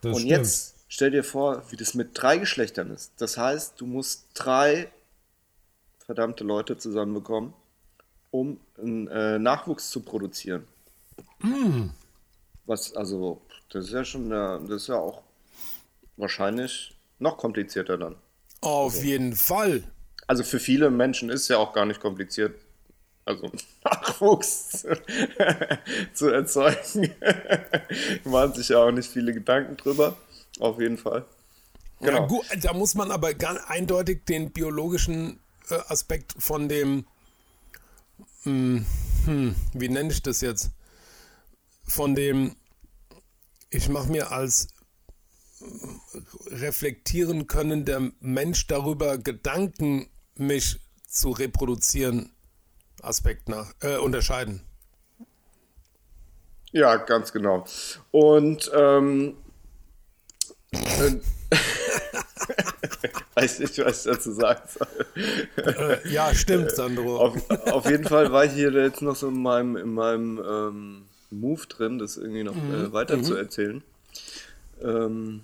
Das 0.01 0.15
Und 0.15 0.21
stimmt. 0.21 0.31
jetzt 0.31 0.75
stell 0.87 1.11
dir 1.11 1.23
vor, 1.23 1.63
wie 1.69 1.75
das 1.75 1.93
mit 1.93 2.11
drei 2.13 2.37
Geschlechtern 2.37 2.91
ist. 2.91 3.13
Das 3.17 3.37
heißt, 3.37 3.79
du 3.79 3.85
musst 3.85 4.27
drei 4.33 4.89
verdammte 6.05 6.43
Leute 6.43 6.77
zusammenbekommen, 6.77 7.53
um 8.31 8.59
einen 8.77 9.07
äh, 9.07 9.37
Nachwuchs 9.37 9.89
zu 9.89 10.01
produzieren. 10.01 10.67
Mm. 11.39 11.89
Was, 12.65 12.95
also, 12.95 13.41
das 13.71 13.85
ist 13.85 13.91
ja 13.91 14.03
schon, 14.03 14.31
äh, 14.31 14.59
das 14.67 14.83
ist 14.83 14.87
ja 14.87 14.95
auch 14.95 15.21
wahrscheinlich 16.17 16.95
noch 17.19 17.37
komplizierter 17.37 17.97
dann. 17.97 18.15
Auf 18.61 19.03
jeden 19.03 19.35
Fall. 19.35 19.83
Also 20.27 20.43
für 20.43 20.59
viele 20.59 20.89
Menschen 20.89 21.29
ist 21.29 21.43
es 21.43 21.47
ja 21.47 21.57
auch 21.57 21.73
gar 21.73 21.85
nicht 21.85 21.99
kompliziert, 21.99 22.55
also 23.29 23.51
Nachwuchs 23.83 24.85
zu 26.13 26.27
erzeugen. 26.33 27.13
Machen 28.25 28.53
sich 28.55 28.69
ja 28.69 28.83
auch 28.83 28.91
nicht 28.91 29.09
viele 29.09 29.33
Gedanken 29.33 29.77
drüber. 29.77 30.17
Auf 30.59 30.79
jeden 30.79 30.97
Fall. 30.97 31.25
Genau. 31.99 32.11
Ja, 32.11 32.25
gut, 32.25 32.45
da 32.61 32.73
muss 32.73 32.95
man 32.95 33.11
aber 33.11 33.33
ganz 33.33 33.59
eindeutig 33.67 34.25
den 34.25 34.51
biologischen 34.51 35.39
äh, 35.69 35.75
Aspekt 35.87 36.33
von 36.37 36.67
dem, 36.67 37.05
hm, 38.43 38.85
hm, 39.25 39.55
wie 39.73 39.89
nenne 39.89 40.11
ich 40.11 40.23
das 40.23 40.41
jetzt? 40.41 40.71
Von 41.83 42.15
dem, 42.15 42.55
ich 43.69 43.89
mache 43.89 44.09
mir 44.11 44.31
als 44.31 44.67
reflektieren 46.47 47.47
können, 47.47 47.85
der 47.85 48.11
Mensch 48.21 48.67
darüber 48.67 49.17
Gedanken, 49.17 50.09
mich 50.35 50.79
zu 51.05 51.31
reproduzieren, 51.31 52.31
Aspekt 53.03 53.49
nach, 53.49 53.73
äh, 53.81 53.97
unterscheiden. 53.97 54.61
Ja, 56.71 56.97
ganz 56.97 57.31
genau. 57.31 57.65
Und 58.11 58.69
ähm, 58.75 59.37
äh, 60.71 61.15
weiß 63.35 63.59
nicht, 63.59 63.77
was 63.79 64.05
ich 64.05 64.11
dazu 64.11 64.31
sagen 64.31 64.61
soll. 64.67 65.07
Äh, 65.57 66.09
ja, 66.09 66.33
stimmt, 66.33 66.71
Sandro. 66.71 67.17
Auf, 67.17 67.49
auf, 67.71 67.89
jeden 67.89 68.05
Fall 68.05 68.31
war 68.31 68.45
ich 68.45 68.51
hier 68.53 68.71
jetzt 68.71 69.01
noch 69.01 69.15
so 69.15 69.29
in 69.29 69.41
meinem, 69.41 69.77
in 69.77 69.93
meinem 69.93 70.39
ähm, 70.39 71.05
Move 71.31 71.65
drin, 71.67 71.97
das 71.97 72.17
irgendwie 72.17 72.43
noch 72.43 72.55
mhm. 72.55 72.73
äh, 72.73 72.93
weiter 72.93 73.17
mhm. 73.17 73.23
zu 73.23 73.35
erzählen. 73.35 73.83
Ähm, 74.81 75.41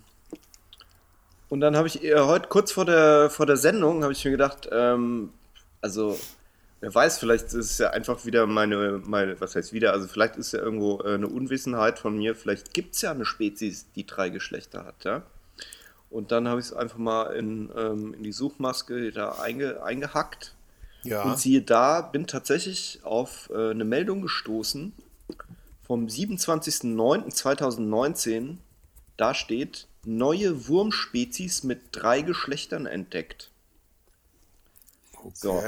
und 1.49 1.61
dann 1.61 1.75
habe 1.75 1.87
ich 1.87 2.03
äh, 2.03 2.19
heute 2.19 2.47
kurz 2.49 2.71
vor 2.71 2.85
der, 2.85 3.29
vor 3.29 3.45
der 3.45 3.57
Sendung, 3.57 4.03
habe 4.03 4.13
ich 4.13 4.23
mir 4.25 4.31
gedacht, 4.31 4.69
ähm, 4.71 5.31
also 5.81 6.19
wer 6.85 6.93
weiß, 6.93 7.17
vielleicht 7.17 7.45
ist 7.45 7.55
es 7.55 7.79
ja 7.79 7.89
einfach 7.89 8.25
wieder 8.25 8.45
meine, 8.45 9.01
meine, 9.03 9.41
was 9.41 9.55
heißt 9.55 9.73
wieder, 9.73 9.91
also 9.91 10.07
vielleicht 10.07 10.35
ist 10.35 10.51
ja 10.51 10.59
irgendwo 10.59 11.01
äh, 11.01 11.15
eine 11.15 11.27
Unwissenheit 11.27 11.97
von 11.97 12.15
mir, 12.15 12.35
vielleicht 12.35 12.75
gibt 12.75 12.93
es 12.93 13.01
ja 13.01 13.09
eine 13.09 13.25
Spezies, 13.25 13.87
die 13.95 14.05
drei 14.05 14.29
Geschlechter 14.29 14.85
hat, 14.85 15.03
ja. 15.03 15.23
Und 16.11 16.31
dann 16.31 16.47
habe 16.47 16.59
ich 16.59 16.67
es 16.67 16.73
einfach 16.73 16.99
mal 16.99 17.35
in, 17.35 17.71
ähm, 17.75 18.13
in 18.13 18.21
die 18.21 18.31
Suchmaske 18.31 19.11
da 19.11 19.39
einge, 19.41 19.81
eingehackt. 19.81 20.53
Ja. 21.01 21.23
Und 21.23 21.39
siehe 21.39 21.63
da, 21.63 22.01
bin 22.01 22.27
tatsächlich 22.27 22.99
auf 23.01 23.49
äh, 23.49 23.71
eine 23.71 23.83
Meldung 23.83 24.21
gestoßen 24.21 24.93
vom 25.81 26.05
27.09.2019. 26.05 28.57
Da 29.17 29.33
steht, 29.33 29.87
neue 30.03 30.67
Wurmspezies 30.67 31.63
mit 31.63 31.79
drei 31.91 32.21
Geschlechtern 32.21 32.85
entdeckt. 32.85 33.49
Okay. 35.15 35.31
So. 35.33 35.63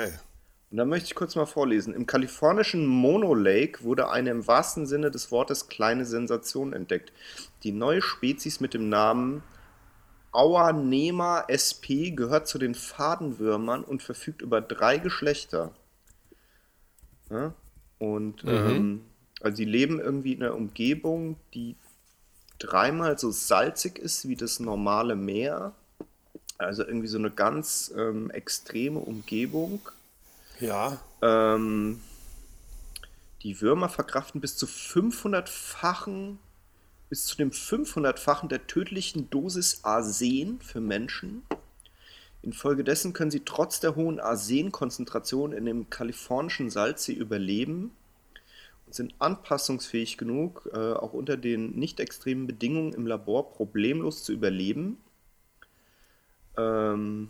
Und 0.70 0.78
da 0.78 0.86
möchte 0.86 1.06
ich 1.06 1.16
kurz 1.16 1.36
mal 1.36 1.46
vorlesen. 1.46 1.94
Im 1.94 2.06
kalifornischen 2.06 2.86
Mono 2.86 3.34
Lake 3.34 3.84
wurde 3.84 4.10
eine 4.10 4.32
im 4.32 4.48
wahrsten 4.48 4.86
Sinne 4.86 5.12
des 5.12 5.32
Wortes 5.32 5.70
kleine 5.70 6.06
Sensation 6.06 6.74
entdeckt. 6.74 7.14
Die 7.64 7.72
neue 7.72 8.02
Spezies 8.02 8.60
mit 8.60 8.74
dem 8.74 8.90
Namen 8.90 9.44
Auanema 10.34 11.46
sp 11.48 12.12
gehört 12.12 12.48
zu 12.48 12.60
den 12.60 12.76
Fadenwürmern 12.76 13.84
und 13.84 14.04
verfügt 14.04 14.42
über 14.42 14.60
drei 14.60 14.98
Geschlechter. 14.98 15.72
Ja? 17.30 17.54
Und 17.98 18.44
mhm. 18.44 18.52
ähm, 18.52 19.02
also 19.42 19.58
die 19.58 19.66
leben 19.66 20.00
irgendwie 20.00 20.34
in 20.34 20.44
einer 20.44 20.56
Umgebung, 20.56 21.38
die 21.54 21.76
dreimal 22.60 23.18
so 23.18 23.32
salzig 23.32 23.98
ist 24.00 24.28
wie 24.28 24.36
das 24.36 24.60
normale 24.60 25.16
Meer. 25.16 25.74
Also 26.58 26.84
irgendwie 26.84 27.08
so 27.08 27.20
eine 27.20 27.32
ganz 27.32 27.94
ähm, 27.96 28.32
extreme 28.32 29.00
Umgebung. 29.00 29.80
Ja. 30.60 31.00
Ähm, 31.22 32.02
die 33.44 33.62
Würmer 33.62 33.90
verkraften 33.90 34.42
bis 34.42 34.58
zu 34.58 34.66
500-fachen, 34.66 36.40
bis 37.10 37.26
zu 37.26 37.38
dem 37.38 37.52
500-fachen 37.52 38.50
der 38.50 38.68
tödlichen 38.68 39.30
Dosis 39.30 39.84
Arsen 39.84 40.60
für 40.62 40.82
Menschen. 40.82 41.44
Infolgedessen 42.42 43.14
können 43.14 43.32
sie 43.32 43.46
trotz 43.46 43.80
der 43.80 43.96
hohen 43.96 44.20
Arsenkonzentration 44.20 45.54
in 45.54 45.66
dem 45.66 45.90
kalifornischen 45.90 46.70
Salzsee 46.70 47.14
überleben 47.14 47.92
und 48.86 48.96
sind 48.96 49.16
anpassungsfähig 49.20 50.18
genug, 50.18 50.70
äh, 50.74 50.94
auch 50.94 51.14
unter 51.14 51.38
den 51.38 51.72
nicht 51.78 52.00
extremen 52.00 52.48
Bedingungen 52.48 52.94
im 52.94 53.06
Labor 53.06 53.52
problemlos 53.52 54.24
zu 54.24 54.34
überleben. 54.34 54.98
Ähm, 56.58 57.30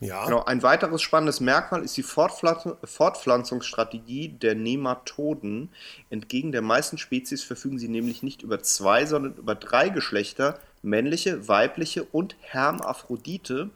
ja. 0.00 0.24
Genau, 0.24 0.44
ein 0.44 0.62
weiteres 0.62 1.02
spannendes 1.02 1.40
Merkmal 1.40 1.82
ist 1.82 1.96
die 1.96 2.02
Fortpflanz 2.02 2.68
Fortpflanzungsstrategie 2.82 4.28
der 4.28 4.54
Nematoden. 4.54 5.70
Entgegen 6.10 6.52
der 6.52 6.62
meisten 6.62 6.98
Spezies 6.98 7.44
verfügen 7.44 7.78
sie 7.78 7.88
nämlich 7.88 8.22
nicht 8.22 8.42
über 8.42 8.62
zwei, 8.62 9.06
sondern 9.06 9.34
über 9.36 9.54
drei 9.54 9.88
Geschlechter, 9.88 10.58
männliche, 10.82 11.48
weibliche 11.48 12.04
und 12.04 12.36
Hermaphrodite. 12.40 13.70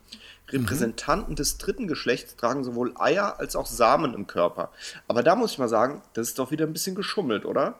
Repräsentanten 0.49 1.33
mhm. 1.33 1.37
des 1.37 1.57
dritten 1.57 1.87
Geschlechts 1.87 2.35
tragen 2.35 2.63
sowohl 2.63 2.93
Eier 2.97 3.39
als 3.39 3.55
auch 3.55 3.65
Samen 3.65 4.13
im 4.13 4.27
Körper. 4.27 4.71
Aber 5.07 5.23
da 5.23 5.35
muss 5.35 5.53
ich 5.53 5.59
mal 5.59 5.69
sagen, 5.69 6.01
das 6.13 6.29
ist 6.29 6.39
doch 6.39 6.51
wieder 6.51 6.65
ein 6.65 6.73
bisschen 6.73 6.95
geschummelt, 6.95 7.45
oder? 7.45 7.79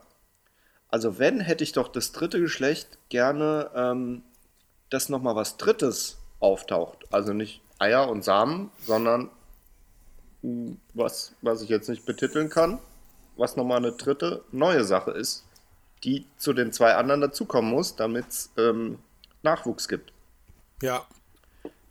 Also 0.88 1.20
wenn, 1.20 1.40
hätte 1.40 1.64
ich 1.64 1.74
doch 1.74 1.88
das 1.88 2.14
dritte 2.14 2.40
Geschlecht 2.40 2.98
gerne, 3.10 3.70
ähm, 3.76 4.24
dass 4.90 5.10
nochmal 5.10 5.36
was 5.36 5.58
Drittes 5.58 6.18
auftaucht. 6.40 7.06
Also 7.12 7.34
nicht 7.34 7.62
Eier 7.80 8.10
und 8.10 8.24
Samen, 8.24 8.70
sondern 8.86 9.30
was, 10.94 11.34
was 11.42 11.62
ich 11.62 11.70
jetzt 11.70 11.90
nicht 11.90 12.06
betiteln 12.06 12.50
kann, 12.50 12.80
was 13.36 13.56
nochmal 13.56 13.78
eine 13.78 13.94
dritte 13.94 14.44
neue 14.52 14.84
Sache 14.84 15.12
ist, 15.12 15.46
die 16.04 16.26
zu 16.38 16.54
den 16.54 16.72
zwei 16.72 16.96
anderen 16.96 17.22
dazukommen 17.22 17.72
muss, 17.72 17.96
damit 17.96 18.28
es 18.28 18.52
ähm, 18.58 19.00
Nachwuchs 19.42 19.88
gibt. 19.88 20.14
Ja, 20.82 21.06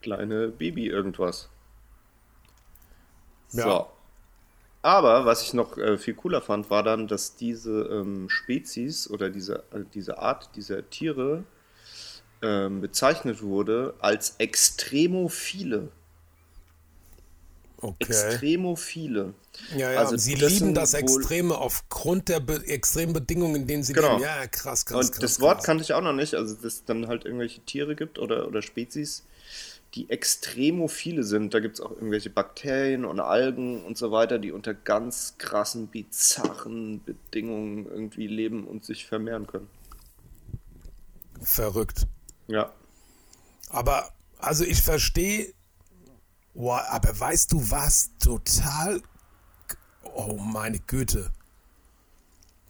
kleine 0.00 0.48
Baby 0.48 0.86
irgendwas. 0.86 1.48
Ja. 3.52 3.62
So. 3.64 3.86
Aber 4.80 5.24
was 5.24 5.42
ich 5.42 5.54
noch 5.54 5.76
äh, 5.76 5.98
viel 5.98 6.14
cooler 6.14 6.40
fand, 6.40 6.70
war 6.70 6.82
dann, 6.82 7.08
dass 7.08 7.34
diese 7.34 7.82
ähm, 7.82 8.28
Spezies 8.28 9.10
oder 9.10 9.28
diese, 9.28 9.64
äh, 9.72 9.84
diese 9.92 10.18
Art 10.18 10.50
dieser 10.54 10.88
Tiere 10.88 11.44
ähm, 12.42 12.80
bezeichnet 12.80 13.42
wurde 13.42 13.94
als 14.00 14.36
Extremophile. 14.38 15.88
Okay. 17.80 17.96
Extremophile. 18.00 19.34
Ja, 19.76 19.92
ja, 19.92 20.00
also 20.00 20.16
sie 20.16 20.34
lieben 20.34 20.74
das 20.74 20.94
Extreme 20.94 21.56
aufgrund 21.56 22.28
der 22.28 22.40
Be 22.40 22.66
extremen 22.66 23.12
Bedingungen, 23.12 23.54
in 23.54 23.66
denen 23.66 23.82
sie 23.84 23.92
genau. 23.92 24.14
leben. 24.14 24.22
Ja, 24.22 24.46
krass, 24.48 24.84
krass. 24.84 25.06
Und 25.06 25.12
krass, 25.12 25.20
das 25.20 25.34
krass. 25.36 25.40
Wort 25.40 25.64
kannte 25.64 25.84
ich 25.84 25.92
auch 25.92 26.00
noch 26.00 26.12
nicht, 26.12 26.34
also 26.34 26.54
dass 26.54 26.64
es 26.64 26.84
dann 26.84 27.06
halt 27.06 27.24
irgendwelche 27.24 27.60
Tiere 27.60 27.94
gibt 27.94 28.18
oder, 28.18 28.48
oder 28.48 28.62
Spezies, 28.62 29.24
die 29.94 30.10
extremophile 30.10 31.22
sind. 31.22 31.54
Da 31.54 31.60
gibt 31.60 31.76
es 31.76 31.80
auch 31.80 31.92
irgendwelche 31.92 32.30
Bakterien 32.30 33.04
und 33.04 33.20
Algen 33.20 33.84
und 33.84 33.96
so 33.96 34.10
weiter, 34.10 34.38
die 34.38 34.50
unter 34.50 34.74
ganz 34.74 35.36
krassen, 35.38 35.86
bizarren 35.86 37.02
Bedingungen 37.04 37.86
irgendwie 37.86 38.26
leben 38.26 38.66
und 38.66 38.84
sich 38.84 39.06
vermehren 39.06 39.46
können. 39.46 39.68
Verrückt. 41.40 42.06
Ja. 42.48 42.72
Aber, 43.70 44.10
also 44.38 44.64
ich 44.64 44.82
verstehe, 44.82 45.52
wow, 46.54 46.80
aber 46.88 47.18
weißt 47.18 47.52
du 47.52 47.70
was? 47.70 48.10
Total. 48.18 49.00
Oh 50.14 50.36
meine 50.36 50.80
Güte. 50.80 51.30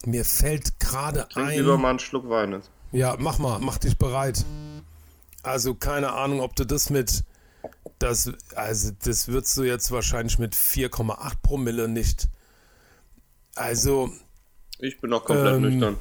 Mir 0.05 0.25
fällt 0.25 0.79
gerade 0.79 1.23
ein. 1.23 1.29
Trink 1.29 1.51
lieber 1.51 1.77
mal 1.77 1.91
einen 1.91 1.99
Schluck 1.99 2.29
Wein. 2.29 2.61
Ja, 2.91 3.15
mach 3.19 3.39
mal, 3.39 3.59
mach 3.59 3.77
dich 3.77 3.97
bereit. 3.97 4.45
Also 5.43 5.73
keine 5.75 6.13
Ahnung, 6.13 6.41
ob 6.41 6.55
du 6.55 6.65
das 6.65 6.89
mit 6.89 7.23
das 7.97 8.31
also 8.55 8.91
das 9.03 9.27
würdest 9.27 9.57
du 9.57 9.63
jetzt 9.63 9.91
wahrscheinlich 9.91 10.39
mit 10.39 10.55
4,8 10.55 11.33
Promille 11.41 11.87
nicht. 11.87 12.29
Also 13.55 14.11
ich 14.79 14.99
bin 14.99 15.09
noch 15.09 15.25
komplett 15.25 15.55
ähm, 15.55 15.61
nüchtern. 15.61 15.97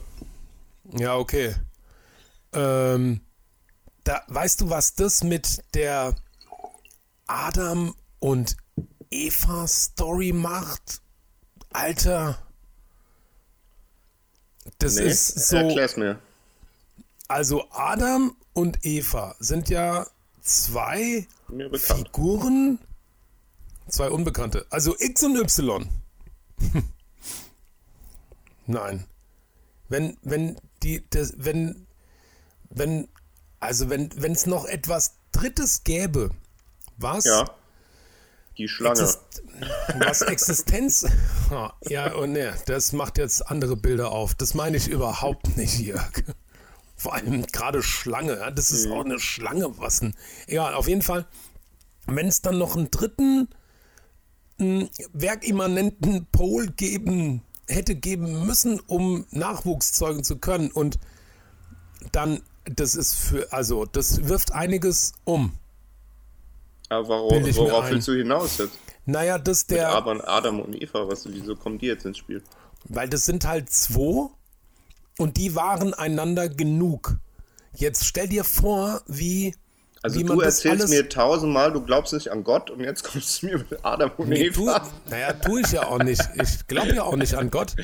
Ja, 0.97 1.16
okay. 1.16 1.55
Ähm, 2.53 3.20
da 4.09 4.22
weißt 4.28 4.62
du, 4.62 4.70
was 4.70 4.94
das 4.94 5.22
mit 5.22 5.62
der 5.74 6.14
Adam 7.26 7.94
und 8.20 8.56
Eva 9.11 9.66
Story 9.66 10.32
macht? 10.32 11.02
Alter. 11.74 12.38
Das 14.78 14.94
nee, 14.94 15.02
ist 15.02 15.48
so. 15.48 15.56
Erklär's 15.59 15.98
mir. 15.98 16.18
Also 17.28 17.70
Adam 17.70 18.34
und 18.54 18.78
Eva 18.82 19.36
sind 19.40 19.68
ja 19.68 20.06
zwei 20.40 21.28
Figuren, 21.74 22.78
zwei 23.88 24.09
Unbekannte. 24.09 24.66
Also 24.70 24.96
X 24.98 25.22
und 25.22 25.36
Y. 25.36 25.86
Nein. 28.66 29.04
Wenn, 29.90 30.16
wenn 30.22 30.56
die, 30.82 31.04
das, 31.11 31.34
wenn, 31.36 31.86
wenn, 32.70 33.09
also 33.61 33.90
wenn, 33.90 34.11
es 34.32 34.46
noch 34.46 34.64
etwas 34.64 35.14
Drittes 35.32 35.84
gäbe, 35.84 36.30
was? 36.96 37.24
Ja. 37.24 37.44
Die 38.56 38.68
Schlange. 38.68 39.00
Exist 39.00 39.42
was 39.98 40.22
Existenz. 40.22 41.06
Ja, 41.88 42.12
und 42.14 42.32
ne, 42.32 42.54
das 42.66 42.92
macht 42.92 43.16
jetzt 43.16 43.50
andere 43.50 43.74
Bilder 43.74 44.11
auf. 44.11 44.34
Das 44.34 44.52
meine 44.52 44.76
ich 44.76 44.88
überhaupt 44.88 45.56
nicht, 45.56 45.78
Jörg. 45.78 46.22
Vor 46.94 47.14
allem 47.14 47.46
gerade 47.46 47.82
Schlange. 47.82 48.38
Ja, 48.38 48.50
das 48.50 48.70
ist 48.70 48.86
auch 48.90 49.04
eine 49.04 49.18
Schlange. 49.18 49.78
Was 49.78 50.02
ein. 50.02 50.14
Egal, 50.46 50.74
auf 50.74 50.88
jeden 50.88 51.00
Fall. 51.00 51.26
Wenn 52.06 52.28
es 52.28 52.42
dann 52.42 52.59
noch 52.59 52.76
einen 52.76 52.90
dritten 52.90 53.48
m, 54.59 54.90
werkimmanenten 55.14 56.26
Pol 56.30 56.66
geben 56.66 57.42
hätte 57.66 57.94
geben 57.94 58.46
müssen, 58.46 58.80
um 58.80 59.26
Nachwuchs 59.30 59.92
zeugen 59.92 60.24
zu 60.24 60.38
können 60.38 60.70
und 60.70 60.98
dann, 62.12 62.42
das 62.71 62.95
ist 62.95 63.14
für, 63.14 63.53
also, 63.53 63.85
das 63.85 64.29
wirft 64.29 64.53
einiges 64.53 65.12
um. 65.25 65.53
Aber 66.89 67.09
warum, 67.09 67.57
worauf 67.57 67.91
willst 67.91 68.09
du 68.09 68.12
hinaus 68.14 68.59
jetzt? 68.59 68.79
Naja, 69.05 69.39
das 69.39 69.66
der, 69.66 69.95
Adam, 69.95 70.21
Adam 70.25 70.61
und 70.61 70.81
Eva, 70.81 71.09
was, 71.09 71.27
wieso 71.31 71.57
kommen 71.57 71.79
die 71.79 71.87
jetzt 71.87 72.05
ins 72.05 72.19
Spiel? 72.19 72.43
weil 72.85 73.09
das 73.09 73.27
sind 73.27 73.45
halt 73.47 73.71
zwei 73.71 74.29
und 75.19 75.37
die 75.37 75.55
waren 75.55 75.95
einander 75.95 76.49
genug. 76.49 77.19
Jetzt 77.75 78.07
stell 78.07 78.29
dir 78.29 78.45
vor, 78.45 79.03
wie, 79.07 79.55
Also 80.03 80.19
wie 80.21 80.25
du 80.25 80.41
erzählst 80.41 80.89
mir 80.89 81.09
tausendmal, 81.09 81.73
du 81.73 81.83
glaubst 81.83 82.12
nicht 82.12 82.31
an 82.31 82.45
Gott 82.45 82.71
und 82.71 82.81
jetzt 82.81 83.03
kommst 83.12 83.43
du 83.43 83.47
mir 83.47 83.59
mit 83.59 83.85
Adam 83.85 84.11
und 84.16 84.29
Nee, 84.29 84.51
tu, 84.51 84.62
Eva. 84.62 84.87
naja, 85.11 85.33
tue 85.35 85.61
ich 85.62 85.73
ja 85.73 85.87
auch 85.89 85.99
nicht. 86.03 86.23
Ich 86.41 86.66
glaube 86.66 86.95
ja 86.95 87.03
auch 87.03 87.16
nicht 87.16 87.35
an 87.35 87.51
Gott. 87.51 87.75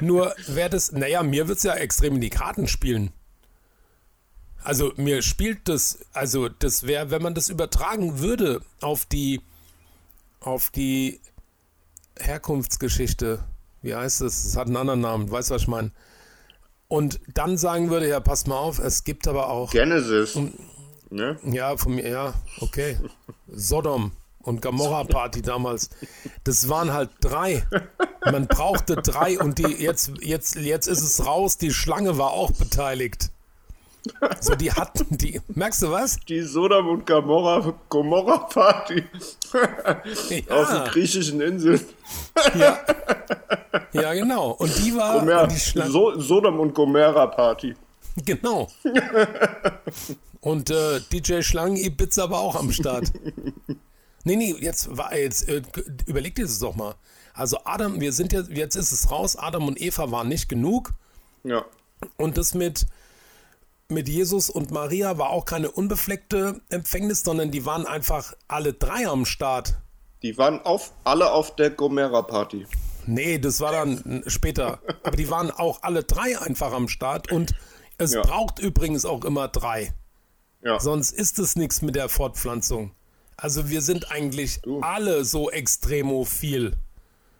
Nur 0.00 0.34
wäre 0.46 0.70
das, 0.70 0.92
naja, 0.92 1.22
mir 1.22 1.48
wird 1.48 1.58
es 1.58 1.64
ja 1.64 1.74
extrem 1.74 2.16
in 2.16 2.20
die 2.20 2.30
Karten 2.30 2.68
spielen. 2.68 3.10
Also 4.64 4.92
mir 4.96 5.20
spielt 5.20 5.68
das, 5.68 5.98
also 6.14 6.48
das 6.48 6.86
wäre, 6.86 7.10
wenn 7.10 7.22
man 7.22 7.34
das 7.34 7.50
übertragen 7.50 8.18
würde 8.18 8.62
auf 8.80 9.04
die, 9.04 9.42
auf 10.40 10.70
die 10.70 11.20
Herkunftsgeschichte, 12.18 13.44
wie 13.82 13.94
heißt 13.94 14.22
das? 14.22 14.46
Es 14.46 14.56
hat 14.56 14.66
einen 14.66 14.78
anderen 14.78 15.02
Namen, 15.02 15.30
weißt 15.30 15.50
du, 15.50 15.54
was 15.54 15.62
ich 15.62 15.68
meine? 15.68 15.92
Und 16.88 17.20
dann 17.34 17.58
sagen 17.58 17.90
würde, 17.90 18.08
ja, 18.08 18.20
passt 18.20 18.46
mal 18.46 18.56
auf, 18.56 18.78
es 18.78 19.04
gibt 19.04 19.28
aber 19.28 19.50
auch 19.50 19.70
Genesis. 19.70 20.38
Ne? 21.10 21.38
ja, 21.44 21.76
von 21.76 21.96
mir, 21.96 22.08
ja, 22.08 22.34
okay. 22.60 22.98
Sodom 23.46 24.12
und 24.40 24.62
Gomorra 24.62 25.04
Party 25.04 25.42
damals. 25.42 25.90
Das 26.44 26.68
waren 26.68 26.92
halt 26.92 27.10
drei. 27.20 27.66
Man 28.24 28.46
brauchte 28.46 28.96
drei 28.96 29.38
und 29.38 29.58
die 29.58 29.64
jetzt, 29.64 30.12
jetzt, 30.20 30.56
jetzt 30.56 30.86
ist 30.86 31.02
es 31.02 31.26
raus, 31.26 31.58
die 31.58 31.72
Schlange 31.72 32.16
war 32.16 32.30
auch 32.30 32.50
beteiligt. 32.52 33.30
So, 34.40 34.54
die 34.54 34.70
hatten 34.70 35.16
die. 35.16 35.40
Merkst 35.48 35.82
du 35.82 35.90
was? 35.90 36.18
Die 36.28 36.42
Sodom 36.42 36.88
und 36.88 37.06
Gomorra, 37.06 37.74
Gomorra 37.88 38.38
Party 38.38 39.02
auf 39.52 40.28
den 40.28 40.44
Ja, 40.48 40.84
griechischen 40.88 41.40
Inseln. 41.40 41.80
ja. 42.58 42.78
ja 43.92 44.12
genau. 44.14 44.50
Und 44.52 44.76
die 44.78 44.94
war 44.94 45.20
Gomer, 45.20 45.46
die 45.46 45.58
Schlange. 45.58 45.90
so, 45.90 46.18
Sodom 46.20 46.60
und 46.60 46.74
Gomorra 46.74 47.26
Party. 47.28 47.74
Genau. 48.24 48.68
Und 50.40 50.68
äh, 50.70 51.00
DJ 51.10 51.40
Schlangen 51.40 51.76
Ibiza 51.76 52.28
war 52.30 52.40
auch 52.40 52.56
am 52.56 52.70
Start. 52.70 53.10
Nee, 54.24 54.36
nee, 54.36 54.54
jetzt 54.60 54.94
war 54.96 55.16
jetzt 55.16 55.48
äh, 55.48 55.62
überleg 56.06 56.34
dir 56.34 56.42
das 56.44 56.58
doch 56.58 56.74
mal. 56.76 56.94
Also 57.32 57.58
Adam, 57.64 58.00
wir 58.00 58.12
sind 58.12 58.32
jetzt 58.32 58.50
jetzt 58.50 58.76
ist 58.76 58.92
es 58.92 59.10
raus, 59.10 59.36
Adam 59.36 59.66
und 59.66 59.80
Eva 59.80 60.10
waren 60.10 60.28
nicht 60.28 60.48
genug 60.48 60.90
Ja. 61.44 61.64
und 62.18 62.36
das 62.36 62.52
mit 62.54 62.86
mit 63.88 64.08
Jesus 64.08 64.50
und 64.50 64.70
Maria 64.70 65.18
war 65.18 65.30
auch 65.30 65.44
keine 65.44 65.70
unbefleckte 65.70 66.60
Empfängnis, 66.70 67.22
sondern 67.22 67.50
die 67.50 67.66
waren 67.66 67.86
einfach 67.86 68.34
alle 68.48 68.72
drei 68.72 69.06
am 69.06 69.24
Start. 69.26 69.74
Die 70.22 70.38
waren 70.38 70.60
auf, 70.62 70.92
alle 71.04 71.30
auf 71.32 71.54
der 71.56 71.70
Gomorra 71.70 72.22
Party. 72.22 72.66
Nee, 73.06 73.38
das 73.38 73.60
war 73.60 73.72
dann 73.72 74.24
später. 74.26 74.80
Aber 75.02 75.16
die 75.16 75.28
waren 75.30 75.50
auch 75.50 75.82
alle 75.82 76.02
drei 76.04 76.38
einfach 76.38 76.72
am 76.72 76.88
Start 76.88 77.30
und 77.30 77.54
es 77.98 78.14
Ja. 78.14 78.22
braucht 78.22 78.58
übrigens 78.58 79.04
auch 79.04 79.24
immer 79.24 79.48
drei. 79.48 79.92
Ja. 80.62 80.80
Sonst 80.80 81.12
ist 81.12 81.38
es 81.38 81.54
nichts 81.56 81.82
mit 81.82 81.94
der 81.94 82.08
Fortpflanzung. 82.08 82.92
Also 83.36 83.68
wir 83.68 83.82
sind 83.82 84.10
eigentlich 84.10 84.62
Du. 84.62 84.80
alle 84.80 85.24
so 85.26 85.50
extremophil. 85.50 86.72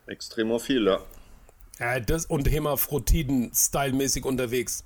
Extremophil, 0.07 0.85
ja. 0.87 1.01
Äh, 1.79 2.03
das, 2.03 2.27
und 2.27 2.47
Hermaphroditen-stylmäßig 2.51 4.25
unterwegs. 4.27 4.85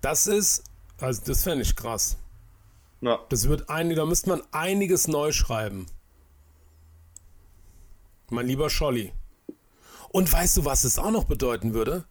Das 0.00 0.26
ist, 0.26 0.64
also 1.00 1.22
das 1.24 1.42
fände 1.42 1.62
ich 1.62 1.76
krass. 1.76 2.16
Na, 3.00 3.18
Das 3.28 3.48
wird 3.48 3.70
ein, 3.70 3.94
da 3.94 4.04
müsste 4.04 4.28
man 4.28 4.42
einiges 4.52 5.08
neu 5.08 5.32
schreiben. 5.32 5.86
Mein 8.28 8.46
lieber 8.46 8.70
Scholli. 8.70 9.12
Und 10.10 10.32
weißt 10.32 10.58
du, 10.58 10.64
was 10.64 10.84
es 10.84 10.98
auch 10.98 11.10
noch 11.10 11.24
bedeuten 11.24 11.72
würde? 11.74 12.04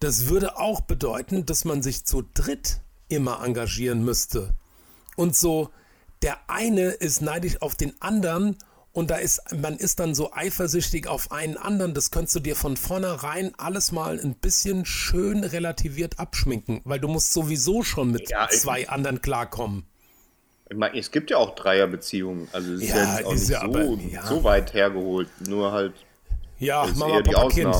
Das 0.00 0.28
würde 0.28 0.56
auch 0.58 0.80
bedeuten, 0.80 1.46
dass 1.46 1.64
man 1.64 1.82
sich 1.82 2.04
zu 2.04 2.22
dritt 2.34 2.80
immer 3.08 3.44
engagieren 3.44 4.04
müsste. 4.04 4.54
Und 5.16 5.36
so, 5.36 5.70
der 6.22 6.50
eine 6.50 6.90
ist 6.90 7.22
neidisch 7.22 7.60
auf 7.62 7.74
den 7.74 8.00
anderen 8.00 8.56
und 8.96 9.10
da 9.10 9.16
ist, 9.16 9.42
man 9.54 9.76
ist 9.76 10.00
dann 10.00 10.14
so 10.14 10.32
eifersüchtig 10.32 11.06
auf 11.06 11.30
einen 11.30 11.58
anderen, 11.58 11.92
das 11.92 12.10
könntest 12.10 12.34
du 12.36 12.40
dir 12.40 12.56
von 12.56 12.78
vornherein 12.78 13.52
alles 13.58 13.92
mal 13.92 14.18
ein 14.18 14.34
bisschen 14.34 14.86
schön 14.86 15.44
relativiert 15.44 16.18
abschminken, 16.18 16.80
weil 16.84 16.98
du 16.98 17.06
musst 17.06 17.32
sowieso 17.34 17.82
schon 17.82 18.10
mit 18.10 18.30
Ja, 18.30 18.48
ich- 18.50 18.58
zwei 18.58 18.88
anderen 18.88 19.20
klarkommen. 19.20 19.84
ich 20.70 20.76
meine, 20.78 20.98
es 20.98 21.10
gibt 21.10 21.30
ja 21.30 21.36
auch 21.36 21.54
Dreierbeziehungen. 21.54 22.48
Also 22.52 22.72
es 22.72 22.82
ist 22.82 22.88
Ja, 22.88 22.96
ja, 22.96 23.16
jetzt 23.18 23.26
auch 23.26 23.32
ist 23.34 23.40
nicht 23.40 23.50
ja 23.50 23.60
so, 23.60 23.66
aber- 23.66 23.84
ja. 23.84 24.26
so 24.26 24.44
weit 24.44 24.72
hergeholt. 24.72 25.28
Nur 25.46 25.72
halt, 25.72 25.92
Ja, 26.58 26.86
Mama, 26.96 27.20
Papa, 27.20 27.48
Kind. 27.50 27.76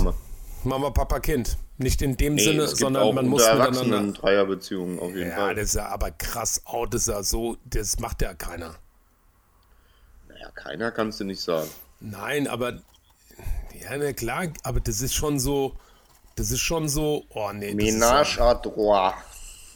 Mama, 0.64 0.90
Papa, 0.90 1.18
Kind. 1.20 1.56
Nicht 1.78 2.02
in 2.02 2.16
dem 2.18 2.34
Nee, 2.34 2.42
Sinne, 2.44 2.68
sondern 2.68 3.14
man 3.14 3.26
muss 3.26 3.42
miteinander. 3.42 4.12
Dreierbeziehungen 4.20 4.98
auf 4.98 5.14
jeden 5.14 5.30
Ja, 5.30 5.36
Fall. 5.36 5.54
das 5.54 5.64
ist 5.64 5.74
ja 5.76 5.88
aber 5.88 6.10
krass 6.10 6.60
out, 6.66 6.92
das 6.92 7.02
ist 7.02 7.08
ja 7.08 7.22
so, 7.22 7.56
das 7.64 7.98
macht 8.00 8.20
ja 8.20 8.34
keiner. 8.34 8.74
Naja, 10.36 10.50
keiner 10.54 10.90
kannst 10.92 11.20
du 11.20 11.24
nicht 11.24 11.40
sagen. 11.40 11.68
Nein, 12.00 12.46
aber 12.46 12.72
ja, 13.80 13.96
na 13.96 14.12
klar, 14.12 14.48
aber 14.62 14.80
das 14.80 15.00
ist 15.00 15.14
schon 15.14 15.38
so, 15.38 15.76
das 16.36 16.50
ist 16.50 16.60
schon 16.60 16.88
so, 16.88 17.24
oh 17.30 17.52
nee. 17.52 17.72
Ménage 17.72 18.38
à 18.38 18.54
trois, 18.54 19.14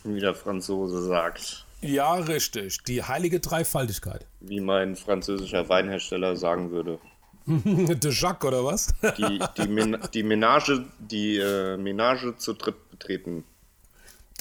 wie 0.04 0.20
der 0.20 0.34
Franzose 0.34 1.02
sagt. 1.02 1.66
Ja, 1.80 1.88
ja, 1.90 2.14
richtig, 2.14 2.82
die 2.84 3.02
heilige 3.02 3.40
Dreifaltigkeit. 3.40 4.26
Wie 4.40 4.60
mein 4.60 4.96
französischer 4.96 5.68
Weinhersteller 5.68 6.36
sagen 6.36 6.70
würde. 6.70 6.98
De 7.46 8.12
Jacques 8.12 8.46
oder 8.46 8.64
was? 8.64 8.88
Die, 9.16 9.40
die, 9.56 9.68
Men 9.68 9.98
die 10.12 10.22
Menage, 10.22 10.84
die 10.98 11.38
äh, 11.38 11.78
Menage 11.78 12.36
zu 12.36 12.52
dritt 12.52 12.90
betreten. 12.90 13.44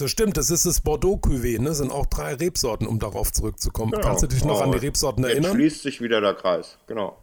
Das 0.00 0.10
stimmt, 0.10 0.38
das 0.38 0.48
ist 0.50 0.64
das 0.64 0.80
Bordeaux 0.80 1.16
Cuvée, 1.20 1.60
ne? 1.60 1.74
Sind 1.74 1.92
auch 1.92 2.06
drei 2.06 2.32
Rebsorten, 2.34 2.86
um 2.86 2.98
darauf 2.98 3.30
zurückzukommen. 3.32 3.92
Kannst 4.00 4.22
du 4.22 4.26
dich 4.28 4.44
noch 4.46 4.62
an 4.62 4.72
die 4.72 4.78
Oh, 4.78 4.80
Rebsorten 4.80 5.22
Jetzt 5.24 5.32
erinnern? 5.32 5.52
schließt 5.56 5.82
sich 5.82 6.00
wieder 6.00 6.22
der 6.22 6.32
Kreis, 6.34 6.78
genau. 6.86 7.18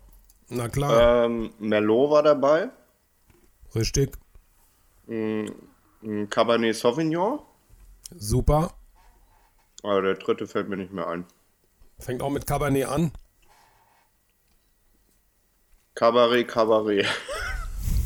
Na 0.49 0.69
klar, 0.69 1.25
Ähm, 1.25 1.51
Merlot 1.57 2.11
war 2.11 2.21
dabei, 2.23 2.69
richtig. 3.73 4.15
ein 5.07 5.49
Cabernet 6.29 6.75
Sauvignon, 6.75 7.39
Super. 8.15 8.73
aber 9.81 10.01
der 10.03 10.13
dritte 10.15 10.45
fällt 10.47 10.69
mir 10.69 10.77
nicht 10.77 10.93
mehr 10.93 11.07
ein. 11.07 11.25
Fängt 11.99 12.21
auch 12.21 12.29
mit 12.29 12.45
Cabernet 12.45 12.87
an. 12.87 13.11
Cabaret, 15.95 16.47
Cabaret. 16.47 17.05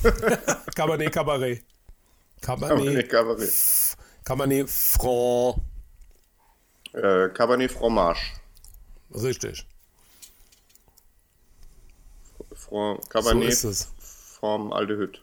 Cabernet 0.75 1.11
Cabaret. 1.11 1.61
Cabernet, 2.41 3.09
Cabernet, 3.09 3.09
Cabaret. 3.09 3.90
Cabernet 4.31 4.69
Franc. 4.69 5.57
Äh, 6.93 7.27
Cabernet 7.33 7.69
Fromage. 7.69 8.21
Richtig. 9.13 9.67
Fro 12.53 12.95
So 13.01 13.09
Cabernet 13.09 13.49
ist 13.49 13.65
es. 13.65 13.91
vom 14.39 14.71
Aldehüt. 14.71 15.21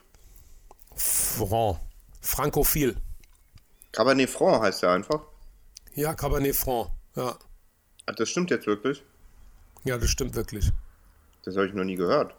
Franc. 0.94 1.80
Frankophil. 2.20 2.96
Cabernet 3.92 4.28
Franc 4.28 4.60
heißt 4.62 4.82
der 4.82 4.90
einfach. 4.90 5.22
Ja, 5.94 6.12
Cabernet 6.12 6.54
Franc. 6.54 6.90
Ja. 7.16 7.38
Ah, 8.04 8.12
Das 8.12 8.28
stimmt 8.28 8.50
jetzt 8.50 8.66
wirklich. 8.66 9.02
ja, 9.84 9.96
das 9.96 10.10
stimmt 10.10 10.34
wirklich. 10.34 10.70
Das 11.44 11.56
habe 11.56 11.66
ich 11.66 11.72
noch 11.72 11.84
nie 11.84 11.96
gehört. 11.96 12.34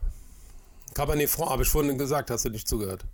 Cabernet 0.93 1.31
Franc, 1.31 1.49
habe 1.49 1.63
ich 1.63 1.69
vorhin 1.69 1.97
gesagt, 1.97 2.29
hast 2.29 2.45
du 2.45 2.49
nicht 2.51 2.67
zugehört. 2.67 3.05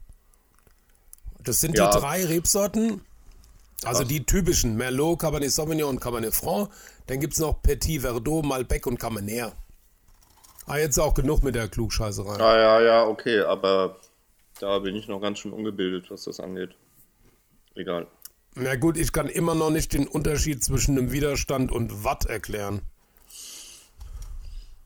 Das 1.39 1.61
sind 1.61 1.77
Ja. 1.77 1.89
die 1.89 1.99
drei 1.99 2.25
Rebsorten. 2.25 3.01
Also 3.83 4.03
die 4.03 4.25
typischen 4.25 4.77
Merlot, 4.77 5.19
Cabernet 5.19 5.51
Sauvignon 5.51 5.89
und 5.89 5.99
Cabernet 5.99 6.33
Franc. 6.33 6.69
Dann 7.07 7.19
gibt 7.19 7.33
es 7.33 7.39
noch 7.39 7.61
Petit 7.61 8.01
Verdot, 8.01 8.45
Malbec 8.45 8.87
und 8.87 8.99
Cabernet. 8.99 9.53
Ah, 10.65 10.77
jetzt 10.77 10.97
auch 10.97 11.13
genug 11.13 11.43
mit 11.43 11.53
der 11.55 11.67
Klugscheißerei. 11.67 12.39
Ah 12.39 12.57
ja, 12.57 12.81
ja, 12.81 13.05
okay, 13.05 13.41
aber 13.41 13.99
da 14.59 14.79
bin 14.79 14.95
ich 14.95 15.07
noch 15.07 15.19
ganz 15.19 15.39
schön 15.39 15.53
ungebildet, 15.53 16.09
was 16.09 16.23
das 16.23 16.39
angeht. 16.39 16.71
Egal. 17.75 18.07
Na 18.55 18.75
gut, 18.75 18.97
ich 18.97 19.11
kann 19.11 19.27
immer 19.27 19.53
noch 19.53 19.69
nicht 19.69 19.93
den 19.93 20.07
Unterschied 20.07 20.63
zwischen 20.63 20.97
einem 20.97 21.11
Widerstand 21.11 21.71
und 21.71 22.03
Watt 22.03 22.25
erklären. 22.25 22.81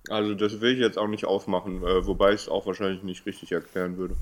Also 0.09 0.33
das 0.33 0.59
will 0.59 0.73
ich 0.73 0.79
jetzt 0.79 0.97
auch 0.97 1.07
nicht 1.07 1.25
aufmachen, 1.25 1.83
äh, 1.83 2.05
wobei 2.05 2.33
ich 2.33 2.41
es 2.41 2.49
auch 2.49 2.65
wahrscheinlich 2.65 3.03
nicht 3.03 3.25
richtig 3.27 3.51
erklären 3.51 3.97
würde. 3.97 4.15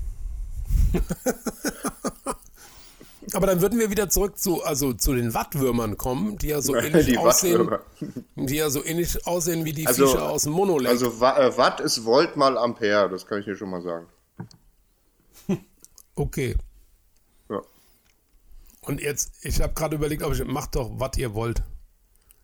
Aber 3.34 3.46
dann 3.46 3.60
würden 3.60 3.78
wir 3.78 3.90
wieder 3.90 4.08
zurück 4.08 4.38
zu, 4.38 4.62
also 4.64 4.92
zu 4.94 5.14
den 5.14 5.34
Wattwürmern 5.34 5.96
kommen, 5.98 6.38
die 6.38 6.48
ja 6.48 6.60
so 6.62 6.74
ähnlich 6.76 7.06
Die 7.06 7.18
aussehen, 7.18 7.68
die 8.36 8.56
ja 8.56 8.70
so 8.70 8.82
ähnlich 8.84 9.26
aussehen 9.26 9.64
wie 9.64 9.72
die 9.72 9.86
Also- 9.86 10.06
Viecher 10.06 10.30
aus 10.30 10.44
dem 10.44 10.52
Monolith. 10.52 10.88
Also 10.88 11.08
äh, 11.08 11.56
Watt 11.58 11.80
ist 11.80 12.04
Volt 12.04 12.36
mal 12.36 12.56
Ampere, 12.56 13.08
das 13.10 13.26
kann 13.26 13.40
ich 13.40 13.44
dir 13.44 13.56
schon 13.56 13.70
mal 13.70 13.82
sagen. 13.82 14.06
okay. 16.14 16.56
Ja, 17.50 17.60
Und 18.82 19.00
jetzt, 19.00 19.32
ich 19.44 19.60
habe 19.60 19.74
gerade 19.74 19.96
überlegt, 19.96 20.22
ob 20.22 20.32
ich 20.32 20.44
macht 20.44 20.74
doch, 20.76 20.90
was 20.94 21.16
ihr 21.18 21.34
wollt. 21.34 21.62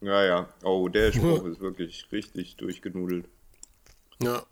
ja. 0.00 0.22
ja. 0.24 0.48
Oh, 0.64 0.88
der 0.88 1.12
Spruch 1.14 1.44
ist 1.44 1.60
wirklich 1.60 2.06
richtig 2.12 2.56
durchgenudelt. 2.56 3.26
Ja. 4.22 4.42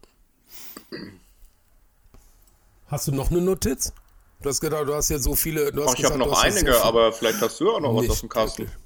Hast 2.87 3.09
du 3.09 3.12
noch 3.12 3.30
eine 3.30 3.41
Notiz? 3.41 3.93
Du 4.43 4.49
hast 4.49 4.61
gedacht, 4.61 4.88
du 4.88 4.95
hast 4.95 5.09
ja 5.09 5.18
so 5.18 5.36
viele. 5.36 5.70
Du 5.70 5.84
hast 5.84 5.99
ich 5.99 6.05
habe 6.05 6.18
noch 6.18 6.26
jetzt 6.26 6.57
einige, 6.57 6.72
so 6.72 6.80
aber 6.80 7.12
vielleicht 7.12 7.40
hast 7.40 7.61
du 7.61 7.70
auch 7.70 7.80
noch 7.80 7.95
was 7.95 8.11
auf 8.11 8.20
dem 8.20 8.28
Kasten. 8.28 8.62
wirklich. 8.62 8.82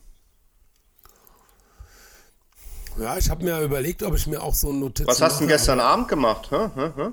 Ja, 2.98 3.16
ich 3.18 3.28
habe 3.28 3.44
mir 3.44 3.60
überlegt, 3.60 4.02
ob 4.02 4.14
ich 4.14 4.26
mir 4.26 4.42
auch 4.42 4.54
so 4.54 4.72
Notizen. 4.72 5.08
Was 5.08 5.20
hast 5.20 5.40
du 5.40 5.46
gestern 5.46 5.80
Abend 5.80 6.08
gemacht? 6.08 6.50
Hä? 6.50 6.70
Hä? 6.74 6.92
Hä? 6.96 7.10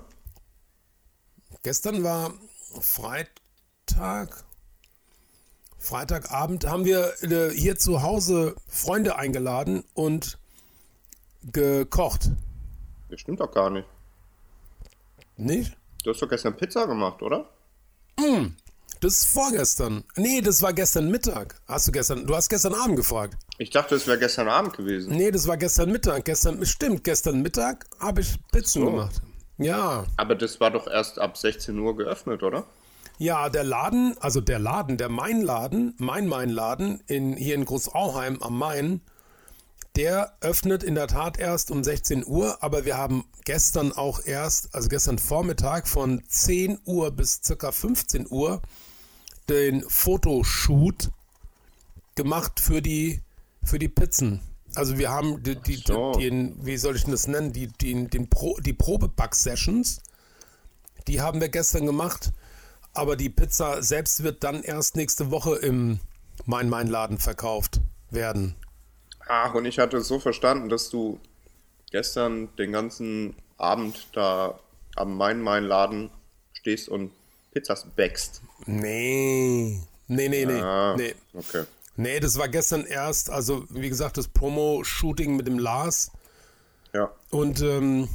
Gestern 1.61 2.03
war 2.03 2.33
Freitag. 2.79 4.43
Freitagabend 5.79 6.65
haben 6.65 6.85
wir 6.85 7.13
äh, 7.23 7.51
hier 7.51 7.77
zu 7.77 8.01
Hause 8.01 8.55
Freunde 8.67 9.17
eingeladen 9.17 9.83
und 9.93 10.37
gekocht. 11.43 12.29
Das 13.09 13.19
stimmt 13.19 13.41
doch 13.41 13.51
gar 13.51 13.69
nicht. 13.69 13.87
Nicht? 15.35 15.77
Du 16.03 16.11
hast 16.11 16.21
doch 16.21 16.29
gestern 16.29 16.55
Pizza 16.55 16.87
gemacht, 16.87 17.21
oder? 17.21 17.49
Das 19.01 19.13
ist 19.13 19.25
vorgestern. 19.27 20.03
Nee, 20.15 20.41
das 20.41 20.61
war 20.61 20.71
gestern 20.73 21.09
Mittag. 21.11 21.59
Hast 21.67 21.87
du 21.87 21.91
gestern, 21.91 22.25
du 22.25 22.35
hast 22.35 22.47
gestern 22.49 22.73
Abend 22.73 22.95
gefragt. 22.95 23.35
Ich 23.57 23.69
dachte, 23.69 23.95
es 23.95 24.07
wäre 24.07 24.17
gestern 24.17 24.47
Abend 24.47 24.77
gewesen. 24.77 25.15
Nee, 25.15 25.29
das 25.31 25.45
war 25.47 25.57
gestern 25.57 25.91
Mittag. 25.91 26.23
Gestern, 26.25 26.65
stimmt, 26.65 27.03
gestern 27.03 27.41
Mittag 27.41 27.85
habe 27.99 28.21
ich 28.21 28.35
Pizzen 28.51 28.81
So. 28.83 28.91
gemacht. 28.91 29.21
Ja, 29.57 30.05
Aber 30.17 30.35
das 30.35 30.59
war 30.59 30.71
doch 30.71 30.87
erst 30.87 31.19
ab 31.19 31.37
16 31.37 31.77
Uhr 31.77 31.95
geöffnet, 31.95 32.43
oder? 32.43 32.65
ja, 33.19 33.47
der 33.49 33.63
Laden, 33.63 34.15
also 34.19 34.41
der 34.41 34.57
Laden, 34.57 34.97
der 34.97 35.07
Main-Laden, 35.09 35.93
Mein-Main-Laden 35.99 37.01
in, 37.05 37.35
hier 37.37 37.55
in 37.55 37.63
Großauheim 37.63 38.41
am 38.41 38.57
Main, 38.57 39.01
der 39.95 40.33
öffnet 40.41 40.81
in 40.83 40.95
der 40.95 41.07
Tat 41.07 41.37
erst 41.37 41.69
um 41.69 41.83
16 41.83 42.25
Uhr, 42.25 42.57
aber 42.63 42.83
wir 42.85 42.97
haben 42.97 43.25
gestern 43.45 43.91
auch 43.91 44.23
erst, 44.25 44.73
also 44.73 44.89
gestern 44.89 45.19
Vormittag 45.19 45.87
von 45.87 46.23
10 46.27 46.79
Uhr 46.85 47.11
bis 47.11 47.41
circa 47.43 47.71
15 47.71 48.27
Uhr 48.29 48.61
den 49.49 49.83
Fotoshoot 49.87 51.11
gemacht 52.15 52.59
für 52.59 52.81
die, 52.81 53.21
für 53.63 53.79
die 53.79 53.89
Pizzen. 53.89 54.41
Also 54.75 54.97
wir 54.97 55.11
haben 55.11 55.43
die, 55.43 55.55
die, 55.55 55.75
so. 55.75 56.13
den, 56.13 56.55
wie 56.65 56.77
soll 56.77 56.95
ich 56.95 57.03
denn 57.03 57.11
das 57.11 57.27
nennen, 57.27 57.53
die, 57.53 57.67
die, 57.67 58.07
den 58.07 58.29
Pro, 58.29 58.57
die 58.59 58.73
Probeback-Sessions, 58.73 60.01
die 61.07 61.21
haben 61.21 61.41
wir 61.41 61.49
gestern 61.49 61.85
gemacht, 61.85 62.31
aber 62.93 63.15
die 63.15 63.29
Pizza 63.29 63.83
selbst 63.83 64.23
wird 64.23 64.43
dann 64.43 64.63
erst 64.63 64.95
nächste 64.95 65.31
Woche 65.31 65.55
im 65.55 65.99
Mein-Main-Laden 66.45 67.17
verkauft 67.17 67.81
werden. 68.09 68.55
Ach, 69.27 69.53
und 69.53 69.65
ich 69.65 69.79
hatte 69.79 69.97
es 69.97 70.07
so 70.07 70.19
verstanden, 70.19 70.69
dass 70.69 70.89
du 70.89 71.19
gestern 71.93 72.49
den 72.57 72.71
ganzen 72.73 73.35
Abend 73.57 74.07
da 74.13 74.59
am 74.95 75.15
Main-Main-Laden 75.15 76.09
stehst 76.53 76.89
und 76.89 77.11
Pizzas 77.53 77.85
backst. 77.95 78.41
Nee, 78.65 79.79
nee, 80.07 80.27
nee, 80.27 80.45
nee, 80.45 80.59
Ah, 80.59 80.95
nee. 80.97 81.13
okay. 81.33 81.63
Nee, 81.95 82.19
das 82.19 82.37
war 82.39 82.49
gestern 82.49 82.85
erst, 82.85 83.29
also 83.29 83.65
wie 83.69 83.87
gesagt, 83.89 84.17
das 84.17 84.27
Promo-Shooting 84.27 85.35
mit 85.35 85.45
dem 85.45 85.59
Lars 85.59 86.11
Ja. 86.93 87.11
und 87.29 87.61
ähm, 87.61 88.09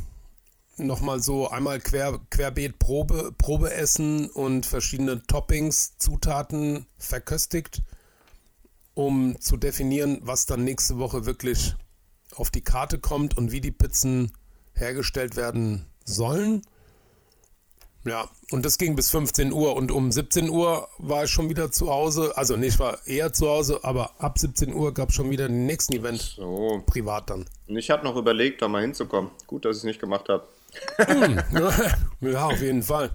nochmal 0.77 1.23
so 1.23 1.49
einmal 1.49 1.79
quer, 1.79 2.19
querbeet 2.31 2.81
Probe, 2.81 3.33
Probe 3.39 3.73
essen 3.73 4.29
und 4.31 4.67
verschiedene 4.67 5.23
Toppings, 5.29 5.97
Zutaten 5.99 6.87
verköstigt, 6.99 7.83
um 8.95 9.41
zu 9.41 9.57
definieren, 9.57 10.19
was 10.23 10.47
dann 10.47 10.65
nächste 10.65 10.99
Woche 10.99 11.27
wirklich 11.27 11.77
auf 12.39 12.51
die 12.51 12.63
Karte 12.63 12.99
kommt 12.99 13.37
und 13.37 13.53
wie 13.53 13.61
die 13.61 13.71
Pizzen 13.71 14.33
hergestellt 14.75 15.37
werden 15.37 15.87
sollen. 16.05 16.63
Ja, 18.05 18.29
und 18.53 18.65
das 18.65 18.79
ging 18.79 18.97
bis 18.97 19.11
15 19.11 19.53
Uhr 19.53 19.75
und 19.77 19.91
um 19.91 20.11
17 20.11 20.49
Uhr 20.49 20.89
war 20.99 21.25
ich 21.25 21.31
schon 21.31 21.51
wieder 21.51 21.71
zu 21.71 21.91
Hause. 21.91 22.33
Also 22.37 22.57
nicht, 22.57 22.75
ich 22.75 22.79
war 22.81 23.07
eher 23.07 23.33
zu 23.33 23.49
Hause, 23.49 23.81
aber 23.83 24.13
ab 24.19 24.39
17 24.39 24.73
Uhr 24.73 24.95
gab 24.95 25.11
es 25.11 25.17
schon 25.17 25.31
wieder 25.31 25.49
den 25.49 25.67
nächsten 25.67 25.93
Event, 25.95 26.21
So. 26.37 26.83
privat 26.87 27.29
dann. 27.29 27.45
Und 27.67 27.77
ich 27.77 27.91
hatte 27.91 28.05
noch 28.05 28.17
überlegt, 28.17 28.63
da 28.63 28.69
mal 28.69 28.83
hinzukommen. 28.83 29.31
Gut, 29.47 29.65
dass 29.65 29.77
ich 29.77 29.81
es 29.81 29.85
nicht 29.85 30.01
gemacht 30.01 30.29
habe. 30.29 30.47
ja, 32.21 32.47
auf 32.47 32.61
jeden 32.61 32.83
Fall. 32.83 33.11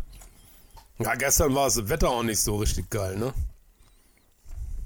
Ja, 0.99 1.15
gestern 1.15 1.55
war 1.55 1.65
das 1.65 1.89
Wetter 1.89 2.09
auch 2.09 2.24
nicht 2.24 2.39
so 2.41 2.57
richtig 2.57 2.89
geil, 2.89 3.17
ne? 3.17 3.34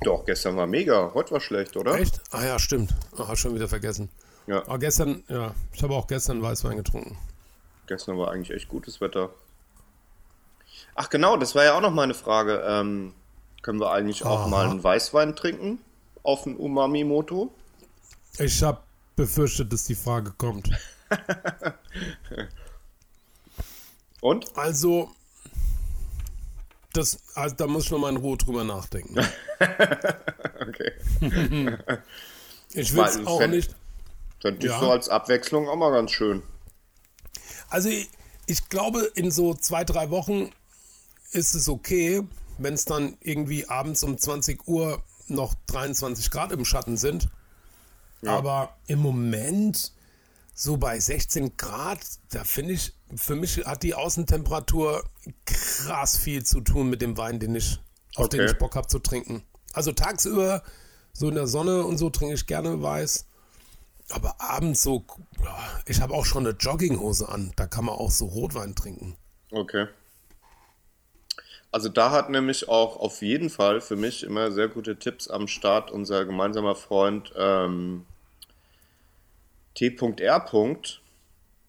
Doch, 0.01 0.23
gestern 0.25 0.55
war 0.55 0.67
mega. 0.67 1.11
Heute 1.13 1.31
war 1.31 1.41
schlecht, 1.41 1.75
oder? 1.75 1.95
Echt? 1.99 2.21
Ah 2.31 2.45
ja, 2.45 2.59
stimmt. 2.59 2.95
Ah, 3.17 3.35
schon 3.35 3.55
wieder 3.55 3.67
vergessen. 3.67 4.09
Ja. 4.47 4.61
Aber 4.65 4.79
gestern, 4.79 5.23
ja, 5.27 5.53
ich 5.73 5.83
habe 5.83 5.93
auch 5.93 6.07
gestern 6.07 6.41
Weißwein 6.41 6.77
getrunken. 6.77 7.17
Gestern 7.85 8.17
war 8.17 8.31
eigentlich 8.31 8.51
echt 8.55 8.67
gutes 8.69 8.99
Wetter. 9.01 9.29
Ach 10.95 11.09
genau, 11.09 11.37
das 11.37 11.53
war 11.55 11.63
ja 11.65 11.75
auch 11.77 11.81
noch 11.81 11.91
meine 11.91 12.13
Frage. 12.13 12.63
Ähm, 12.65 13.13
können 13.61 13.79
wir 13.79 13.91
eigentlich 13.91 14.23
auch 14.25 14.41
Aha. 14.41 14.47
mal 14.47 14.69
einen 14.69 14.83
Weißwein 14.83 15.35
trinken 15.35 15.79
auf 16.23 16.45
ein 16.45 16.55
Umami-Moto? 16.55 17.51
Ich 18.39 18.61
habe 18.63 18.79
befürchtet, 19.15 19.71
dass 19.73 19.85
die 19.85 19.95
Frage 19.95 20.31
kommt. 20.37 20.69
Und? 24.21 24.57
Also, 24.57 25.11
das, 26.93 27.19
also 27.35 27.55
da 27.55 27.67
muss 27.67 27.85
ich 27.85 27.91
noch 27.91 27.99
mal 27.99 28.09
in 28.09 28.17
Ruhe 28.17 28.37
drüber 28.37 28.63
nachdenken. 28.63 29.15
Okay. 30.59 30.91
Ich 32.73 32.93
will 32.93 33.03
es 33.05 33.25
auch 33.25 33.39
wenn- 33.39 33.63
nicht. 34.37 34.41
Fände 34.41 34.65
ich 34.65 34.71
Ja. 34.71 34.79
so 34.79 34.91
als 34.91 35.09
Abwechslung 35.09 35.67
auch 35.67 35.75
mal 35.75 35.91
ganz 35.91 36.11
schön. 36.11 36.43
Also 37.69 37.89
ich, 37.89 38.09
ich 38.45 38.69
glaube, 38.69 39.11
in 39.15 39.31
so 39.31 39.53
zwei, 39.53 39.83
drei 39.83 40.09
Wochen 40.09 40.51
ist 41.31 41.53
es 41.53 41.67
okay, 41.69 42.23
wenn 42.57 42.73
es 42.73 42.85
dann 42.85 43.17
irgendwie 43.21 43.67
abends 43.67 44.03
um 44.03 44.17
20 44.17 44.67
Uhr 44.67 45.03
noch 45.27 45.53
23 45.67 46.31
Grad 46.31 46.51
im 46.51 46.65
Schatten 46.65 46.97
sind. 46.97 47.29
Aber 48.25 48.75
im 48.87 48.99
Moment 48.99 49.91
so 50.55 50.77
bei 50.77 50.99
16 50.99 51.55
Grad, 51.55 51.99
da 52.31 52.43
finde 52.43 52.73
ich, 52.73 52.93
für 53.15 53.35
mich 53.35 53.57
hat 53.65 53.83
die 53.83 53.93
Außentemperatur 53.93 55.03
krass 55.45 56.17
viel 56.17 56.43
zu 56.43 56.61
tun 56.61 56.89
mit 56.89 57.01
dem 57.01 57.15
Wein, 57.17 57.39
den 57.39 57.53
ich, 57.53 57.79
auf 58.15 58.29
den 58.29 58.41
Okay. 58.41 58.51
ich 58.51 58.57
Bock 58.57 58.75
habe 58.75 58.87
zu 58.87 58.97
trinken. 58.99 59.43
Also 59.73 59.91
tagsüber, 59.91 60.63
so 61.13 61.29
in 61.29 61.35
der 61.35 61.45
Sonne 61.47 61.85
und 61.85 61.97
so 61.99 62.09
trinke 62.09 62.33
ich 62.33 62.47
gerne 62.47 62.81
Weiß. 62.81 63.27
Aber 64.09 64.35
abends 64.39 64.83
so, 64.83 65.03
ich 65.85 66.01
habe 66.01 66.13
auch 66.13 66.25
schon 66.25 66.47
eine 66.47 66.55
Jogginghose 66.55 67.27
an, 67.27 67.51
da 67.55 67.67
kann 67.67 67.85
man 67.85 67.95
auch 67.95 68.11
so 68.11 68.25
Rotwein 68.25 68.73
trinken. 68.73 69.17
Okay. 69.51 69.87
Also 71.71 71.89
da 71.89 72.11
hat 72.11 72.29
nämlich 72.29 72.69
auch 72.69 72.97
auf 72.97 73.21
jeden 73.21 73.49
Fall 73.49 73.81
für 73.81 73.97
mich 73.97 74.23
immer 74.23 74.51
sehr 74.51 74.69
gute 74.69 74.97
Tipps 74.97 75.27
am 75.27 75.47
Start 75.47 75.91
unser 75.91 76.25
gemeinsamer 76.25 76.75
Freund 76.75 77.33
ähm, 77.37 78.05
T.R. 79.75 80.45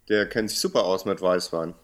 Der 0.08 0.28
kennt 0.28 0.50
sich 0.50 0.60
super 0.60 0.84
aus 0.84 1.04
mit 1.04 1.20
Weißwein. 1.20 1.74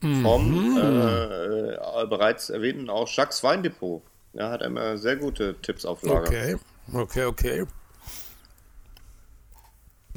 Vom 0.00 0.78
äh, 0.78 1.72
äh, 1.74 2.06
bereits 2.06 2.50
erwähnten 2.50 2.88
auch 2.88 3.08
Jacques 3.08 3.42
Weindepot. 3.42 4.02
Er 4.32 4.50
hat 4.50 4.62
immer 4.62 4.96
sehr 4.96 5.16
gute 5.16 5.56
Tipps 5.60 5.84
auf 5.84 6.02
Lager. 6.02 6.28
Okay, 6.28 6.56
okay, 6.92 7.24
okay. 7.24 7.66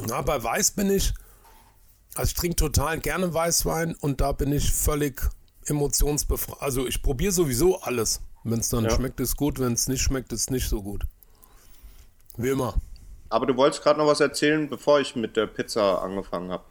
Na, 0.07 0.21
bei 0.21 0.41
Weiß 0.43 0.71
bin 0.71 0.89
ich, 0.89 1.13
also 2.15 2.29
ich 2.29 2.33
trinke 2.33 2.55
total 2.55 2.99
gerne 2.99 3.33
Weißwein 3.33 3.95
und 3.95 4.21
da 4.21 4.31
bin 4.31 4.51
ich 4.51 4.71
völlig 4.71 5.21
emotionsbefreit. 5.65 6.61
Also 6.61 6.87
ich 6.87 7.01
probiere 7.01 7.31
sowieso 7.31 7.79
alles. 7.81 8.21
Wenn 8.43 8.59
es 8.59 8.69
dann 8.69 8.85
Ja. 8.85 8.89
schmeckt, 8.95 9.19
ist 9.19 9.37
gut, 9.37 9.59
wenn 9.59 9.73
es 9.73 9.87
nicht 9.87 10.01
schmeckt, 10.01 10.33
ist 10.33 10.49
nicht 10.49 10.67
so 10.67 10.81
gut. 10.81 11.03
Wie 12.37 12.49
immer. 12.49 12.73
Aber 13.29 13.45
du 13.45 13.55
wolltest 13.55 13.83
gerade 13.83 13.99
noch 13.99 14.07
was 14.07 14.19
erzählen, 14.19 14.67
bevor 14.69 14.99
ich 14.99 15.15
mit 15.15 15.37
der 15.37 15.45
Pizza 15.47 16.01
angefangen 16.01 16.51
habe. 16.51 16.63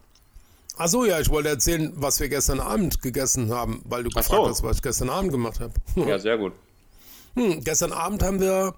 Achso, 0.77 1.05
ja, 1.05 1.21
ich 1.21 1.29
wollte 1.29 1.49
erzählen, 1.51 1.93
was 1.95 2.21
wir 2.21 2.29
gestern 2.29 2.59
Abend 2.59 3.01
gegessen 3.03 3.53
haben, 3.53 3.83
weil 3.85 4.03
du 4.03 4.11
Ach 4.15 4.21
gefragt 4.23 4.43
so. 4.45 4.49
hast, 4.49 4.63
was 4.63 4.77
ich 4.77 4.83
gestern 4.83 5.11
Abend 5.11 5.31
gemacht 5.31 5.61
habe. 5.61 5.75
Ja, 6.09 6.19
sehr 6.19 6.37
gut. 6.39 6.53
Hm, 7.35 7.63
gestern 7.63 7.93
Abend 7.93 8.23
haben 8.23 8.41
wir 8.41 8.75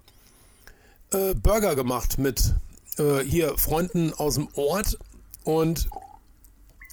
äh, 1.13 1.35
Burger 1.35 1.75
gemacht 1.75 2.19
mit 2.19 2.55
äh, 2.99 3.21
hier 3.21 3.57
Freunden 3.59 4.13
aus 4.15 4.35
dem 4.35 4.49
Ort 4.55 4.99
und 5.45 5.89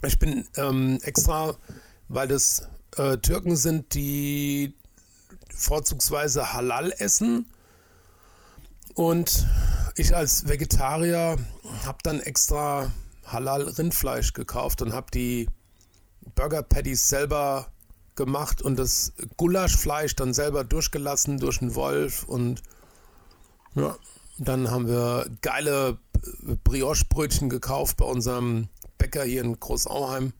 Ich 0.02 0.18
bin 0.18 0.48
ähm, 0.56 1.00
extra, 1.04 1.56
weil 2.08 2.28
das 2.28 2.70
äh, 2.96 3.18
Türken 3.18 3.58
sind, 3.58 3.94
die 3.94 4.74
vorzugsweise 5.54 6.54
Halal 6.54 6.94
essen. 6.98 7.46
Und 8.94 9.46
ich 9.96 10.16
als 10.16 10.48
Vegetarier 10.48 11.38
habe 11.86 11.98
dann 12.04 12.22
extra 12.22 12.92
Halal 13.26 13.64
Rindfleisch 13.64 14.34
gekauft 14.34 14.82
und 14.82 14.94
habe 14.94 15.12
die 15.14 15.50
Burger 16.36 16.64
Patties 16.64 17.10
selber 17.10 17.68
gemacht 18.16 18.62
und 18.62 18.78
das 18.78 19.14
Gulaschfleisch 19.38 20.16
dann 20.16 20.34
selber 20.34 20.64
durchgelassen 20.64 21.40
durch 21.40 21.62
einen 21.62 21.76
Wolf 21.76 22.24
und 22.24 22.62
ja, 23.76 23.98
dann 24.40 24.72
haben 24.72 24.88
wir 24.88 25.28
geile 25.42 25.98
Brioche-Brötchen 26.64 27.50
gekauft 27.50 27.98
bei 27.98 28.06
unserem 28.06 28.68
Bäcker 28.98 29.24
hier 29.24 29.42
in 29.44 29.60
Großauheim. 29.60 30.34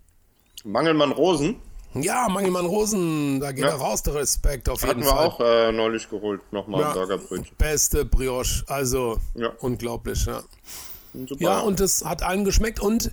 Mangelmann 0.64 1.12
Rosen 1.12 1.56
Ja, 1.94 2.28
Mangelmann 2.30 2.66
Rosen, 2.66 3.40
da 3.40 3.52
geht 3.52 3.64
Ja. 3.64 3.70
er 3.72 3.76
raus, 3.78 4.04
der 4.04 4.16
Respekt 4.16 4.70
auf 4.70 4.82
hatten 4.84 5.00
jeden 5.00 5.04
wir 5.04 5.10
Fall. 5.10 5.26
auch 5.28 5.40
äh, 5.40 5.72
neulich 5.72 6.10
geholt. 6.10 6.42
Nochmal 6.52 6.82
Ja, 6.82 6.88
ein 6.90 6.94
Burgerbrötchen. 6.94 7.56
Beste 7.58 8.06
Brioche, 8.06 8.64
also 8.68 9.20
Ja. 9.36 9.52
unglaublich, 9.60 10.26
ja. 10.26 10.44
Super. 11.14 11.42
Ja, 11.42 11.60
und 11.62 11.80
es 11.80 12.06
hat 12.06 12.22
allen 12.22 12.44
geschmeckt 12.46 12.80
und 12.80 13.10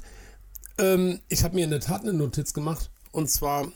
ähm, 0.79 1.21
ich 1.29 1.43
habe 1.45 1.55
mir 1.55 1.65
in 1.65 1.71
der 1.71 1.81
Tat 1.81 2.03
eine 2.03 2.13
Notiz 2.13 2.53
gemacht 2.53 2.91
und 3.13 3.31
zwar 3.31 3.69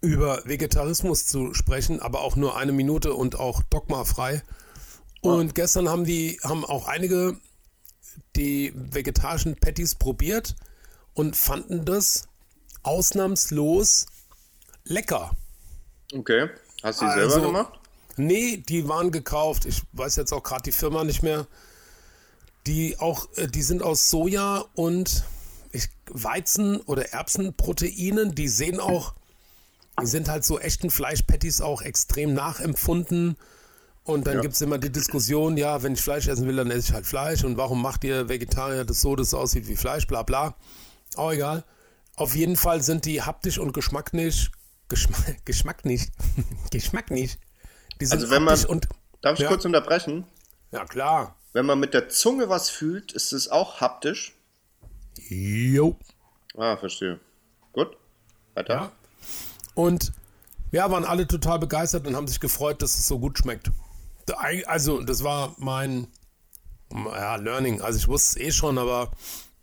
über 0.00 0.42
Vegetarismus 0.44 1.26
zu 1.26 1.54
sprechen, 1.54 2.00
aber 2.00 2.20
auch 2.20 2.36
nur 2.36 2.56
eine 2.56 2.72
Minute 2.72 3.14
und 3.14 3.40
auch 3.40 3.62
dogmafrei. 3.70 4.42
Und 5.20 5.54
gestern 5.54 5.88
haben 5.88 6.04
die, 6.04 6.38
haben 6.42 6.64
auch 6.64 6.86
einige 6.86 7.38
die 8.36 8.72
vegetarischen 8.74 9.56
Patties 9.56 9.94
probiert 9.94 10.54
und 11.14 11.36
fanden 11.36 11.84
das 11.84 12.28
ausnahmslos 12.82 14.06
lecker. 14.84 15.32
Okay. 16.14 16.48
Hast 16.82 17.00
du 17.00 17.04
die 17.06 17.10
Also- 17.10 17.30
selber 17.30 17.46
gemacht? 17.46 17.72
Nee, 18.16 18.56
die 18.68 18.88
waren 18.88 19.12
gekauft. 19.12 19.64
Ich 19.64 19.82
weiß 19.92 20.16
jetzt 20.16 20.32
auch 20.32 20.42
gerade 20.42 20.62
die 20.62 20.72
Firma 20.72 21.04
nicht 21.04 21.22
mehr. 21.22 21.46
Die 22.66 22.98
auch, 22.98 23.28
äh, 23.36 23.46
die 23.46 23.62
sind 23.62 23.82
aus 23.82 24.10
Soja 24.10 24.64
und 24.74 25.24
ich, 25.72 25.88
Weizen 26.06 26.80
oder 26.80 27.12
Erbsenproteinen. 27.12 28.34
Die 28.34 28.48
sehen 28.48 28.80
auch, 28.80 29.14
die 30.00 30.06
sind 30.06 30.28
halt 30.28 30.44
so 30.44 30.58
echten 30.58 30.90
Fleischpatties 30.90 31.60
auch 31.60 31.82
extrem 31.82 32.34
nachempfunden. 32.34 33.36
Und 34.08 34.26
dann 34.26 34.36
Ja. 34.36 34.40
gibt 34.40 34.54
es 34.54 34.60
immer 34.62 34.78
die 34.78 34.90
Diskussion, 34.90 35.58
ja, 35.58 35.82
wenn 35.82 35.92
ich 35.92 36.00
Fleisch 36.00 36.28
essen 36.28 36.46
will, 36.48 36.56
dann 36.56 36.70
esse 36.70 36.88
ich 36.88 36.92
halt 36.94 37.04
Fleisch. 37.06 37.44
Und 37.44 37.58
warum 37.58 37.82
macht 37.82 38.04
ihr 38.04 38.28
Vegetarier 38.30 38.84
das 38.86 39.02
so, 39.02 39.14
dass 39.14 39.28
es 39.28 39.34
aussieht 39.34 39.68
wie 39.68 39.76
Fleisch, 39.76 40.06
bla 40.06 40.22
bla. 40.22 40.54
Auch 41.16 41.30
egal. 41.32 41.62
Auf 42.16 42.34
jeden 42.34 42.56
Fall 42.56 42.82
sind 42.82 43.04
die 43.04 43.20
haptisch 43.22 43.58
und 43.58 43.72
geschmacklich, 43.72 44.50
Geschmack, 44.88 45.36
Geschmack 45.44 45.84
nicht, 45.84 46.10
Geschmack 46.70 47.10
nicht. 47.10 47.38
Die 48.00 48.06
sind 48.06 48.20
Also 48.22 48.30
wenn 48.30 48.42
man- 48.44 48.64
und, 48.64 48.88
Darf 49.20 49.34
ich 49.34 49.40
Ja. 49.40 49.48
kurz 49.48 49.64
unterbrechen? 49.66 50.24
ja 50.72 50.84
klar. 50.86 51.36
Wenn 51.52 51.66
man 51.66 51.78
mit 51.78 51.92
der 51.92 52.08
Zunge 52.08 52.48
was 52.48 52.70
fühlt, 52.70 53.12
ist 53.12 53.32
es 53.32 53.48
auch 53.50 53.80
haptisch. 53.82 54.34
Jo. 55.28 55.96
Ah, 56.56 56.76
verstehe. 56.78 57.20
Gut. 57.72 57.96
Weiter. 58.54 58.74
Ja. 58.74 58.92
Und 59.74 60.12
ja, 60.72 60.90
waren 60.90 61.04
alle 61.04 61.26
total 61.26 61.58
begeistert 61.58 62.06
und 62.06 62.16
haben 62.16 62.26
sich 62.28 62.40
gefreut, 62.40 62.80
dass 62.80 62.98
es 62.98 63.06
so 63.06 63.18
gut 63.18 63.38
schmeckt. 63.38 63.70
Also, 64.30 65.02
das 65.02 65.24
war 65.24 65.54
mein 65.58 66.08
ja, 66.92 67.36
Learning. 67.36 67.80
Also, 67.80 67.98
ich 67.98 68.08
wusste 68.08 68.40
es 68.40 68.46
eh 68.46 68.52
schon, 68.52 68.78
aber 68.78 69.10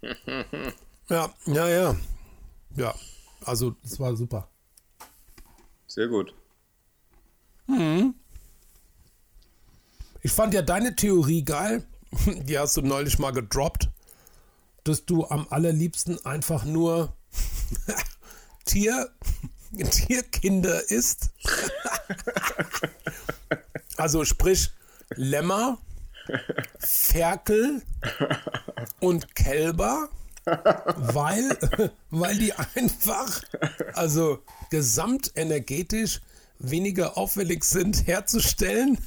ja, 1.09 1.34
ja, 1.45 1.68
ja. 1.68 1.95
Ja, 2.76 2.93
also, 3.43 3.76
das 3.84 3.99
war 3.99 4.16
super. 4.16 4.49
Sehr 5.88 6.07
gut. 6.07 6.34
Ich 10.22 10.32
fand 10.32 10.53
ja 10.53 10.61
deine 10.61 10.95
Theorie 10.95 11.43
geil. 11.43 11.86
Die 12.26 12.57
hast 12.57 12.78
du 12.78 12.82
neulich 12.82 13.20
mal 13.20 13.32
gedroppt, 13.32 13.89
dass 14.84 15.05
du 15.05 15.26
am 15.26 15.47
allerliebsten 15.49 16.24
einfach 16.26 16.66
nur 16.66 17.13
Tier, 18.66 19.09
Tierkinder 19.91 20.89
isst. 20.89 21.32
Also 23.97 24.25
sprich 24.25 24.71
Lämmer, 25.15 25.77
Ferkel 26.79 27.81
und 28.99 29.35
Kälber, 29.35 30.09
weil, 30.95 31.57
weil 32.09 32.37
die 32.37 32.53
einfach, 32.53 33.41
also 33.93 34.39
gesamtenergetisch 34.69 36.21
weniger 36.59 37.17
aufwendig 37.17 37.63
sind 37.63 38.07
herzustellen. 38.07 38.97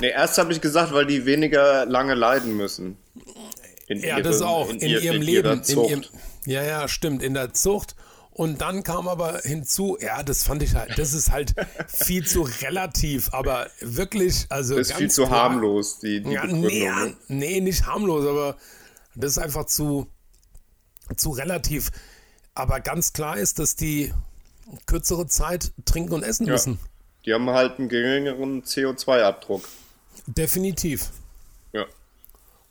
Nee, 0.00 0.10
erst 0.10 0.38
habe 0.38 0.52
ich 0.52 0.60
gesagt, 0.60 0.92
weil 0.92 1.06
die 1.06 1.26
weniger 1.26 1.84
lange 1.86 2.14
leiden 2.14 2.56
müssen. 2.56 2.96
In 3.86 4.00
Ja, 4.00 4.16
ihrem- 4.18 4.22
das 4.22 4.40
auch. 4.40 4.70
In, 4.70 4.80
ihr- 4.80 5.00
ihrem 5.00 5.22
ihrer 5.22 5.54
Leben. 5.56 5.62
In 5.66 5.84
ihrem, 5.84 6.04
ja, 6.46 6.62
ja, 6.62 6.88
stimmt. 6.88 7.22
In 7.22 7.34
der 7.34 7.52
Zucht. 7.52 7.94
Und 8.34 8.60
dann 8.60 8.82
kam 8.82 9.06
aber 9.08 9.38
hinzu, 9.44 9.96
ja, 10.00 10.22
das 10.24 10.42
fand 10.42 10.62
ich 10.64 10.74
halt, 10.74 10.98
das 10.98 11.12
ist 11.14 11.30
halt 11.30 11.54
viel 11.86 12.26
zu 12.26 12.42
relativ, 12.42 13.32
aber 13.32 13.70
wirklich, 13.80 14.46
also. 14.48 14.76
Das 14.76 14.90
ist 14.90 14.96
viel 14.96 15.10
zu 15.10 15.24
klar- 15.26 15.44
harmlos, 15.50 16.00
die, 16.00 16.20
die 16.20 16.32
Ja, 16.32 16.44
nee, 16.44 16.90
ne? 16.90 17.16
nee, 17.28 17.60
nicht 17.60 17.86
harmlos, 17.86 18.26
aber 18.26 18.56
das 19.14 19.32
ist 19.32 19.38
einfach 19.38 19.66
zu, 19.66 20.08
zu 21.16 21.30
relativ. 21.30 21.90
Aber 22.54 22.80
ganz 22.80 23.12
klar 23.12 23.36
ist, 23.38 23.60
dass 23.60 23.76
die 23.76 24.12
kürzere 24.86 25.28
Zeit 25.28 25.70
trinken 25.84 26.12
und 26.14 26.22
essen 26.24 26.46
Ja. 26.46 26.52
müssen. 26.54 26.80
Die 27.24 27.32
haben 27.32 27.48
halt 27.50 27.78
einen 27.78 27.88
geringeren 27.88 28.64
CO2-Abdruck. 28.64 29.68
Definitiv. 30.26 31.10
Ja. 31.72 31.86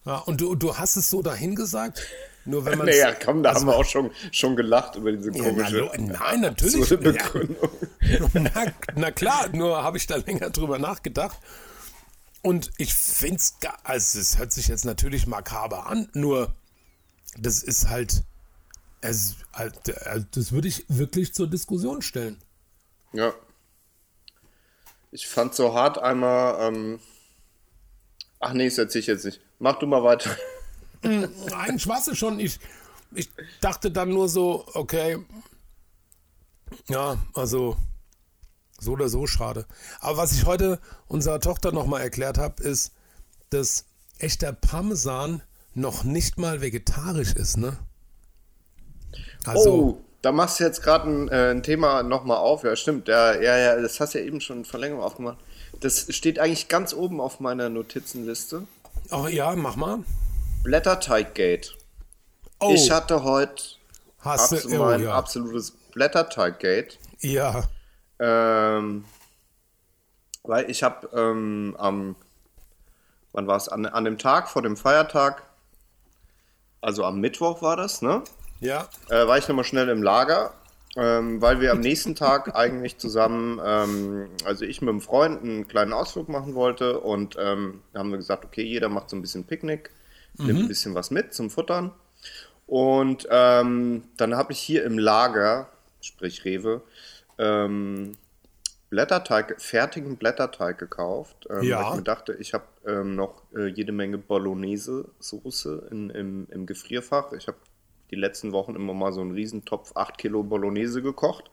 Ja, 0.06 0.18
und 0.18 0.42
du, 0.42 0.56
du 0.56 0.76
hast 0.78 0.98
es 0.98 1.10
so 1.10 1.22
dahin 1.22 1.56
gesagt, 1.56 2.02
nur 2.46 2.66
wenn 2.66 2.78
man 2.78 2.88
Naja, 2.94 3.14
komm, 3.14 3.44
da 3.44 3.54
haben 3.54 3.66
wir 3.66 3.76
auch 3.76 3.86
schon, 3.86 4.12
schon 4.32 4.56
gelacht 4.56 4.96
über 4.96 5.12
diese 5.12 5.32
Ja, 5.32 5.44
na, 5.44 5.50
komische 5.50 5.92
nein, 5.98 6.42
natürlich. 6.42 6.82
absurde 6.82 7.12
Ja. 7.12 7.24
Begründung. 7.24 7.70
Na, 8.34 8.66
na 8.96 9.12
klar, 9.12 9.50
nur 9.50 9.84
habe 9.84 9.98
ich 9.98 10.08
da 10.08 10.18
länger 10.18 10.50
drüber 10.50 10.78
nachgedacht. 10.78 11.38
Und 12.42 12.72
ich 12.78 12.94
finde 12.94 13.38
es, 13.38 13.56
also 13.84 14.20
es 14.20 14.38
hört 14.38 14.52
sich 14.52 14.68
jetzt 14.68 14.84
natürlich 14.84 15.28
makaber 15.28 15.88
an, 15.88 16.10
nur 16.14 16.54
das 17.38 17.64
ist 17.64 17.88
halt, 17.90 18.24
es, 19.02 19.36
halt, 19.54 19.88
äh, 19.88 20.22
das 20.32 20.52
würde 20.52 20.68
ich 20.68 20.86
wirklich 20.90 21.34
zur 21.34 21.48
Diskussion 21.48 22.02
stellen. 22.02 22.38
Ja. 23.14 23.34
Ich 25.12 25.28
fand 25.28 25.56
so 25.56 25.74
hart 25.74 25.98
einmal. 26.00 26.68
Ähm... 26.68 27.00
Ach 28.40 28.52
nee, 28.52 28.66
das 28.66 28.78
erzähl 28.78 29.00
ich 29.00 29.08
jetzt 29.08 29.24
nicht. 29.24 29.40
Mach 29.60 29.80
du 29.80 29.88
mal 29.88 30.04
weiter. 30.04 30.36
Eigentlich 31.04 31.88
war 31.88 32.00
es 32.00 32.18
schon, 32.18 32.40
ich, 32.40 32.60
ich 33.14 33.30
dachte 33.62 33.92
dann 33.92 34.10
nur 34.10 34.30
so, 34.30 34.66
okay, 34.74 35.18
ja, 36.88 37.18
also 37.34 37.78
so 38.80 38.94
oder 38.94 39.10
so 39.10 39.28
schade. 39.28 39.66
Aber 40.00 40.18
was 40.18 40.34
ich 40.34 40.46
heute 40.46 40.80
unserer 41.08 41.40
Tochter 41.40 41.72
nochmal 41.72 42.02
erklärt 42.02 42.38
habe, 42.38 42.62
ist, 42.64 42.94
dass 43.50 43.86
echter 44.20 44.54
Parmesan 44.54 45.42
noch 45.74 46.04
nicht 46.04 46.38
mal 46.38 46.62
vegetarisch 46.62 47.34
ist, 47.34 47.58
ne? 47.58 47.78
Also, 49.46 49.72
oh, 49.72 50.02
da 50.22 50.32
machst 50.32 50.60
du 50.60 50.64
jetzt 50.64 50.82
gerade 50.82 51.10
ein, 51.10 51.28
äh, 51.30 51.52
ein 51.52 51.64
Thema 51.64 52.04
nochmal 52.04 52.38
auf. 52.38 52.64
Ja, 52.64 52.76
stimmt. 52.76 53.08
Ja, 53.08 53.34
ja, 53.34 53.58
ja, 53.58 53.82
das 53.82 54.00
hast 54.00 54.14
du 54.14 54.20
ja 54.20 54.26
eben 54.26 54.42
schon 54.42 54.66
vor 54.66 54.80
längerem 54.80 55.02
aufgemacht. 55.02 55.38
Das 55.80 56.08
steht 56.16 56.40
eigentlich 56.40 56.68
ganz 56.70 56.94
oben 56.94 57.20
auf 57.20 57.40
meiner 57.40 57.70
Notizenliste. 57.70 58.64
oh, 59.12 59.28
ja, 59.28 59.56
mach 59.56 59.76
mal. 59.76 60.04
Blätterteiggate. 60.64 61.70
Oh, 62.60 62.72
Ich 62.74 62.90
hatte 62.90 63.24
heute 63.24 63.64
hast 64.20 64.54
abs 64.54 64.64
du, 64.64 64.80
oh, 64.80 64.86
mein 64.86 65.04
ja. 65.04 65.14
absolutes 65.14 65.72
Blätterteiggate. 65.94 66.98
ja, 67.20 67.64
Ähm, 68.20 69.06
weil 70.44 70.70
ich 70.70 70.84
habe 70.84 71.10
ähm, 71.14 71.76
am, 71.78 72.16
wann 73.34 73.48
war 73.48 73.58
es? 73.58 73.68
An, 73.70 73.86
an 73.86 74.06
dem 74.06 74.18
Tag 74.18 74.50
vor 74.50 74.62
dem 74.62 74.78
Feiertag, 74.78 75.44
also 76.82 77.04
am 77.06 77.20
Mittwoch 77.20 77.62
war 77.62 77.76
das, 77.76 78.02
ne? 78.02 78.24
ja, 78.60 78.88
Äh, 79.10 79.28
war 79.28 79.38
ich 79.38 79.48
nochmal 79.48 79.66
schnell 79.66 79.90
im 79.90 80.02
Lager, 80.04 80.54
ähm, 80.96 81.42
weil 81.42 81.60
wir 81.60 81.72
am 81.72 81.80
nächsten 81.82 82.16
Tag 82.16 82.56
eigentlich 82.56 82.98
zusammen, 82.98 83.60
ähm, 83.64 84.30
also 84.46 84.64
ich 84.64 84.82
mit 84.82 84.90
einem 84.90 85.02
Freund 85.02 85.42
einen 85.44 85.68
kleinen 85.68 85.92
Ausflug 85.92 86.30
machen 86.30 86.56
wollte 86.56 87.00
und 87.02 87.36
ähm, 87.38 87.82
da 87.92 88.00
haben 88.00 88.12
wir 88.12 88.18
gesagt, 88.18 88.46
okay, 88.46 88.64
jeder 88.64 88.88
macht 88.90 89.10
so 89.10 89.16
ein 89.18 89.22
bisschen 89.22 89.44
Picknick, 89.46 89.92
nimmt 90.38 90.60
ein 90.60 90.68
bisschen 90.68 90.96
was 90.96 91.12
mit 91.12 91.34
zum 91.34 91.50
Futtern. 91.50 91.92
Und 92.66 93.28
ähm, 93.30 94.04
dann 94.18 94.36
habe 94.36 94.54
ich 94.54 94.60
hier 94.60 94.84
im 94.84 94.98
Lager, 94.98 95.70
sprich 96.02 96.46
Rewe, 96.46 96.82
ähm, 97.38 98.14
Blätterteig, 98.90 99.60
fertigen 99.60 100.18
Blätterteig 100.18 100.78
gekauft. 100.78 101.48
Ähm, 101.50 101.64
Ja. 101.64 101.80
Weil 101.80 101.90
ich 101.90 101.96
mir 101.98 102.04
dachte, 102.04 102.34
ich 102.34 102.54
habe 102.54 102.66
ähm, 102.86 103.16
noch 103.16 103.42
äh, 103.56 103.68
jede 103.68 103.92
Menge 103.92 104.18
Bolognese-Soße 104.18 105.88
in, 105.92 106.10
im, 106.12 106.48
im 106.52 106.66
Gefrierfach. 106.66 107.34
Ich 107.34 107.48
habe 107.48 107.58
die 108.12 108.16
letzten 108.16 108.52
Wochen 108.52 108.76
immer 108.76 108.94
mal 108.94 109.12
so 109.12 109.22
einen 109.22 109.32
Riesentopf 109.32 109.96
8 109.96 110.18
Kilo 110.20 110.44
Bolognese 110.44 111.02
gekocht. 111.02 111.50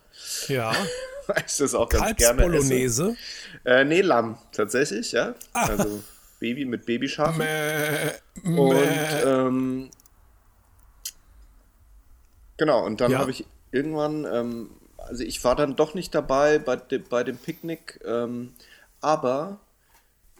Ja. 0.48 0.72
Weil 1.26 1.44
ich 1.46 1.56
das 1.56 1.74
auch 1.74 1.88
ganz 1.88 2.16
gerne 2.16 2.42
esse. 2.42 2.50
Kalbsbolognese. 2.50 3.16
Äh, 3.64 3.84
nee, 3.84 4.02
Lamm, 4.02 4.36
tatsächlich, 4.52 5.12
ja. 5.12 5.34
Ah. 5.54 5.66
Also 5.68 6.02
Baby 6.40 6.64
mit 6.64 6.86
Babyschafen. 6.86 7.38
Mäh, 7.38 8.10
Und 8.42 8.68
mäh. 8.68 9.22
ähm, 9.24 9.90
genau, 12.56 12.84
und 12.84 13.00
dann 13.00 13.12
Ja. 13.12 13.18
habe 13.20 13.30
ich 13.30 13.44
irgendwann, 13.70 14.24
ähm, 14.24 14.70
also 14.96 15.22
ich 15.22 15.42
war 15.44 15.54
dann 15.54 15.76
doch 15.76 15.94
nicht 15.94 16.14
dabei 16.14 16.58
bei, 16.58 16.76
de, 16.76 16.98
bei 16.98 17.22
dem 17.22 17.36
Picknick, 17.36 18.00
ähm, 18.04 18.54
aber 19.00 19.58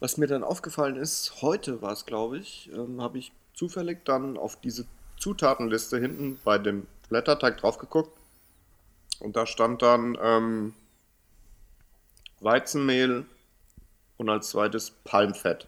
was 0.01 0.16
mir 0.16 0.26
dann 0.26 0.42
aufgefallen 0.42 0.96
ist, 0.96 1.42
heute 1.42 1.82
war 1.82 1.92
es, 1.92 2.07
glaube 2.07 2.38
ich, 2.38 2.70
ähm, 2.74 3.01
habe 3.03 3.18
ich 3.18 3.32
zufällig 3.55 4.05
dann 4.05 4.38
auf 4.38 4.57
diese 4.61 4.86
Zutatenliste 5.18 5.98
hinten 5.98 6.40
bei 6.44 6.57
dem 6.59 6.86
Blätterteig 7.11 7.59
drauf 7.59 7.76
geguckt 7.78 8.11
und 9.18 9.36
da 9.36 9.46
stand 9.46 9.82
dann 9.82 10.16
ähm, 10.20 10.74
Weizenmehl 12.40 13.26
und 14.16 14.30
als 14.30 14.51
zweites 14.51 14.90
Palmfett. 15.05 15.66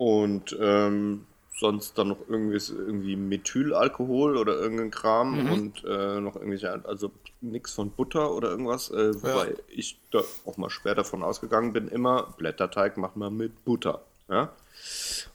Und 0.00 0.56
ähm, 0.58 1.26
sonst 1.58 1.98
dann 1.98 2.08
noch 2.08 2.20
irgendwie, 2.26 2.56
irgendwie 2.72 3.16
Methylalkohol 3.16 4.38
oder 4.38 4.54
irgendein 4.54 4.90
Kram 4.90 5.52
und 5.52 5.84
äh, 5.84 6.20
noch 6.22 6.36
irgendwelche, 6.36 6.82
also 6.86 7.10
nichts 7.42 7.74
von 7.74 7.90
Butter 7.90 8.32
oder 8.34 8.48
irgendwas, 8.48 8.90
äh, 8.90 9.14
wobei 9.22 9.54
ich 9.68 9.98
da 10.10 10.22
auch 10.46 10.56
mal 10.56 10.70
schwer 10.70 10.94
davon 10.94 11.22
ausgegangen 11.22 11.74
bin, 11.74 11.88
immer 11.88 12.32
Blätterteig 12.38 12.96
machen 12.96 13.20
wir 13.20 13.28
mit 13.28 13.62
Butter. 13.66 14.00
Ja? 14.30 14.52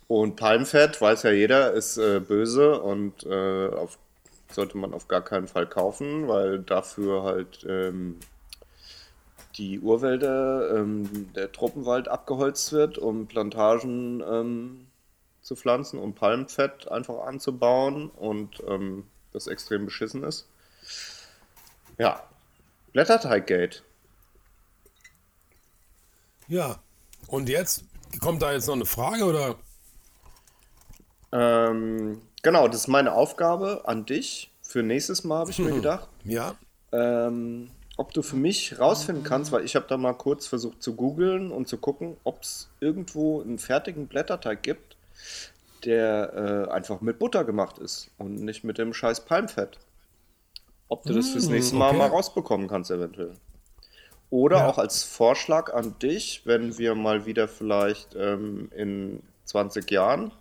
Und 0.08 0.36
Palmfett, 0.36 1.00
weiß 1.00 1.22
ja 1.24 1.32
jeder, 1.32 1.74
ist 1.74 1.98
äh, 2.00 2.20
böse 2.20 2.82
und 2.82 3.24
äh, 3.24 3.68
auf, 3.68 4.00
sollte 4.50 4.80
man 4.80 4.96
auf 4.96 5.08
gar 5.08 5.22
keinen 5.22 5.48
Fall 5.48 5.68
kaufen, 5.68 6.28
weil 6.28 6.58
dafür 6.58 7.22
halt 7.22 7.64
ähm, 7.70 8.18
die 9.56 9.80
Urwälder, 9.80 10.76
ähm, 10.76 11.32
der 11.34 11.52
Tropenwald 11.52 12.08
abgeholzt 12.08 12.72
wird, 12.74 12.98
um 12.98 13.28
Plantagen 13.28 14.22
ähm, 14.22 14.88
zu 15.42 15.56
pflanzen, 15.56 16.00
um 16.00 16.14
Palmfett 16.14 16.88
einfach 16.90 17.26
anzubauen 17.26 18.10
und 18.10 18.62
ähm, 18.68 19.06
das 19.32 19.48
extrem 19.48 19.86
beschissen 19.86 20.24
ist. 20.24 20.48
Ja, 21.98 22.24
Blätterteiggate. 22.94 23.82
Ja. 26.48 26.80
Und 27.28 27.50
jetzt? 27.50 27.86
Kommt 28.22 28.42
da 28.42 28.54
jetzt 28.54 28.68
noch 28.68 28.76
eine 28.76 28.86
Frage 28.86 29.26
oder? 29.26 29.56
Ähm, 31.32 32.22
genau, 32.44 32.68
das 32.68 32.82
ist 32.82 32.88
meine 32.88 33.14
Aufgabe 33.14 33.82
an 33.86 34.06
dich. 34.06 34.52
Für 34.62 34.84
nächstes 34.84 35.24
Mal 35.24 35.40
habe 35.40 35.52
ich 35.52 35.60
mir 35.60 35.72
gedacht. 35.76 36.08
Ja. 36.24 36.56
ähm, 36.92 37.72
ob 37.98 38.14
du 38.14 38.22
für 38.22 38.36
mich 38.36 38.80
rausfinden 38.80 39.24
kannst, 39.24 39.52
weil 39.52 39.64
ich 39.66 39.76
habe 39.76 39.86
da 39.88 39.98
mal 39.98 40.14
kurz 40.14 40.48
versucht 40.48 40.84
zu 40.84 40.96
googeln 40.96 41.52
und 41.52 41.68
zu 41.68 41.78
gucken, 41.78 42.18
ob 42.24 42.42
es 42.44 42.70
irgendwo 42.80 43.42
einen 43.42 43.60
fertigen 43.60 44.08
Blätterteig 44.08 44.64
gibt, 44.64 44.98
der 45.86 46.68
äh, 46.70 46.72
einfach 46.72 47.02
mit 47.02 47.20
Butter 47.20 47.44
gemacht 47.46 47.78
ist 47.80 48.12
und 48.18 48.36
nicht 48.36 48.64
mit 48.64 48.78
dem 48.78 48.94
scheiß 48.94 49.26
Palmfett. 49.26 49.80
Ob 50.90 51.06
du 51.06 51.14
das 51.14 51.30
fürs 51.30 51.48
Mm, 51.48 51.52
nächste 51.52 51.76
Mal 51.76 51.90
okay. 51.90 51.98
mal 51.98 52.08
rausbekommen 52.10 52.68
kannst, 52.68 52.92
eventuell. 52.92 53.34
Oder 54.30 54.60
Ja. 54.60 54.68
auch 54.68 54.78
als 54.78 55.04
Vorschlag 55.04 55.74
an 55.74 55.98
dich, 56.00 56.42
wenn 56.46 56.78
wir 56.78 56.96
mal 56.96 57.26
wieder 57.26 57.48
vielleicht 57.48 58.16
ähm, 58.16 58.70
in 58.76 59.24
20 59.46 59.90
Jahren 59.92 60.32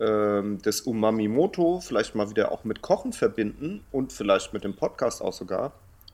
ähm, 0.00 0.60
das 0.62 0.82
Umami-Moto 0.82 1.80
vielleicht 1.80 2.14
mal 2.14 2.30
wieder 2.30 2.52
auch 2.52 2.64
mit 2.64 2.82
Kochen 2.82 3.12
verbinden 3.12 3.84
und 3.92 4.12
vielleicht 4.12 4.52
mit 4.52 4.64
dem 4.64 4.76
Podcast 4.76 5.22
auch 5.22 5.32
sogar, 5.32 5.72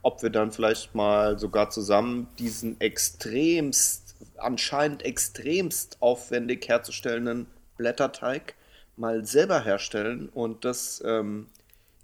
ob 0.08 0.22
wir 0.22 0.30
dann 0.30 0.52
vielleicht 0.52 0.94
mal 0.94 1.38
sogar 1.38 1.68
zusammen 1.68 2.28
diesen 2.38 2.80
extremst, 2.80 4.14
anscheinend 4.38 5.04
extremst 5.04 5.98
aufwendig 6.00 6.66
herzustellenden 6.66 7.46
Blätterteig 7.76 8.54
mal 8.96 9.26
selber 9.26 9.62
herstellen 9.62 10.30
und 10.30 10.64
das 10.64 11.02
ähm, 11.04 11.48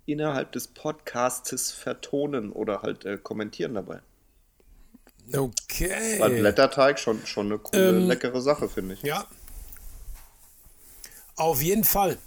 innerhalb 0.05 0.53
des 0.53 0.69
Podcastes 0.69 1.73
vertonen 1.73 2.53
oder 2.53 2.83
halt 2.83 3.07
äh, 3.07 3.17
kommentieren 3.17 3.73
dabei. 3.73 4.01
Okay. 5.33 6.21
Weil 6.21 6.41
Blätterteig 6.41 6.99
schon, 6.99 7.25
schon 7.25 7.47
eine 7.47 7.59
coole, 7.59 7.89
Ähm, 7.89 8.07
leckere 8.07 8.43
Sache, 8.43 8.69
finde 8.69 8.97
ich. 8.97 9.03
Ja. 9.03 9.27
Auf 11.37 11.63
jeden 11.63 11.85
Fall. 11.85 12.19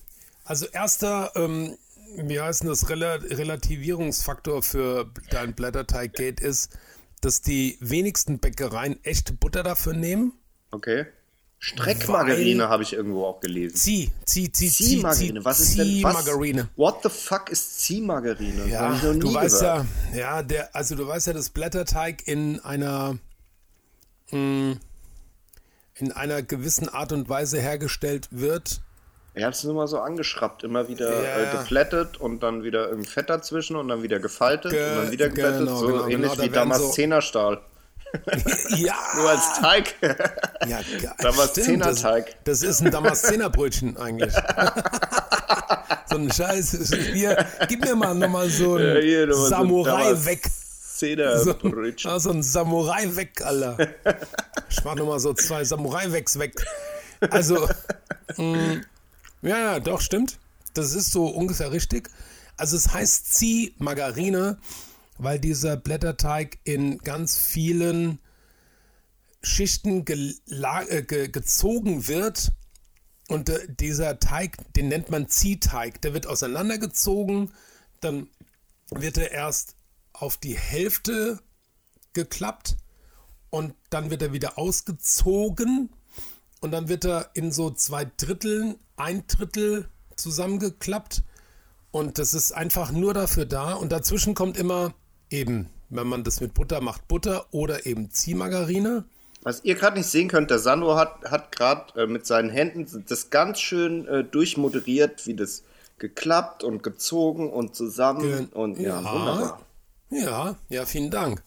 Also 0.44 0.66
erster, 0.66 1.34
ähm, 1.36 1.78
wie 2.18 2.42
heißt 2.42 2.62
denn 2.62 2.70
das, 2.70 2.90
Rela 2.90 3.16
Relativierungsfaktor 3.16 4.64
für 4.64 5.12
dein 5.30 5.54
Blätterteiggate 5.54 6.44
ist, 6.44 6.78
dass 7.22 7.42
die 7.42 7.78
wenigsten 7.80 8.40
Bäckereien 8.40 9.04
echte 9.04 9.34
Butter 9.34 9.64
dafür 9.64 9.94
nehmen. 9.94 10.34
Okay. 10.72 11.06
Streckmargarine 11.60 12.70
habe 12.70 12.84
ich 12.84 12.94
irgendwo 12.94 13.26
auch 13.26 13.40
gelesen. 13.40 13.76
Zieh, 13.76 14.12
zieh, 14.26 14.52
zieh, 14.52 14.70
zieh, 14.70 14.84
Ziehmargarine, 14.84 15.44
was 15.44 15.60
ist 15.60 15.78
denn 15.78 15.88
was? 15.88 15.94
Ziehmargarine. 15.94 16.70
What 16.76 17.00
the 17.02 17.10
fuck 17.10 17.50
ist 17.50 17.80
Ziehmargarine? 17.80 18.68
Ja, 18.68 18.94
du 18.96 19.34
weißt 19.34 19.62
gehört. 19.62 19.86
ja, 20.14 20.20
ja, 20.20 20.44
der, 20.44 20.76
also 20.76 20.96
du 20.96 21.08
weißt 21.08 21.28
ja, 21.28 21.34
dass 21.34 21.50
Blätterteig 21.50 22.28
in 22.28 22.60
einer 22.60 23.18
mh, 24.30 24.78
in 25.96 26.12
einer 26.12 26.44
gewissen 26.44 26.90
Art 26.90 27.12
und 27.12 27.28
Weise 27.28 27.60
hergestellt 27.60 28.28
wird. 28.30 28.82
Er 29.38 29.48
hat 29.48 29.54
es 29.54 29.64
immer 29.64 29.88
so 29.88 30.00
angeschraubt, 30.00 30.64
immer 30.64 30.88
wieder 30.88 31.10
Ja, 31.12 31.20
äh, 31.38 31.44
ja. 31.46 31.52
geplättet 31.62 32.18
und 32.20 32.42
dann 32.42 32.64
wieder 32.64 32.86
irgendein 32.90 33.12
Fett 33.12 33.30
dazwischen 33.30 33.76
und 33.76 33.88
dann 33.88 34.04
wieder 34.04 34.20
gefaltet 34.20 34.72
Ge- 34.72 34.90
und 34.92 34.98
dann 35.04 35.12
wieder 35.12 35.30
geplättet. 35.30 35.60
genau, 35.60 35.76
so 35.78 35.88
genau, 35.88 36.04
ähnlich 36.08 36.18
genau, 36.18 36.28
da 36.36 36.38
wie 36.38 36.42
werden 36.46 36.54
damals 36.54 36.82
so- 36.82 36.90
Zehnerstahl. 36.92 37.62
Ja, 38.78 38.96
Nur 39.18 39.30
als 39.30 39.60
Teig. 39.60 39.96
ja 40.02 40.80
geil. 41.02 41.14
Damaszenerteig. 41.20 42.26
Das, 42.46 42.62
das 42.62 42.70
ist 42.70 42.82
ein 42.82 42.90
Damaszenerbrötchen 42.92 43.98
eigentlich. 43.98 44.34
so 46.10 46.16
ein 46.16 46.32
Scheiß. 46.32 46.94
Hier, 47.14 47.46
gib 47.68 47.84
mir 47.84 47.96
mal 47.96 48.16
nochmal 48.16 48.50
so 48.50 48.76
ein 48.78 49.06
Ja, 49.06 49.26
nochmal 49.26 49.34
so 49.36 49.48
Samurai 49.50 50.26
weg. 50.26 50.46
So, 50.48 51.06
Zehnerbrötchen. 51.06 52.10
ah, 52.12 52.20
so 52.20 52.32
ein 52.32 52.42
Samurai 52.42 53.08
weg, 53.16 53.42
Alter. 53.44 53.78
Ich 54.70 54.84
mach 54.84 54.96
nochmal 54.96 55.20
so 55.20 55.34
zwei 55.34 55.64
Samurai-Wegs 55.64 56.40
weg. 56.40 56.54
Also, 57.30 57.68
mh, 58.38 58.82
ja, 59.42 59.60
ja, 59.60 59.80
doch, 59.80 60.02
stimmt. 60.02 60.40
Das 60.74 60.94
ist 60.94 61.12
so 61.12 61.28
ungefähr 61.28 61.72
richtig. 61.72 62.10
Also 62.56 62.76
es 62.78 62.94
heißt 62.94 63.34
Ziehmargarine, 63.34 64.58
weil 65.18 65.40
dieser 65.40 65.78
Blätterteig 65.78 66.60
in 66.64 66.98
ganz 67.00 67.38
vielen 67.38 68.20
Schichten 69.42 70.06
gela- 70.06 70.88
äh, 70.90 71.04
ge 71.04 71.30
gezogen 71.30 72.08
wird. 72.08 72.52
Und 73.28 73.50
äh, 73.50 73.68
dieser 73.68 74.20
Teig, 74.20 74.58
den 74.74 74.88
nennt 74.88 75.10
man 75.10 75.28
Ziehteig. 75.28 76.02
Der 76.02 76.14
wird 76.14 76.28
auseinandergezogen, 76.28 77.54
dann 78.00 78.30
wird 78.90 79.18
er 79.18 79.32
erst 79.32 79.76
auf 80.14 80.38
die 80.38 80.58
Hälfte 80.58 81.40
geklappt 82.14 82.78
und 83.50 83.76
dann 83.90 84.10
wird 84.10 84.22
er 84.22 84.34
wieder 84.34 84.58
ausgezogen 84.58 85.90
und 86.62 86.72
dann 86.72 86.88
wird 86.88 87.06
er 87.06 87.30
in 87.34 87.52
so 87.52 87.70
zwei 87.70 88.06
Dritteln, 88.18 88.76
ein 88.98 89.24
Drittel 89.28 89.88
zusammengeklappt 90.16 91.24
und 91.92 92.18
das 92.18 92.34
ist 92.34 92.52
einfach 92.52 92.92
nur 92.92 93.14
dafür 93.14 93.46
da 93.46 93.74
und 93.74 93.92
dazwischen 93.92 94.34
kommt 94.34 94.58
immer 94.58 94.94
eben, 95.30 95.70
wenn 95.90 96.08
man 96.08 96.24
das 96.24 96.42
mit 96.42 96.54
Butter 96.54 96.82
macht, 96.82 97.08
Butter 97.08 97.46
oder 97.52 97.86
eben 97.86 98.12
Ziehmargarine. 98.12 99.06
Was 99.44 99.64
ihr 99.64 99.76
gerade 99.76 99.98
nicht 99.98 100.08
sehen 100.08 100.28
könnt, 100.28 100.52
der 100.52 100.60
Sandro 100.60 100.96
hat, 100.96 101.24
hat 101.32 101.56
gerade 101.56 102.02
äh, 102.02 102.08
mit 102.08 102.26
seinen 102.26 102.50
Händen 102.50 103.06
das 103.08 103.30
ganz 103.30 103.60
schön 103.60 104.08
äh, 104.08 104.24
durchmoderiert, 104.24 105.26
wie 105.26 105.36
das 105.36 105.64
geklappt 106.00 106.64
und 106.64 106.84
gezogen 106.84 107.50
und 107.50 107.76
zusammen 107.76 108.22
Ge- 108.22 108.48
und 108.54 108.80
ja, 108.80 109.02
ja. 109.02 109.14
wunderbar. 109.14 109.62
Ja, 110.10 110.56
ja, 110.70 110.86
vielen 110.86 111.12
Dank. 111.12 111.44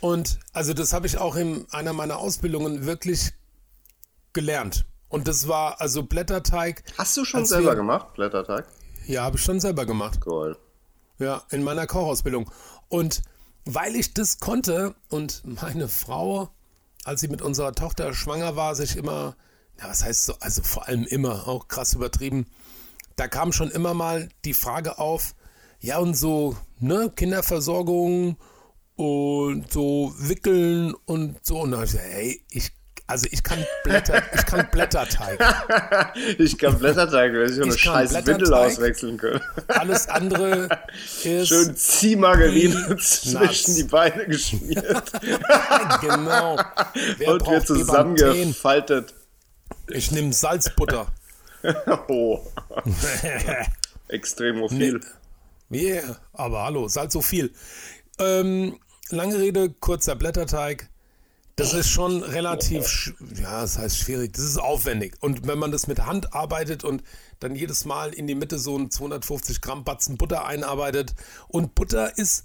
Und 0.00 0.38
also 0.52 0.74
das 0.74 0.92
habe 0.92 1.06
ich 1.06 1.18
auch 1.18 1.36
in 1.36 1.66
einer 1.70 1.92
meiner 1.92 2.18
Ausbildungen 2.18 2.86
wirklich 2.86 3.32
gelernt. 4.32 4.86
Und 5.10 5.28
das 5.28 5.46
war 5.48 5.80
also 5.80 6.02
Blätterteig. 6.04 6.82
Hast 6.96 7.14
du 7.18 7.24
schon 7.26 7.44
selber 7.44 7.72
wir- 7.72 7.76
gemacht, 7.76 8.14
Blätterteig? 8.14 8.64
Ja, 9.06 9.24
habe 9.24 9.36
ich 9.36 9.42
schon 9.42 9.60
selber 9.60 9.84
gemacht. 9.84 10.20
Cool. 10.24 10.56
Ja, 11.18 11.42
in 11.50 11.62
meiner 11.62 11.86
Kochausbildung. 11.86 12.50
Und 12.88 13.22
weil 13.66 13.94
ich 13.96 14.14
das 14.14 14.38
konnte 14.38 14.94
und 15.10 15.42
meine 15.44 15.88
Frau, 15.88 16.48
als 17.04 17.20
sie 17.20 17.28
mit 17.28 17.42
unserer 17.42 17.72
Tochter 17.74 18.14
schwanger 18.14 18.56
war, 18.56 18.74
sich 18.74 18.96
immer, 18.96 19.36
ja, 19.78 19.88
was 19.88 20.02
heißt 20.04 20.24
so, 20.26 20.34
also 20.40 20.62
vor 20.62 20.88
allem 20.88 21.04
immer, 21.04 21.46
auch 21.46 21.68
krass 21.68 21.92
übertrieben, 21.94 22.46
da 23.16 23.28
kam 23.28 23.52
schon 23.52 23.70
immer 23.70 23.92
mal 23.94 24.28
die 24.44 24.54
Frage 24.54 24.98
auf, 24.98 25.34
ja, 25.80 25.98
und 25.98 26.14
so, 26.14 26.56
ne, 26.78 27.10
Kinderversorgung 27.14 28.36
und 28.96 29.72
so 29.72 30.14
wickeln 30.18 30.94
und 31.06 31.44
so. 31.44 31.60
Und 31.60 31.72
da 31.72 31.78
habe 31.78 31.86
ich 31.86 31.92
gesagt, 31.92 32.08
hey, 32.10 32.44
ich 32.50 32.72
Also 33.10 33.26
ich 33.32 33.42
kann 33.42 33.58
Blätter, 33.82 34.22
ich 34.32 34.46
kann 34.46 34.68
Blätterteig. 34.70 35.40
Ich 36.38 36.56
kann 36.58 36.78
Blätterteig, 36.78 37.32
wenn 37.32 37.48
ich 37.48 37.56
so 37.56 37.62
eine 37.62 37.76
scheiß 37.76 38.24
Windel 38.24 38.54
auswechseln 38.54 39.16
können. 39.16 39.40
Alles 39.66 40.08
andere 40.08 40.68
ist 41.24 41.48
Schön 41.48 41.74
Ziehmargarine 41.74 42.96
zwischen 42.98 43.74
die 43.74 43.82
Beine 43.82 44.26
geschmiert 44.26 45.12
genau. 46.00 46.60
Wer 47.18 47.32
und 47.32 47.46
wird 47.48 47.66
zusammengefaltet. 47.66 49.12
Ich 49.88 50.12
nehme 50.12 50.32
Salzbutter. 50.32 51.08
Oh, 52.06 52.40
extremophil. 54.06 55.00
Yeah, 55.72 56.16
aber 56.32 56.62
hallo, 56.62 56.86
Salz 56.86 57.12
so 57.12 57.20
viel. 57.20 57.52
Ähm, 58.20 58.78
lange 59.10 59.38
Rede, 59.38 59.70
kurzer 59.70 60.14
Blätterteig. 60.14 60.88
Das 61.60 61.74
ist 61.74 61.90
schon 61.90 62.22
relativ, 62.22 63.12
ja, 63.38 63.60
das 63.60 63.76
heißt 63.76 63.98
schwierig, 63.98 64.32
das 64.32 64.46
ist 64.46 64.56
aufwendig. 64.56 65.18
Und 65.20 65.46
wenn 65.46 65.58
man 65.58 65.70
das 65.70 65.88
mit 65.88 66.06
Hand 66.06 66.32
arbeitet 66.32 66.84
und 66.84 67.02
dann 67.38 67.54
jedes 67.54 67.84
Mal 67.84 68.14
in 68.14 68.26
die 68.26 68.34
Mitte 68.34 68.58
so 68.58 68.78
ein 68.78 68.90
250 68.90 69.60
Gramm 69.60 69.84
Batzen 69.84 70.16
Butter 70.16 70.46
einarbeitet 70.46 71.14
und 71.48 71.74
Butter 71.74 72.16
ist 72.16 72.44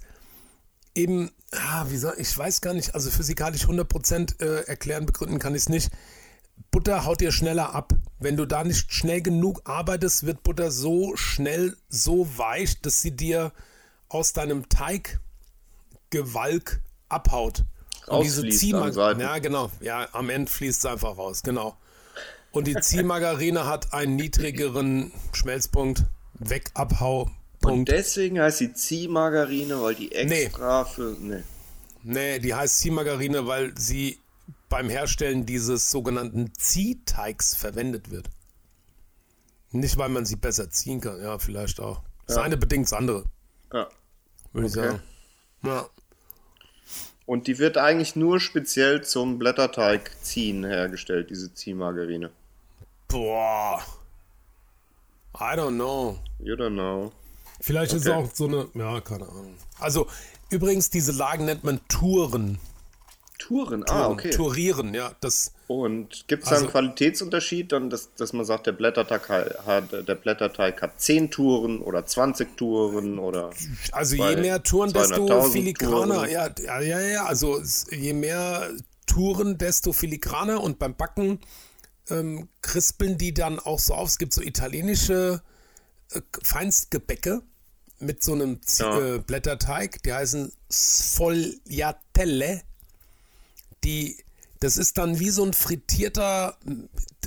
eben, 0.94 1.30
ah, 1.52 1.86
wie 1.88 1.96
soll, 1.96 2.12
ich 2.18 2.36
weiß 2.36 2.60
gar 2.60 2.74
nicht, 2.74 2.94
also 2.94 3.10
physikalisch 3.10 3.64
100% 3.64 4.38
äh, 4.38 4.66
erklären, 4.66 5.06
begründen 5.06 5.38
kann 5.38 5.54
ich 5.54 5.62
es 5.62 5.70
nicht. 5.70 5.90
Butter 6.70 7.06
haut 7.06 7.22
dir 7.22 7.32
schneller 7.32 7.74
ab. 7.74 7.94
Wenn 8.18 8.36
du 8.36 8.44
da 8.44 8.64
nicht 8.64 8.92
schnell 8.92 9.22
genug 9.22 9.62
arbeitest, 9.64 10.26
wird 10.26 10.42
Butter 10.42 10.70
so 10.70 11.16
schnell, 11.16 11.74
so 11.88 12.28
weich, 12.36 12.82
dass 12.82 13.00
sie 13.00 13.16
dir 13.16 13.54
aus 14.10 14.34
deinem 14.34 14.68
Teiggewalk 14.68 15.22
abhaut. 17.08 17.64
Und 18.08 18.22
diese 18.24 18.36
Rausfließt 18.42 18.60
Ziehmar- 18.60 18.82
an 18.84 18.92
Seiten. 18.92 19.20
Ja, 19.20 19.38
genau. 19.38 19.70
Ja, 19.80 20.08
am 20.12 20.30
Ende 20.30 20.50
fließt 20.50 20.78
es 20.84 20.86
einfach 20.86 21.16
raus, 21.18 21.42
genau. 21.42 21.76
Und 22.52 22.66
die 22.66 22.74
Ziehmargarine 22.80 23.66
hat 23.66 23.92
einen 23.92 24.16
niedrigeren 24.16 25.12
Schmelzpunkt, 25.32 26.04
Und 26.38 26.50
Wegabhaupunkt. 26.50 27.88
deswegen 27.90 28.40
heißt 28.40 28.58
sie 28.58 28.72
Ziehmargarine, 28.72 29.80
weil 29.82 29.94
die 29.94 30.12
extra 30.12 30.84
für. 30.84 31.16
Nee. 31.20 31.42
Nee, 32.02 32.38
die 32.38 32.54
heißt 32.54 32.78
Ziehmargarine, 32.78 33.46
weil 33.46 33.76
sie 33.76 34.18
beim 34.68 34.88
Herstellen 34.88 35.44
dieses 35.46 35.90
sogenannten 35.90 36.52
Ziehteigs 36.54 37.54
verwendet 37.56 38.10
wird. 38.10 38.28
Nicht, 39.72 39.98
weil 39.98 40.08
man 40.08 40.24
sie 40.24 40.36
besser 40.36 40.70
ziehen 40.70 41.00
kann. 41.00 41.20
Ja, 41.20 41.38
vielleicht 41.38 41.80
auch. 41.80 42.00
Das 42.26 42.36
eine 42.38 42.56
bedingt 42.56 42.86
das 42.86 42.92
andere, 42.92 43.24
Ja. 43.72 43.88
würde 44.52 44.68
ich 44.68 44.76
Okay. 44.76 44.86
sagen. 44.88 45.02
Ja. 45.64 45.88
Und 47.26 47.48
die 47.48 47.58
wird 47.58 47.76
eigentlich 47.76 48.14
nur 48.16 48.38
speziell 48.40 49.02
zum 49.02 49.38
Blätterteig 49.38 50.10
ziehen 50.22 50.64
hergestellt, 50.64 51.28
diese 51.30 51.52
Ziehmargarine. 51.52 52.30
Boah. 53.08 53.82
I 55.36 55.54
don't 55.56 55.74
know. 55.74 56.18
You 56.38 56.54
don't 56.54 56.74
know. 56.74 57.12
Vielleicht 57.60 57.92
ist 57.92 58.02
es 58.02 58.08
Okay. 58.08 58.16
auch 58.24 58.30
so 58.32 58.46
eine, 58.46 58.68
ja, 58.74 59.00
keine 59.00 59.28
Ahnung. 59.28 59.54
Also, 59.80 60.06
übrigens, 60.50 60.90
diese 60.90 61.12
Lagen 61.12 61.46
nennt 61.46 61.64
man 61.64 61.80
Touren. 61.88 62.58
Touren, 63.38 63.84
ah, 63.88 64.08
okay. 64.08 64.30
Tourieren, 64.30 64.94
ja. 64.94 65.12
Das, 65.20 65.52
Und 65.66 66.26
gibt 66.26 66.44
es 66.44 66.48
da 66.48 66.54
Also- 66.56 66.64
einen 66.66 66.72
Qualitätsunterschied, 66.72 67.70
dann, 67.72 67.90
dass, 67.90 68.14
dass 68.14 68.32
man 68.32 68.44
sagt, 68.46 68.66
der 68.66 68.72
Blätterteig 68.72 69.28
hat, 69.66 69.92
der 69.92 70.14
Blätterteig 70.14 70.80
hat 70.80 71.00
10 71.00 71.30
Touren 71.30 71.80
oder 71.80 72.06
20 72.06 72.56
Touren 72.56 73.18
oder. 73.18 73.50
Also 73.92 74.16
je 74.16 74.36
mehr 74.36 74.62
Touren, 74.62 74.92
desto 74.92 75.26
200.000 75.26 75.52
filigraner. 75.52 76.14
Touren. 76.14 76.30
Ja, 76.30 76.50
ja, 76.64 76.80
ja, 76.80 77.00
ja. 77.00 77.24
Also 77.26 77.60
je 77.90 78.12
mehr 78.14 78.70
Touren, 79.06 79.58
desto 79.58 79.92
filigraner. 79.92 80.62
Und 80.62 80.78
beim 80.78 80.94
Backen 80.96 81.38
ähm, 82.08 82.48
krispeln 82.62 83.18
die 83.18 83.34
dann 83.34 83.58
auch 83.58 83.78
so 83.80 83.94
auf. 83.94 84.08
Es 84.08 84.18
gibt 84.18 84.32
so 84.32 84.40
italienische 84.40 85.42
äh, 86.12 86.20
Feinstgebäcke 86.42 87.42
mit 87.98 88.22
so 88.22 88.32
einem 88.32 88.62
Z 88.62 88.86
Ja. 88.86 89.14
äh, 89.16 89.18
Blätterteig. 89.18 90.02
Die 90.04 90.12
heißen 90.12 90.52
Sfogliatelle. 90.70 92.62
Die, 93.84 94.22
das 94.60 94.76
ist 94.76 94.98
dann 94.98 95.18
wie 95.18 95.30
so 95.30 95.44
ein 95.44 95.52
frittierter. 95.52 96.56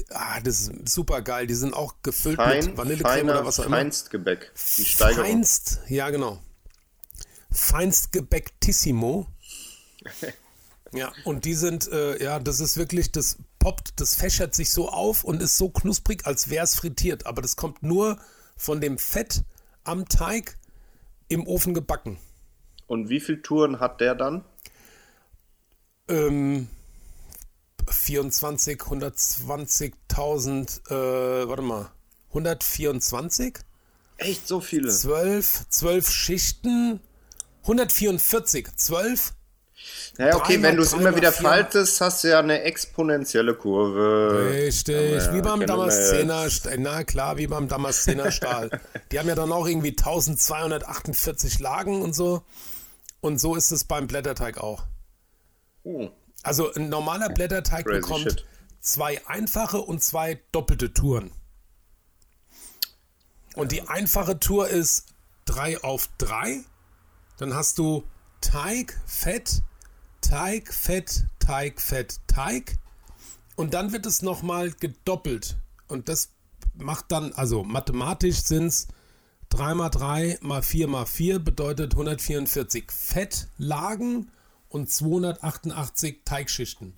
Ah, 0.10 0.40
das 0.42 0.62
ist 0.62 0.90
super 0.90 1.22
geil. 1.22 1.48
Die 1.48 1.56
sind 1.56 1.74
auch 1.74 1.96
gefüllt 2.04 2.38
Fein, 2.38 2.66
mit 2.66 2.78
Vanillecreme 2.78 3.20
feiner 3.20 3.34
oder 3.34 3.46
was 3.46 3.60
auch 3.60 3.66
immer. 3.66 3.78
Feinstgebäck. 3.78 4.52
Die 4.78 4.86
Steigerung. 4.86 5.26
Feinst, 5.26 5.80
ja 5.88 6.10
genau. 6.10 6.42
Feinstgebäcktissimo. 7.52 9.28
ja, 10.94 11.12
und 11.24 11.46
die 11.46 11.56
sind, 11.56 11.92
äh, 11.92 12.24
ja, 12.24 12.40
das 12.40 12.60
ist 12.60 12.78
wirklich, 12.78 13.12
das 13.12 13.38
poppt, 13.60 14.00
das 14.00 14.16
fächert 14.16 14.56
sich 14.56 14.72
so 14.72 14.90
auf 14.90 15.24
und 15.24 15.42
ist 15.42 15.58
so 15.58 15.70
knusprig, 15.70 16.26
als 16.26 16.50
wäre 16.50 16.64
es 16.64 16.76
frittiert. 16.76 17.26
Aber 17.26 17.42
das 17.42 17.56
kommt 17.56 17.84
nur 17.84 18.20
von 18.56 18.82
dem 18.82 18.98
Fett 18.98 19.44
am 19.84 20.08
Teig 20.08 20.58
im 21.28 21.46
Ofen 21.48 21.74
gebacken. 21.74 22.18
Und 22.88 23.10
wie 23.10 23.20
viele 23.20 23.42
Touren 23.42 23.80
hat 23.80 24.02
der 24.02 24.16
dann? 24.16 24.44
Ähm, 26.10 26.68
24, 27.88 28.81
120.000, 28.81 30.90
äh, 30.90 31.48
warte 31.48 31.61
mal, 31.61 31.90
124? 32.30 33.60
Echt 34.18 34.48
so 34.48 34.60
viele? 34.60 34.90
12, 34.90 35.69
12 35.69 36.10
Schichten, 36.10 36.99
144, 37.64 38.76
12. 38.76 39.34
Ja, 40.18 40.36
okay, 40.36 40.61
wenn 40.61 40.76
du 40.76 40.84
es 40.84 40.91
immer 40.91 41.15
wieder 41.15 41.31
faltest, 41.31 42.02
hast 42.02 42.23
du 42.23 42.30
ja 42.30 42.40
eine 42.40 42.64
exponentielle 42.64 43.56
Kurve. 43.56 44.49
Richtig, 44.52 45.23
Ja, 45.23 45.34
wie 45.34 45.41
beim 45.41 45.65
Damaszener, 45.65 46.49
na 46.77 47.03
klar, 47.06 47.38
wie 47.38 47.48
beim 47.48 47.69
Damaszener 47.69 48.30
Stahl. 48.31 48.69
Die 49.11 49.19
haben 49.19 49.30
ja 49.30 49.36
dann 49.36 49.52
auch 49.53 49.65
irgendwie 49.65 49.91
1248 49.91 51.60
Lagen 51.60 52.02
und 52.02 52.14
so. 52.14 52.44
Und 53.22 53.40
so 53.40 53.56
ist 53.56 53.72
es 53.72 53.86
beim 53.86 54.07
Blätterteig 54.07 54.57
auch. 54.57 54.84
Oh, 55.84 56.10
Also 56.44 56.74
ein 56.74 56.90
normaler 56.90 57.30
Blätterteig 57.30 57.86
Crazy 57.86 58.02
bekommt 58.02 58.24
shit. 58.24 58.46
zwei 58.82 59.26
einfache 59.28 59.80
und 59.82 60.04
zwei 60.04 60.42
doppelte 60.52 60.94
Touren. 60.94 61.32
Und 63.56 63.72
die 63.72 63.82
einfache 63.88 64.40
Tour 64.40 64.68
ist 64.70 65.08
3 65.46 65.84
auf 65.84 66.10
3. 66.20 66.64
Dann 67.38 67.54
hast 67.54 67.78
du 67.78 68.04
Teig, 68.42 68.98
Fett, 69.06 69.64
Teig, 70.22 70.74
Fett, 70.74 71.26
Teig, 71.40 71.82
Fett, 71.82 72.20
Teig. 72.28 72.78
Und 73.56 73.74
dann 73.74 73.92
wird 73.92 74.06
es 74.06 74.22
nochmal 74.22 74.72
gedoppelt. 74.72 75.58
Und 75.88 76.08
das 76.08 76.30
macht 76.76 77.12
dann, 77.12 77.34
also 77.34 77.64
mathematisch 77.64 78.38
sind 78.44 78.68
es 78.68 78.88
3 79.50 79.74
mal 79.74 79.90
3 79.90 80.38
mal 80.42 80.62
4 80.62 80.88
mal 80.88 81.06
4 81.06 81.40
bedeutet 81.40 81.94
144 81.94 82.92
Fettlagen 82.92 84.32
und 84.70 84.90
288 84.90 86.22
Teigschichten. 86.26 86.96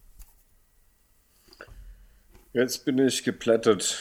jetzt 2.54 2.86
bin 2.86 2.98
ich 3.00 3.24
geplättet. 3.24 3.98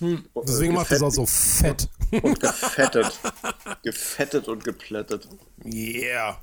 Deswegen 0.00 0.74
macht 0.74 0.90
es 0.90 1.02
auch 1.02 1.10
so 1.10 1.26
fett. 1.26 1.88
Und 2.22 2.40
gefettet. 2.40 3.20
gefettet 3.82 4.48
und 4.48 4.64
geplättet. 4.64 5.28
Yeah. 5.64 6.40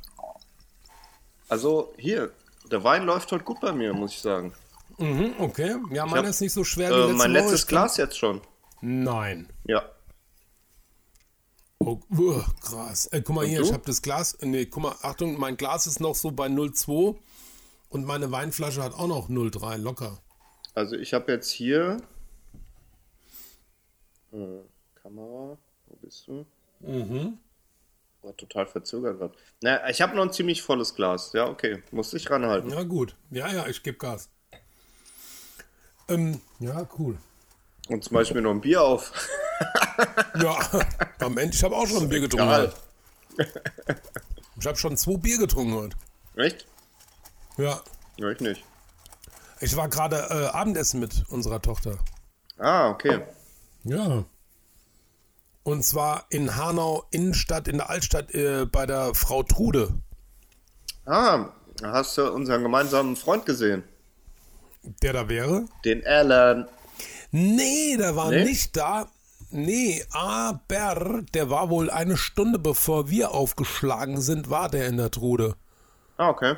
Also 1.49 1.94
hier, 1.98 2.32
der 2.72 2.84
Wein 2.84 3.06
läuft 3.06 3.32
heute 3.32 3.44
gut 3.44 3.60
bei 3.60 3.72
mir, 3.72 3.94
muss 3.94 4.12
ich 4.14 4.22
sagen. 4.22 4.54
Mhm, 4.99 5.34
okay. 5.40 5.76
Ja, 5.91 6.06
meiner 6.06 6.24
hab, 6.24 6.30
ist 6.30 6.41
nicht 6.41 6.54
so 6.54 6.64
schwer 6.64 6.90
wie 6.90 6.94
Äh, 6.94 6.98
letzte 6.99 7.14
mein 7.16 7.32
Woche. 7.32 7.40
letztes 7.40 7.62
Ich 7.62 7.68
Glas 7.68 7.98
jetzt 7.98 8.18
schon. 8.18 8.41
Nein. 8.82 9.49
Ja. 9.66 9.90
Oh, 11.88 12.02
uh, 12.18 12.42
krass. 12.60 13.08
Äh, 13.14 13.22
guck 13.22 13.38
mal 13.38 13.46
hier, 13.46 13.60
du? 13.60 13.66
ich 13.66 13.72
habe 13.72 13.84
das 13.86 14.02
Glas. 14.02 14.38
Nee, 14.42 14.66
guck 14.66 14.84
mal, 14.84 14.96
Achtung, 15.04 15.40
mein 15.40 15.56
Glas 15.56 15.88
ist 15.88 16.02
noch 16.02 16.16
so 16.16 16.32
bei 16.32 16.48
0,2 16.48 17.16
und 17.88 18.06
meine 18.06 18.30
Weinflasche 18.30 18.84
hat 18.84 18.94
auch 18.94 19.08
noch 19.08 19.30
0,3 19.30 19.78
locker. 19.78 20.18
Also 20.74 20.98
ich 20.98 21.14
habe 21.14 21.32
jetzt 21.32 21.50
hier 21.50 22.02
äh, 24.34 24.60
Kamera, 25.02 25.58
wo 25.86 25.96
bist 26.02 26.28
du? 26.28 26.46
Mhm. 26.82 27.38
War 28.22 28.36
total 28.36 28.68
verzögert 28.68 29.20
gerade. 29.20 29.34
Na, 29.62 29.90
ich 29.90 30.02
habe 30.02 30.14
noch 30.14 30.24
ein 30.24 30.34
ziemlich 30.34 30.62
volles 30.62 30.94
Glas. 30.94 31.32
Ja, 31.32 31.48
okay, 31.48 31.82
muss 31.92 32.14
ich 32.14 32.30
ranhalten. 32.30 32.70
Ja, 32.70 32.84
gut. 32.84 33.16
Ja, 33.32 33.48
ja, 33.48 33.66
ich 33.66 33.82
gebe 33.82 33.98
Gas. 33.98 34.30
Ähm, 36.10 36.42
ja, 36.60 36.86
cool. 37.00 37.18
Und 37.88 38.04
zum 38.04 38.14
Beispiel 38.14 38.42
noch 38.42 38.52
ein 38.52 38.60
Bier 38.60 38.82
auf. 38.82 39.14
Ja, 40.42 40.58
am 41.20 41.38
Ende, 41.38 41.56
ich 41.56 41.64
habe 41.64 41.76
auch 41.76 41.88
schon 41.88 42.04
ein 42.04 42.10
Bier 42.10 42.20
getrunken 42.22 42.50
heute. 42.50 42.74
Ich 44.60 44.66
habe 44.68 44.78
schon 44.78 44.96
zwei 44.98 45.18
Bier 45.18 45.38
getrunken 45.40 45.74
heute. 45.74 45.98
Echt? 46.36 46.66
Ja. 47.58 47.82
Ja, 48.18 48.30
ich 48.30 48.40
nicht. 48.40 48.64
Ich 49.60 49.76
war 49.76 49.90
gerade 49.90 50.18
äh, 50.30 50.46
Abendessen 50.56 51.00
mit 51.00 51.24
unserer 51.30 51.62
Tochter. 51.62 51.98
Ah, 52.60 52.90
okay. 52.90 53.22
Ja. 53.84 54.26
Und 55.64 55.84
zwar 55.84 56.26
in 56.30 56.56
Hanau 56.56 57.06
Innenstadt, 57.12 57.68
in 57.68 57.78
der 57.78 57.90
Altstadt 57.90 58.34
äh, 58.34 58.66
bei 58.66 58.86
der 58.86 59.14
Frau 59.16 59.44
Trude. 59.44 59.90
Ah, 61.06 61.50
hast 61.84 62.18
du 62.18 62.32
unseren 62.32 62.62
gemeinsamen 62.64 63.16
Freund 63.16 63.46
gesehen? 63.46 63.84
Der 65.02 65.14
da 65.14 65.28
wäre? 65.28 65.66
Den 65.84 66.06
Alan. 66.06 66.68
Nee, 67.32 67.98
der 67.98 68.16
war 68.16 68.30
Nee? 68.30 68.44
nicht 68.46 68.78
da. 68.78 69.08
Nee, 69.49 70.03
aber 70.11 71.22
der 71.34 71.49
war 71.49 71.69
wohl 71.69 71.90
eine 71.90 72.18
Stunde 72.18 72.60
bevor 72.60 73.10
wir 73.10 73.32
aufgeschlagen 73.32 74.19
sind, 74.22 74.49
war 74.49 74.69
der 74.69 74.88
in 74.88 74.98
der 74.98 75.10
Trude. 75.11 75.56
Ah, 76.18 76.30
okay. 76.30 76.56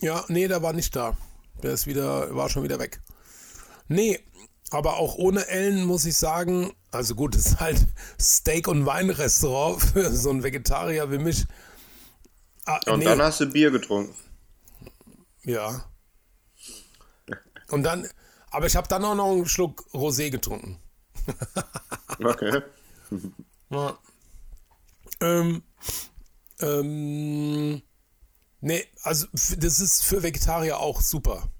Ja, 0.00 0.24
nee, 0.28 0.48
der 0.48 0.62
war 0.62 0.72
nicht 0.72 0.96
da. 0.96 1.16
Der 1.62 1.72
ist 1.72 1.86
wieder, 1.86 2.34
war 2.34 2.48
schon 2.48 2.62
wieder 2.62 2.78
weg. 2.78 3.00
Nee, 3.88 4.20
aber 4.70 4.96
auch 4.96 5.14
ohne 5.16 5.46
Ellen 5.46 5.84
muss 5.84 6.04
ich 6.04 6.16
sagen, 6.16 6.72
also 6.90 7.14
gut, 7.14 7.34
es 7.36 7.46
ist 7.46 7.60
halt 7.60 7.86
Steak- 8.20 8.68
und 8.68 8.86
Weinrestaurant 8.86 9.82
für 9.92 10.10
so 10.10 10.30
einen 10.30 10.42
Vegetarier 10.42 11.10
wie 11.12 11.18
mich. 11.18 11.44
Ah, 12.64 12.80
Und 12.86 13.00
nee, 13.00 13.04
dann 13.04 13.22
hast 13.22 13.40
du 13.40 13.46
Bier 13.46 13.70
getrunken. 13.70 14.14
ja. 15.44 15.84
Und 17.68 17.82
dann, 17.82 18.08
aber 18.50 18.66
ich 18.66 18.76
habe 18.76 18.88
dann 18.88 19.04
auch 19.04 19.14
noch 19.16 19.30
einen 19.32 19.46
Schluck 19.46 19.84
Rosé 19.92 20.30
getrunken. 20.30 20.78
Okay. 22.18 22.62
Ja. 23.68 23.98
Ähm, 25.20 25.62
ähm, 26.60 27.82
nee, 28.60 28.84
also 29.02 29.26
das 29.32 29.80
ist 29.80 30.02
für 30.02 30.22
Vegetarier 30.22 30.78
auch 30.78 31.00
super. 31.00 31.50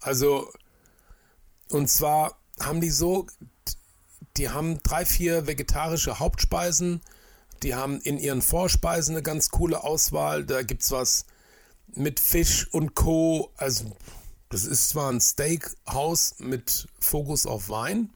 Also, 0.00 0.50
und 1.70 1.88
zwar 1.88 2.38
haben 2.60 2.80
die 2.80 2.90
so, 2.90 3.26
die 4.36 4.48
haben 4.48 4.82
drei, 4.82 5.04
vier 5.04 5.46
vegetarische 5.46 6.18
Hauptspeisen, 6.18 7.00
die 7.62 7.74
haben 7.74 8.00
in 8.00 8.18
ihren 8.18 8.42
Vorspeisen 8.42 9.14
eine 9.14 9.22
ganz 9.22 9.50
coole 9.50 9.82
Auswahl. 9.82 10.44
Da 10.44 10.62
gibt's 10.62 10.90
was 10.90 11.26
mit 11.88 12.20
Fisch 12.20 12.68
und 12.72 12.94
Co. 12.94 13.52
Also, 13.56 13.96
das 14.48 14.64
ist 14.64 14.88
zwar 14.90 15.10
ein 15.12 15.20
Steakhouse 15.20 16.36
mit 16.38 16.88
Fokus 16.98 17.46
auf 17.46 17.68
Wein, 17.68 18.10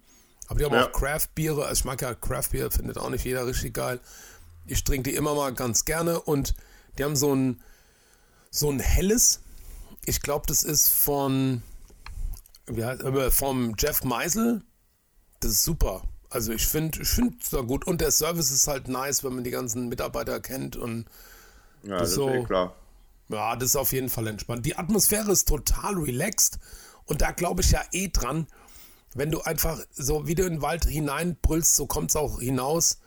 aber 0.47 0.59
die 0.59 0.65
haben 0.65 0.75
Ja. 0.75 0.87
auch 0.89 0.93
Craft-Biere. 0.93 1.65
Also 1.67 1.81
ich 1.81 1.85
mag 1.85 2.01
ja 2.03 2.15
Craft-Bier, 2.15 2.71
findet 2.71 2.99
auch 2.99 3.11
nicht 3.11 3.25
jeder 3.25 3.47
richtig 3.47 3.75
geil. 3.75 4.01
Ich 4.67 4.85
trinke 4.85 5.11
die 5.11 5.17
immer 5.17 5.35
mal 5.35 5.53
ganz 5.55 5.85
gerne 5.85 6.21
und 6.21 6.55
die 6.99 7.05
haben 7.05 7.17
so 7.17 7.35
ein, 7.35 7.61
so 8.51 8.71
ein 8.71 8.81
helles. 8.81 9.41
Ich 10.07 10.21
glaube, 10.23 10.47
das 10.47 10.63
ist 10.63 10.89
von, 10.89 11.63
wie 12.67 12.85
heißt, 12.85 13.03
äh, 13.03 13.31
vom 13.31 13.75
Jeff 13.79 14.05
Meisel. 14.05 14.63
Das 15.41 15.51
ist 15.53 15.65
super. 15.65 16.03
Also 16.31 16.53
ich 16.53 16.67
finde 16.67 17.01
ich 17.03 17.09
finde 17.09 17.37
es 17.43 17.51
da 17.51 17.61
gut. 17.61 17.87
Und 17.87 18.01
der 18.01 18.11
Service 18.11 18.51
ist 18.51 18.67
halt 18.67 18.89
nice, 18.89 19.23
wenn 19.25 19.35
man 19.35 19.45
die 19.45 19.51
ganzen 19.51 19.89
Mitarbeiter 19.89 20.41
kennt 20.41 20.77
und 20.77 21.07
Ja, 21.83 21.99
das 21.99 22.13
so- 22.13 22.29
ist 22.29 22.35
eh 22.35 22.45
klar. 22.45 22.75
ja, 23.29 23.55
das 23.57 23.71
ist 23.71 23.77
auf 23.77 23.93
jeden 23.93 24.09
Fall 24.09 24.27
entspannt. 24.27 24.65
Die 24.67 24.77
Atmosphäre 24.77 25.31
ist 25.33 25.47
total 25.49 25.95
relaxed 25.95 26.59
und 27.07 27.21
da 27.21 27.31
glaube 27.33 27.61
ich 27.63 27.71
ja 27.71 27.83
eh 27.93 28.09
dran, 28.09 28.47
wenn 29.15 29.31
du 29.31 29.41
einfach 29.43 29.81
so 29.93 30.27
wie 30.27 30.35
du 30.35 30.45
in 30.45 30.55
den 30.55 30.63
Wald 30.63 30.85
hineinbrüllst, 30.85 31.77
so 31.77 31.87
kommt 31.87 32.11
es 32.11 32.17
auch 32.17 32.41
hinaus. 32.41 32.99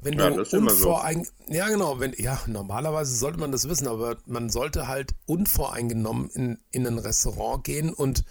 Wenn 0.00 0.18
Ja, 0.18 0.30
du 0.30 0.42
immer 0.56 0.70
so. 0.70 1.00
ja 1.48 1.68
genau, 1.68 1.98
wenn 1.98 2.14
ja 2.16 2.40
normalerweise 2.46 3.16
sollte 3.16 3.38
man 3.40 3.50
das 3.50 3.68
wissen, 3.68 3.88
aber 3.88 4.16
man 4.26 4.48
sollte 4.48 4.86
halt 4.86 5.14
unvoreingenommen 5.26 6.30
in, 6.30 6.58
in 6.70 6.86
ein 6.86 6.98
Restaurant 6.98 7.64
gehen 7.64 7.92
und 7.92 8.24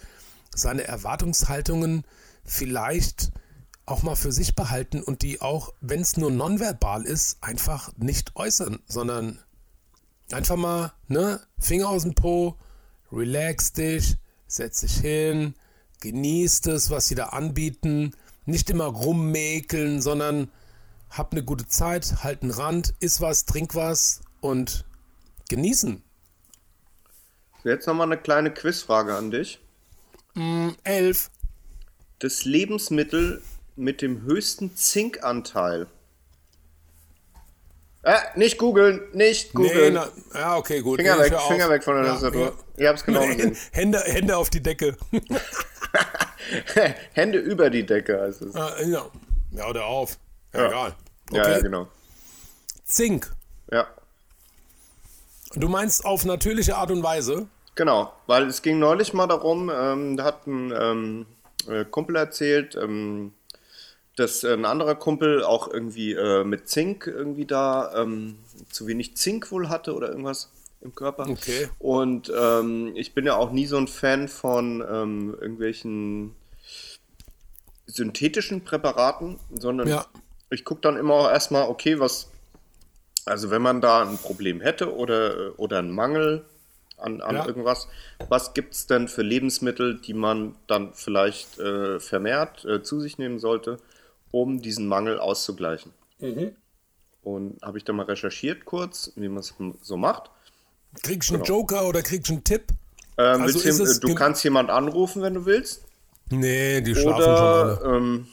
seine 0.54 0.84
Erwartungshaltungen 0.84 2.04
vielleicht 2.44 3.30
auch 3.84 4.02
mal 4.02 4.16
für 4.16 4.32
sich 4.32 4.54
behalten 4.54 5.02
und 5.02 5.22
die 5.22 5.40
auch, 5.42 5.74
wenn 5.80 6.00
es 6.00 6.16
nur 6.16 6.30
nonverbal 6.30 7.04
ist, 7.04 7.38
einfach 7.42 7.92
nicht 7.96 8.34
äußern, 8.36 8.80
sondern 8.86 9.38
Einfach 10.30 10.56
mal, 10.56 10.92
ne, 11.06 11.40
Finger 11.58 11.88
aus 11.88 12.02
dem 12.02 12.14
Po, 12.14 12.56
relax 13.10 13.72
dich, 13.72 14.16
setz 14.46 14.80
dich 14.80 14.98
hin, 14.98 15.54
genieß 16.00 16.60
das, 16.62 16.90
was 16.90 17.08
sie 17.08 17.14
da 17.14 17.26
anbieten. 17.26 18.14
Nicht 18.46 18.70
immer 18.70 18.86
rummäkeln, 18.86 20.00
sondern 20.00 20.50
hab 21.10 21.32
eine 21.32 21.42
gute 21.42 21.66
Zeit, 21.66 22.22
halt 22.22 22.42
einen 22.42 22.50
Rand, 22.50 22.94
iss 23.00 23.20
was, 23.20 23.44
trink 23.44 23.74
was 23.74 24.20
und 24.40 24.84
genießen. 25.48 26.02
Jetzt 27.64 27.86
nochmal 27.86 28.06
eine 28.06 28.20
kleine 28.20 28.52
Quizfrage 28.52 29.14
an 29.14 29.30
dich. 29.30 29.58
Elf. 30.84 31.30
Das 32.20 32.44
Lebensmittel 32.44 33.42
mit 33.76 34.00
dem 34.02 34.22
höchsten 34.22 34.76
Zinkanteil. 34.76 35.86
Äh, 38.02 38.14
nicht 38.36 38.58
googeln, 38.58 39.00
nicht 39.12 39.54
Nee, 39.58 39.68
googeln. 39.68 39.94
na, 39.94 40.08
ja, 40.34 40.56
okay, 40.56 40.80
gut. 40.80 41.00
Finger 41.00 41.16
Nee, 41.16 41.22
weg, 41.24 41.32
auf. 41.34 41.48
Finger 41.48 41.68
weg 41.68 41.82
von 41.84 41.94
der 41.96 42.04
Ja, 42.04 42.12
Tastatur. 42.12 42.54
ja. 42.76 42.82
Ihr 42.82 42.88
habt's 42.88 43.04
genau 43.04 43.26
gesehen. 43.26 43.56
Hände, 43.72 43.98
Hände 44.00 44.36
auf 44.36 44.50
die 44.50 44.62
Decke. 44.62 44.96
Hände 47.12 47.38
über 47.38 47.70
die 47.70 47.84
Decke 47.86 48.20
heißt 48.20 48.42
es. 48.42 48.54
Ah, 48.54 48.72
ja. 48.82 49.06
ja, 49.52 49.68
oder 49.68 49.84
auf. 49.86 50.18
Ja, 50.52 50.60
Ja. 50.62 50.68
egal. 50.68 50.94
Ja, 51.32 51.40
Okay. 51.42 51.52
ja, 51.52 51.60
genau. 51.60 51.88
Zink. 52.84 53.30
Ja, 53.70 53.86
Du 55.54 55.68
meinst 55.68 56.04
auf 56.04 56.24
natürliche 56.24 56.76
Art 56.76 56.90
und 56.90 57.02
Weise? 57.02 57.46
genau. 57.74 58.12
Weil 58.26 58.46
es 58.48 58.60
ging 58.62 58.78
neulich 58.78 59.12
mal 59.14 59.26
darum, 59.26 59.70
ähm, 59.74 60.16
da 60.16 60.24
hat 60.24 60.46
ein 60.46 60.72
ähm, 60.78 61.26
äh, 61.68 61.84
Kumpel 61.84 62.16
erzählt, 62.16 62.76
ähm, 62.80 63.32
dass 64.16 64.44
ein 64.44 64.64
anderer 64.64 64.94
Kumpel 64.96 65.44
auch 65.44 65.68
irgendwie 65.72 66.12
äh, 66.12 66.44
mit 66.44 66.68
Zink 66.68 67.06
irgendwie 67.06 67.46
da 67.46 67.94
ähm, 68.02 68.36
zu 68.70 68.86
wenig 68.88 69.16
Zink 69.16 69.50
wohl 69.52 69.68
hatte 69.68 69.94
oder 69.94 70.08
irgendwas 70.08 70.50
im 70.80 70.94
Körper. 70.94 71.28
Okay. 71.28 71.68
Und 71.78 72.32
ähm, 72.36 72.92
ich 72.96 73.14
bin 73.14 73.24
ja 73.26 73.36
auch 73.36 73.50
nie 73.52 73.66
so 73.66 73.76
ein 73.78 73.86
Fan 73.88 74.28
von 74.28 74.80
ähm, 74.90 75.36
irgendwelchen 75.40 76.34
synthetischen 77.88 78.62
Präparaten, 78.64 79.38
sondern 79.58 79.88
Ja. 79.88 80.06
ich 80.50 80.64
gucke 80.64 80.82
dann 80.82 80.96
immer 80.96 81.14
auch 81.14 81.28
erstmal, 81.30 81.68
okay, 81.68 81.98
was, 81.98 82.28
also 83.24 83.50
wenn 83.50 83.62
man 83.62 83.80
da 83.80 84.02
ein 84.08 84.18
Problem 84.18 84.60
hätte 84.60 84.94
oder, 84.94 85.58
oder 85.58 85.78
einen 85.80 85.90
Mangel 85.90 86.44
an, 86.98 87.20
an 87.20 87.36
Ja. 87.36 87.46
irgendwas, 87.46 87.88
was 88.28 88.54
gibt 88.54 88.74
es 88.74 88.86
denn 88.86 89.08
für 89.08 89.22
Lebensmittel, 89.22 89.98
die 89.98 90.14
man 90.14 90.54
dann 90.66 90.92
vielleicht 90.94 91.58
äh, 91.58 91.98
vermehrt 91.98 92.64
äh, 92.64 92.82
zu 92.82 93.00
sich 93.00 93.18
nehmen 93.18 93.38
sollte, 93.38 93.78
um 94.30 94.60
diesen 94.60 94.86
Mangel 94.86 95.18
auszugleichen? 95.18 95.92
Mhm. 96.20 96.54
Und 97.22 97.60
habe 97.62 97.78
ich 97.78 97.84
dann 97.84 97.96
mal 97.96 98.04
recherchiert 98.06 98.64
kurz, 98.64 99.12
wie 99.16 99.28
man 99.28 99.38
es 99.40 99.54
so 99.82 99.96
macht. 99.96 100.30
Kriegst 101.02 101.30
du 101.30 101.34
einen 101.34 101.42
Genau. 101.42 101.58
Joker 101.60 101.86
oder 101.88 102.02
kriegst 102.02 102.28
du 102.28 102.34
einen 102.34 102.44
Tipp? 102.44 102.64
Ähm, 103.18 103.42
Also 103.42 103.60
du, 104.00 104.06
gem- 104.08 104.14
kannst 104.16 104.42
jemand 104.44 104.70
anrufen, 104.70 105.22
wenn 105.22 105.34
du 105.34 105.44
willst. 105.46 105.82
Nee, 106.30 106.80
die 106.82 106.94
schlafen 106.94 107.22
schon 107.22 107.34
alle. 107.34 107.80
Oder 107.80 107.96
ähm, 107.96 108.28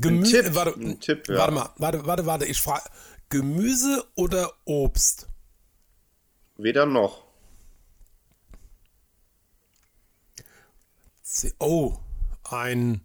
Gemüse. 0.00 0.42
Tipp, 0.42 0.54
Warte, 0.54 0.98
Tipp, 0.98 1.28
ja. 1.28 1.36
warte 1.38 1.52
mal, 1.54 1.70
warte, 1.76 2.06
warte, 2.06 2.26
warte. 2.26 2.44
Ich 2.46 2.60
frage: 2.60 2.82
Gemüse 3.28 4.04
oder 4.16 4.52
Obst? 4.64 5.28
weder 6.56 6.86
noch. 6.86 7.24
Oh, 11.58 11.96
ein. 12.44 13.00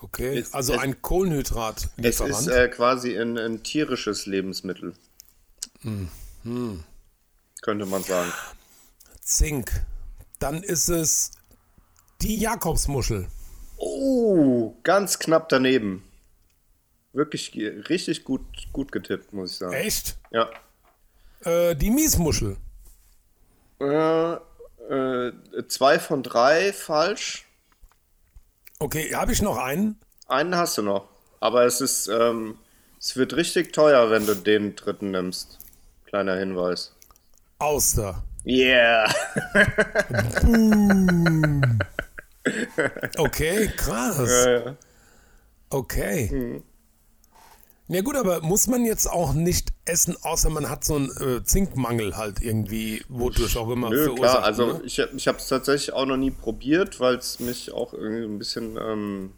Okay, 0.00 0.38
Es- 0.38 0.52
also 0.54 0.74
es- 0.74 0.80
ein 0.80 1.00
Kohlenhydrat. 1.02 1.88
Es 1.96 2.20
ist 2.20 2.46
äh, 2.48 2.68
quasi 2.68 3.18
ein, 3.18 3.38
ein 3.38 3.62
tierisches 3.62 4.26
Lebensmittel. 4.26 4.94
Mhm. 5.82 6.84
Könnte 7.62 7.86
man 7.86 8.02
sagen. 8.02 8.32
Zink. 9.20 9.72
Dann 10.38 10.62
ist 10.62 10.88
es 10.88 11.32
die 12.22 12.36
Jakobsmuschel. 12.36 13.28
Oh, 13.76 14.74
ganz 14.82 15.18
knapp 15.18 15.48
daneben. 15.48 16.02
Wirklich 17.12 17.54
richtig 17.88 18.24
gut, 18.24 18.42
gut 18.72 18.90
getippt, 18.90 19.32
muss 19.32 19.52
ich 19.52 19.58
sagen. 19.58 19.72
Echt? 19.72 20.16
Ja. 20.30 20.50
Äh, 21.40 21.76
die 21.76 21.90
Miesmuschel. 21.90 22.56
Äh, 23.80 24.34
äh, 24.34 25.32
zwei 25.68 25.98
von 25.98 26.22
drei 26.22 26.72
falsch. 26.72 27.46
Okay, 28.78 29.14
habe 29.14 29.32
ich 29.32 29.42
noch 29.42 29.58
einen? 29.58 30.00
Einen 30.26 30.56
hast 30.56 30.78
du 30.78 30.82
noch. 30.82 31.08
Aber 31.40 31.64
es 31.64 31.80
ist, 31.80 32.08
ähm, 32.08 32.58
es 32.98 33.16
wird 33.16 33.34
richtig 33.34 33.72
teuer, 33.72 34.10
wenn 34.10 34.26
du 34.26 34.34
den 34.34 34.74
dritten 34.76 35.10
nimmst. 35.10 35.58
Kleiner 36.06 36.36
Hinweis. 36.36 36.92
Auster. 37.58 38.24
Yeah. 38.44 39.10
Okay, 43.18 43.68
krass. 43.76 44.30
Äh, 44.46 44.72
Okay. 45.70 46.30
Mhm. 46.30 46.62
Ja 47.88 48.00
gut, 48.00 48.16
aber 48.16 48.40
muss 48.40 48.66
man 48.66 48.84
jetzt 48.86 49.06
auch 49.10 49.34
nicht 49.34 49.68
essen, 49.84 50.16
außer 50.22 50.48
man 50.48 50.70
hat 50.70 50.84
so 50.84 50.96
einen 50.96 51.10
äh, 51.20 51.44
Zinkmangel 51.44 52.16
halt 52.16 52.40
irgendwie, 52.40 53.02
wodurch 53.08 53.56
auch 53.58 53.68
immer 53.70 53.90
Nö, 53.90 54.14
klar, 54.14 54.42
also 54.42 54.74
ne? 54.74 54.82
ich, 54.84 54.98
hab- 55.00 55.12
ich 55.12 55.28
habe 55.28 55.36
es 55.36 55.48
tatsächlich 55.48 55.92
auch 55.92 56.06
noch 56.06 56.16
nie 56.16 56.30
probiert, 56.30 56.98
weil 57.00 57.16
es 57.16 57.40
mich 57.40 57.72
auch 57.72 57.92
irgendwie 57.92 58.24
ein 58.24 58.38
bisschen, 58.38 58.78
ähm, 58.80 59.32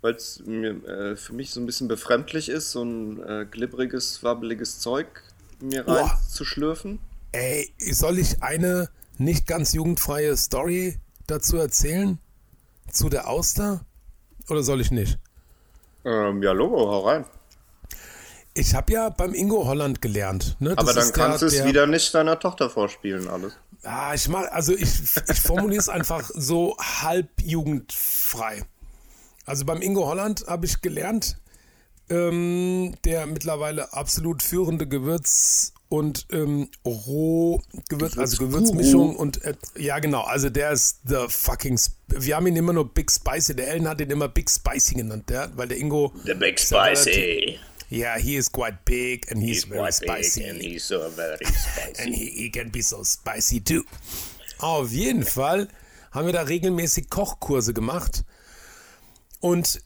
weil 0.00 0.14
es 0.14 0.40
äh, 0.40 1.14
für 1.14 1.32
mich 1.32 1.50
so 1.52 1.60
ein 1.60 1.66
bisschen 1.66 1.86
befremdlich 1.86 2.48
ist, 2.48 2.72
so 2.72 2.82
ein 2.82 3.22
äh, 3.22 3.46
glibberiges, 3.48 4.24
wabbeliges 4.24 4.80
Zeug 4.80 5.06
mir 5.60 5.84
Boah. 5.84 6.18
Ey, 7.34 7.74
soll 7.90 8.20
ich 8.20 8.42
eine 8.44 8.88
nicht 9.18 9.48
ganz 9.48 9.72
jugendfreie 9.72 10.36
Story 10.36 11.00
dazu 11.26 11.56
erzählen? 11.56 12.18
Zu 12.92 13.08
der 13.08 13.28
Auster? 13.28 13.84
Oder 14.48 14.62
soll 14.62 14.80
ich 14.80 14.92
nicht? 14.92 15.18
Ähm, 16.04 16.44
ja, 16.44 16.52
Logo, 16.52 16.76
hau 16.78 17.00
rein. 17.00 17.24
Ich 18.54 18.72
habe 18.76 18.92
ja 18.92 19.08
beim 19.08 19.34
Ingo 19.34 19.66
Holland 19.66 20.00
gelernt. 20.00 20.56
Ne? 20.60 20.74
Aber 20.76 20.92
dann 20.94 21.10
kannst 21.10 21.42
du 21.42 21.46
es 21.46 21.54
der- 21.54 21.64
wieder 21.66 21.88
nicht 21.88 22.14
deiner 22.14 22.38
Tochter 22.38 22.70
vorspielen, 22.70 23.26
alles. 23.28 23.54
Ah, 23.82 24.14
ich 24.14 24.28
mach, 24.28 24.44
also 24.52 24.72
ich, 24.72 25.00
ich 25.28 25.40
formuliere 25.40 25.80
es 25.80 25.88
einfach 25.88 26.30
so 26.34 26.76
halb 26.78 27.28
jugendfrei. 27.42 28.62
Also 29.44 29.64
beim 29.64 29.82
Ingo 29.82 30.06
Holland 30.06 30.44
habe 30.46 30.66
ich 30.66 30.80
gelernt, 30.82 31.38
ähm, 32.08 32.94
der 33.04 33.26
mittlerweile 33.26 33.92
absolut 33.92 34.40
führende 34.42 34.84
Gewürz- 34.86 35.72
und 35.94 36.26
ähm, 36.32 36.68
Roh-Gewürz, 36.84 38.18
also 38.18 38.36
Gewürzguru. 38.38 38.72
Gewürzmischung 38.72 39.16
und 39.16 39.42
äh, 39.44 39.54
ja 39.78 39.98
genau, 40.00 40.22
also 40.22 40.50
der 40.50 40.72
ist 40.72 40.98
the 41.06 41.26
fucking, 41.28 41.78
wir 42.08 42.36
haben 42.36 42.46
ihn 42.46 42.56
immer 42.56 42.72
nur 42.72 42.92
Big 42.92 43.10
Spicy, 43.10 43.54
der 43.54 43.68
Ellen 43.68 43.86
hat 43.88 44.00
ihn 44.00 44.10
immer 44.10 44.28
Big 44.28 44.50
Spicy 44.50 44.96
genannt, 44.96 45.28
der, 45.30 45.50
weil 45.56 45.68
der 45.68 45.78
Ingo, 45.78 46.12
The 46.24 46.34
Big 46.34 46.58
ja 46.70 46.94
Spicy. 46.94 47.58
yeah, 47.90 48.18
he 48.18 48.36
is 48.36 48.50
quite 48.50 48.78
big 48.84 49.30
and 49.30 49.40
he's, 49.42 49.62
He's 49.62 49.64
very 49.66 49.80
quite 49.82 50.00
big 50.00 50.24
spicy. 50.24 50.44
and 50.48 50.60
he's 50.60 50.84
so 50.86 51.08
very 51.10 51.38
And 51.44 51.54
spicy. 51.54 52.12
he, 52.12 52.30
he 52.44 52.50
can 52.50 52.70
be 52.70 52.82
so 52.82 53.04
spicy 53.04 53.60
too. 53.60 53.82
Auf 54.58 54.90
jeden 54.90 55.22
Fall 55.24 55.68
haben 56.10 56.26
wir 56.26 56.32
da 56.32 56.42
regelmäßig 56.42 57.08
Kochkurse 57.10 57.72
gemacht. 57.74 58.24
Und 59.40 59.80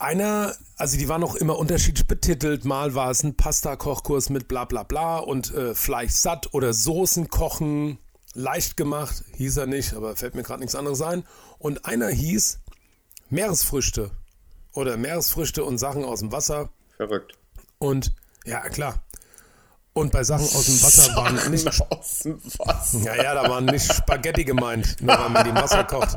einer, 0.00 0.54
also 0.76 0.96
die 0.96 1.08
waren 1.08 1.22
auch 1.22 1.34
immer 1.34 1.58
unterschiedlich 1.58 2.06
betitelt. 2.06 2.64
Mal 2.64 2.94
war 2.94 3.10
es 3.10 3.22
ein 3.22 3.36
Pasta-Kochkurs 3.36 4.30
mit 4.30 4.48
bla 4.48 4.64
bla 4.64 4.82
bla 4.82 5.18
und 5.18 5.54
äh, 5.54 5.74
Fleisch 5.74 6.12
satt 6.12 6.52
oder 6.52 6.72
Soßen 6.72 7.28
kochen. 7.28 7.98
Leicht 8.34 8.76
gemacht, 8.76 9.24
hieß 9.36 9.56
er 9.56 9.66
nicht, 9.66 9.94
aber 9.94 10.14
fällt 10.16 10.34
mir 10.34 10.42
gerade 10.42 10.60
nichts 10.60 10.74
anderes 10.74 11.02
ein. 11.02 11.24
Und 11.58 11.84
einer 11.84 12.08
hieß 12.08 12.60
Meeresfrüchte 13.28 14.10
oder 14.72 14.96
Meeresfrüchte 14.96 15.64
und 15.64 15.78
Sachen 15.78 16.04
aus 16.04 16.20
dem 16.20 16.32
Wasser. 16.32 16.70
Verrückt. 16.96 17.34
Und 17.78 18.12
ja, 18.44 18.60
klar. 18.68 19.02
Und 19.92 20.12
bei 20.12 20.22
Sachen 20.22 20.44
aus 20.44 20.66
dem 20.66 20.82
Wasser 20.82 21.16
waren 21.16 21.50
nicht 21.50 21.66
aus 21.90 22.20
dem 22.20 22.40
Wasser. 22.58 22.98
ja, 23.00 23.16
ja, 23.16 23.34
da 23.34 23.50
waren 23.50 23.64
nicht 23.64 23.92
Spaghetti 23.92 24.44
gemeint, 24.44 24.96
nur 25.00 25.18
weil 25.18 25.28
man 25.30 25.44
die 25.44 25.50
im 25.50 25.56
Wasser 25.56 25.84
kocht. 25.84 26.16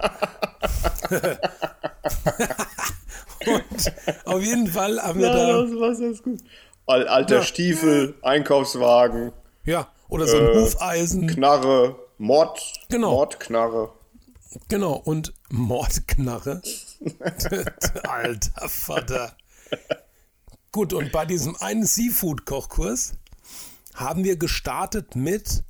Und 3.48 3.94
auf 4.26 4.42
jeden 4.42 4.68
Fall 4.68 5.00
haben 5.02 5.20
wir 5.20 5.28
Ja, 5.28 5.36
da, 5.36 5.62
das 5.64 5.72
Wasser 5.80 6.08
ist 6.08 6.24
gut. 6.24 6.40
Al 6.86 7.08
alter 7.08 7.38
Ja. 7.38 7.44
Stiefel, 7.44 8.16
Einkaufswagen, 8.22 9.32
ja, 9.66 9.88
oder 10.10 10.28
so 10.28 10.38
ein 10.38 10.46
Äh, 10.48 10.56
Hufeisen, 10.62 11.28
Knarre, 11.28 11.96
Mord, 12.18 12.62
Genau. 12.90 13.12
Mordknarre. 13.12 13.94
genau, 14.68 14.94
und 14.94 15.34
Mordknarre. 15.50 16.62
Alter 18.04 18.70
Vater. 18.70 19.36
Gut, 20.72 20.94
und 20.94 21.12
bei 21.12 21.26
diesem 21.26 21.56
einen 21.58 21.86
Seafood-Kochkurs 21.86 23.14
haben 23.96 24.24
wir 24.24 24.38
gestartet 24.38 25.16
mit 25.16 25.64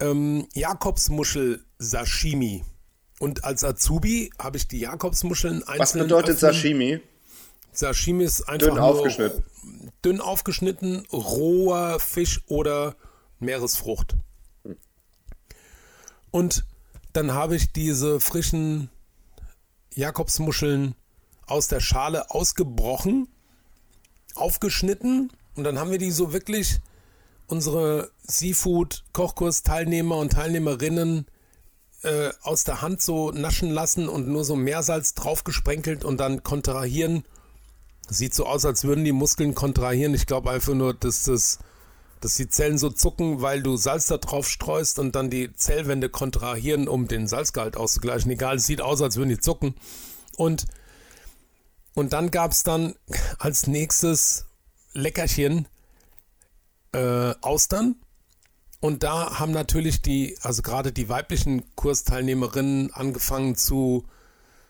ähm, 0.00 0.46
Jakobsmuschel-Sashimi. 0.54 2.64
Und 3.18 3.44
als 3.44 3.64
Azubi 3.64 4.30
habe 4.38 4.56
ich 4.58 4.68
die 4.68 4.80
Jakobsmuscheln 4.80 5.62
einzeln 5.62 5.78
Was 5.78 5.92
bedeutet 5.94 6.36
öffnen- 6.36 6.38
Sashimi? 6.52 7.00
Sashimi 7.72 8.24
ist 8.24 8.42
einfach 8.48 8.66
Dünn 8.68 8.76
nur 8.76 8.84
aufgeschnitten. 8.84 9.44
dünn 10.04 10.20
aufgeschnitten, 10.20 11.06
roher 11.12 11.98
Fisch 12.00 12.42
oder 12.46 12.94
Meeresfrucht. 13.38 14.16
Und 16.30 16.64
dann 17.12 17.32
habe 17.32 17.56
ich 17.56 17.72
diese 17.72 18.20
frischen 18.20 18.90
Jakobsmuscheln 19.94 20.94
aus 21.46 21.68
der 21.68 21.80
Schale 21.80 22.30
ausgebrochen, 22.30 23.28
aufgeschnitten 24.34 25.32
und 25.54 25.64
dann 25.64 25.78
haben 25.78 25.90
wir 25.90 25.98
die 25.98 26.10
so 26.10 26.32
wirklich 26.34 26.80
unsere 27.46 28.10
Seafood-Kochkurs-Teilnehmer 28.24 30.16
und 30.18 30.32
Teilnehmerinnen 30.32 31.26
äh, 32.02 32.30
aus 32.42 32.64
der 32.64 32.82
Hand 32.82 33.02
so 33.02 33.30
naschen 33.30 33.70
lassen 33.70 34.08
und 34.08 34.28
nur 34.28 34.44
so 34.44 34.56
Meersalz 34.56 35.14
draufgesprenkelt 35.14 36.04
und 36.04 36.18
dann 36.18 36.42
kontrahieren. 36.42 37.24
Sieht 38.08 38.34
so 38.34 38.46
aus, 38.46 38.64
als 38.64 38.84
würden 38.84 39.04
die 39.04 39.12
Muskeln 39.12 39.54
kontrahieren. 39.54 40.14
Ich 40.14 40.26
glaube 40.26 40.50
einfach 40.50 40.74
nur, 40.74 40.94
dass 40.94 41.24
das, 41.24 41.58
dass 42.20 42.34
die 42.36 42.48
Zellen 42.48 42.78
so 42.78 42.90
zucken, 42.90 43.42
weil 43.42 43.62
du 43.62 43.76
Salz 43.76 44.06
da 44.06 44.18
drauf 44.18 44.48
streust 44.48 44.98
und 44.98 45.16
dann 45.16 45.30
die 45.30 45.52
Zellwände 45.54 46.08
kontrahieren, 46.08 46.86
um 46.86 47.08
den 47.08 47.26
Salzgehalt 47.26 47.76
auszugleichen. 47.76 48.30
Egal, 48.30 48.56
es 48.56 48.66
sieht 48.66 48.80
aus, 48.80 49.02
als 49.02 49.16
würden 49.16 49.30
die 49.30 49.40
zucken. 49.40 49.74
Und, 50.36 50.66
und 51.94 52.12
dann 52.12 52.30
gab 52.30 52.52
es 52.52 52.62
dann 52.62 52.94
als 53.38 53.66
nächstes 53.66 54.44
Leckerchen 54.92 55.66
äh, 56.92 57.34
Austern. 57.40 57.96
Und 58.86 59.02
da 59.02 59.40
haben 59.40 59.50
natürlich 59.50 60.00
die, 60.00 60.38
also 60.42 60.62
gerade 60.62 60.92
die 60.92 61.08
weiblichen 61.08 61.64
Kursteilnehmerinnen 61.74 62.92
angefangen 62.92 63.56
zu 63.56 64.04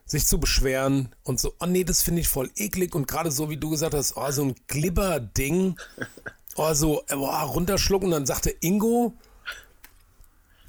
sich 0.06 0.24
zu 0.24 0.40
beschweren 0.40 1.14
und 1.22 1.38
so, 1.38 1.52
oh 1.60 1.66
nee, 1.66 1.84
das 1.84 2.01
finde 2.01 2.22
ich 2.22 2.28
voll 2.28 2.51
eklig. 2.56 2.94
Und 2.94 3.09
gerade 3.09 3.30
so 3.30 3.51
wie 3.51 3.59
du 3.59 3.68
gesagt 3.68 3.93
hast, 3.93 4.16
oh, 4.16 4.30
so 4.30 4.44
ein 4.44 4.55
Glibber-Ding, 4.68 5.78
oh, 6.56 6.72
so, 6.72 7.02
äh, 7.09 7.16
boah, 7.16 7.43
runterschlucken, 7.43 8.10
dann 8.10 8.24
sagte 8.24 8.48
Ingo, 8.60 9.12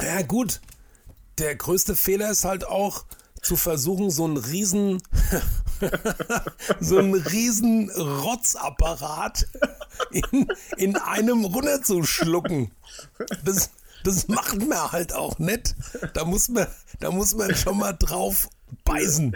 ja 0.02 0.24
gut, 0.24 0.60
der 1.38 1.56
größte 1.56 1.96
Fehler 1.96 2.30
ist 2.30 2.44
halt 2.44 2.68
auch 2.68 3.06
zu 3.42 3.56
versuchen, 3.56 4.12
so 4.12 4.26
einen 4.26 4.36
riesen, 4.36 5.02
so 6.80 6.98
einen 6.98 7.14
riesen 7.14 7.90
Rotzapparat 7.92 9.48
in, 10.12 10.48
in 10.78 10.96
einem 10.98 11.46
runterzuschlucken. 11.46 12.72
Das, 13.44 13.72
das 14.04 14.28
macht 14.28 14.66
man 14.68 14.92
halt 14.92 15.14
auch 15.14 15.40
nicht. 15.40 15.76
Da 16.14 16.26
muss 16.26 16.50
man, 16.50 16.68
da 17.00 17.12
muss 17.12 17.36
man 17.36 17.56
schon 17.56 17.78
mal 17.78 17.94
drauf 17.94 18.50
beißen. 18.84 19.36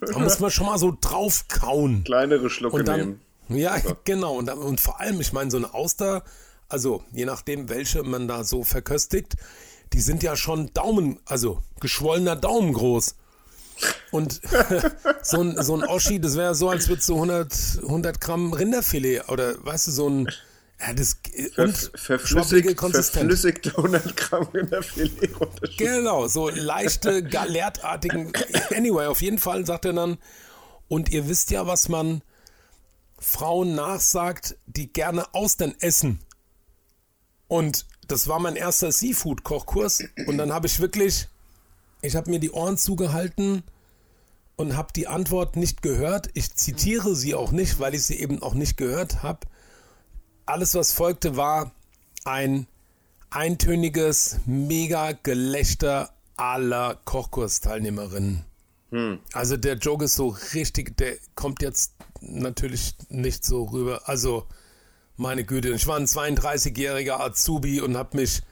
Da 0.00 0.18
muss 0.18 0.40
man 0.40 0.50
schon 0.50 0.66
mal 0.66 0.78
so 0.78 0.96
drauf 1.00 1.46
kauen. 1.48 2.04
Kleinere 2.04 2.50
Schlucke 2.50 2.84
dann, 2.84 3.00
nehmen. 3.00 3.20
ja, 3.48 3.76
genau. 4.04 4.36
Und, 4.36 4.46
dann, 4.46 4.58
und 4.58 4.80
vor 4.80 5.00
allem, 5.00 5.20
ich 5.20 5.32
meine, 5.32 5.50
so 5.50 5.56
eine 5.56 5.74
Auster, 5.74 6.22
also 6.68 7.04
je 7.12 7.24
nachdem, 7.24 7.68
welche 7.68 8.02
man 8.02 8.28
da 8.28 8.44
so 8.44 8.64
verköstigt, 8.64 9.36
die 9.92 10.00
sind 10.00 10.22
ja 10.22 10.36
schon 10.36 10.72
Daumen, 10.74 11.20
also 11.24 11.62
geschwollener 11.80 12.36
Daumen 12.36 12.72
groß. 12.72 13.14
Und 14.10 14.40
so 15.22 15.40
ein, 15.40 15.62
so 15.62 15.76
ein 15.76 15.84
Oschi, 15.84 16.20
das 16.20 16.36
wäre 16.36 16.54
so, 16.54 16.68
als 16.68 16.88
würdest 16.88 17.08
du 17.08 17.14
100, 17.14 17.80
100 17.82 18.20
Gramm 18.20 18.52
Rinderfilet 18.52 19.28
oder, 19.28 19.54
weißt 19.64 19.88
du, 19.88 19.90
so 19.90 20.08
ein, 20.08 20.28
ja, 20.80 20.92
das, 20.92 21.16
und 21.56 21.92
Konsistenz. 22.76 23.10
verflüssigte 23.10 23.70
100 23.70 24.16
Gramm 24.16 24.48
in 24.54 24.68
der 24.68 24.82
Filet 24.82 25.30
runterschlucken. 25.40 25.76
Genau, 25.76 26.26
so 26.26 26.48
leichte, 26.48 27.22
galertartigen. 27.28 28.32
Anyway, 28.74 29.06
auf 29.06 29.22
jeden 29.22 29.38
Fall 29.38 29.64
sagt 29.64 29.84
er 29.86 29.92
dann, 29.92 30.18
und 30.88 31.08
ihr 31.08 31.28
wisst 31.28 31.50
ja, 31.50 31.66
was 31.66 31.88
man 31.88 32.22
Frauen 33.18 33.74
nachsagt, 33.74 34.56
die 34.66 34.92
gerne 34.92 35.32
Austern 35.32 35.74
essen. 35.80 36.20
Und 37.48 37.86
das 38.06 38.28
war 38.28 38.38
mein 38.38 38.56
erster 38.56 38.92
Seafood-Kochkurs. 38.92 40.04
Und 40.26 40.38
dann 40.38 40.52
habe 40.52 40.66
ich 40.66 40.80
wirklich, 40.80 41.28
ich 42.04 42.16
habe 42.16 42.30
mir 42.30 42.38
die 42.38 42.50
Ohren 42.50 42.76
zugehalten 42.76 43.62
und 44.56 44.76
habe 44.76 44.92
die 44.94 45.08
Antwort 45.08 45.56
nicht 45.56 45.82
gehört. 45.82 46.30
Ich 46.34 46.54
zitiere 46.54 47.16
sie 47.16 47.34
auch 47.34 47.50
nicht, 47.50 47.80
weil 47.80 47.94
ich 47.94 48.04
sie 48.04 48.20
eben 48.20 48.42
auch 48.42 48.54
nicht 48.54 48.76
gehört 48.76 49.22
habe. 49.22 49.40
Alles, 50.46 50.74
was 50.74 50.92
folgte, 50.92 51.36
war 51.36 51.72
ein 52.24 52.66
eintöniges 53.30 54.40
Mega-Gelächter 54.46 56.10
aller 56.36 57.00
Kochkursteilnehmerinnen. 57.04 58.44
Also 59.32 59.56
der 59.56 59.76
Joke 59.76 60.04
ist 60.04 60.14
so 60.14 60.28
richtig, 60.54 60.96
der 60.96 61.16
kommt 61.34 61.62
jetzt 61.62 61.94
natürlich 62.20 62.94
nicht 63.08 63.44
so 63.44 63.64
rüber. 63.64 64.02
Also 64.08 64.46
meine 65.16 65.44
Güte, 65.44 65.70
ich 65.70 65.86
war 65.86 65.96
ein 65.96 66.06
32-jähriger 66.06 67.18
Azubi 67.18 67.80
und 67.80 67.96
habe 67.96 68.18
mich 68.18 68.42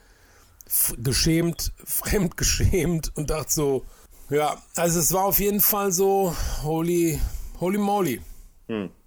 geschämt, 0.99 1.73
fremd 1.85 2.37
geschämt 2.37 3.13
und 3.17 3.31
dachte 3.31 3.53
so, 3.53 3.85
ja, 4.31 4.57
also 4.77 4.99
es 4.99 5.13
war 5.13 5.25
auf 5.25 5.41
jeden 5.41 5.61
Fall 5.61 5.93
so, 5.93 6.35
holy, 6.63 7.21
holy 7.61 7.79
moly. 7.79 8.21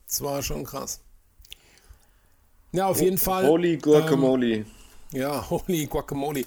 Es 0.08 0.22
war 0.22 0.44
schon 0.44 0.64
krass. 0.64 1.02
Ja, 2.72 2.88
auf 2.88 3.02
jeden 3.02 3.18
Fall. 3.18 3.48
Holy 3.48 3.78
Guacamole. 3.78 4.66
Ja, 5.12 5.44
holy 5.50 5.88
Guacamole. 5.88 6.46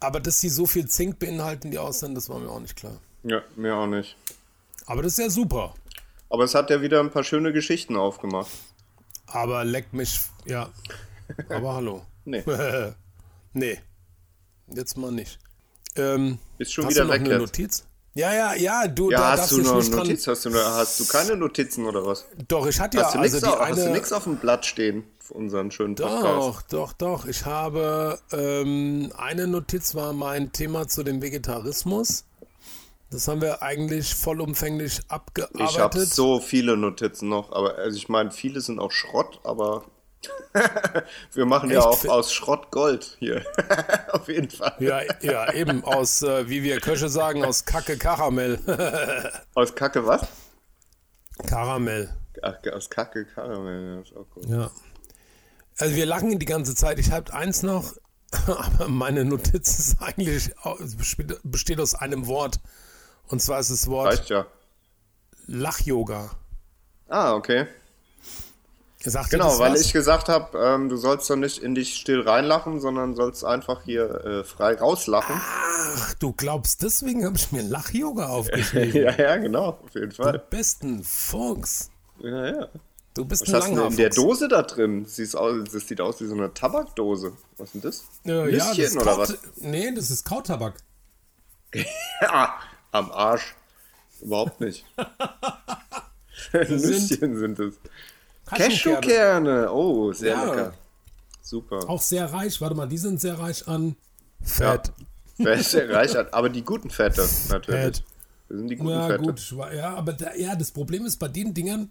Aber 0.00 0.18
dass 0.18 0.40
sie 0.40 0.48
so 0.48 0.66
viel 0.66 0.88
Zink 0.88 1.18
beinhalten, 1.18 1.70
die 1.70 1.78
Austern, 1.78 2.14
das 2.14 2.28
war 2.28 2.38
mir 2.38 2.50
auch 2.50 2.60
nicht 2.60 2.76
klar. 2.76 2.98
Ja, 3.22 3.42
mir 3.56 3.76
auch 3.76 3.86
nicht. 3.86 4.16
Aber 4.86 5.02
das 5.02 5.12
ist 5.12 5.18
ja 5.18 5.30
super. 5.30 5.74
Aber 6.30 6.44
es 6.44 6.54
hat 6.54 6.70
ja 6.70 6.80
wieder 6.82 7.00
ein 7.00 7.10
paar 7.10 7.24
schöne 7.24 7.52
Geschichten 7.52 7.96
aufgemacht. 7.96 8.50
Aber 9.26 9.64
leckt 9.64 9.92
mich, 9.92 10.20
ja. 10.46 10.70
Aber 11.48 11.74
hallo. 11.74 12.02
Nee. 12.24 12.42
Nee. 13.54 13.78
Jetzt 14.74 14.96
mal 14.96 15.12
nicht. 15.12 15.38
Ähm, 15.96 16.38
Ist 16.58 16.72
schon 16.72 16.84
hast 16.86 16.94
wieder 16.94 17.04
du 17.04 17.10
weg 17.12 17.20
eine. 17.22 17.38
Notiz? 17.38 17.84
Ja, 18.14 18.32
ja, 18.34 18.54
ja, 18.54 18.88
du, 18.88 19.10
Ja, 19.10 19.18
da 19.18 19.42
hast 19.42 19.52
du 19.52 19.58
noch 19.62 19.78
dran. 19.84 19.90
Notiz? 19.98 20.26
Hast 20.26 20.44
du, 20.44 20.50
noch- 20.50 20.58
hast 20.64 20.98
du 21.00 21.06
keine 21.06 21.36
Notizen 21.36 21.86
oder 21.86 22.04
was? 22.04 22.24
Doch, 22.48 22.66
ich 22.66 22.80
hatte 22.80 22.98
Hast 22.98 23.14
ja 23.14 23.18
du 23.18 23.22
also 23.22 23.36
nichts 23.36 23.40
die 23.40 23.46
auf, 23.46 23.60
hast 23.68 23.78
du 23.78 23.82
eine. 23.84 23.92
nix 23.92 24.12
auf 24.12 24.24
dem 24.24 24.36
Blatt 24.38 24.66
stehen 24.66 25.04
für 25.20 25.34
unseren 25.34 25.70
schönen 25.70 25.94
Podcast? 25.94 26.24
Doch, 26.24 26.62
doch, 26.62 26.92
doch. 26.94 27.26
Ich 27.26 27.44
habe 27.46 28.18
ähm, 28.32 29.12
eine 29.16 29.46
Notiz 29.46 29.94
war 29.94 30.12
mein 30.12 30.52
Thema 30.52 30.88
zu 30.88 31.02
dem 31.04 31.22
Vegetarismus. 31.22 32.24
Das 33.10 33.26
haben 33.28 33.40
wir 33.40 33.62
eigentlich 33.62 34.14
vollumfänglich 34.14 34.98
Ich 34.98 35.04
habe 35.08 35.14
abgearbeitet. 35.14 36.12
so 36.12 36.40
viele 36.40 36.76
Notizen 36.76 37.28
noch, 37.28 37.52
aber 37.52 37.76
also 37.76 37.96
ich 37.96 38.08
meine, 38.08 38.30
viele 38.32 38.60
sind 38.60 38.78
auch 38.80 38.90
Schrott, 38.92 39.40
aber 39.44 39.84
wir 41.32 41.46
machen 41.46 41.70
ja 41.70 41.78
Echt? 41.78 41.86
auch 41.86 42.04
aus 42.06 42.32
Schrott 42.32 42.70
Gold 42.70 43.16
hier. 43.18 43.44
Auf 44.12 44.28
jeden 44.28 44.50
Fall. 44.50 44.74
ja, 44.80 45.00
ja, 45.20 45.52
eben 45.52 45.84
aus, 45.84 46.22
äh, 46.22 46.48
wie 46.48 46.62
wir 46.62 46.80
Köche 46.80 47.08
sagen, 47.08 47.44
aus 47.44 47.64
Kacke 47.64 47.96
Karamell. 47.96 48.58
Aus 49.54 49.74
Kacke 49.74 50.06
was? 50.06 50.26
Karamell. 51.46 52.12
Ach, 52.42 52.54
aus 52.72 52.90
Kacke 52.90 53.26
Karamell, 53.26 53.94
ja, 53.94 54.00
ist 54.00 54.16
auch 54.16 54.28
gut. 54.30 54.46
Ja. 54.46 54.70
Also 55.78 55.94
wir 55.94 56.06
lachen 56.06 56.38
die 56.38 56.46
ganze 56.46 56.74
Zeit. 56.74 56.98
Ich 56.98 57.12
habe 57.12 57.32
eins 57.32 57.62
noch, 57.62 57.94
aber 58.46 58.88
meine 58.88 59.24
Notiz 59.24 59.78
ist 59.78 60.02
eigentlich 60.02 60.50
besteht 61.44 61.80
aus 61.80 61.94
einem 61.94 62.26
Wort. 62.26 62.60
Und 63.28 63.40
zwar 63.40 63.60
ist 63.60 63.70
das 63.70 63.86
Wort 63.88 64.08
Reicht 64.08 64.30
ja. 64.30 64.46
Lach-Yoga. 65.46 66.30
Ah, 67.08 67.34
okay. 67.34 67.66
Sagt 69.10 69.30
Genau, 69.30 69.58
weil 69.58 69.72
was? 69.72 69.80
ich 69.82 69.92
gesagt 69.92 70.28
habe, 70.28 70.58
ähm, 70.58 70.88
du 70.88 70.96
sollst 70.96 71.28
doch 71.30 71.36
nicht 71.36 71.58
in 71.62 71.74
dich 71.74 71.94
still 71.96 72.20
reinlachen, 72.22 72.80
sondern 72.80 73.14
sollst 73.14 73.44
einfach 73.44 73.82
hier 73.84 74.24
äh, 74.24 74.44
frei 74.44 74.74
rauslachen. 74.74 75.34
Ach, 75.38 76.14
du 76.14 76.32
glaubst, 76.32 76.82
deswegen 76.82 77.24
habe 77.24 77.36
ich 77.36 77.52
mir 77.52 77.62
Lach-Yoga 77.62 78.26
aufgeschrieben. 78.28 79.02
ja, 79.02 79.12
ja, 79.16 79.36
genau, 79.36 79.78
auf 79.84 79.94
jeden 79.94 80.10
Du 80.10 80.16
Fall. 80.16 80.42
besten 80.50 81.02
Fuchs. 81.04 81.90
Ja, 82.20 82.46
ja. 82.46 82.68
Du 83.14 83.24
bist 83.24 83.42
Was 83.42 83.48
ein 83.48 83.54
hast 83.62 83.74
du 83.76 83.82
in 83.86 83.96
der. 83.96 84.10
Dose 84.10 84.46
da 84.48 84.62
drin? 84.62 85.04
Sieht 85.06 85.34
aus, 85.34 85.64
das 85.72 85.88
sieht 85.88 86.00
aus 86.00 86.20
wie 86.20 86.26
so 86.26 86.34
eine 86.34 86.54
Tabakdose. 86.54 87.32
Was 87.56 87.66
ist 87.66 87.74
denn 87.74 87.80
das? 87.82 88.04
Äh, 88.24 88.56
ja, 88.56 88.72
das 88.74 88.94
oder 88.96 89.04
Kaut- 89.04 89.18
was? 89.18 89.38
Nee, 89.56 89.92
das 89.94 90.10
ist 90.10 90.24
Kautabak. 90.24 90.74
Ja, 92.22 92.54
am 92.92 93.10
Arsch. 93.12 93.54
Überhaupt 94.20 94.60
nicht. 94.60 94.84
Nüsschen 96.52 97.38
sind 97.38 97.58
es. 97.58 97.74
Cashewkerne. 98.56 99.00
Cashewkerne. 99.00 99.72
Oh, 99.72 100.12
sehr 100.12 100.32
Ja. 100.34 100.44
lecker. 100.44 100.74
Super. 101.42 101.88
Auch 101.88 102.00
sehr 102.02 102.30
reich. 102.32 102.60
Warte 102.60 102.74
mal, 102.74 102.86
die 102.86 102.98
sind 102.98 103.20
sehr 103.20 103.38
reich 103.38 103.66
an 103.68 103.96
Fett. 104.42 104.92
Ist 105.38 105.70
sehr 105.70 105.88
reich 105.90 106.14
hat. 106.16 106.32
Aber 106.34 106.48
die 106.48 106.62
guten 106.62 106.90
Fette, 106.90 107.26
natürlich. 107.48 107.80
Fett. 107.80 108.04
Das 108.48 108.58
sind 108.58 108.68
die 108.68 108.76
guten 108.76 108.90
Ja, 108.90 109.06
Fette. 109.06 109.22
gut. 109.22 109.54
Ja, 109.74 109.94
aber 109.94 110.12
da, 110.12 110.34
ja, 110.34 110.56
das 110.56 110.70
Problem 110.72 111.04
ist 111.06 111.16
bei 111.18 111.28
den 111.28 111.54
Dingern, 111.54 111.90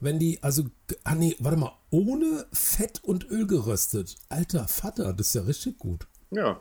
wenn 0.00 0.18
die, 0.18 0.42
also, 0.42 0.64
ah 1.04 1.14
nee, 1.14 1.36
warte 1.38 1.58
mal, 1.58 1.72
ohne 1.90 2.46
Fett 2.52 3.00
und 3.04 3.30
Öl 3.30 3.46
geröstet. 3.46 4.16
Alter 4.28 4.66
Vater, 4.66 5.12
das 5.12 5.28
ist 5.28 5.34
ja 5.34 5.42
richtig 5.42 5.78
gut. 5.78 6.06
Ja. 6.30 6.58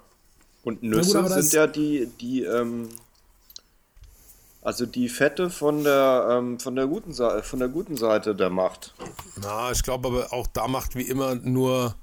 Und 0.64 0.84
Nüsse 0.84 1.24
das- 1.24 1.34
sind 1.34 1.54
ja 1.54 1.68
die, 1.68 2.08
die, 2.20 2.44
ähm, 2.44 2.90
also 4.62 4.86
die 4.86 5.10
Fette 5.10 5.50
von 5.50 5.84
der, 5.84 6.28
ähm, 6.32 6.60
von 6.60 6.76
der 6.76 6.88
guten 6.88 7.14
Seite, 7.14 7.44
von 7.44 7.60
der 7.60 7.70
guten 7.70 7.98
Seite 7.98 8.36
der 8.36 8.50
Macht. 8.50 8.94
Na, 9.42 9.72
ich 9.72 9.84
glaube 9.84 10.08
aber 10.10 10.34
auch 10.34 10.48
da 10.48 10.68
macht 10.68 10.96
wie 10.96 11.04
immer 11.04 11.36
nur 11.36 11.96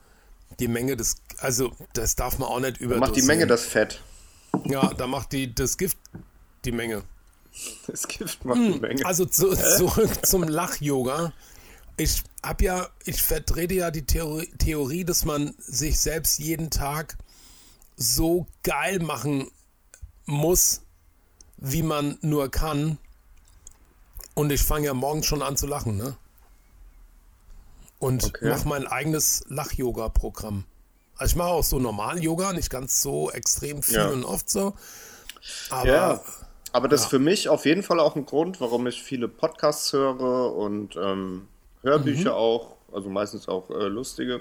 die 0.58 0.68
Menge 0.68 0.96
des, 0.96 1.16
also 1.38 1.72
das 1.92 2.16
darf 2.16 2.38
man 2.38 2.48
auch 2.48 2.60
nicht 2.60 2.78
überdosieren. 2.78 3.00
Macht 3.00 3.16
die 3.16 3.22
Menge 3.22 3.46
das 3.46 3.64
Fett. 3.64 4.00
Ja, 4.64 4.92
da 4.94 5.06
macht 5.06 5.32
die, 5.32 5.54
das 5.54 5.76
Gift 5.76 5.98
die 6.64 6.72
Menge. 6.72 7.02
Das 7.86 8.08
Gift 8.08 8.44
macht 8.44 8.58
die 8.58 8.80
Menge. 8.80 9.04
Also 9.04 9.24
zu, 9.26 9.54
zurück 9.54 10.24
zum 10.26 10.42
Lach-Yoga. 10.42 11.32
Ich 11.96 12.22
habe 12.42 12.64
ja, 12.64 12.88
ich 13.04 13.22
vertrete 13.22 13.74
ja 13.74 13.90
die 13.90 14.04
Theorie, 14.04 14.50
Theorie, 14.58 15.04
dass 15.04 15.24
man 15.24 15.54
sich 15.58 15.98
selbst 16.00 16.38
jeden 16.38 16.70
Tag 16.70 17.16
so 17.96 18.46
geil 18.62 18.98
machen 19.00 19.50
muss, 20.26 20.82
wie 21.56 21.82
man 21.82 22.18
nur 22.20 22.50
kann. 22.50 22.98
Und 24.34 24.52
ich 24.52 24.62
fange 24.62 24.86
ja 24.86 24.94
morgens 24.94 25.26
schon 25.26 25.42
an 25.42 25.56
zu 25.56 25.66
lachen, 25.66 25.96
ne? 25.96 26.16
Und 27.98 28.24
Okay. 28.24 28.50
mache 28.50 28.68
mein 28.68 28.86
eigenes 28.86 29.44
Lach-Yoga-Programm. 29.48 30.64
Also 31.16 31.32
ich 31.32 31.36
mache 31.36 31.48
auch 31.48 31.64
so 31.64 31.78
Normal-Yoga, 31.78 32.52
nicht 32.52 32.68
ganz 32.68 33.00
so 33.00 33.30
extrem 33.30 33.82
viel 33.82 33.96
Ja. 33.96 34.10
und 34.10 34.24
oft 34.24 34.50
so. 34.50 34.74
Aber 35.70 35.86
Ja, 35.88 36.20
aber 36.72 36.88
das 36.88 37.02
ist 37.02 37.06
für 37.06 37.18
mich 37.18 37.48
auf 37.48 37.64
jeden 37.64 37.82
Fall 37.82 37.98
auch 38.00 38.16
ein 38.16 38.26
Grund, 38.26 38.60
warum 38.60 38.86
ich 38.86 39.02
viele 39.02 39.28
Podcasts 39.28 39.90
höre 39.94 40.54
und 40.54 40.94
ähm, 40.96 41.48
Hörbücher 41.82 42.32
Mhm. 42.32 42.36
auch, 42.36 42.76
also 42.92 43.08
meistens 43.08 43.48
auch 43.48 43.70
äh, 43.70 43.84
lustige. 43.88 44.40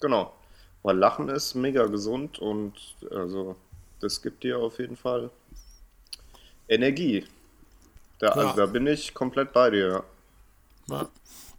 Genau. 0.00 0.32
Weil 0.82 0.96
Lachen 0.98 1.28
ist 1.28 1.54
mega 1.54 1.86
gesund 1.86 2.40
und 2.40 2.72
also 3.12 3.54
das 4.00 4.20
gibt 4.20 4.42
dir 4.42 4.58
auf 4.58 4.78
jeden 4.80 4.96
Fall 4.96 5.30
Energie. 6.70 7.26
Da, 8.18 8.28
Ja. 8.28 8.32
also, 8.32 8.56
da 8.56 8.66
bin 8.66 8.86
ich 8.86 9.12
komplett 9.12 9.52
bei 9.52 9.70
dir. 9.70 10.04
Ja. 10.88 11.08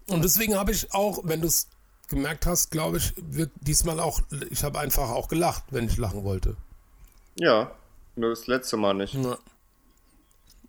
Und 0.08 0.24
deswegen 0.24 0.56
habe 0.56 0.72
ich 0.72 0.94
auch, 0.94 1.20
wenn 1.24 1.42
du 1.42 1.48
es 1.48 1.68
gemerkt 2.10 2.46
hast, 2.46 2.72
glaube 2.72 2.98
ich, 2.98 3.14
wird 3.18 3.52
diesmal 3.62 4.00
auch, 4.00 4.22
ich 4.50 4.64
habe 4.64 4.80
einfach 4.80 5.10
auch 5.10 5.28
gelacht, 5.28 5.64
wenn 5.72 5.86
ich 5.86 5.98
lachen 5.98 6.24
wollte. 6.24 6.56
Ja, 7.36 7.72
nur 8.16 8.32
das 8.32 8.48
letzte 8.48 8.78
Mal 8.78 8.94
nicht. 8.94 9.14
Ja. 9.14 9.38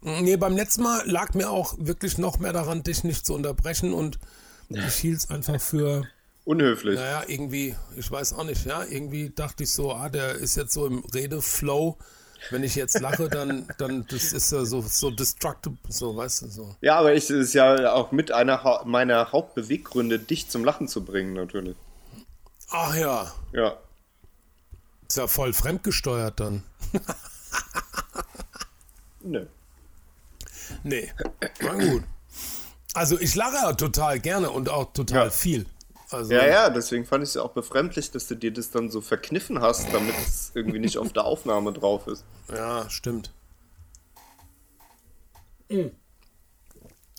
Nee, 0.03 0.37
beim 0.37 0.57
letzten 0.57 0.83
Mal 0.83 1.09
lag 1.09 1.35
mir 1.35 1.51
auch 1.51 1.75
wirklich 1.79 2.19
noch 2.19 2.39
mehr 2.39 2.53
daran, 2.53 2.83
dich 2.83 3.05
nicht 3.05 3.25
zu 3.25 3.35
unterbrechen 3.35 3.93
und 3.93 4.19
ich 4.69 4.95
hielt 4.97 5.19
es 5.19 5.31
einfach 5.31 5.61
für, 5.61 6.09
Unhöflich. 6.45 6.97
naja, 6.97 7.23
irgendwie, 7.27 7.77
ich 7.97 8.11
weiß 8.11 8.33
auch 8.35 8.45
nicht, 8.45 8.65
ja, 8.67 8.85
irgendwie 8.85 9.31
dachte 9.31 9.63
ich 9.65 9.71
so, 9.71 9.93
ah, 9.93 10.09
der 10.09 10.35
ist 10.37 10.57
jetzt 10.57 10.73
so 10.73 10.87
im 10.87 11.01
Redeflow. 11.15 11.97
Wenn 12.51 12.65
ich 12.65 12.75
jetzt 12.75 12.99
lache, 13.01 13.29
dann, 13.29 13.69
dann 13.79 14.07
das 14.09 14.33
ist 14.33 14.53
ja 14.53 14.65
so, 14.65 14.81
so 14.83 15.11
destructive, 15.11 15.77
so, 15.89 16.17
weißt 16.17 16.43
du, 16.43 16.47
so. 16.49 16.77
Ja, 16.81 16.99
aber 16.99 17.15
ich, 17.15 17.25
es 17.25 17.31
ist 17.31 17.53
ja 17.55 17.93
auch 17.93 18.13
mit 18.13 18.33
einer 18.33 18.83
meiner 18.85 19.33
Hauptbeweggründe, 19.33 20.19
dich 20.19 20.49
zum 20.49 20.65
Lachen 20.65 20.89
zu 20.89 21.05
bringen, 21.05 21.35
natürlich. 21.35 21.77
Ach 22.71 22.95
ja, 22.97 23.33
Ja. 23.53 23.77
ist 25.09 25.17
ja 25.17 25.27
voll 25.27 25.53
fremdgesteuert 25.53 26.41
dann. 26.41 26.63
Nö. 29.21 29.47
Nee, 30.83 31.13
na 31.61 31.75
gut. 31.75 32.03
Also 32.95 33.19
ich 33.19 33.35
lache 33.35 33.55
ja 33.57 33.73
total 33.75 34.21
gerne 34.21 34.51
und 34.51 34.69
auch 34.69 34.93
total 34.93 35.27
Ja. 35.27 35.31
viel. 35.31 35.67
Also, 36.13 36.33
Ja, 36.33 36.47
ja, 36.47 36.71
deswegen 36.71 37.05
fand 37.05 37.23
ich 37.25 37.31
es 37.31 37.35
ja 37.35 37.43
auch 37.43 37.53
befremdlich, 37.53 38.11
dass 38.11 38.27
du 38.27 38.35
dir 38.35 38.53
das 38.53 38.71
dann 38.71 38.91
so 38.91 39.01
verkniffen 39.01 39.61
hast, 39.61 39.93
damit 39.93 40.15
es 40.19 40.53
irgendwie 40.55 40.79
nicht 40.79 40.99
auf 40.99 41.13
der 41.13 41.25
Aufnahme 41.25 41.73
drauf 41.73 42.07
ist. 42.07 42.25
ja, 42.55 42.89
stimmt. 42.91 43.33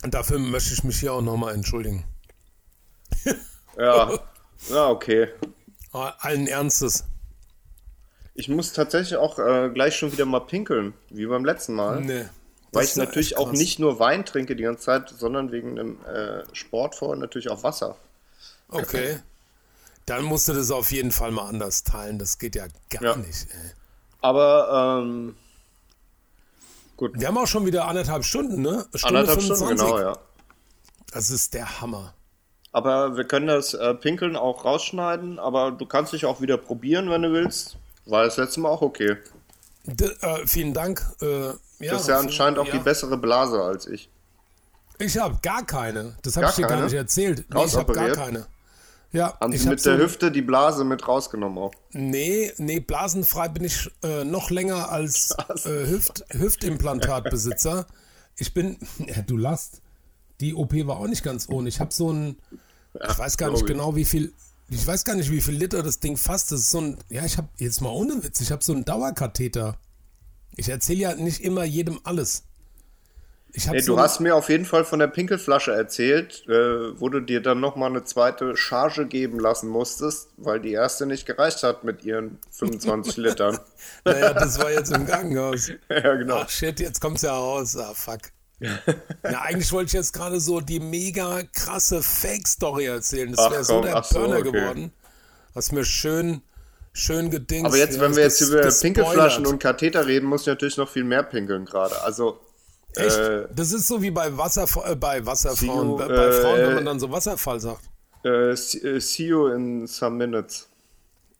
Und 0.03 0.13
dafür 0.13 0.37
möchte 0.37 0.73
ich 0.73 0.83
mich 0.83 0.99
hier 0.99 1.13
auch 1.13 1.21
nochmal 1.21 1.53
entschuldigen. 1.55 2.03
Ja, 3.77 4.19
ja, 4.69 4.89
okay. 4.89 5.29
Allen 5.91 6.47
Ernstes. 6.47 7.05
Ich 8.35 8.49
muss 8.49 8.73
tatsächlich 8.73 9.15
auch 9.17 9.37
äh, 9.39 9.69
gleich 9.73 9.95
schon 9.95 10.11
wieder 10.11 10.25
mal 10.25 10.41
pinkeln, 10.41 10.93
wie 11.09 11.25
beim 11.25 11.45
letzten 11.45 11.73
Mal. 11.73 12.01
Nee. 12.01 12.25
weil 12.71 12.85
ich 12.85 12.95
natürlich 12.95 13.37
auch 13.37 13.51
nicht 13.51 13.77
nur 13.79 13.99
Wein 13.99 14.25
trinke 14.25 14.55
die 14.55 14.63
ganze 14.63 14.83
Zeit, 14.83 15.09
sondern 15.09 15.51
wegen 15.51 15.75
dem 15.75 16.03
äh, 16.05 16.43
Sport 16.53 16.95
vorher 16.95 17.17
natürlich 17.17 17.49
auch 17.49 17.63
Wasser. 17.63 17.95
Okay. 18.73 19.19
Dann 20.05 20.23
musst 20.23 20.47
du 20.49 20.53
das 20.53 20.69
auf 20.71 20.91
jeden 20.91 21.11
Fall 21.11 21.31
mal 21.31 21.47
anders 21.47 21.83
teilen. 21.83 22.19
Das 22.19 22.37
geht 22.37 22.55
ja 22.55 22.65
gar 22.89 23.03
Ja. 23.03 23.15
nicht. 23.15 23.47
Ey. 23.49 23.71
Aber, 24.21 24.99
ähm, 25.01 25.35
gut, 26.97 27.11
Wir 27.19 27.27
haben 27.27 27.37
auch 27.37 27.47
schon 27.47 27.65
wieder 27.65 27.87
anderthalb 27.87 28.23
Stunden, 28.25 28.61
ne? 28.61 28.85
Stunde 28.95 29.19
anderthalb 29.19 29.41
Stunden, 29.41 29.67
genau, 29.67 29.99
ja. 29.99 30.17
Das 31.11 31.29
ist 31.29 31.53
der 31.53 31.79
Hammer. 31.81 32.13
Aber 32.71 33.15
wir 33.17 33.25
können 33.25 33.47
das 33.47 33.73
äh, 33.75 33.93
Pinkeln 33.93 34.35
auch 34.35 34.65
rausschneiden, 34.65 35.37
aber 35.39 35.71
du 35.71 35.85
kannst 35.85 36.11
dich 36.11 36.25
auch 36.25 36.41
wieder 36.41 36.57
probieren, 36.57 37.09
wenn 37.09 37.21
du 37.21 37.31
willst. 37.31 37.77
War 38.05 38.23
das 38.23 38.37
letzte 38.37 38.59
Mal 38.61 38.69
auch 38.69 38.81
okay. 38.81 39.17
D 39.85 40.05
äh, 40.05 40.47
vielen 40.47 40.73
Dank. 40.73 41.05
Äh, 41.21 41.47
ja, 41.47 41.55
Das 41.91 42.01
ist 42.01 42.07
ja 42.07 42.19
anscheinend 42.19 42.57
auch 42.59 42.65
ja. 42.65 42.73
die 42.73 42.79
bessere 42.79 43.17
Blase 43.17 43.61
als 43.61 43.85
ich. 43.87 44.09
Ich 44.97 45.17
habe 45.17 45.37
gar 45.41 45.65
keine. 45.65 46.15
Das 46.23 46.35
habe 46.37 46.47
ich 46.47 46.55
dir 46.55 46.67
gar 46.67 46.81
nicht 46.81 46.93
erzählt. 46.93 47.45
Nee, 47.53 47.65
ich 47.65 47.75
habe 47.75 47.93
gar 47.93 48.09
keine. 48.11 48.47
Ja, 49.13 49.37
Haben 49.39 49.55
sie 49.55 49.69
mit 49.69 49.85
der 49.85 49.97
so- 49.97 50.03
Hüfte 50.03 50.31
die 50.31 50.41
Blase 50.41 50.83
mit 50.83 51.07
rausgenommen 51.07 51.57
auch. 51.59 51.71
Nee, 51.91 52.51
nee, 52.57 52.79
blasenfrei 52.79 53.47
bin 53.47 53.63
ich 53.63 53.89
äh, 54.03 54.23
noch 54.25 54.49
länger 54.49 54.89
als 54.91 55.31
äh, 55.65 55.87
Hüft, 55.87 56.25
Hüftimplantatbesitzer. 56.31 57.85
Ich 58.37 58.53
bin, 58.53 58.77
ja, 59.07 59.21
du 59.21 59.37
lachst. 59.37 59.81
Die 60.41 60.55
OP 60.55 60.73
war 60.87 60.97
auch 60.97 61.07
nicht 61.07 61.23
ganz 61.23 61.47
ohne. 61.47 61.69
Ich 61.69 61.79
habe 61.79 61.93
so 61.93 62.11
ein, 62.11 62.37
ich 62.95 63.17
weiß 63.17 63.37
gar 63.37 63.51
nicht 63.51 63.65
genau, 63.65 63.95
wie 63.95 64.03
viel, 64.05 64.33
Ich 64.69 64.85
weiß 64.85 65.05
gar 65.05 65.15
nicht, 65.15 65.29
wie 65.31 65.41
viel 65.41 65.53
Liter 65.55 65.83
das 65.83 65.99
Ding 65.99 66.17
fasst. 66.17 66.51
Das 66.51 66.59
ist 66.61 66.71
so 66.71 66.81
ein, 66.81 66.97
ja, 67.09 67.23
ich 67.23 67.37
habe 67.37 67.47
jetzt 67.57 67.81
mal 67.81 67.89
ohne 67.91 68.23
Witz, 68.23 68.41
ich 68.41 68.51
habe 68.51 68.63
so 68.63 68.73
einen 68.73 68.83
Dauerkatheter. 68.83 69.77
Ich 70.55 70.69
erzähle 70.69 70.99
ja 70.99 71.15
nicht 71.15 71.41
immer 71.41 71.63
jedem 71.63 71.99
alles. 72.03 72.43
So 73.55 73.71
du 73.71 73.99
hast 73.99 74.19
mir 74.19 74.35
auf 74.35 74.49
jeden 74.49 74.65
Fall 74.65 74.83
von 74.83 74.97
der 74.97 75.07
Pinkelflasche 75.07 75.71
erzählt, 75.71 76.43
äh, 76.47 76.99
wo 76.99 77.07
du 77.09 77.19
dir 77.19 77.39
dann 77.39 77.59
nochmal 77.59 77.91
eine 77.91 78.03
zweite 78.03 78.57
Charge 78.57 79.05
geben 79.05 79.39
lassen 79.39 79.69
musstest, 79.69 80.29
weil 80.37 80.59
die 80.59 80.71
erste 80.71 81.05
nicht 81.05 81.27
gereicht 81.27 81.61
hat 81.61 81.83
mit 81.83 82.03
ihren 82.03 82.39
25 82.49 83.17
Litern. 83.17 83.59
naja, 84.05 84.33
das 84.33 84.57
war 84.57 84.71
jetzt 84.71 84.91
im 84.91 85.05
Krankenhaus. 85.05 85.67
ja, 85.89 86.15
genau. 86.15 86.37
Ach 86.37 86.49
shit, 86.49 86.79
jetzt 86.79 86.99
kommt's 86.99 87.21
ja 87.21 87.33
raus. 87.33 87.77
Ah, 87.77 87.93
fuck. 87.93 88.21
ja, 88.59 89.41
eigentlich 89.41 89.71
wollte 89.71 89.87
ich 89.87 89.93
jetzt 89.93 90.13
gerade 90.13 90.39
so 90.39 90.59
die 90.59 90.79
mega 90.79 91.43
krasse 91.53 92.01
Fake-Story 92.01 92.85
erzählen. 92.85 93.33
Das 93.33 93.51
wäre 93.51 93.63
so 93.63 93.81
der 93.81 93.97
ach 93.97 94.09
Burner 94.09 94.37
okay. 94.37 94.51
geworden. 94.51 94.93
Hast 95.53 95.73
mir 95.73 95.85
schön, 95.85 96.41
schön 96.91 97.29
gedingst. 97.29 97.67
Aber 97.67 97.77
jetzt, 97.77 97.99
wenn 97.99 98.15
wir 98.15 98.23
jetzt 98.23 98.41
über 98.41 98.61
Pinkelflaschen 98.61 99.45
und 99.45 99.59
Katheter 99.59 100.07
reden, 100.07 100.25
muss 100.25 100.41
ich 100.41 100.47
natürlich 100.47 100.77
noch 100.77 100.89
viel 100.89 101.03
mehr 101.03 101.21
pinkeln 101.21 101.65
gerade. 101.65 102.01
Also 102.01 102.39
Echt? 102.95 103.17
Äh, 103.17 103.47
das 103.55 103.71
ist 103.71 103.87
so 103.87 104.01
wie 104.01 104.11
bei, 104.11 104.35
Wasser, 104.37 104.67
äh, 104.85 104.95
bei 104.95 105.25
Wasserfrauen, 105.25 105.97
bei, 105.97 106.07
bei 106.07 106.31
Frauen, 106.31 106.59
wenn 106.59 106.75
man 106.75 106.85
dann 106.85 106.99
so 106.99 107.11
Wasserfall 107.11 107.59
sagt. 107.59 107.89
Äh, 108.23 108.55
see 108.55 109.27
you 109.27 109.47
in 109.47 109.87
some 109.87 110.15
minutes. 110.15 110.67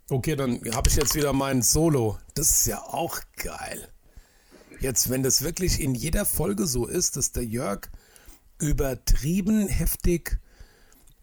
Okay, 0.10 0.36
dann 0.36 0.60
habe 0.74 0.90
ich 0.90 0.96
jetzt 0.96 1.16
wieder 1.16 1.32
mein 1.32 1.62
Solo. 1.62 2.18
Das 2.36 2.50
ist 2.60 2.68
ja 2.68 2.82
auch 2.82 3.20
geil. 3.38 3.88
Jetzt, 4.80 5.10
wenn 5.10 5.24
das 5.24 5.44
wirklich 5.44 5.80
in 5.80 5.96
jeder 5.96 6.26
Folge 6.26 6.66
so 6.66 6.86
ist, 6.86 7.16
dass 7.16 7.32
der 7.32 7.46
Jörg 7.46 7.90
übertrieben 8.60 9.68
heftig, 9.68 10.40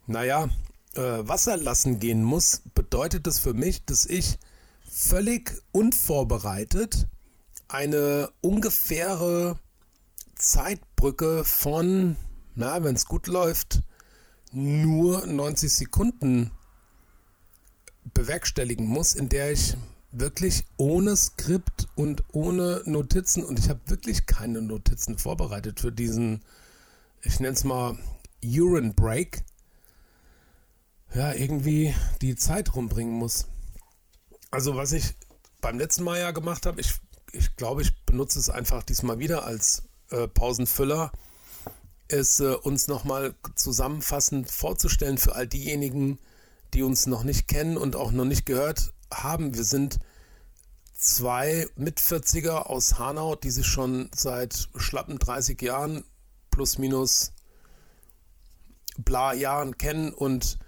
naja, 0.06 0.48
äh, 0.94 1.00
Wasser 1.00 1.56
lassen 1.56 2.00
gehen 2.00 2.22
muss, 2.22 2.62
bedeutet 2.74 3.26
das 3.26 3.38
für 3.38 3.52
mich, 3.52 3.84
dass 3.84 4.06
ich 4.06 4.38
völlig 4.90 5.52
unvorbereitet 5.72 7.06
eine 7.68 8.30
ungefähre 8.40 9.58
Zeitbrücke 10.40 11.44
von, 11.44 12.16
na, 12.54 12.82
wenn 12.82 12.96
es 12.96 13.04
gut 13.04 13.26
läuft, 13.26 13.82
nur 14.52 15.26
90 15.26 15.72
Sekunden 15.72 16.50
bewerkstelligen 18.14 18.86
muss, 18.86 19.14
in 19.14 19.28
der 19.28 19.52
ich 19.52 19.76
wirklich 20.12 20.64
ohne 20.76 21.14
Skript 21.14 21.88
und 21.94 22.24
ohne 22.32 22.82
Notizen, 22.86 23.44
und 23.44 23.58
ich 23.58 23.68
habe 23.68 23.80
wirklich 23.86 24.26
keine 24.26 24.62
Notizen 24.62 25.18
vorbereitet 25.18 25.80
für 25.80 25.92
diesen, 25.92 26.42
ich 27.22 27.38
nenne 27.38 27.54
es 27.54 27.64
mal 27.64 27.98
Urine 28.42 28.94
Break, 28.94 29.44
ja, 31.14 31.32
irgendwie 31.34 31.94
die 32.22 32.34
Zeit 32.34 32.74
rumbringen 32.74 33.14
muss. 33.14 33.46
Also 34.50 34.74
was 34.74 34.92
ich 34.92 35.14
beim 35.60 35.78
letzten 35.78 36.04
Mal 36.04 36.18
ja 36.18 36.30
gemacht 36.30 36.66
habe, 36.66 36.80
ich, 36.80 36.94
ich 37.32 37.54
glaube, 37.56 37.82
ich 37.82 38.04
benutze 38.04 38.38
es 38.38 38.48
einfach 38.48 38.82
diesmal 38.82 39.18
wieder 39.18 39.44
als 39.44 39.82
äh, 40.10 40.28
Pausenfüller, 40.28 41.12
ist 42.08 42.40
äh, 42.40 42.54
uns 42.54 42.88
nochmal 42.88 43.34
zusammenfassend 43.54 44.50
vorzustellen 44.50 45.18
für 45.18 45.34
all 45.34 45.46
diejenigen, 45.46 46.18
die 46.74 46.82
uns 46.82 47.06
noch 47.06 47.24
nicht 47.24 47.48
kennen 47.48 47.76
und 47.76 47.96
auch 47.96 48.12
noch 48.12 48.24
nicht 48.24 48.46
gehört 48.46 48.92
haben. 49.12 49.54
Wir 49.54 49.64
sind 49.64 49.98
zwei 50.94 51.66
Mit-40er 51.76 52.66
aus 52.66 52.98
Hanau, 52.98 53.34
die 53.34 53.50
sich 53.50 53.66
schon 53.66 54.10
seit 54.14 54.68
schlappen 54.76 55.18
30 55.18 55.60
Jahren 55.62 56.04
plus 56.50 56.78
minus 56.78 57.32
bla 58.98 59.32
Jahren 59.32 59.78
kennen 59.78 60.12
und 60.12 60.58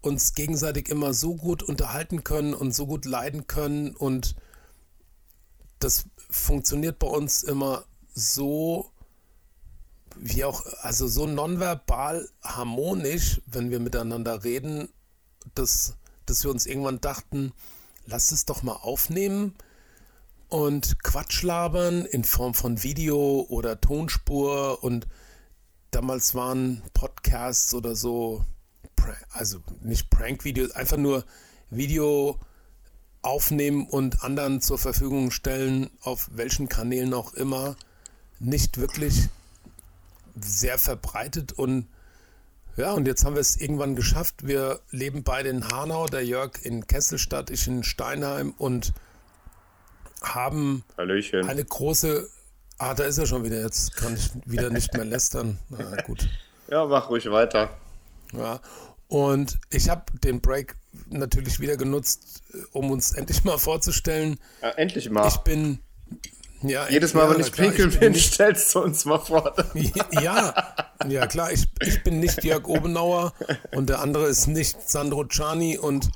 uns 0.00 0.34
gegenseitig 0.34 0.88
immer 0.88 1.14
so 1.14 1.36
gut 1.36 1.62
unterhalten 1.62 2.22
können 2.22 2.54
und 2.54 2.74
so 2.74 2.86
gut 2.86 3.04
leiden 3.04 3.46
können 3.46 3.96
und 3.96 4.36
das 5.78 6.06
funktioniert 6.30 6.98
bei 6.98 7.06
uns 7.06 7.42
immer 7.42 7.84
so 8.18 8.90
wie 10.16 10.44
auch, 10.44 10.64
also 10.82 11.06
so 11.06 11.26
nonverbal 11.26 12.28
harmonisch, 12.42 13.40
wenn 13.46 13.70
wir 13.70 13.78
miteinander 13.78 14.44
reden, 14.44 14.88
dass, 15.54 15.94
dass 16.26 16.42
wir 16.44 16.50
uns 16.50 16.66
irgendwann 16.66 17.00
dachten, 17.00 17.52
lass 18.04 18.32
es 18.32 18.44
doch 18.44 18.62
mal 18.62 18.72
aufnehmen 18.72 19.54
und 20.48 21.02
Quatsch 21.04 21.42
labern 21.42 22.04
in 22.04 22.24
Form 22.24 22.54
von 22.54 22.82
Video 22.82 23.46
oder 23.48 23.80
Tonspur 23.80 24.82
und 24.82 25.06
damals 25.90 26.34
waren 26.34 26.82
Podcasts 26.94 27.72
oder 27.74 27.94
so, 27.94 28.44
also 29.30 29.60
nicht 29.82 30.10
Prank-Videos, 30.10 30.72
einfach 30.72 30.96
nur 30.96 31.24
Video 31.70 32.40
aufnehmen 33.22 33.86
und 33.86 34.22
anderen 34.22 34.60
zur 34.60 34.78
Verfügung 34.78 35.30
stellen, 35.30 35.90
auf 36.00 36.28
welchen 36.32 36.68
Kanälen 36.68 37.14
auch 37.14 37.34
immer 37.34 37.76
nicht 38.40 38.78
wirklich 38.78 39.28
sehr 40.40 40.78
verbreitet 40.78 41.52
und 41.52 41.86
ja, 42.76 42.92
und 42.92 43.08
jetzt 43.08 43.24
haben 43.24 43.34
wir 43.34 43.40
es 43.40 43.56
irgendwann 43.56 43.96
geschafft. 43.96 44.46
Wir 44.46 44.78
leben 44.92 45.24
beide 45.24 45.48
in 45.48 45.66
Hanau, 45.68 46.06
der 46.06 46.24
Jörg 46.24 46.52
in 46.62 46.86
Kesselstadt, 46.86 47.50
ich 47.50 47.66
in 47.66 47.82
Steinheim 47.82 48.54
und 48.56 48.92
haben 50.22 50.84
Hallöchen. 50.96 51.48
eine 51.48 51.64
große. 51.64 52.28
Ah, 52.78 52.94
da 52.94 53.02
ist 53.02 53.18
er 53.18 53.26
schon 53.26 53.42
wieder. 53.42 53.60
Jetzt 53.60 53.96
kann 53.96 54.14
ich 54.14 54.30
wieder 54.44 54.70
nicht 54.70 54.94
mehr 54.94 55.04
lästern. 55.04 55.58
Na 55.70 56.00
gut. 56.02 56.28
Ja, 56.70 56.86
mach 56.86 57.10
ruhig 57.10 57.28
weiter. 57.30 57.70
Ja, 58.32 58.60
und 59.08 59.58
ich 59.70 59.88
habe 59.88 60.04
den 60.22 60.40
Break 60.40 60.76
natürlich 61.08 61.58
wieder 61.58 61.76
genutzt, 61.76 62.42
um 62.70 62.92
uns 62.92 63.12
endlich 63.12 63.42
mal 63.42 63.58
vorzustellen. 63.58 64.38
Ja, 64.62 64.70
endlich 64.70 65.10
mal. 65.10 65.26
Ich 65.26 65.38
bin 65.38 65.80
ja, 66.62 66.88
Jedes 66.88 67.14
Mal, 67.14 67.24
ja, 67.24 67.34
wenn 67.34 67.40
ich 67.40 67.52
pinkeln 67.52 67.96
bin, 67.98 68.12
nicht, 68.12 68.34
stellst 68.34 68.74
du 68.74 68.80
uns 68.80 69.04
mal 69.04 69.18
vor. 69.18 69.54
Ja, 70.10 70.74
ja 71.06 71.26
klar, 71.26 71.52
ich, 71.52 71.66
ich 71.80 72.02
bin 72.02 72.18
nicht 72.20 72.42
Jörg 72.42 72.66
Obenauer 72.66 73.32
und 73.72 73.88
der 73.88 74.00
andere 74.00 74.26
ist 74.26 74.48
nicht 74.48 74.88
Sandro 74.88 75.24
Czani 75.24 75.78
und 75.78 76.10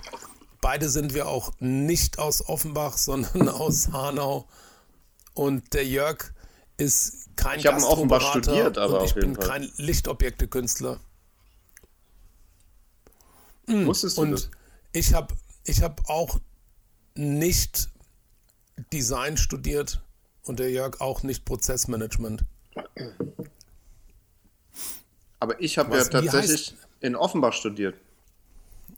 beide 0.61 0.89
sind 0.89 1.15
wir 1.15 1.29
auch 1.29 1.53
nicht 1.61 2.19
aus 2.19 2.49
Offenbach, 2.49 2.97
sondern 2.97 3.49
aus 3.51 3.93
Hanau. 3.93 4.49
Und 5.35 5.75
der 5.75 5.87
Jörg 5.87 6.33
ist 6.77 7.29
kein 7.37 7.61
Ich 7.61 7.67
habe 7.67 7.79
in 7.79 7.85
Offenbach 7.85 8.31
studiert, 8.31 8.79
aber 8.79 9.01
und 9.01 9.07
ich 9.07 9.15
bin 9.15 9.37
Fall. 9.37 9.47
kein 9.47 9.73
Lichtobjektekünstler. 9.77 10.99
Mhm. 13.67 13.87
Wusstest 13.87 14.17
du 14.17 14.23
und 14.23 14.31
das? 14.33 14.51
Ich 14.93 15.15
habe 15.15 15.35
ich 15.65 15.83
hab 15.83 16.09
auch 16.09 16.39
nicht 17.15 17.91
Design 18.93 19.37
studiert 19.37 20.03
und 20.45 20.59
der 20.59 20.71
Jörg 20.71 21.01
auch 21.01 21.23
nicht 21.23 21.45
Prozessmanagement. 21.45 22.45
Aber 25.41 25.61
ich 25.61 25.79
habe 25.79 25.97
ja 25.97 26.05
tatsächlich 26.05 26.75
in 27.01 27.17
Offenbach 27.17 27.53
studiert. 27.53 27.97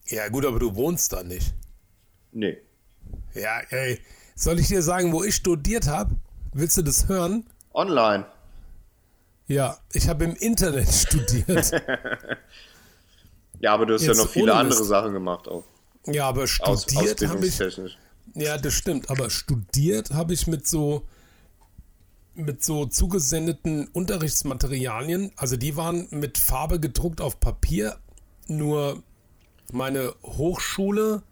Ja, 0.07 0.29
gut, 0.29 0.45
aber 0.45 0.59
du 0.59 0.75
wohnst 0.75 1.13
da 1.13 1.23
nicht. 1.23 1.55
Nee. 2.33 2.59
Ja, 3.35 3.61
ey. 3.71 4.01
Soll 4.35 4.59
ich 4.59 4.69
dir 4.69 4.83
sagen, 4.83 5.13
wo 5.13 5.25
ich 5.25 5.37
studiert 5.37 5.87
habe? 5.87 6.15
Willst 6.53 6.77
du 6.77 6.83
das 6.83 7.09
hören? 7.09 7.47
Online. 7.73 8.27
Ja, 9.47 9.79
ich 9.93 10.09
habe 10.09 10.25
im 10.25 10.37
Internet 10.37 10.89
studiert. 10.93 11.71
ja, 13.61 13.73
aber 13.73 13.87
du 13.87 13.95
hast 13.95 14.03
Jetzt 14.03 14.17
ja 14.17 14.23
noch 14.23 14.31
viele 14.31 14.55
andere 14.55 14.85
Sachen 14.85 15.13
gemacht 15.13 15.49
auch. 15.49 15.65
Ja, 16.07 16.29
aber 16.29 16.47
studiert 16.47 17.27
habe 17.27 17.47
ich. 17.47 17.59
Ja, 18.35 18.59
das 18.59 18.75
stimmt. 18.75 19.11
Aber 19.11 19.31
studiert 19.31 20.11
habe 20.11 20.35
ich 20.35 20.47
mit 20.47 20.67
so 20.67 21.07
mit 22.35 22.65
so 22.65 22.87
zugesendeten 22.87 23.89
Unterrichtsmaterialien. 23.89 25.33
Also 25.37 25.57
die 25.57 25.77
waren 25.77 26.09
mit 26.11 26.39
Farbe 26.39 26.81
gedruckt 26.81 27.21
auf 27.21 27.41
Papier. 27.41 27.97
Nur 28.47 29.03
meine 29.73 30.15
Hochschule, 30.23 31.23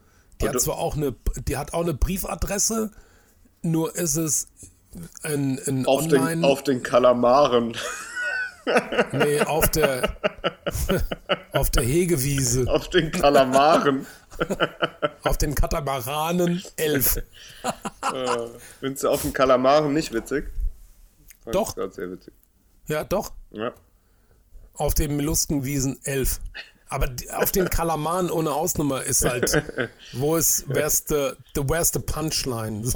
die 0.41 0.49
hat 0.49 0.61
zwar 0.61 0.79
auch 0.79 0.97
eine, 0.97 1.15
die 1.47 1.57
hat 1.57 1.75
auch 1.75 1.83
eine 1.83 1.95
Briefadresse, 1.95 2.91
nur 3.63 3.95
ist 3.95 4.17
es 4.17 4.49
ein, 5.23 5.61
ein 5.67 5.87
auf 5.87 6.03
Online. 6.03 6.29
Den, 6.29 6.45
auf 6.45 6.63
den 6.63 6.83
Kalamaren. 6.83 7.77
Nee, 9.11 9.41
auf 9.41 9.69
der 9.71 10.17
auf 11.53 11.71
der 11.71 11.83
Hegewiese. 11.83 12.71
Auf 12.71 12.89
den 12.91 13.11
Kalamaren. 13.11 14.07
auf 15.25 15.37
den 15.37 15.57
Katamaranen 15.57 16.63
11. 16.77 17.17
äh, 17.17 17.23
findest 18.79 19.03
du 19.03 19.09
auf 19.09 19.23
den 19.23 19.33
Kalamaren 19.33 19.93
nicht 19.93 20.13
witzig? 20.13 20.45
Fand 21.45 21.55
doch. 21.55 21.75
sehr 21.93 22.11
witzig. 22.11 22.33
Ja, 22.87 23.05
doch. 23.05 23.33
Ja. 23.51 23.73
Auf 24.75 24.95
den 24.95 25.17
Meluskenwiesen 25.17 25.99
11. 26.05 26.41
Aber 26.89 27.09
auf 27.37 27.53
den 27.53 27.69
Kalamaren 27.71 28.31
ohne 28.31 28.53
Ausnummer 28.53 29.03
ist 29.03 29.25
halt, 29.25 29.63
wo 30.13 30.37
ist, 30.37 30.65
where's 30.69 31.05
the, 31.09 31.31
the, 31.55 31.63
where's 31.69 31.91
the 31.93 31.99
Punchline? 32.01 32.91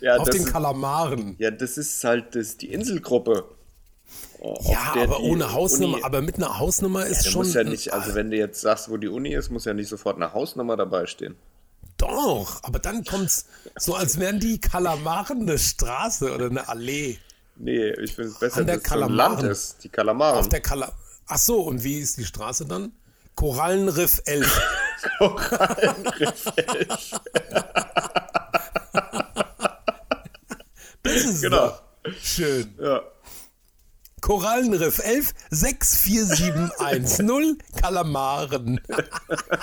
Ja, 0.00 0.16
auf 0.16 0.30
den 0.30 0.44
Kalamaren. 0.46 1.36
Ja, 1.38 1.50
das 1.50 1.76
ist 1.78 2.02
halt 2.04 2.34
das, 2.34 2.56
die 2.56 2.72
Inselgruppe. 2.72 3.44
Ja, 4.62 4.94
aber 5.00 5.20
ohne 5.20 5.52
Hausnummer, 5.52 5.94
Uni- 5.98 6.04
aber 6.04 6.20
mit 6.22 6.36
einer 6.36 6.58
Hausnummer 6.58 7.06
ist 7.06 7.26
Du 7.26 7.30
schon. 7.30 7.50
ja 7.52 7.62
nicht, 7.62 7.92
also 7.92 8.14
wenn 8.14 8.30
du 8.30 8.36
jetzt 8.36 8.60
sagst, 8.60 8.90
wo 8.90 8.96
die 8.96 9.06
Uni 9.08 9.32
ist, 9.34 9.50
muss 9.50 9.64
ja 9.66 9.74
nicht 9.74 9.88
sofort 9.88 10.16
eine 10.16 10.32
Hausnummer 10.32 10.76
dabei 10.76 11.06
stehen. 11.06 11.36
Doch, 11.98 12.60
aber 12.64 12.80
dann 12.80 13.04
kommt's 13.04 13.46
so, 13.76 13.94
als 13.94 14.18
wären 14.18 14.40
die 14.40 14.60
Kalamaren 14.60 15.42
eine 15.42 15.58
Straße 15.58 16.34
oder 16.34 16.46
eine 16.46 16.68
Allee. 16.68 17.18
Nee, 17.56 17.90
ich 18.00 18.14
finde 18.14 18.30
es 18.30 18.38
besser, 18.38 18.64
dass 18.64 18.78
es 18.78 18.92
ein. 18.92 19.12
Land 19.12 19.42
ist. 19.42 19.84
Die 19.84 19.88
Kalamaren. 19.88 20.38
Auf 20.38 20.48
der 20.48 20.60
Kala. 20.60 20.92
Ach 21.26 21.38
so, 21.38 21.60
und 21.62 21.82
wie 21.84 21.98
ist 21.98 22.16
die 22.16 22.24
Straße 22.24 22.66
dann? 22.66 22.92
Korallenriff 23.34 24.20
11. 24.26 24.60
das 31.02 31.14
ist 31.24 31.42
Genau. 31.42 31.72
schön. 32.20 32.74
ja. 32.80 33.02
Korallenriff 34.20 35.00
11 35.00 35.32
64710 35.50 37.58
Kalamaren. 37.80 38.80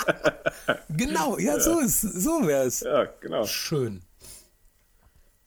genau, 0.89 1.37
ja, 1.37 1.57
so 1.61 1.79
ist 1.79 2.01
so 2.01 2.45
wär's. 2.45 2.81
ja, 2.81 3.05
genau. 3.21 3.45
Schön. 3.45 4.01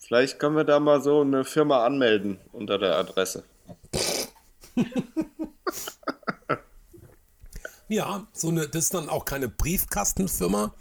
Vielleicht 0.05 0.39
können 0.39 0.55
wir 0.55 0.63
da 0.63 0.79
mal 0.79 1.01
so 1.01 1.21
eine 1.21 1.45
Firma 1.45 1.85
anmelden 1.85 2.39
unter 2.51 2.77
der 2.77 2.97
Adresse. 2.97 3.43
Ja, 7.89 8.25
so 8.31 8.47
eine, 8.47 8.67
das 8.67 8.85
ist 8.85 8.93
dann 8.95 9.07
auch 9.07 9.23
keine 9.25 9.47
Briefkastenfirma. 9.49 10.73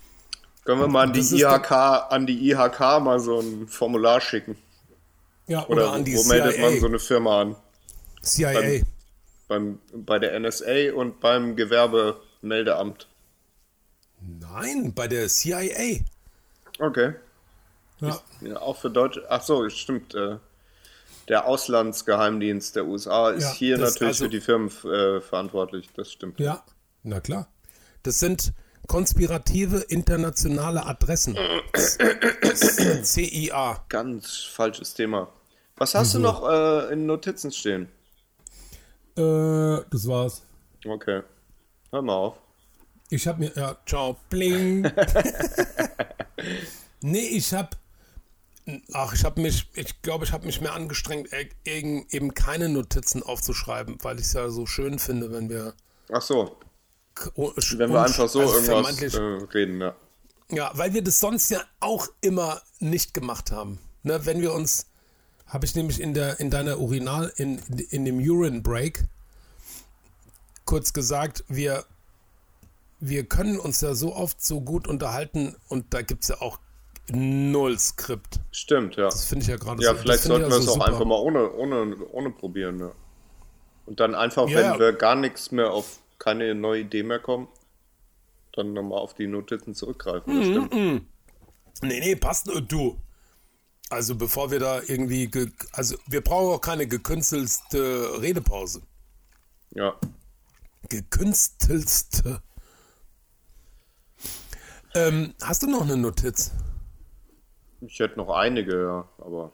Können 0.65 0.81
wir 0.81 0.89
mal 0.89 1.03
an 1.03 1.13
die 1.13 1.21
IHK, 1.21 1.71
an 1.73 2.27
die 2.27 2.49
IHK 2.49 2.81
mal 3.01 3.21
so 3.21 3.41
ein 3.41 3.69
Formular 3.69 4.21
schicken? 4.21 4.57
Ja, 5.47 5.67
Oder, 5.67 5.89
oder, 5.89 5.93
an 5.93 6.05
die 6.05 6.17
wo 6.17 6.23
meldet 6.25 6.59
man 6.59 6.71
CIA. 6.71 6.81
so 6.81 6.87
eine 6.87 6.99
Firma 6.99 7.41
an? 7.43 7.57
CIA. 8.23 8.83
Beim, 9.49 9.81
bei 9.93 10.19
der 10.21 10.39
NSA 10.39 10.95
und 10.95 11.21
beim 11.21 11.57
Gewerbemeldeamt. 11.57 13.09
Nein, 14.21 14.95
bei 14.95 15.09
der 15.09 15.29
CIA. 15.29 16.01
Okay. 16.79 17.15
Ja. 18.09 18.21
Ja, 18.41 18.61
auch 18.61 18.77
für 18.77 18.91
Deutsche. 18.91 19.25
Ach 19.29 19.43
so, 19.43 19.69
stimmt. 19.69 20.15
Äh, 20.15 20.37
der 21.29 21.47
Auslandsgeheimdienst 21.47 22.75
der 22.77 22.87
USA 22.87 23.31
ist 23.31 23.45
Ja, 23.45 23.53
hier 23.53 23.79
natürlich 23.79 24.09
also- 24.15 24.25
für 24.25 24.31
die 24.31 24.41
Firmen 24.41 24.69
äh, 24.85 25.21
verantwortlich. 25.21 25.89
Das 25.95 26.11
stimmt. 26.11 26.41
Ja, 26.41 26.65
na 27.03 27.21
klar. 27.21 27.49
Das 28.03 28.19
sind 28.19 28.53
konspirative 28.89 29.79
internationale 29.89 30.85
Adressen. 30.85 31.37
CIA. 33.03 33.85
Ganz 33.89 34.39
falsches 34.39 34.95
Thema. 34.95 35.29
Was 35.77 35.95
hast 35.95 36.15
du 36.15 36.19
noch 36.19 36.49
äh, 36.49 36.93
in 36.93 37.07
Notizen 37.07 37.53
stehen? 37.53 37.89
Äh, 39.17 39.83
das 39.91 40.07
war's. 40.09 40.43
Okay. 40.87 41.23
Hör 41.91 42.03
mal 42.03 42.15
auf. 42.15 42.37
Ich 43.11 43.27
hab 43.29 43.39
mir, 43.39 43.53
ja, 43.55 43.77
ciao, 43.87 44.17
bling. 44.31 44.83
nee, 47.03 47.27
ich 47.29 47.53
hab, 47.53 47.77
ach, 48.93 49.13
ich 49.13 49.25
hab 49.25 49.39
mich, 49.39 49.69
ich 49.75 50.03
glaube, 50.03 50.25
ich 50.25 50.33
habe 50.33 50.47
mich 50.47 50.61
mehr 50.61 50.75
angestrengt, 50.75 51.33
e- 51.33 51.49
eben, 51.65 52.07
eben 52.11 52.35
keine 52.35 52.69
Notizen 52.69 53.23
aufzuschreiben, 53.23 53.99
weil 54.03 54.19
ich 54.19 54.27
es 54.27 54.33
ja 54.35 54.51
so 54.51 54.67
schön 54.67 54.99
finde, 54.99 55.33
wenn 55.33 55.49
wir, 55.49 55.75
Ach 56.13 56.23
so, 56.23 56.57
k- 57.15 57.31
o- 57.35 57.53
wenn 57.57 57.91
wir 57.93 58.03
einfach 58.03 58.29
so 58.29 58.41
also 58.41 58.55
irgendwas 58.73 59.15
äh, 59.15 59.19
reden, 59.53 59.81
ja. 59.81 59.97
Ja, 60.51 60.71
weil 60.75 60.93
wir 60.93 61.03
das 61.03 61.19
sonst 61.19 61.51
ja 61.51 61.63
auch 61.81 62.09
immer 62.21 62.61
nicht 62.79 63.15
gemacht 63.15 63.51
haben. 63.53 63.79
Ne, 64.03 64.27
wenn 64.27 64.41
wir 64.43 64.53
uns, 64.53 64.87
habe 65.47 65.65
ich 65.65 65.75
nämlich 65.75 66.01
in 66.01 66.13
der 66.15 66.41
in 66.41 66.51
deiner 66.51 66.79
Urinal 66.79 67.33
in 67.37 67.59
in 67.91 68.05
dem 68.05 68.19
Urine 68.19 68.61
Break 68.61 69.05
kurz 70.65 70.93
gesagt, 70.93 71.45
wir 71.49 71.85
wir 73.01 73.25
können 73.25 73.59
uns 73.59 73.81
ja 73.81 73.95
so 73.95 74.15
oft 74.15 74.45
so 74.45 74.61
gut 74.61 74.87
unterhalten 74.87 75.57
und 75.69 75.93
da 75.95 76.03
gibt 76.03 76.23
es 76.25 76.29
ja 76.29 76.41
auch 76.41 76.59
null 77.15 77.79
Skript. 77.79 78.41
Stimmt, 78.51 78.97
ja. 78.97 79.05
Das 79.05 79.25
finde 79.25 79.43
ich 79.45 79.49
ja 79.49 79.57
gerade 79.57 79.83
Ja, 79.83 79.93
so. 79.95 79.99
vielleicht 80.01 80.23
sollten 80.25 80.47
wir 80.51 80.57
ja 80.57 80.63
es 80.63 80.69
auch 80.69 80.75
super. 80.75 80.87
einfach 80.87 81.05
mal 81.05 81.19
ohne, 81.19 81.53
ohne, 81.53 81.97
ohne 82.11 82.31
probieren, 82.31 82.79
ja. 82.81 82.93
Und 83.87 84.01
dann 84.01 84.15
einfach, 84.15 84.49
Ja, 84.49 84.73
wenn 84.75 84.81
wir 84.81 84.93
gar 84.93 85.15
nichts 85.17 85.51
mehr 85.51 85.71
auf 85.73 86.01
keine 86.19 86.55
neue 86.55 86.81
Idee 86.83 87.03
mehr 87.03 87.19
kommen, 87.19 87.49
dann 88.55 88.73
nochmal 88.75 88.99
auf 89.01 89.15
die 89.15 89.27
Notizen 89.27 89.75
zurückgreifen. 89.75 90.39
Das 90.39 90.47
Mhm. 90.47 90.67
stimmt. 90.69 91.07
Nee, 91.83 92.01
nee, 92.01 92.17
passt 92.17 92.49
äh, 92.49 92.63
du. 92.63 92.97
Also 93.91 94.15
bevor 94.15 94.51
wir 94.51 94.59
da 94.61 94.81
irgendwie, 94.87 95.27
ge 95.29 95.51
also 95.73 95.97
wir 96.07 96.21
brauchen 96.23 96.55
auch 96.55 96.61
keine 96.61 96.87
gekünstelte 96.87 98.21
Redepause. 98.23 98.83
Ja. 99.75 99.95
gekünstelste. 100.89 102.43
Ähm, 104.95 105.35
hast 105.43 105.63
du 105.63 105.67
noch 105.71 105.83
eine 105.83 105.97
Notiz? 105.97 106.53
Ich 107.87 107.99
hätte 107.99 108.17
noch 108.17 108.31
einige, 108.31 108.81
ja, 108.81 109.09
aber. 109.19 109.53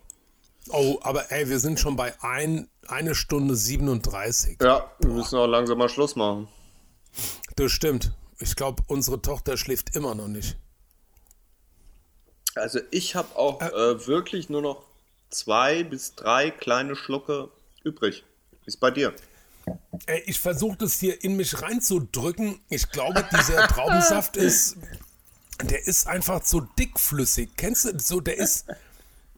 Oh, 0.71 0.99
aber 1.03 1.31
ey, 1.33 1.49
wir 1.49 1.59
sind 1.59 1.81
schon 1.81 1.97
bei 1.97 2.13
ein, 2.23 2.69
eine 2.87 3.15
Stunde 3.15 3.57
37. 3.57 4.59
Ja, 4.61 4.91
wir 4.99 5.11
müssen 5.11 5.39
auch 5.39 5.47
langsam 5.47 5.79
mal 5.79 5.89
Schluss 5.89 6.15
machen. 6.15 6.49
Das 7.57 7.73
stimmt. 7.73 8.13
Ich 8.39 8.55
glaube, 8.55 8.83
unsere 8.87 9.23
Tochter 9.23 9.57
schläft 9.57 9.97
immer 9.97 10.15
noch 10.15 10.29
nicht. 10.29 10.57
Also 12.55 12.81
ich 12.91 13.15
habe 13.15 13.35
auch 13.37 13.61
äh, 13.63 14.07
wirklich 14.07 14.51
nur 14.51 14.63
noch 14.63 14.85
zwei 15.31 15.85
bis 15.85 16.15
drei 16.15 16.51
kleine 16.51 16.97
Schlucke 16.97 17.49
übrig. 17.83 18.25
Wie 18.65 18.69
ist 18.69 18.79
bei 18.79 18.91
dir? 18.91 19.15
Ey, 20.07 20.23
ich 20.27 20.39
versuche 20.39 20.77
das 20.79 20.95
hier 20.95 21.23
in 21.25 21.37
mich 21.37 21.63
reinzudrücken. 21.63 22.61
Ich 22.69 22.91
glaube, 22.91 23.25
dieser 23.33 23.67
Traubensaft 23.69 24.37
ist, 24.37 24.77
der 25.63 25.87
ist 25.87 26.07
einfach 26.07 26.43
zu 26.43 26.61
dickflüssig. 26.79 27.51
Kennst 27.57 27.85
du 27.85 27.99
so? 27.99 28.21
Der 28.21 28.37
ist, 28.39 28.67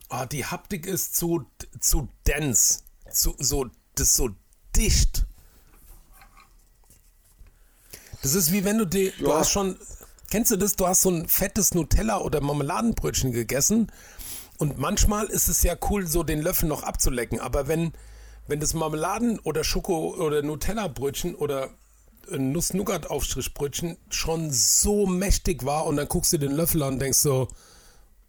oh, 0.09 0.25
die 0.31 0.45
Haptik 0.45 0.85
ist 0.85 1.15
zu, 1.15 1.45
zu 1.79 2.07
dense, 2.27 2.79
zu, 3.11 3.35
so, 3.39 3.65
das 3.95 4.07
ist 4.09 4.15
so 4.15 4.29
dicht. 4.75 5.25
Das 8.21 8.35
ist 8.35 8.51
wie 8.51 8.63
wenn 8.63 8.77
du 8.77 8.85
die, 8.85 9.11
du 9.17 9.29
Ja. 9.29 9.39
hast 9.39 9.49
schon, 9.51 9.77
kennst 10.29 10.51
du 10.51 10.57
das? 10.57 10.75
Du 10.75 10.85
hast 10.87 11.01
so 11.01 11.09
ein 11.09 11.27
fettes 11.27 11.73
Nutella 11.73 12.19
oder 12.19 12.39
Marmeladenbrötchen 12.39 13.31
gegessen 13.31 13.91
und 14.59 14.77
manchmal 14.77 15.25
ist 15.25 15.47
es 15.47 15.63
ja 15.63 15.75
cool, 15.89 16.05
so 16.05 16.23
den 16.23 16.41
Löffel 16.41 16.69
noch 16.69 16.83
abzulecken. 16.83 17.39
Aber 17.39 17.67
wenn, 17.67 17.93
wenn 18.47 18.59
das 18.59 18.75
Marmeladen- 18.75 19.39
oder 19.39 19.63
Schoko- 19.63 20.15
oder 20.15 20.43
Nutella-Brötchen 20.43 21.33
oder 21.33 21.63
ein 21.63 21.71
Nuss-Nougat-Aufstrichbrötchen 22.29 23.97
schon 24.09 24.51
so 24.51 25.05
mächtig 25.05 25.65
war 25.65 25.85
und 25.85 25.97
dann 25.97 26.07
guckst 26.07 26.33
du 26.33 26.37
den 26.37 26.51
Löffel 26.51 26.83
an 26.83 26.93
und 26.93 26.99
denkst 26.99 27.19
so, 27.19 27.47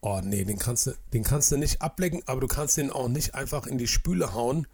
oh 0.01 0.21
nee, 0.23 0.45
den 0.45 0.59
kannst 0.59 0.87
du, 0.87 0.95
den 1.13 1.23
kannst 1.23 1.53
du 1.53 1.57
nicht 1.57 1.83
ablecken, 1.83 2.23
aber 2.27 2.41
du 2.41 2.49
kannst 2.49 2.77
den 2.77 2.91
auch 2.91 3.09
nicht 3.09 3.35
einfach 3.35 3.67
in 3.67 3.79
die 3.79 3.87
Spüle 3.87 4.33
hauen. 4.35 4.67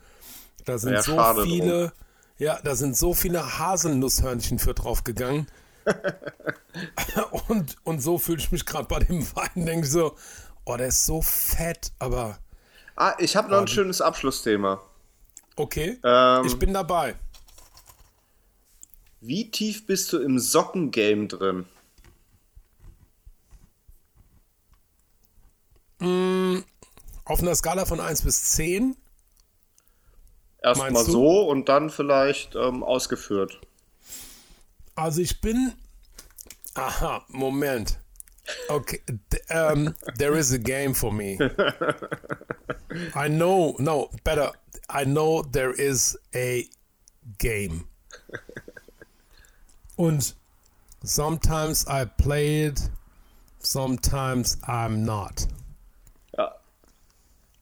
Da 0.64 0.78
sind 0.78 0.92
Ja, 0.94 1.02
so 1.02 1.34
viele, 1.42 1.92
ja, 2.38 2.60
da 2.62 2.74
sind 2.74 2.96
so 2.96 3.14
viele 3.14 3.58
Haselnusshörnchen 3.58 4.58
für 4.58 4.74
draufgegangen. 4.74 5.46
und, 7.48 7.76
und 7.84 8.00
so 8.02 8.18
fühle 8.18 8.38
ich 8.38 8.52
mich 8.52 8.66
gerade 8.66 8.86
bei 8.88 8.98
dem 9.00 9.24
Wein, 9.34 9.66
denke 9.66 9.86
ich 9.86 9.92
so, 9.92 10.16
oh, 10.64 10.76
der 10.76 10.88
ist 10.88 11.06
so 11.06 11.22
fett, 11.22 11.92
aber 11.98 12.38
Ah, 12.96 13.14
ich 13.18 13.36
habe 13.36 13.48
noch 13.50 13.58
ein 13.58 13.68
schönes 13.68 14.00
Abschlussthema. 14.00 14.80
okay, 15.56 15.98
Ähm, 16.02 16.44
ich 16.46 16.58
bin 16.58 16.72
dabei. 16.72 17.16
Wie 19.20 19.50
tief 19.50 19.86
bist 19.86 20.12
du 20.12 20.18
im 20.18 20.38
Sockengame 20.38 21.26
drin? 21.26 21.66
Auf 27.24 27.40
einer 27.42 27.54
Skala 27.54 27.84
von 27.86 28.00
1 28.00 28.22
bis 28.22 28.52
10, 28.52 28.96
Erstmal 30.62 31.04
so 31.04 31.48
und 31.48 31.68
dann 31.68 31.88
vielleicht 31.90 32.54
ähm, 32.56 32.82
ausgeführt. 32.82 33.60
also 34.96 35.20
ich 35.20 35.40
bin, 35.40 35.72
aha, 36.74 37.24
Moment. 37.28 38.00
Okay, 38.68 39.00
d- 39.06 39.40
um, 39.54 39.94
there 40.16 40.36
is 40.38 40.52
a 40.52 40.58
game 40.58 40.94
for 40.94 41.12
me. 41.12 41.36
I 43.14 43.28
know, 43.28 43.76
no, 43.78 44.10
better. 44.24 44.52
I 44.88 45.04
know 45.04 45.42
there 45.42 45.70
is 45.72 46.18
a 46.34 46.64
game. 47.38 47.84
Und 49.98 50.36
sometimes 51.02 51.84
I 51.88 52.04
play 52.06 52.68
it, 52.68 52.90
sometimes 53.58 54.56
I'm 54.62 54.98
not. 55.04 55.48
Ja. 56.36 56.54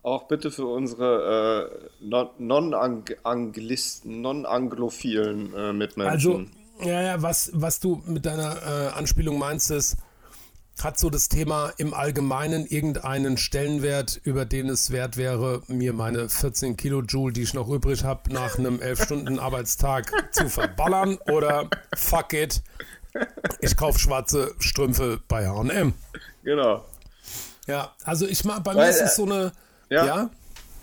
Auch 0.03 0.29
bitte 0.29 0.51
für 0.51 0.67
unsere 0.67 1.71
äh, 1.73 2.05
non- 2.05 2.29
non-Anglisten, 2.39 4.21
non-Anglophilen 4.21 5.55
äh, 5.55 5.73
Mitmenschen. 5.73 6.13
Also, 6.13 6.45
ja, 6.87 7.01
ja, 7.01 7.23
was, 7.23 7.51
was 7.55 7.81
du 7.81 8.03
mit 8.05 8.27
deiner 8.27 8.57
äh, 8.63 8.89
Anspielung 8.89 9.39
meinst, 9.39 9.71
ist, 9.71 9.97
hat 10.82 10.98
so 10.98 11.11
das 11.11 11.28
Thema 11.28 11.73
im 11.78 11.94
Allgemeinen 11.94 12.66
irgendeinen 12.66 13.39
Stellenwert, 13.39 14.20
über 14.24 14.44
den 14.44 14.69
es 14.69 14.90
wert 14.90 15.16
wäre, 15.16 15.62
mir 15.69 15.93
meine 15.93 16.28
14 16.28 16.77
Kilojoule, 16.77 17.32
die 17.32 17.43
ich 17.43 17.55
noch 17.55 17.69
übrig 17.69 18.05
habe, 18.05 18.32
nach 18.32 18.59
einem 18.59 18.77
11-Stunden-Arbeitstag 18.78 20.12
zu 20.32 20.48
verballern? 20.48 21.19
Oder 21.28 21.70
fuck 21.94 22.32
it, 22.35 22.62
ich 23.61 23.77
kaufe 23.77 23.98
schwarze 23.98 24.55
Strümpfe 24.59 25.20
bei 25.28 25.48
H&M. 25.48 25.94
Genau. 26.44 26.85
Ja, 27.66 27.94
also 28.05 28.27
ich 28.27 28.44
mag, 28.44 28.62
bei 28.62 28.74
Weil, 28.74 28.85
mir 28.85 28.90
ist 28.90 29.01
äh, 29.01 29.05
es 29.05 29.16
so 29.16 29.24
eine, 29.24 29.53
ja. 29.89 30.07
ja. 30.07 30.31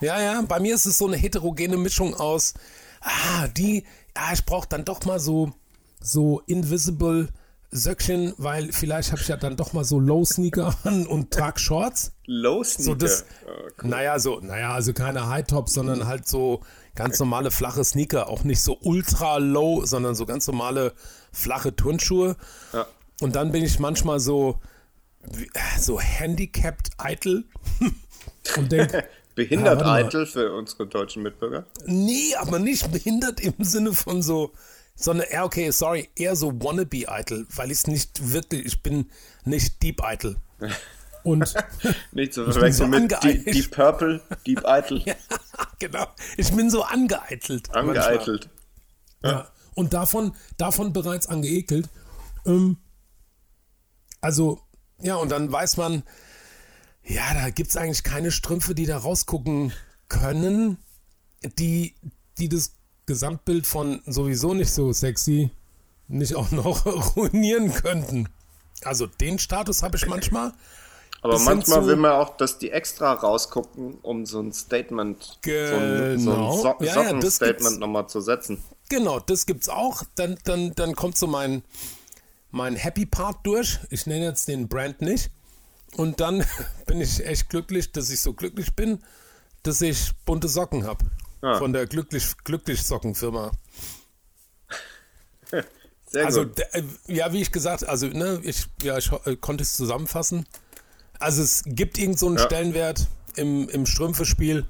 ja, 0.01 0.21
ja, 0.21 0.41
bei 0.41 0.59
mir 0.59 0.75
ist 0.75 0.85
es 0.85 0.97
so 0.97 1.07
eine 1.07 1.17
heterogene 1.17 1.77
Mischung 1.77 2.15
aus, 2.15 2.55
ah, 3.01 3.47
die, 3.47 3.85
ja, 4.15 4.33
ich 4.33 4.43
brauche 4.43 4.67
dann 4.67 4.85
doch 4.85 5.05
mal 5.05 5.19
so, 5.19 5.53
so 6.01 6.41
invisible 6.47 7.29
Söckchen, 7.75 8.33
weil 8.37 8.71
vielleicht 8.71 9.11
habe 9.11 9.21
ich 9.21 9.27
ja 9.27 9.37
dann 9.37 9.55
doch 9.57 9.73
mal 9.73 9.83
so 9.83 9.99
Low 9.99 10.23
Sneaker 10.25 10.75
an 10.83 11.07
und 11.07 11.31
trag 11.31 11.59
Shorts. 11.59 12.11
Low 12.25 12.63
So 12.63 12.83
Sneaker. 12.83 12.95
das, 12.97 13.25
Oh, 13.47 13.87
naja, 13.87 14.19
so, 14.19 14.39
naja, 14.39 14.73
also 14.73 14.93
keine 14.93 15.27
High 15.27 15.45
Tops, 15.47 15.73
sondern 15.73 16.05
halt 16.07 16.27
so 16.27 16.61
ganz 16.95 17.19
normale 17.19 17.49
flache 17.51 17.83
Sneaker, 17.83 18.27
auch 18.29 18.43
nicht 18.43 18.61
so 18.61 18.77
ultra 18.81 19.37
low, 19.37 19.83
sondern 19.85 20.13
so 20.15 20.25
ganz 20.25 20.45
normale 20.47 20.93
flache 21.31 21.75
Turnschuhe. 21.75 22.35
Ja. 22.73 22.85
Und 23.21 23.35
dann 23.35 23.51
bin 23.51 23.63
ich 23.63 23.79
manchmal 23.79 24.19
so, 24.19 24.59
so 25.79 25.99
handicapped 25.99 26.89
eitel 26.97 27.45
und 28.57 28.71
denke, 28.71 29.03
Behindert 29.35 29.81
Ja, 29.81 29.93
eitel 29.93 30.27
für 30.27 30.53
unsere 30.53 30.85
deutschen 30.85 31.23
Mitbürger. 31.23 31.65
nee, 31.87 32.35
aber 32.37 32.59
nicht 32.59 32.91
behindert 32.91 33.39
im 33.39 33.55
Sinne 33.63 33.93
von 33.93 34.21
so, 34.21 34.51
sondern, 34.95 35.27
ja, 35.31 35.43
okay, 35.43 35.71
sorry, 35.71 36.09
eher 36.15 36.35
so 36.35 36.51
wannabe 36.61 37.09
eitel, 37.09 37.47
weil 37.55 37.71
ich 37.71 37.79
es 37.79 37.87
nicht 37.87 38.31
wirklich, 38.31 38.65
ich 38.65 38.83
bin 38.83 39.09
nicht 39.45 39.81
deep 39.81 40.03
eitel. 40.03 40.37
Und 41.23 41.53
Nicht 42.11 42.33
zu 42.33 42.43
verwechseln 42.43 42.91
so 42.91 42.99
mit 42.99 43.23
Deep. 43.23 43.45
Deep 43.45 43.71
Purple, 43.71 44.21
Deep 44.45 44.65
Eitel. 44.65 45.03
genau, 45.79 46.05
ich 46.35 46.51
bin 46.51 46.69
so 46.69 46.83
angeeitelt. 46.83 47.73
Angeeitelt. 47.73 48.49
Ja. 49.23 49.49
Und 49.73 49.93
davon, 49.93 50.35
davon 50.57 50.91
bereits 50.91 51.27
angeekelt. 51.27 51.89
Ähm, 52.45 52.77
also, 54.19 54.59
ja, 54.99 55.15
und 55.15 55.29
dann 55.31 55.49
weiß 55.49 55.77
man, 55.77 56.03
ja, 57.03 57.33
da 57.33 57.49
gibt 57.49 57.69
es 57.69 57.77
eigentlich 57.77 58.03
keine 58.03 58.31
Strümpfe, 58.31 58.75
die 58.75 58.85
da 58.85 58.97
rausgucken 58.97 59.71
können, 60.09 60.77
die, 61.57 61.95
die 62.37 62.49
das 62.49 62.73
Gesamtbild 63.05 63.67
von 63.67 64.01
sowieso 64.05 64.53
nicht 64.53 64.71
so 64.71 64.91
sexy 64.93 65.51
nicht 66.07 66.35
auch 66.35 66.51
noch 66.51 66.85
ruinieren 67.15 67.73
könnten. 67.73 68.29
Also 68.83 69.07
den 69.07 69.39
Status 69.39 69.83
habe 69.83 69.97
ich 69.97 70.07
manchmal. 70.07 70.53
Aber 71.21 71.39
manchmal 71.39 71.85
will 71.85 71.95
man 71.95 72.11
auch, 72.11 72.35
dass 72.35 72.57
die 72.57 72.71
extra 72.71 73.13
rausgucken, 73.13 73.97
um 74.01 74.25
so 74.25 74.41
ein 74.41 74.51
Statement, 74.51 75.23
so 75.45 75.51
ein, 75.51 76.19
so 76.19 76.31
Genau. 76.31 76.57
so 76.57 76.75
Ja, 76.81 77.03
ja, 77.03 77.13
gibt's. 77.13 77.77
nochmal 77.77 78.07
zu 78.09 78.19
setzen. 78.19 78.61
Genau, 78.89 79.21
das 79.21 79.45
gibt's 79.45 79.69
auch. 79.69 80.03
Dann, 80.15 80.37
dann, 80.43 80.73
dann 80.75 80.95
kommt 80.95 81.17
so 81.17 81.27
mein, 81.27 81.63
mein 82.51 82.75
Happy 82.75 83.05
Part 83.05 83.37
durch. 83.43 83.79
Ich 83.89 84.05
nenne 84.05 84.25
jetzt 84.25 84.49
den 84.49 84.67
Brand 84.67 85.01
nicht. 85.01 85.31
Und 85.95 86.19
dann 86.19 86.45
bin 86.85 86.99
ich 86.99 87.25
echt 87.25 87.49
glücklich, 87.49 87.93
dass 87.93 88.09
ich 88.09 88.19
so 88.19 88.33
glücklich 88.33 88.75
bin, 88.75 88.99
dass 89.63 89.81
ich 89.81 90.11
bunte 90.25 90.49
Socken 90.49 90.85
habe. 90.85 91.05
Ja. 91.43 91.57
Von 91.57 91.73
der 91.73 91.85
Glücklich, 91.87 92.25
Glücklich 92.45 92.81
Sockenfirma. 92.83 93.51
Sehr 96.07 96.25
Also, 96.25 96.45
gut. 96.45 96.59
äh, 96.71 96.83
ja, 97.07 97.33
wie 97.33 97.41
ich 97.41 97.51
gesagt, 97.51 97.87
also, 97.87 98.07
ne, 98.07 98.39
ich, 98.43 98.65
ja, 98.81 98.97
ich 98.97 99.11
äh, 99.25 99.35
konnte 99.35 99.63
es 99.63 99.73
zusammenfassen. 99.73 100.45
Also, 101.19 101.41
es 101.43 101.63
gibt 101.65 101.97
irgend 101.97 102.17
so 102.17 102.27
einen 102.27 102.37
Ja. 102.37 102.43
Stellenwert 102.45 103.07
im, 103.35 103.67
im 103.69 103.85
Strümpfespiel. 103.85 104.65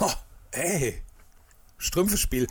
Ho, 0.00 0.10
ey, 0.50 1.00
Strümpfespiel. 1.78 2.46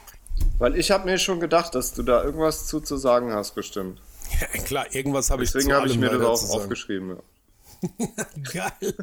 Weil 0.57 0.75
ich 0.77 0.89
habe 0.91 1.05
mir 1.05 1.17
schon 1.19 1.39
gedacht, 1.39 1.75
dass 1.75 1.93
du 1.93 2.03
da 2.03 2.23
irgendwas 2.23 2.67
zu, 2.67 2.79
zu 2.79 2.95
sagen 2.97 3.33
hast, 3.33 3.53
bestimmt. 3.55 4.01
Ja, 4.39 4.47
klar, 4.63 4.95
irgendwas 4.95 5.29
habe 5.29 5.43
ich 5.43 5.51
Deswegen 5.51 5.73
habe 5.73 5.87
ich 5.89 5.97
mir 5.97 6.09
das 6.09 6.21
auch 6.25 6.49
aufgeschrieben. 6.51 7.09
Ja. 7.09 7.17
Geil. 8.53 8.93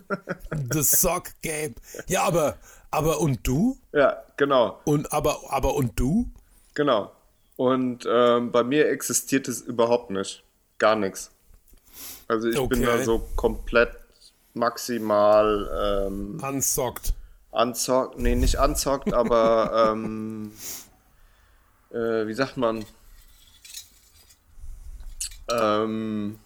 The 0.73 0.83
Sock 0.83 1.33
Game. 1.43 1.75
Ja, 2.07 2.23
aber, 2.25 2.57
aber 2.91 3.21
und 3.21 3.47
du? 3.47 3.77
ja, 3.93 4.23
genau, 4.37 4.81
Und 4.85 5.13
aber, 5.13 5.39
aber 5.51 5.75
und 5.75 5.99
du? 5.99 6.31
genau. 6.75 7.13
Und 7.57 8.07
ähm, 8.09 8.53
bei 8.53 8.63
mir 8.63 8.89
existiert 8.89 9.49
es 9.49 9.61
überhaupt 9.63 10.11
nicht. 10.11 10.45
Gar 10.79 10.95
nichts. 10.95 11.33
Also 12.29 12.47
ich 12.49 12.55
bin 12.69 12.85
Okay. 12.85 12.99
da 12.99 13.05
so 13.05 13.19
komplett 13.35 13.91
maximal 14.55 16.07
ähm, 16.07 16.39
Unsockt. 16.41 17.15
anzockt, 17.51 18.17
nee, 18.19 18.37
nicht 18.37 18.57
anzockt, 18.61 19.13
aber 19.13 19.91
ähm, 19.93 20.53
äh, 21.91 22.27
wie 22.29 22.35
sagt 22.35 22.57
man? 22.57 22.85
Ähm, 25.51 26.39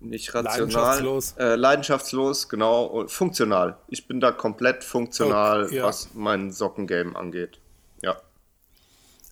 nicht 0.00 0.32
rational. 0.34 0.58
Leidenschaftslos. 0.60 1.32
Äh, 1.38 1.54
leidenschaftslos, 1.56 2.48
genau. 2.48 2.84
Und 2.84 3.10
funktional. 3.10 3.76
Ich 3.88 4.06
bin 4.06 4.20
da 4.20 4.30
komplett 4.32 4.84
funktional, 4.84 5.64
Okay, 5.64 5.76
ja. 5.76 5.84
was 5.84 6.10
mein 6.14 6.52
Sockengame 6.52 7.16
angeht. 7.16 7.58
Ja. 8.02 8.16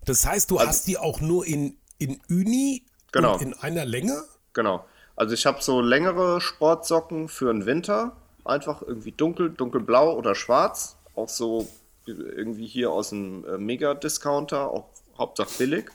Das 0.04 0.26
heißt, 0.26 0.50
du 0.50 0.58
Also- 0.58 0.68
hast 0.68 0.86
die 0.88 0.98
auch 0.98 1.20
nur 1.20 1.46
in, 1.46 1.76
in 1.98 2.20
Uni 2.28 2.84
Genau. 3.12 3.34
und 3.34 3.42
in 3.42 3.54
einer 3.54 3.84
Länge? 3.84 4.22
Genau. 4.52 4.84
Also 5.14 5.34
ich 5.34 5.46
habe 5.46 5.62
so 5.62 5.80
längere 5.80 6.40
Sportsocken 6.40 7.28
für 7.28 7.52
den 7.52 7.64
Winter. 7.66 8.16
Einfach 8.44 8.82
irgendwie 8.82 9.12
dunkel, 9.12 9.50
dunkelblau 9.50 10.14
oder 10.14 10.34
schwarz. 10.34 10.96
Auch 11.14 11.28
so 11.28 11.68
irgendwie 12.06 12.66
hier 12.66 12.90
aus 12.92 13.08
dem 13.10 13.44
äh, 13.46 13.56
Mega-Discounter, 13.58 14.70
auch 14.70 14.88
Hauptsache 15.18 15.48
billig. 15.58 15.90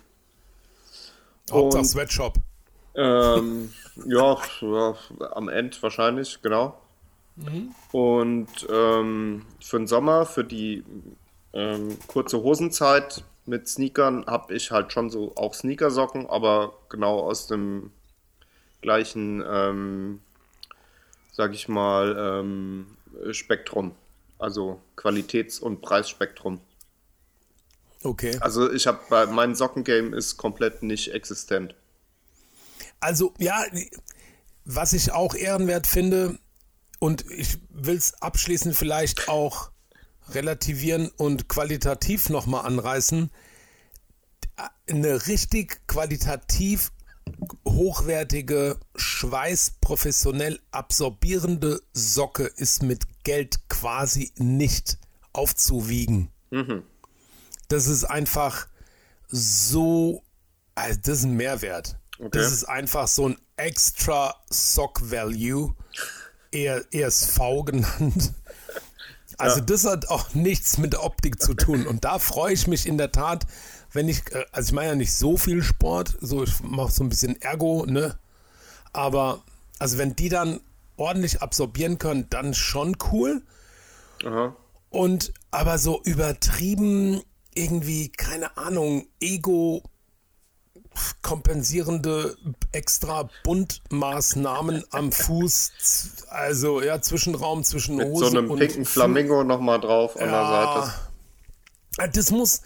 Hauptsache 1.52 1.86
Sweatshop. 1.86 2.36
Ähm, 2.96 3.72
ja, 4.06 4.38
ja, 4.62 4.96
am 5.32 5.50
Ende 5.50 5.78
wahrscheinlich, 5.82 6.42
genau. 6.42 6.80
Und 7.92 8.68
ähm, 8.70 9.46
für 9.60 9.78
den 9.78 9.88
Sommer, 9.88 10.26
für 10.26 10.44
die 10.44 10.84
ähm, 11.54 11.98
kurze 12.08 12.44
Hosenzeit 12.44 13.24
mit 13.46 13.68
Sneakern, 13.68 14.26
habe 14.26 14.54
ich 14.54 14.72
halt 14.72 14.94
schon 14.94 15.10
so 15.10 15.34
auch 15.36 15.54
Sneakersocken, 15.54 16.28
aber 16.28 16.74
genau 16.90 17.20
aus 17.20 17.48
dem 17.48 17.92
gleichen, 18.82 19.44
ähm, 19.48 20.22
sag 21.32 21.54
ich 21.54 21.68
mal, 21.68 22.16
ähm, 22.18 22.98
Spektrum. 23.32 23.96
Also 24.38 24.82
Qualitäts- 24.96 25.60
und 25.60 25.82
Preisspektrum. 25.82 26.62
Okay. 28.04 28.36
Also 28.40 28.72
ich 28.72 28.88
habe 28.88 29.00
bei 29.10 29.28
mein 29.28 29.54
Sockengame 29.56 30.16
ist 30.16 30.38
komplett 30.38 30.82
nicht 30.82 31.14
existent. 31.14 31.76
Also, 33.02 33.34
ja, 33.40 33.64
was 34.64 34.94
ich 34.94 35.12
auch 35.12 35.36
ehrenwert 35.36 35.88
finde, 35.88 36.40
und 37.00 37.26
ich 37.32 37.58
will 37.70 37.98
es 37.98 38.22
abschließend 38.22 38.76
vielleicht 38.76 39.28
auch 39.28 39.72
relativieren 40.30 41.10
und 41.18 41.50
qualitativ 41.50 42.30
nochmal 42.30 42.66
anreißen, 42.66 43.32
eine 44.88 45.28
richtig 45.28 45.82
qualitativ 45.88 46.92
hochwertige, 47.68 48.78
schweißprofessionell 48.96 50.60
absorbierende 50.72 51.82
Socke 51.94 52.44
ist 52.44 52.84
mit 52.84 53.24
Geld 53.24 53.68
quasi 53.70 54.32
nicht 54.38 55.00
aufzuwiegen. 55.34 56.30
Das 57.68 57.88
ist 57.88 58.04
einfach 58.04 58.68
so, 59.28 60.24
also 60.76 61.00
das 61.04 61.20
ist 61.20 61.24
ein 61.24 61.36
Mehrwert. 61.36 61.98
Okay. 62.22 62.30
Das 62.38 62.52
ist 62.52 62.66
einfach 62.66 63.08
so 63.08 63.30
ein 63.30 63.38
extra 63.58 64.36
Sock 64.50 65.10
Value, 65.10 65.74
eher 66.52 66.84
ESV 66.92 67.40
genannt. 67.66 68.34
Also 69.40 69.60
das 69.60 69.86
hat 69.86 70.08
auch 70.10 70.36
nichts 70.36 70.78
mit 70.78 70.94
der 70.94 71.04
Optik 71.04 71.42
zu 71.42 71.56
tun. 71.56 71.88
Und 71.88 72.06
da 72.06 72.20
freue 72.20 72.54
ich 72.54 72.68
mich 72.68 72.86
in 72.86 73.00
der 73.00 73.12
Tat, 73.12 73.48
wenn 73.92 74.08
ich, 74.08 74.32
äh, 74.32 74.46
also 74.52 74.70
ich 74.70 74.74
mache 74.74 74.86
ja 74.86 74.96
nicht 74.96 75.16
so 75.16 75.36
viel 75.36 75.64
Sport, 75.64 76.16
so 76.22 76.44
ich 76.44 76.60
mache 76.62 76.92
so 76.92 77.04
ein 77.04 77.10
bisschen 77.10 77.42
Ergo, 77.42 77.88
ne? 77.88 78.20
Aber 78.94 79.42
also 79.80 79.98
wenn 79.98 80.16
die 80.16 80.30
dann 80.30 80.60
ordentlich 80.96 81.42
absorbieren 81.42 81.98
können, 81.98 82.28
dann 82.30 82.54
schon 82.54 82.98
cool. 83.12 83.42
Aha. 84.24 84.56
Und 84.92 85.34
aber 85.50 85.80
so 85.80 86.04
übertrieben 86.04 87.24
irgendwie, 87.56 88.10
keine 88.10 88.58
Ahnung, 88.58 89.08
Ego 89.20 89.82
kompensierende 91.22 92.36
extra 92.72 93.30
Buntmaßnahmen 93.44 94.84
am 94.92 95.12
Fuß, 95.12 95.72
also 96.30 96.82
ja, 96.82 97.02
Zwischenraum 97.02 97.64
zwischen 97.64 97.96
Mit 97.96 98.08
Hose 98.08 98.26
so 98.26 98.38
einem 98.38 98.52
und 98.52 98.60
pinken 98.60 98.86
Flamingo 98.86 99.44
nochmal 99.44 99.80
drauf 99.80 100.16
an 100.20 100.30
der 100.30 100.46
Seite. 100.48 100.94
ja, 101.98 102.08
das 102.08 102.32
muss, 102.32 102.62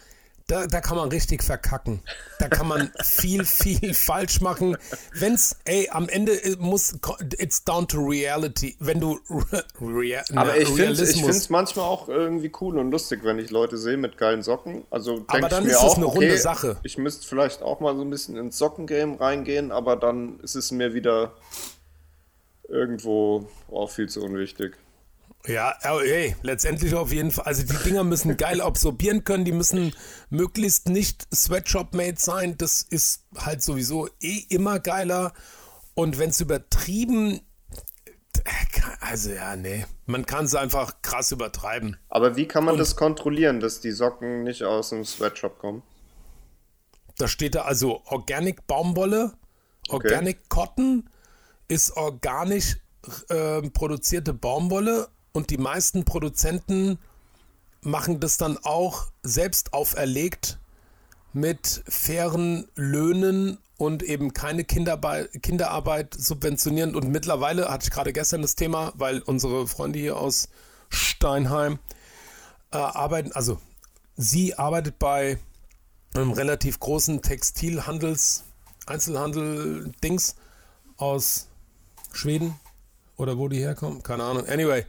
Da, 0.48 0.68
da 0.68 0.80
kann 0.80 0.96
man 0.96 1.10
richtig 1.10 1.44
verkacken. 1.44 2.02
Da 2.38 2.48
kann 2.48 2.68
man 2.68 2.92
viel, 3.02 3.44
viel 3.46 3.96
falsch 3.96 4.42
machen. 4.42 4.78
Wenn's, 5.14 5.58
ey, 5.66 5.90
am 5.90 6.08
Ende 6.08 6.34
äh, 6.34 6.56
muss, 6.60 6.94
it's 7.40 7.64
down 7.64 7.88
to 7.88 8.00
reality. 8.00 8.76
Wenn 8.80 9.00
du, 9.00 9.20
rea, 9.82 10.24
Aber 10.36 10.52
na, 10.52 10.58
ich 10.58 10.70
finde 10.70 11.02
es 11.02 11.50
manchmal 11.50 11.86
auch 11.86 12.10
irgendwie 12.10 12.52
cool 12.62 12.78
und 12.78 12.92
lustig, 12.92 13.22
wenn 13.24 13.40
ich 13.40 13.50
Leute 13.50 13.80
sehe 13.80 13.98
mit 13.98 14.20
geilen 14.20 14.44
Socken. 14.44 14.84
Also 14.92 15.16
denke 15.18 15.30
Aber 15.34 15.40
ich 15.40 15.48
dann 15.48 15.64
mir 15.64 15.72
ist 15.72 15.78
es 15.78 15.84
auch, 15.84 15.98
eine 15.98 16.08
okay, 16.08 16.18
runde 16.20 16.38
Sache. 16.38 16.78
ich 16.84 17.00
müsste 17.00 17.26
vielleicht 17.28 17.64
auch 17.64 17.80
mal 17.80 17.96
so 17.96 18.02
ein 18.02 18.12
bisschen 18.12 18.38
ins 18.38 18.60
Sockengame 18.60 19.20
reingehen, 19.20 19.72
aber 19.72 19.96
dann 19.96 20.40
ist 20.42 20.54
es 20.54 20.70
mir 20.70 20.94
wieder 20.94 21.34
irgendwo 22.70 23.48
auch 23.72 23.90
viel 23.90 24.10
zu 24.10 24.24
unwichtig. 24.24 24.78
Ja, 25.48 25.76
aber 25.84 26.04
ey, 26.04 26.36
letztendlich 26.42 26.96
auf 26.96 27.12
jeden 27.12 27.32
Fall. 27.32 27.46
Also 27.46 27.64
die 27.64 27.78
Dinger 27.84 28.04
müssen 28.04 28.36
geil 28.38 28.62
absorbieren 28.62 29.24
können, 29.24 29.46
die 29.46 29.52
müssen 29.52 29.94
möglichst 30.30 30.90
nicht 30.90 31.28
Sweatshop-made 31.34 32.16
sein. 32.18 32.58
Das 32.58 32.82
ist 32.82 33.26
halt 33.38 33.62
sowieso 33.62 34.08
eh 34.20 34.44
immer 34.50 34.80
geiler. 34.80 35.34
Und 35.94 36.18
wenn 36.18 36.32
es 36.32 36.42
übertrieben, 36.42 37.42
also 39.00 39.32
ja, 39.32 39.56
nee, 39.56 39.86
man 40.06 40.26
kann 40.26 40.46
es 40.46 40.56
einfach 40.56 41.02
krass 41.02 41.32
übertreiben. 41.32 41.98
Aber 42.10 42.36
wie 42.36 42.48
kann 42.48 42.66
man 42.66 42.78
das 42.78 42.96
kontrollieren, 42.96 43.60
dass 43.60 43.80
die 43.82 43.92
Socken 43.92 44.44
nicht 44.44 44.64
aus 44.64 44.90
dem 44.90 45.06
Sweatshop 45.06 45.60
kommen? 45.60 45.84
Da 47.18 47.28
steht 47.28 47.56
da 47.56 47.62
also 47.62 48.02
Organic 48.06 48.68
Baumwolle, 48.68 49.34
Organic 49.90 50.50
Cotton 50.50 51.10
ist 51.68 51.96
organisch 51.96 52.78
äh, 53.30 53.62
produzierte 53.70 54.34
Baumwolle 54.34 55.08
und 55.36 55.50
die 55.50 55.58
meisten 55.58 56.06
Produzenten 56.06 56.98
machen 57.82 58.20
das 58.20 58.38
dann 58.38 58.58
auch 58.64 59.08
selbst 59.22 59.74
auferlegt 59.74 60.60
mit 61.34 61.84
fairen 61.88 62.68
Löhnen 62.76 63.58
und 63.78 64.02
eben 64.02 64.34
keine 64.34 64.64
Kinderarbeit, 64.64 65.44
Kinderarbeit 65.44 66.16
subventionieren. 66.18 66.96
Und 66.96 67.10
mittlerweile 67.10 67.70
hatte 67.70 67.84
ich 67.84 67.92
gerade 67.92 68.14
gestern 68.14 68.42
das 68.42 68.56
Thema, 68.56 68.94
weil 68.96 69.20
unsere 69.20 69.68
Freunde 69.68 70.00
hier 70.00 70.16
aus 70.18 70.48
Steinheim 70.88 71.80
äh, 72.72 72.78
arbeiten, 72.78 73.34
also 73.34 73.60
sie 74.16 74.58
arbeitet 74.58 74.98
bei 74.98 75.38
einem 76.14 76.32
relativ 76.32 76.80
großen 76.80 77.22
Textilhandels, 77.22 78.46
Einzelhandel-Dings 78.86 80.36
aus 80.96 81.48
Schweden 82.14 82.58
oder 83.18 83.38
wo 83.38 83.50
die 83.50 83.60
herkommen, 83.60 84.02
keine 84.02 84.24
Ahnung. 84.24 84.48
Anyway, 84.48 84.86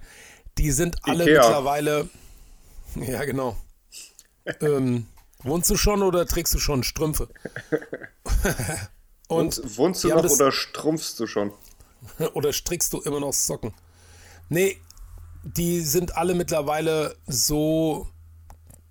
die 0.59 0.71
sind 0.73 0.97
alle 1.03 1.25
Ikea. 1.25 1.41
mittlerweile, 1.43 2.09
ja 2.97 3.25
genau. 3.25 3.57
ähm, 4.61 5.07
wohnst 5.43 5.69
du 5.71 5.77
schon 5.77 6.03
oder 6.03 6.27
trägst 6.27 6.55
du 6.55 6.59
schon 6.59 6.83
Strümpfe? 6.83 7.29
Und 9.29 9.61
wohnst 9.77 10.05
du 10.05 10.09
noch 10.09 10.23
das- 10.23 10.33
oder 10.41 10.53
strumpfst 10.53 11.15
du 11.19 11.27
schon? 11.27 11.53
oder 12.35 12.53
strickst 12.53 12.93
du 12.93 13.01
immer 13.01 13.21
noch 13.21 13.33
Socken? 13.33 13.75
Nee, 14.49 14.81
die 15.43 15.81
sind 15.81 16.17
alle 16.17 16.35
mittlerweile 16.35 17.17
so 17.27 18.09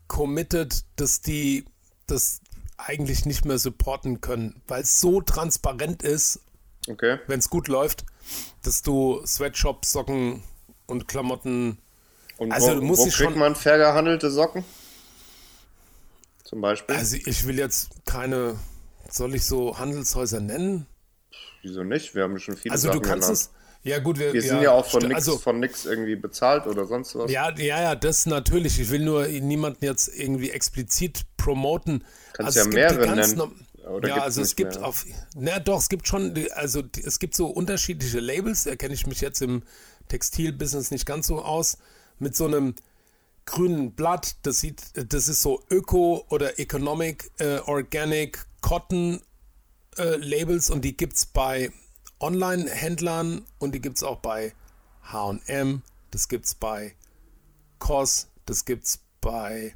committed, 0.08 0.84
dass 0.98 1.22
die 1.22 1.66
das 2.08 2.42
eigentlich 2.78 3.26
nicht 3.26 3.46
mehr 3.46 3.58
supporten 3.58 4.20
können, 4.22 4.62
weil 4.68 4.84
es 4.84 5.00
so 5.00 5.22
transparent 5.22 6.04
ist, 6.04 6.42
Okay. 6.88 7.18
wenn 7.28 7.40
es 7.40 7.50
gut 7.50 7.68
läuft, 7.68 8.06
dass 8.62 8.82
du 8.82 9.26
Sweatshop, 9.26 9.86
Socken 9.86 10.44
und 10.88 11.08
Klamotten. 11.08 11.78
Und 12.38 12.52
Also 12.52 12.68
wo, 12.72 12.76
du 12.76 12.82
musst 12.82 13.02
wo 13.02 13.06
dich 13.06 13.16
kriegt 13.16 13.32
schon- 13.32 13.40
man 13.40 13.56
fair 13.56 13.78
gehandelte 13.78 14.30
Socken? 14.30 14.64
Zum 16.44 16.62
Beispiel? 16.62 16.96
Also 16.96 17.18
ich 17.18 17.46
will 17.48 17.58
jetzt 17.58 17.90
keine, 18.06 18.60
soll 19.10 19.36
ich 19.36 19.46
so 19.46 19.78
Handelshäuser 19.78 20.40
nennen? 20.40 20.86
Wieso 21.64 21.84
nicht? 21.84 22.14
Wir 22.14 22.24
haben 22.24 22.38
schon 22.40 22.56
viele 22.56 22.74
Also 22.74 22.88
Sachen 22.88 23.02
du 23.02 23.08
kannst 23.08 23.28
genannt. 23.28 23.40
es. 23.40 23.50
Ja 23.84 24.00
gut, 24.00 24.18
wir, 24.18 24.34
Wir 24.34 24.42
sind 24.42 24.62
ja 24.64 24.72
auch 24.72 24.86
von 24.86 25.04
nix, 25.04 25.14
also, 25.16 25.38
von 25.38 25.60
nix 25.60 25.86
irgendwie 25.86 26.16
bezahlt 26.16 26.66
oder 26.66 26.86
sonst 26.88 27.14
was. 27.16 27.30
Ja, 27.32 27.52
ja, 27.56 27.82
ja, 27.82 27.96
das 27.96 28.26
natürlich. 28.26 28.80
Ich 28.80 28.90
will 28.90 29.02
nur 29.06 29.28
niemanden 29.28 29.86
jetzt 29.86 30.08
irgendwie 30.08 30.50
explizit 30.50 31.22
promoten. 31.38 32.04
Kannst 32.34 32.58
also 32.58 32.70
ja 32.72 32.76
mehrere 32.76 33.16
nennen. 33.16 33.52
Oder 33.88 34.10
ja, 34.10 34.24
also 34.24 34.42
es 34.42 34.56
gibt 34.56 34.76
mehr? 34.76 34.86
auf, 34.86 35.06
na 35.36 35.60
doch, 35.60 35.78
es 35.80 35.90
gibt 35.90 36.08
schon, 36.08 36.34
also 36.56 36.82
es 37.06 37.20
gibt 37.20 37.36
so 37.36 37.46
unterschiedliche 37.46 38.20
Labels, 38.20 38.64
da 38.64 38.76
kenne 38.76 38.96
ich 38.96 39.06
mich 39.06 39.22
jetzt 39.22 39.44
im 39.44 39.62
Textilbusiness 40.08 40.92
nicht 40.92 41.06
ganz 41.06 41.28
so 41.28 41.42
aus, 41.42 41.78
mit 42.20 42.36
so 42.36 42.46
einem 42.46 42.76
grünen 43.46 43.92
Blatt, 43.92 44.38
das 44.44 44.60
sieht, 44.60 44.82
das 45.12 45.28
ist 45.28 45.42
so 45.42 45.64
Öko 45.70 46.26
oder 46.30 46.60
Economic, 46.60 47.32
äh, 47.40 47.60
Organic, 47.60 48.46
Cotton 48.62 49.22
äh, 49.98 50.16
Labels 50.18 50.70
und 50.70 50.84
die 50.84 50.98
gibt 50.98 51.14
es 51.14 51.26
bei 51.26 51.72
Online-Händlern 52.20 53.46
und 53.60 53.76
die 53.76 53.82
gibt 53.82 53.98
es 53.98 54.04
auch 54.04 54.20
bei 54.20 54.54
HM, 55.12 55.82
das 56.12 56.28
gibt 56.28 56.46
es 56.46 56.56
bei 56.56 56.96
COS, 57.80 58.28
das 58.46 58.66
gibt 58.66 58.86
es 58.86 59.00
bei 59.22 59.76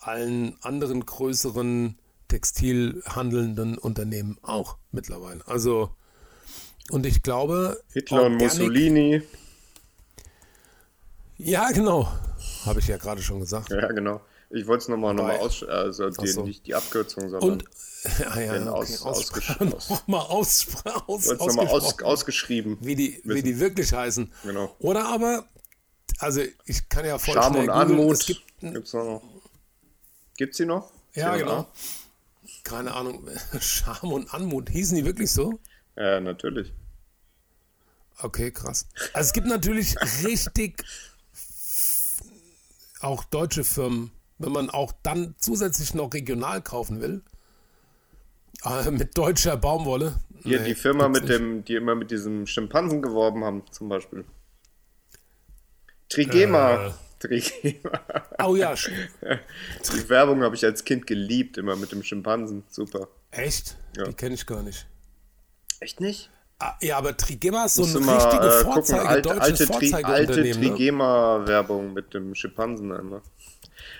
allen 0.00 0.56
anderen 0.62 1.04
größeren 1.06 1.96
textilhandelnden 2.28 3.78
Unternehmen 3.78 4.38
auch 4.42 4.76
mittlerweile. 4.92 5.46
Also, 5.46 5.90
und 6.90 7.06
ich 7.06 7.22
glaube. 7.22 7.82
Hitler 7.92 8.24
und 8.24 8.36
Mussolini. 8.38 9.22
Ja, 11.38 11.70
genau. 11.72 12.08
Habe 12.64 12.80
ich 12.80 12.86
ja 12.88 12.96
gerade 12.96 13.22
schon 13.22 13.40
gesagt. 13.40 13.70
Ja, 13.70 13.88
genau. 13.92 14.20
Ich 14.50 14.66
wollte 14.66 14.82
es 14.82 14.88
nochmal 14.88 15.14
noch 15.14 15.24
mal 15.24 15.38
aus, 15.38 15.62
also 15.64 16.10
die, 16.10 16.28
so. 16.28 16.44
nicht 16.44 16.66
die 16.66 16.74
Abkürzung, 16.74 17.28
sondern 17.28 17.50
Und. 17.50 17.64
Ja, 18.20 18.38
ja, 18.40 18.52
Den 18.52 18.68
okay, 18.68 18.78
aus- 18.78 19.02
aus, 19.06 19.32
ausgesch- 19.32 19.64
nochmal 19.64 20.20
aus, 20.20 20.66
aus, 20.84 21.26
wollte 21.26 21.32
es 21.32 21.38
nochmal 21.38 21.66
aus, 21.68 22.00
ausgeschrieben. 22.02 22.78
wie, 22.80 22.94
die, 22.94 23.20
wie 23.24 23.42
die 23.42 23.58
wirklich 23.58 23.92
heißen. 23.92 24.30
Genau. 24.44 24.74
Oder 24.78 25.06
aber, 25.08 25.46
also 26.18 26.42
ich 26.66 26.88
kann 26.88 27.04
ja 27.04 27.18
voll 27.18 27.34
Scham 27.34 27.56
und. 27.56 27.70
Anmut. 27.70 28.12
Es 28.20 28.26
gibt, 28.26 28.42
Gibt's 28.60 28.92
noch? 28.92 29.22
Gibt's 30.36 30.56
die 30.58 30.66
noch? 30.66 30.90
ja, 31.14 31.30
CNA? 31.32 31.36
genau. 31.38 31.68
Keine 32.62 32.94
Ahnung. 32.94 33.26
Scham 33.60 34.12
und 34.12 34.32
Anmut. 34.32 34.68
Hießen 34.70 34.96
die 34.96 35.04
wirklich 35.04 35.32
so? 35.32 35.58
Ja, 35.96 36.20
natürlich. 36.20 36.72
Okay, 38.18 38.50
krass. 38.52 38.86
Also 39.12 39.26
es 39.28 39.32
gibt 39.32 39.46
natürlich 39.48 39.96
richtig 40.24 40.84
auch 43.04 43.24
deutsche 43.24 43.64
Firmen, 43.64 44.10
wenn 44.38 44.52
man 44.52 44.70
auch 44.70 44.92
dann 45.02 45.34
zusätzlich 45.38 45.94
noch 45.94 46.12
regional 46.12 46.62
kaufen 46.62 47.00
will, 47.00 47.22
äh, 48.64 48.90
mit 48.90 49.16
deutscher 49.16 49.56
Baumwolle. 49.56 50.20
Hier 50.42 50.60
Nee, 50.60 50.68
die 50.68 50.74
Firma 50.74 51.08
mit 51.08 51.28
dem, 51.28 51.64
die 51.64 51.74
immer 51.74 51.94
mit 51.94 52.10
diesem 52.10 52.46
Schimpansen 52.46 53.02
geworben 53.02 53.44
haben, 53.44 53.62
zum 53.70 53.88
Beispiel. 53.88 54.24
Trigema. 56.08 56.88
Äh. 56.88 56.92
Trigema. 57.18 58.00
Oh 58.42 58.54
ja, 58.54 58.74
Die 59.94 60.08
Werbung 60.08 60.42
habe 60.42 60.54
ich 60.54 60.64
als 60.64 60.84
Kind 60.84 61.06
geliebt, 61.06 61.56
immer 61.56 61.76
mit 61.76 61.92
dem 61.92 62.02
Schimpansen. 62.02 62.64
Super. 62.68 63.08
echt? 63.30 63.78
Ja. 63.96 64.04
Die 64.04 64.14
kenne 64.14 64.34
ich 64.34 64.44
gar 64.46 64.62
nicht. 64.62 64.86
Echt 65.80 66.00
nicht? 66.00 66.30
Ah, 66.58 66.74
ja, 66.80 66.96
aber 66.98 67.16
Trigema 67.16 67.64
ist 67.64 67.74
so 67.74 67.82
ein 67.84 67.96
richtige 68.08 68.46
äh, 68.46 68.62
gucken, 68.62 68.72
Vorzeige, 68.72 69.08
alte, 69.08 69.22
deutsches 69.28 69.60
alte, 69.60 69.62
alte 69.62 69.66
Vorzeigeunternehmen. 69.66 70.60
ne? 70.60 70.68
Trigema-Werbung 70.70 71.92
mit 71.92 72.14
dem 72.14 72.34
Schimpansen 72.34 72.92
einmal. 72.92 73.22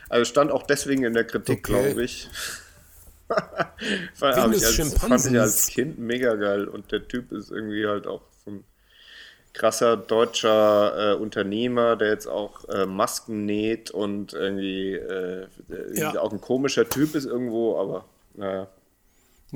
Also 0.09 0.25
stand 0.25 0.51
auch 0.53 0.63
deswegen 0.63 1.05
in 1.05 1.15
der 1.15 1.25
Kritik, 1.25 1.69
Okay. 1.69 1.73
glaube 1.89 2.05
ich. 2.05 2.29
Hab 3.29 4.53
ich 4.53 4.65
als, 4.65 4.95
fand 4.99 5.27
ich 5.27 5.39
als 5.41 5.67
Kind 5.67 5.99
mega 5.99 6.35
geil 6.37 6.69
und 6.69 6.93
der 6.93 7.09
Typ 7.09 7.33
ist 7.33 7.51
irgendwie 7.51 7.87
halt 7.87 8.07
auch 8.07 8.21
so 8.45 8.51
ein 8.53 8.65
krasser 9.53 9.97
deutscher 9.97 11.13
äh, 11.13 11.15
Unternehmer, 11.17 11.97
der 11.97 12.09
jetzt 12.11 12.27
auch 12.27 12.69
äh, 12.69 12.87
Masken 12.87 13.45
näht 13.47 13.91
und 13.91 14.33
irgendwie, 14.35 14.93
äh, 14.95 15.47
irgendwie 15.69 15.99
Ja. 16.01 16.19
auch 16.21 16.33
ein 16.33 16.41
komischer 16.41 16.89
Typ 16.89 17.15
ist 17.15 17.25
irgendwo, 17.25 17.79
aber 17.81 18.05
naja. 18.35 18.69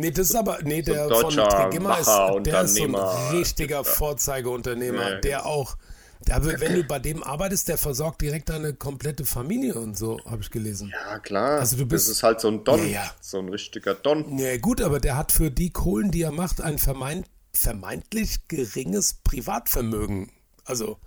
Nee, 0.01 0.13
das 0.13 0.31
ist 0.31 0.37
aber, 0.37 0.59
nee, 0.63 0.81
So 0.83 0.93
der 0.93 1.09
von 1.11 1.35
Trigema 1.35 1.97
ist, 1.97 2.47
der 2.47 2.63
ist 2.63 2.75
so 2.77 2.85
ein 2.85 2.95
richtiger 3.37 3.83
Vorzeigeunternehmer, 3.85 5.11
Ja, 5.15 5.21
der 5.21 5.45
auch, 5.47 5.77
der, 6.21 6.45
wenn 6.61 6.75
du 6.75 6.85
bei 6.89 7.01
dem 7.01 7.25
arbeitest, 7.25 7.67
der 7.67 7.79
versorgt 7.79 8.21
direkt 8.23 8.49
deine 8.49 8.75
komplette 8.75 9.25
Familie 9.27 9.75
und 9.75 9.99
so, 9.99 10.21
habe 10.25 10.41
ich 10.43 10.51
gelesen. 10.53 10.93
Ja, 10.93 11.19
klar. 11.19 11.59
Also 11.59 11.77
du 11.77 11.85
bist- 11.87 12.07
das 12.09 12.19
ist 12.19 12.23
halt 12.23 12.41
so 12.41 12.47
ein 12.47 12.63
Don, 12.63 12.79
Ja, 12.83 12.87
ja. 13.05 13.11
so 13.21 13.41
ein 13.41 13.49
richtiger 13.49 13.95
Don. 13.95 14.39
Ja, 14.39 14.57
gut, 14.59 14.81
aber 14.83 15.01
der 15.01 15.17
hat 15.17 15.33
für 15.33 15.51
die 15.51 15.71
Kohlen, 15.71 16.13
die 16.13 16.23
er 16.23 16.31
macht, 16.33 16.61
ein 16.61 16.79
vermeint, 16.79 17.27
vermeintlich 17.53 18.47
geringes 18.47 19.15
Privatvermögen. 19.15 20.31
Also, 20.65 20.99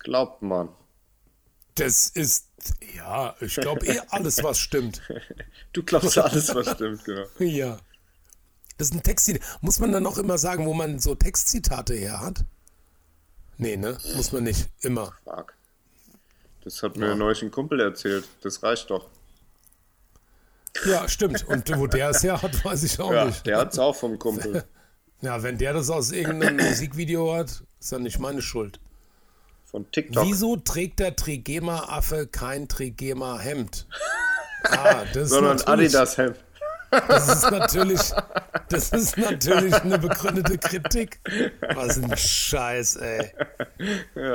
Glaubt 0.00 0.42
man. 0.42 0.68
das 1.76 2.08
ist, 2.08 2.48
ja, 2.94 3.34
ich 3.40 3.54
glaube 3.54 3.86
eh 3.86 4.00
alles, 4.10 4.42
was 4.42 4.58
stimmt. 4.58 5.00
Du 5.72 5.82
glaubst 5.82 6.18
alles, 6.18 6.54
was 6.54 6.70
stimmt, 6.72 7.04
genau. 7.04 7.24
Ja. 7.38 7.78
Das 8.78 8.88
ist 8.88 8.94
ein 8.94 9.02
Textzitat. 9.02 9.42
Muss 9.60 9.78
man 9.78 9.92
dann 9.92 10.06
auch 10.06 10.18
immer 10.18 10.38
sagen, 10.38 10.66
wo 10.66 10.74
man 10.74 10.98
so 10.98 11.14
Textzitate 11.14 11.94
her 11.94 12.20
hat? 12.20 12.44
Nee, 13.56 13.76
ne? 13.76 13.96
Muss 14.16 14.32
man 14.32 14.44
nicht. 14.44 14.68
Immer. 14.80 15.12
Fuck. 15.24 15.54
Das 16.64 16.82
hat 16.82 16.96
mir 16.96 17.14
neulich 17.14 17.42
ein 17.42 17.50
Kumpel 17.50 17.80
erzählt. 17.80 18.26
Das 18.42 18.62
reicht 18.62 18.90
doch. 18.90 19.08
Ja, 20.86 21.08
stimmt. 21.08 21.46
Und 21.46 21.70
wo 21.78 21.86
der 21.86 22.10
es 22.10 22.22
her 22.22 22.42
hat, 22.42 22.64
weiß 22.64 22.82
ich 22.82 22.98
auch 22.98 23.12
Ja, 23.12 23.26
nicht. 23.26 23.46
der 23.46 23.58
hat's 23.58 23.78
auch 23.78 23.94
vom 23.96 24.18
Kumpel. 24.18 24.64
Ja, 25.20 25.42
wenn 25.42 25.56
der 25.56 25.72
das 25.72 25.88
aus 25.88 26.12
irgendeinem 26.12 26.56
Musikvideo 26.66 27.34
hat, 27.34 27.62
ist 27.80 27.92
ja 27.92 27.98
nicht 27.98 28.18
meine 28.18 28.42
Schuld. 28.42 28.78
Von 29.64 29.90
TikTok. 29.90 30.22
Wieso 30.26 30.56
trägt 30.56 30.98
der 31.00 31.16
Trigema-Affe 31.16 32.26
kein 32.26 32.68
Trigema-Hemd? 32.68 33.86
Ah, 34.64 35.04
das 35.12 35.24
ist 35.24 35.28
Sondern 35.30 35.60
Adidas-Hemd. 35.62 36.36
Das 36.90 37.28
ist 37.28 37.50
natürlich, 37.50 38.00
das 38.68 38.90
ist 38.92 39.16
natürlich 39.18 39.74
eine 39.74 39.98
begründete 39.98 40.58
Kritik. 40.58 41.20
Was 41.74 41.98
ein 42.02 42.16
Scheiß, 42.16 42.96
ey. 42.96 43.30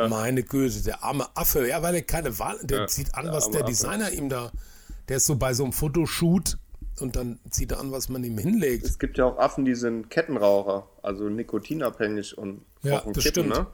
Meine 0.09 0.43
Güte, 0.43 0.81
der 0.84 1.03
arme 1.03 1.26
Affe, 1.35 1.67
ja, 1.67 1.81
weil 1.81 1.95
er 1.95 2.01
keine 2.01 2.38
Wahl, 2.39 2.57
der 2.63 2.80
Ja, 2.81 2.88
zieht 2.88 3.15
an, 3.15 3.26
der 3.26 3.34
was 3.34 3.49
der 3.49 3.61
Affe. 3.61 3.69
Designer 3.71 4.11
ihm 4.11 4.30
da, 4.30 4.51
der 5.07 5.17
ist 5.17 5.26
so 5.26 5.35
bei 5.35 5.53
so 5.53 5.63
einem 5.63 5.73
Fotoshoot 5.73 6.57
und 6.99 7.15
dann 7.15 7.39
zieht 7.49 7.71
er 7.71 7.80
an, 7.80 7.91
was 7.91 8.09
man 8.09 8.23
ihm 8.23 8.38
hinlegt. 8.38 8.85
Es 8.85 8.99
gibt 8.99 9.17
ja 9.17 9.26
auch 9.26 9.38
Affen, 9.38 9.63
die 9.65 9.76
sind 9.76 10.09
Kettenraucher, 10.09 10.88
also 11.01 11.30
nikotinabhängig 11.30 12.38
und 12.38 12.61
Ja, 12.84 12.97
das 13.05 13.23
Kippen, 13.23 13.45
stimmt. 13.45 13.49
ne? 13.49 13.67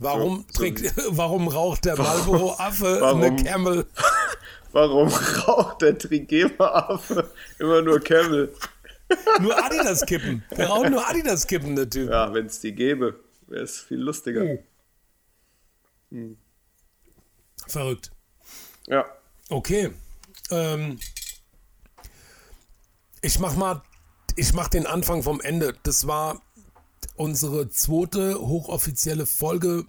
Warum 0.00 0.44
so 0.52 0.60
trägt, 0.60 0.92
warum 1.10 1.48
raucht 1.48 1.84
der 1.84 1.96
Marlboro-Affe 1.98 2.98
Warum? 3.00 3.22
eine 3.22 3.42
Camel? 3.42 3.86
Warum 4.72 5.08
raucht 5.46 5.82
der 5.82 5.98
Trigema-Affe 5.98 7.30
immer 7.58 7.82
nur 7.82 8.00
Camel? 8.00 8.54
Nur 9.40 9.56
Adidas-Kippen. 9.64 10.44
Der 10.56 10.68
raucht 10.68 10.90
nur 10.90 11.08
Adidas-Kippen, 11.08 11.74
der 11.76 11.88
Typ. 11.88 12.10
Ja, 12.10 12.32
wenn 12.34 12.46
es 12.46 12.60
die 12.60 12.74
gäbe, 12.74 13.18
wäre 13.46 13.64
es 13.64 13.80
viel 13.80 13.98
lustiger. 13.98 14.44
Oh. 14.44 16.36
Verrückt. 17.66 18.10
Ja, 18.86 19.06
Okay. 19.50 19.90
Ähm, 20.50 20.98
ich 23.22 23.38
mach 23.38 23.56
mal, 23.56 23.82
ich 24.36 24.52
mach 24.52 24.68
den 24.68 24.86
Anfang 24.86 25.22
vom 25.22 25.40
Ende. 25.40 25.74
Das 25.82 26.06
war 26.06 26.42
unsere 27.16 27.70
zweite 27.70 28.38
hochoffizielle 28.38 29.26
Folge 29.26 29.86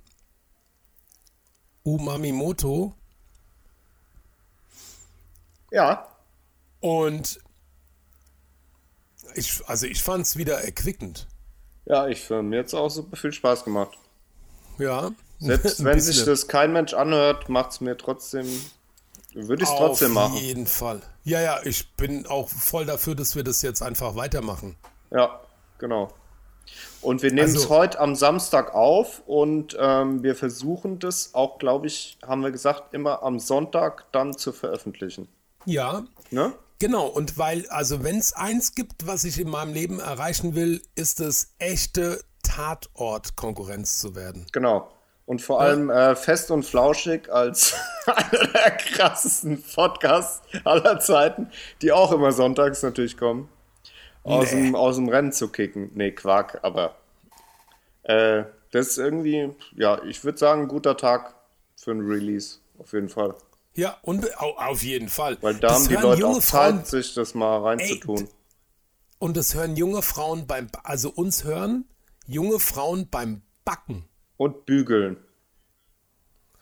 Umamimoto 1.84 2.96
ja, 5.72 6.08
und 6.80 7.40
ich, 9.36 9.62
also 9.68 9.86
ich 9.86 10.02
fand 10.02 10.26
es 10.26 10.38
wieder 10.38 10.62
erquickend. 10.64 11.28
ja, 11.86 12.08
ich 12.08 12.22
für 12.24 12.42
mir 12.42 12.58
jetzt 12.58 12.74
auch 12.74 12.90
super 12.90 13.16
viel 13.18 13.32
Spaß 13.34 13.64
gemacht. 13.64 13.98
Ja. 14.78 15.12
Selbst 15.40 15.84
wenn 15.84 16.00
sich 16.00 16.24
das 16.26 16.48
kein 16.48 16.74
Mensch 16.74 16.94
anhört, 16.94 17.50
macht 17.50 17.72
es 17.72 17.82
mir 17.82 17.98
trotzdem, 17.98 18.46
würde 19.34 19.64
ich 19.64 19.70
es 19.70 19.76
Auf 19.76 19.80
trotzdem 19.90 20.14
machen. 20.14 20.36
jeden 20.38 20.68
Fall. 20.68 21.02
Ja, 21.24 21.42
ja, 21.42 21.60
ich 21.64 21.92
bin 21.96 22.26
auch 22.28 22.50
voll 22.50 22.86
dafür, 22.86 23.16
dass 23.16 23.36
wir 23.36 23.44
das 23.44 23.62
jetzt 23.62 23.82
einfach 23.82 24.16
weitermachen. 24.16 24.76
Ja, 25.12 25.40
genau. 25.78 26.12
Und 27.02 27.22
wir 27.24 27.32
nehmen 27.32 27.48
es 27.50 27.56
Also- 27.64 27.70
heute 27.70 28.00
am 28.00 28.16
Samstag 28.16 28.74
auf 28.76 29.22
und 29.26 29.76
ähm, 29.80 30.22
wir 30.24 30.36
versuchen 30.36 31.00
das 31.00 31.34
auch, 31.34 31.58
glaube 31.60 31.88
ich, 31.88 32.18
haben 32.26 32.42
wir 32.44 32.52
gesagt, 32.52 32.94
immer 32.94 33.24
am 33.24 33.40
Sonntag 33.40 34.06
dann 34.12 34.38
zu 34.38 34.52
veröffentlichen. 34.54 35.28
Ja, 35.66 36.04
Ne? 36.32 36.54
Genau, 36.78 37.08
und 37.08 37.38
weil, 37.38 37.68
also 37.70 38.04
wenn 38.04 38.18
es 38.20 38.34
eins 38.34 38.74
gibt, 38.76 39.06
was 39.08 39.24
ich 39.24 39.40
in 39.40 39.50
meinem 39.50 39.74
Leben 39.74 40.00
erreichen 40.00 40.56
will, 40.56 40.82
ist 40.96 41.20
es 41.20 41.54
echte 41.58 42.24
Tatort-Konkurrenz 42.44 44.00
zu 44.00 44.16
werden. 44.16 44.46
Genau. 44.52 44.90
Und 45.26 45.42
vor 45.42 45.60
allem 45.62 45.90
äh, 45.90 46.16
fest 46.16 46.50
und 46.52 46.64
flauschig 46.64 47.32
als 47.32 47.76
einer 48.06 48.48
der 48.48 48.72
krassesten 48.78 49.62
Podcasts 49.62 50.42
aller 50.64 51.00
Zeiten, 51.00 51.52
die 51.82 51.92
auch 51.92 52.12
immer 52.12 52.32
sonntags 52.32 52.82
natürlich 52.82 53.18
kommen, 53.18 53.50
aus, 54.24 54.52
Nee. 54.54 54.68
dem, 54.68 54.76
aus 54.76 54.96
dem 54.96 55.10
Rennen 55.10 55.32
zu 55.32 55.50
kicken. 55.50 55.92
Nee, 55.94 56.12
Quark, 56.12 56.60
aber 56.64 56.96
äh, 58.04 58.44
das 58.72 58.88
ist 58.88 58.98
irgendwie, 58.98 59.54
ja, 59.76 60.02
ich 60.04 60.24
würde 60.24 60.38
sagen, 60.38 60.64
ein 60.64 60.68
guter 60.68 60.96
Tag 60.96 61.36
für 61.76 61.92
ein 61.92 62.02
Release, 62.02 62.58
auf 62.80 62.94
jeden 62.94 63.10
Fall. 63.10 63.36
Ja, 63.80 63.98
und 64.02 64.26
au- 64.42 64.58
auf 64.58 64.84
jeden 64.84 65.08
Fall. 65.10 65.38
Weil 65.42 65.56
da 65.56 65.70
Das 65.70 65.78
haben 65.84 65.88
die 65.88 65.96
Leute 65.96 66.22
junge 66.22 66.38
auch 66.38 66.42
Frauen, 66.44 66.78
Zeit, 66.80 66.88
sich 66.88 67.14
das 67.14 67.34
mal 67.34 67.58
reinzutun. 67.62 68.28
Und 69.20 69.38
das 69.38 69.54
hören 69.56 69.76
junge 69.78 70.02
Frauen 70.02 70.48
beim, 70.48 70.68
also 70.84 71.10
uns 71.10 71.44
hören 71.46 71.86
junge 72.28 72.60
Frauen 72.60 73.08
beim 73.10 73.42
Backen. 73.66 74.06
Und 74.38 74.66
bügeln 74.66 75.18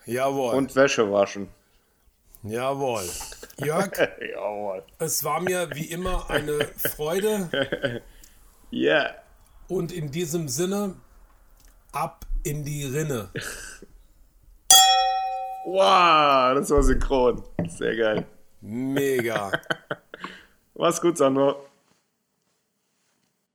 Jawohl. 0.05 0.55
und 0.55 0.75
Wäsche 0.75 1.11
waschen. 1.11 1.47
Jawohl. 2.43 3.03
Jörg, 3.63 3.91
Jawohl. 4.33 4.83
es 4.99 5.23
war 5.23 5.41
mir 5.41 5.69
wie 5.73 5.85
immer 5.85 6.29
eine 6.29 6.65
Freude 6.95 8.01
Yeah. 8.71 9.15
und 9.67 9.91
in 9.91 10.11
diesem 10.11 10.47
Sinne 10.49 10.95
ab 11.91 12.25
in 12.43 12.63
die 12.63 12.83
Rinne. 12.85 13.29
Wow, 15.69 16.55
das 16.55 16.69
war 16.71 16.81
synchron. 16.81 17.43
Sehr 17.67 17.93
geil. 17.97 18.25
Mega. 18.61 19.51
Mach's 20.75 21.01
gut, 21.01 21.17
Sandro. 21.17 21.57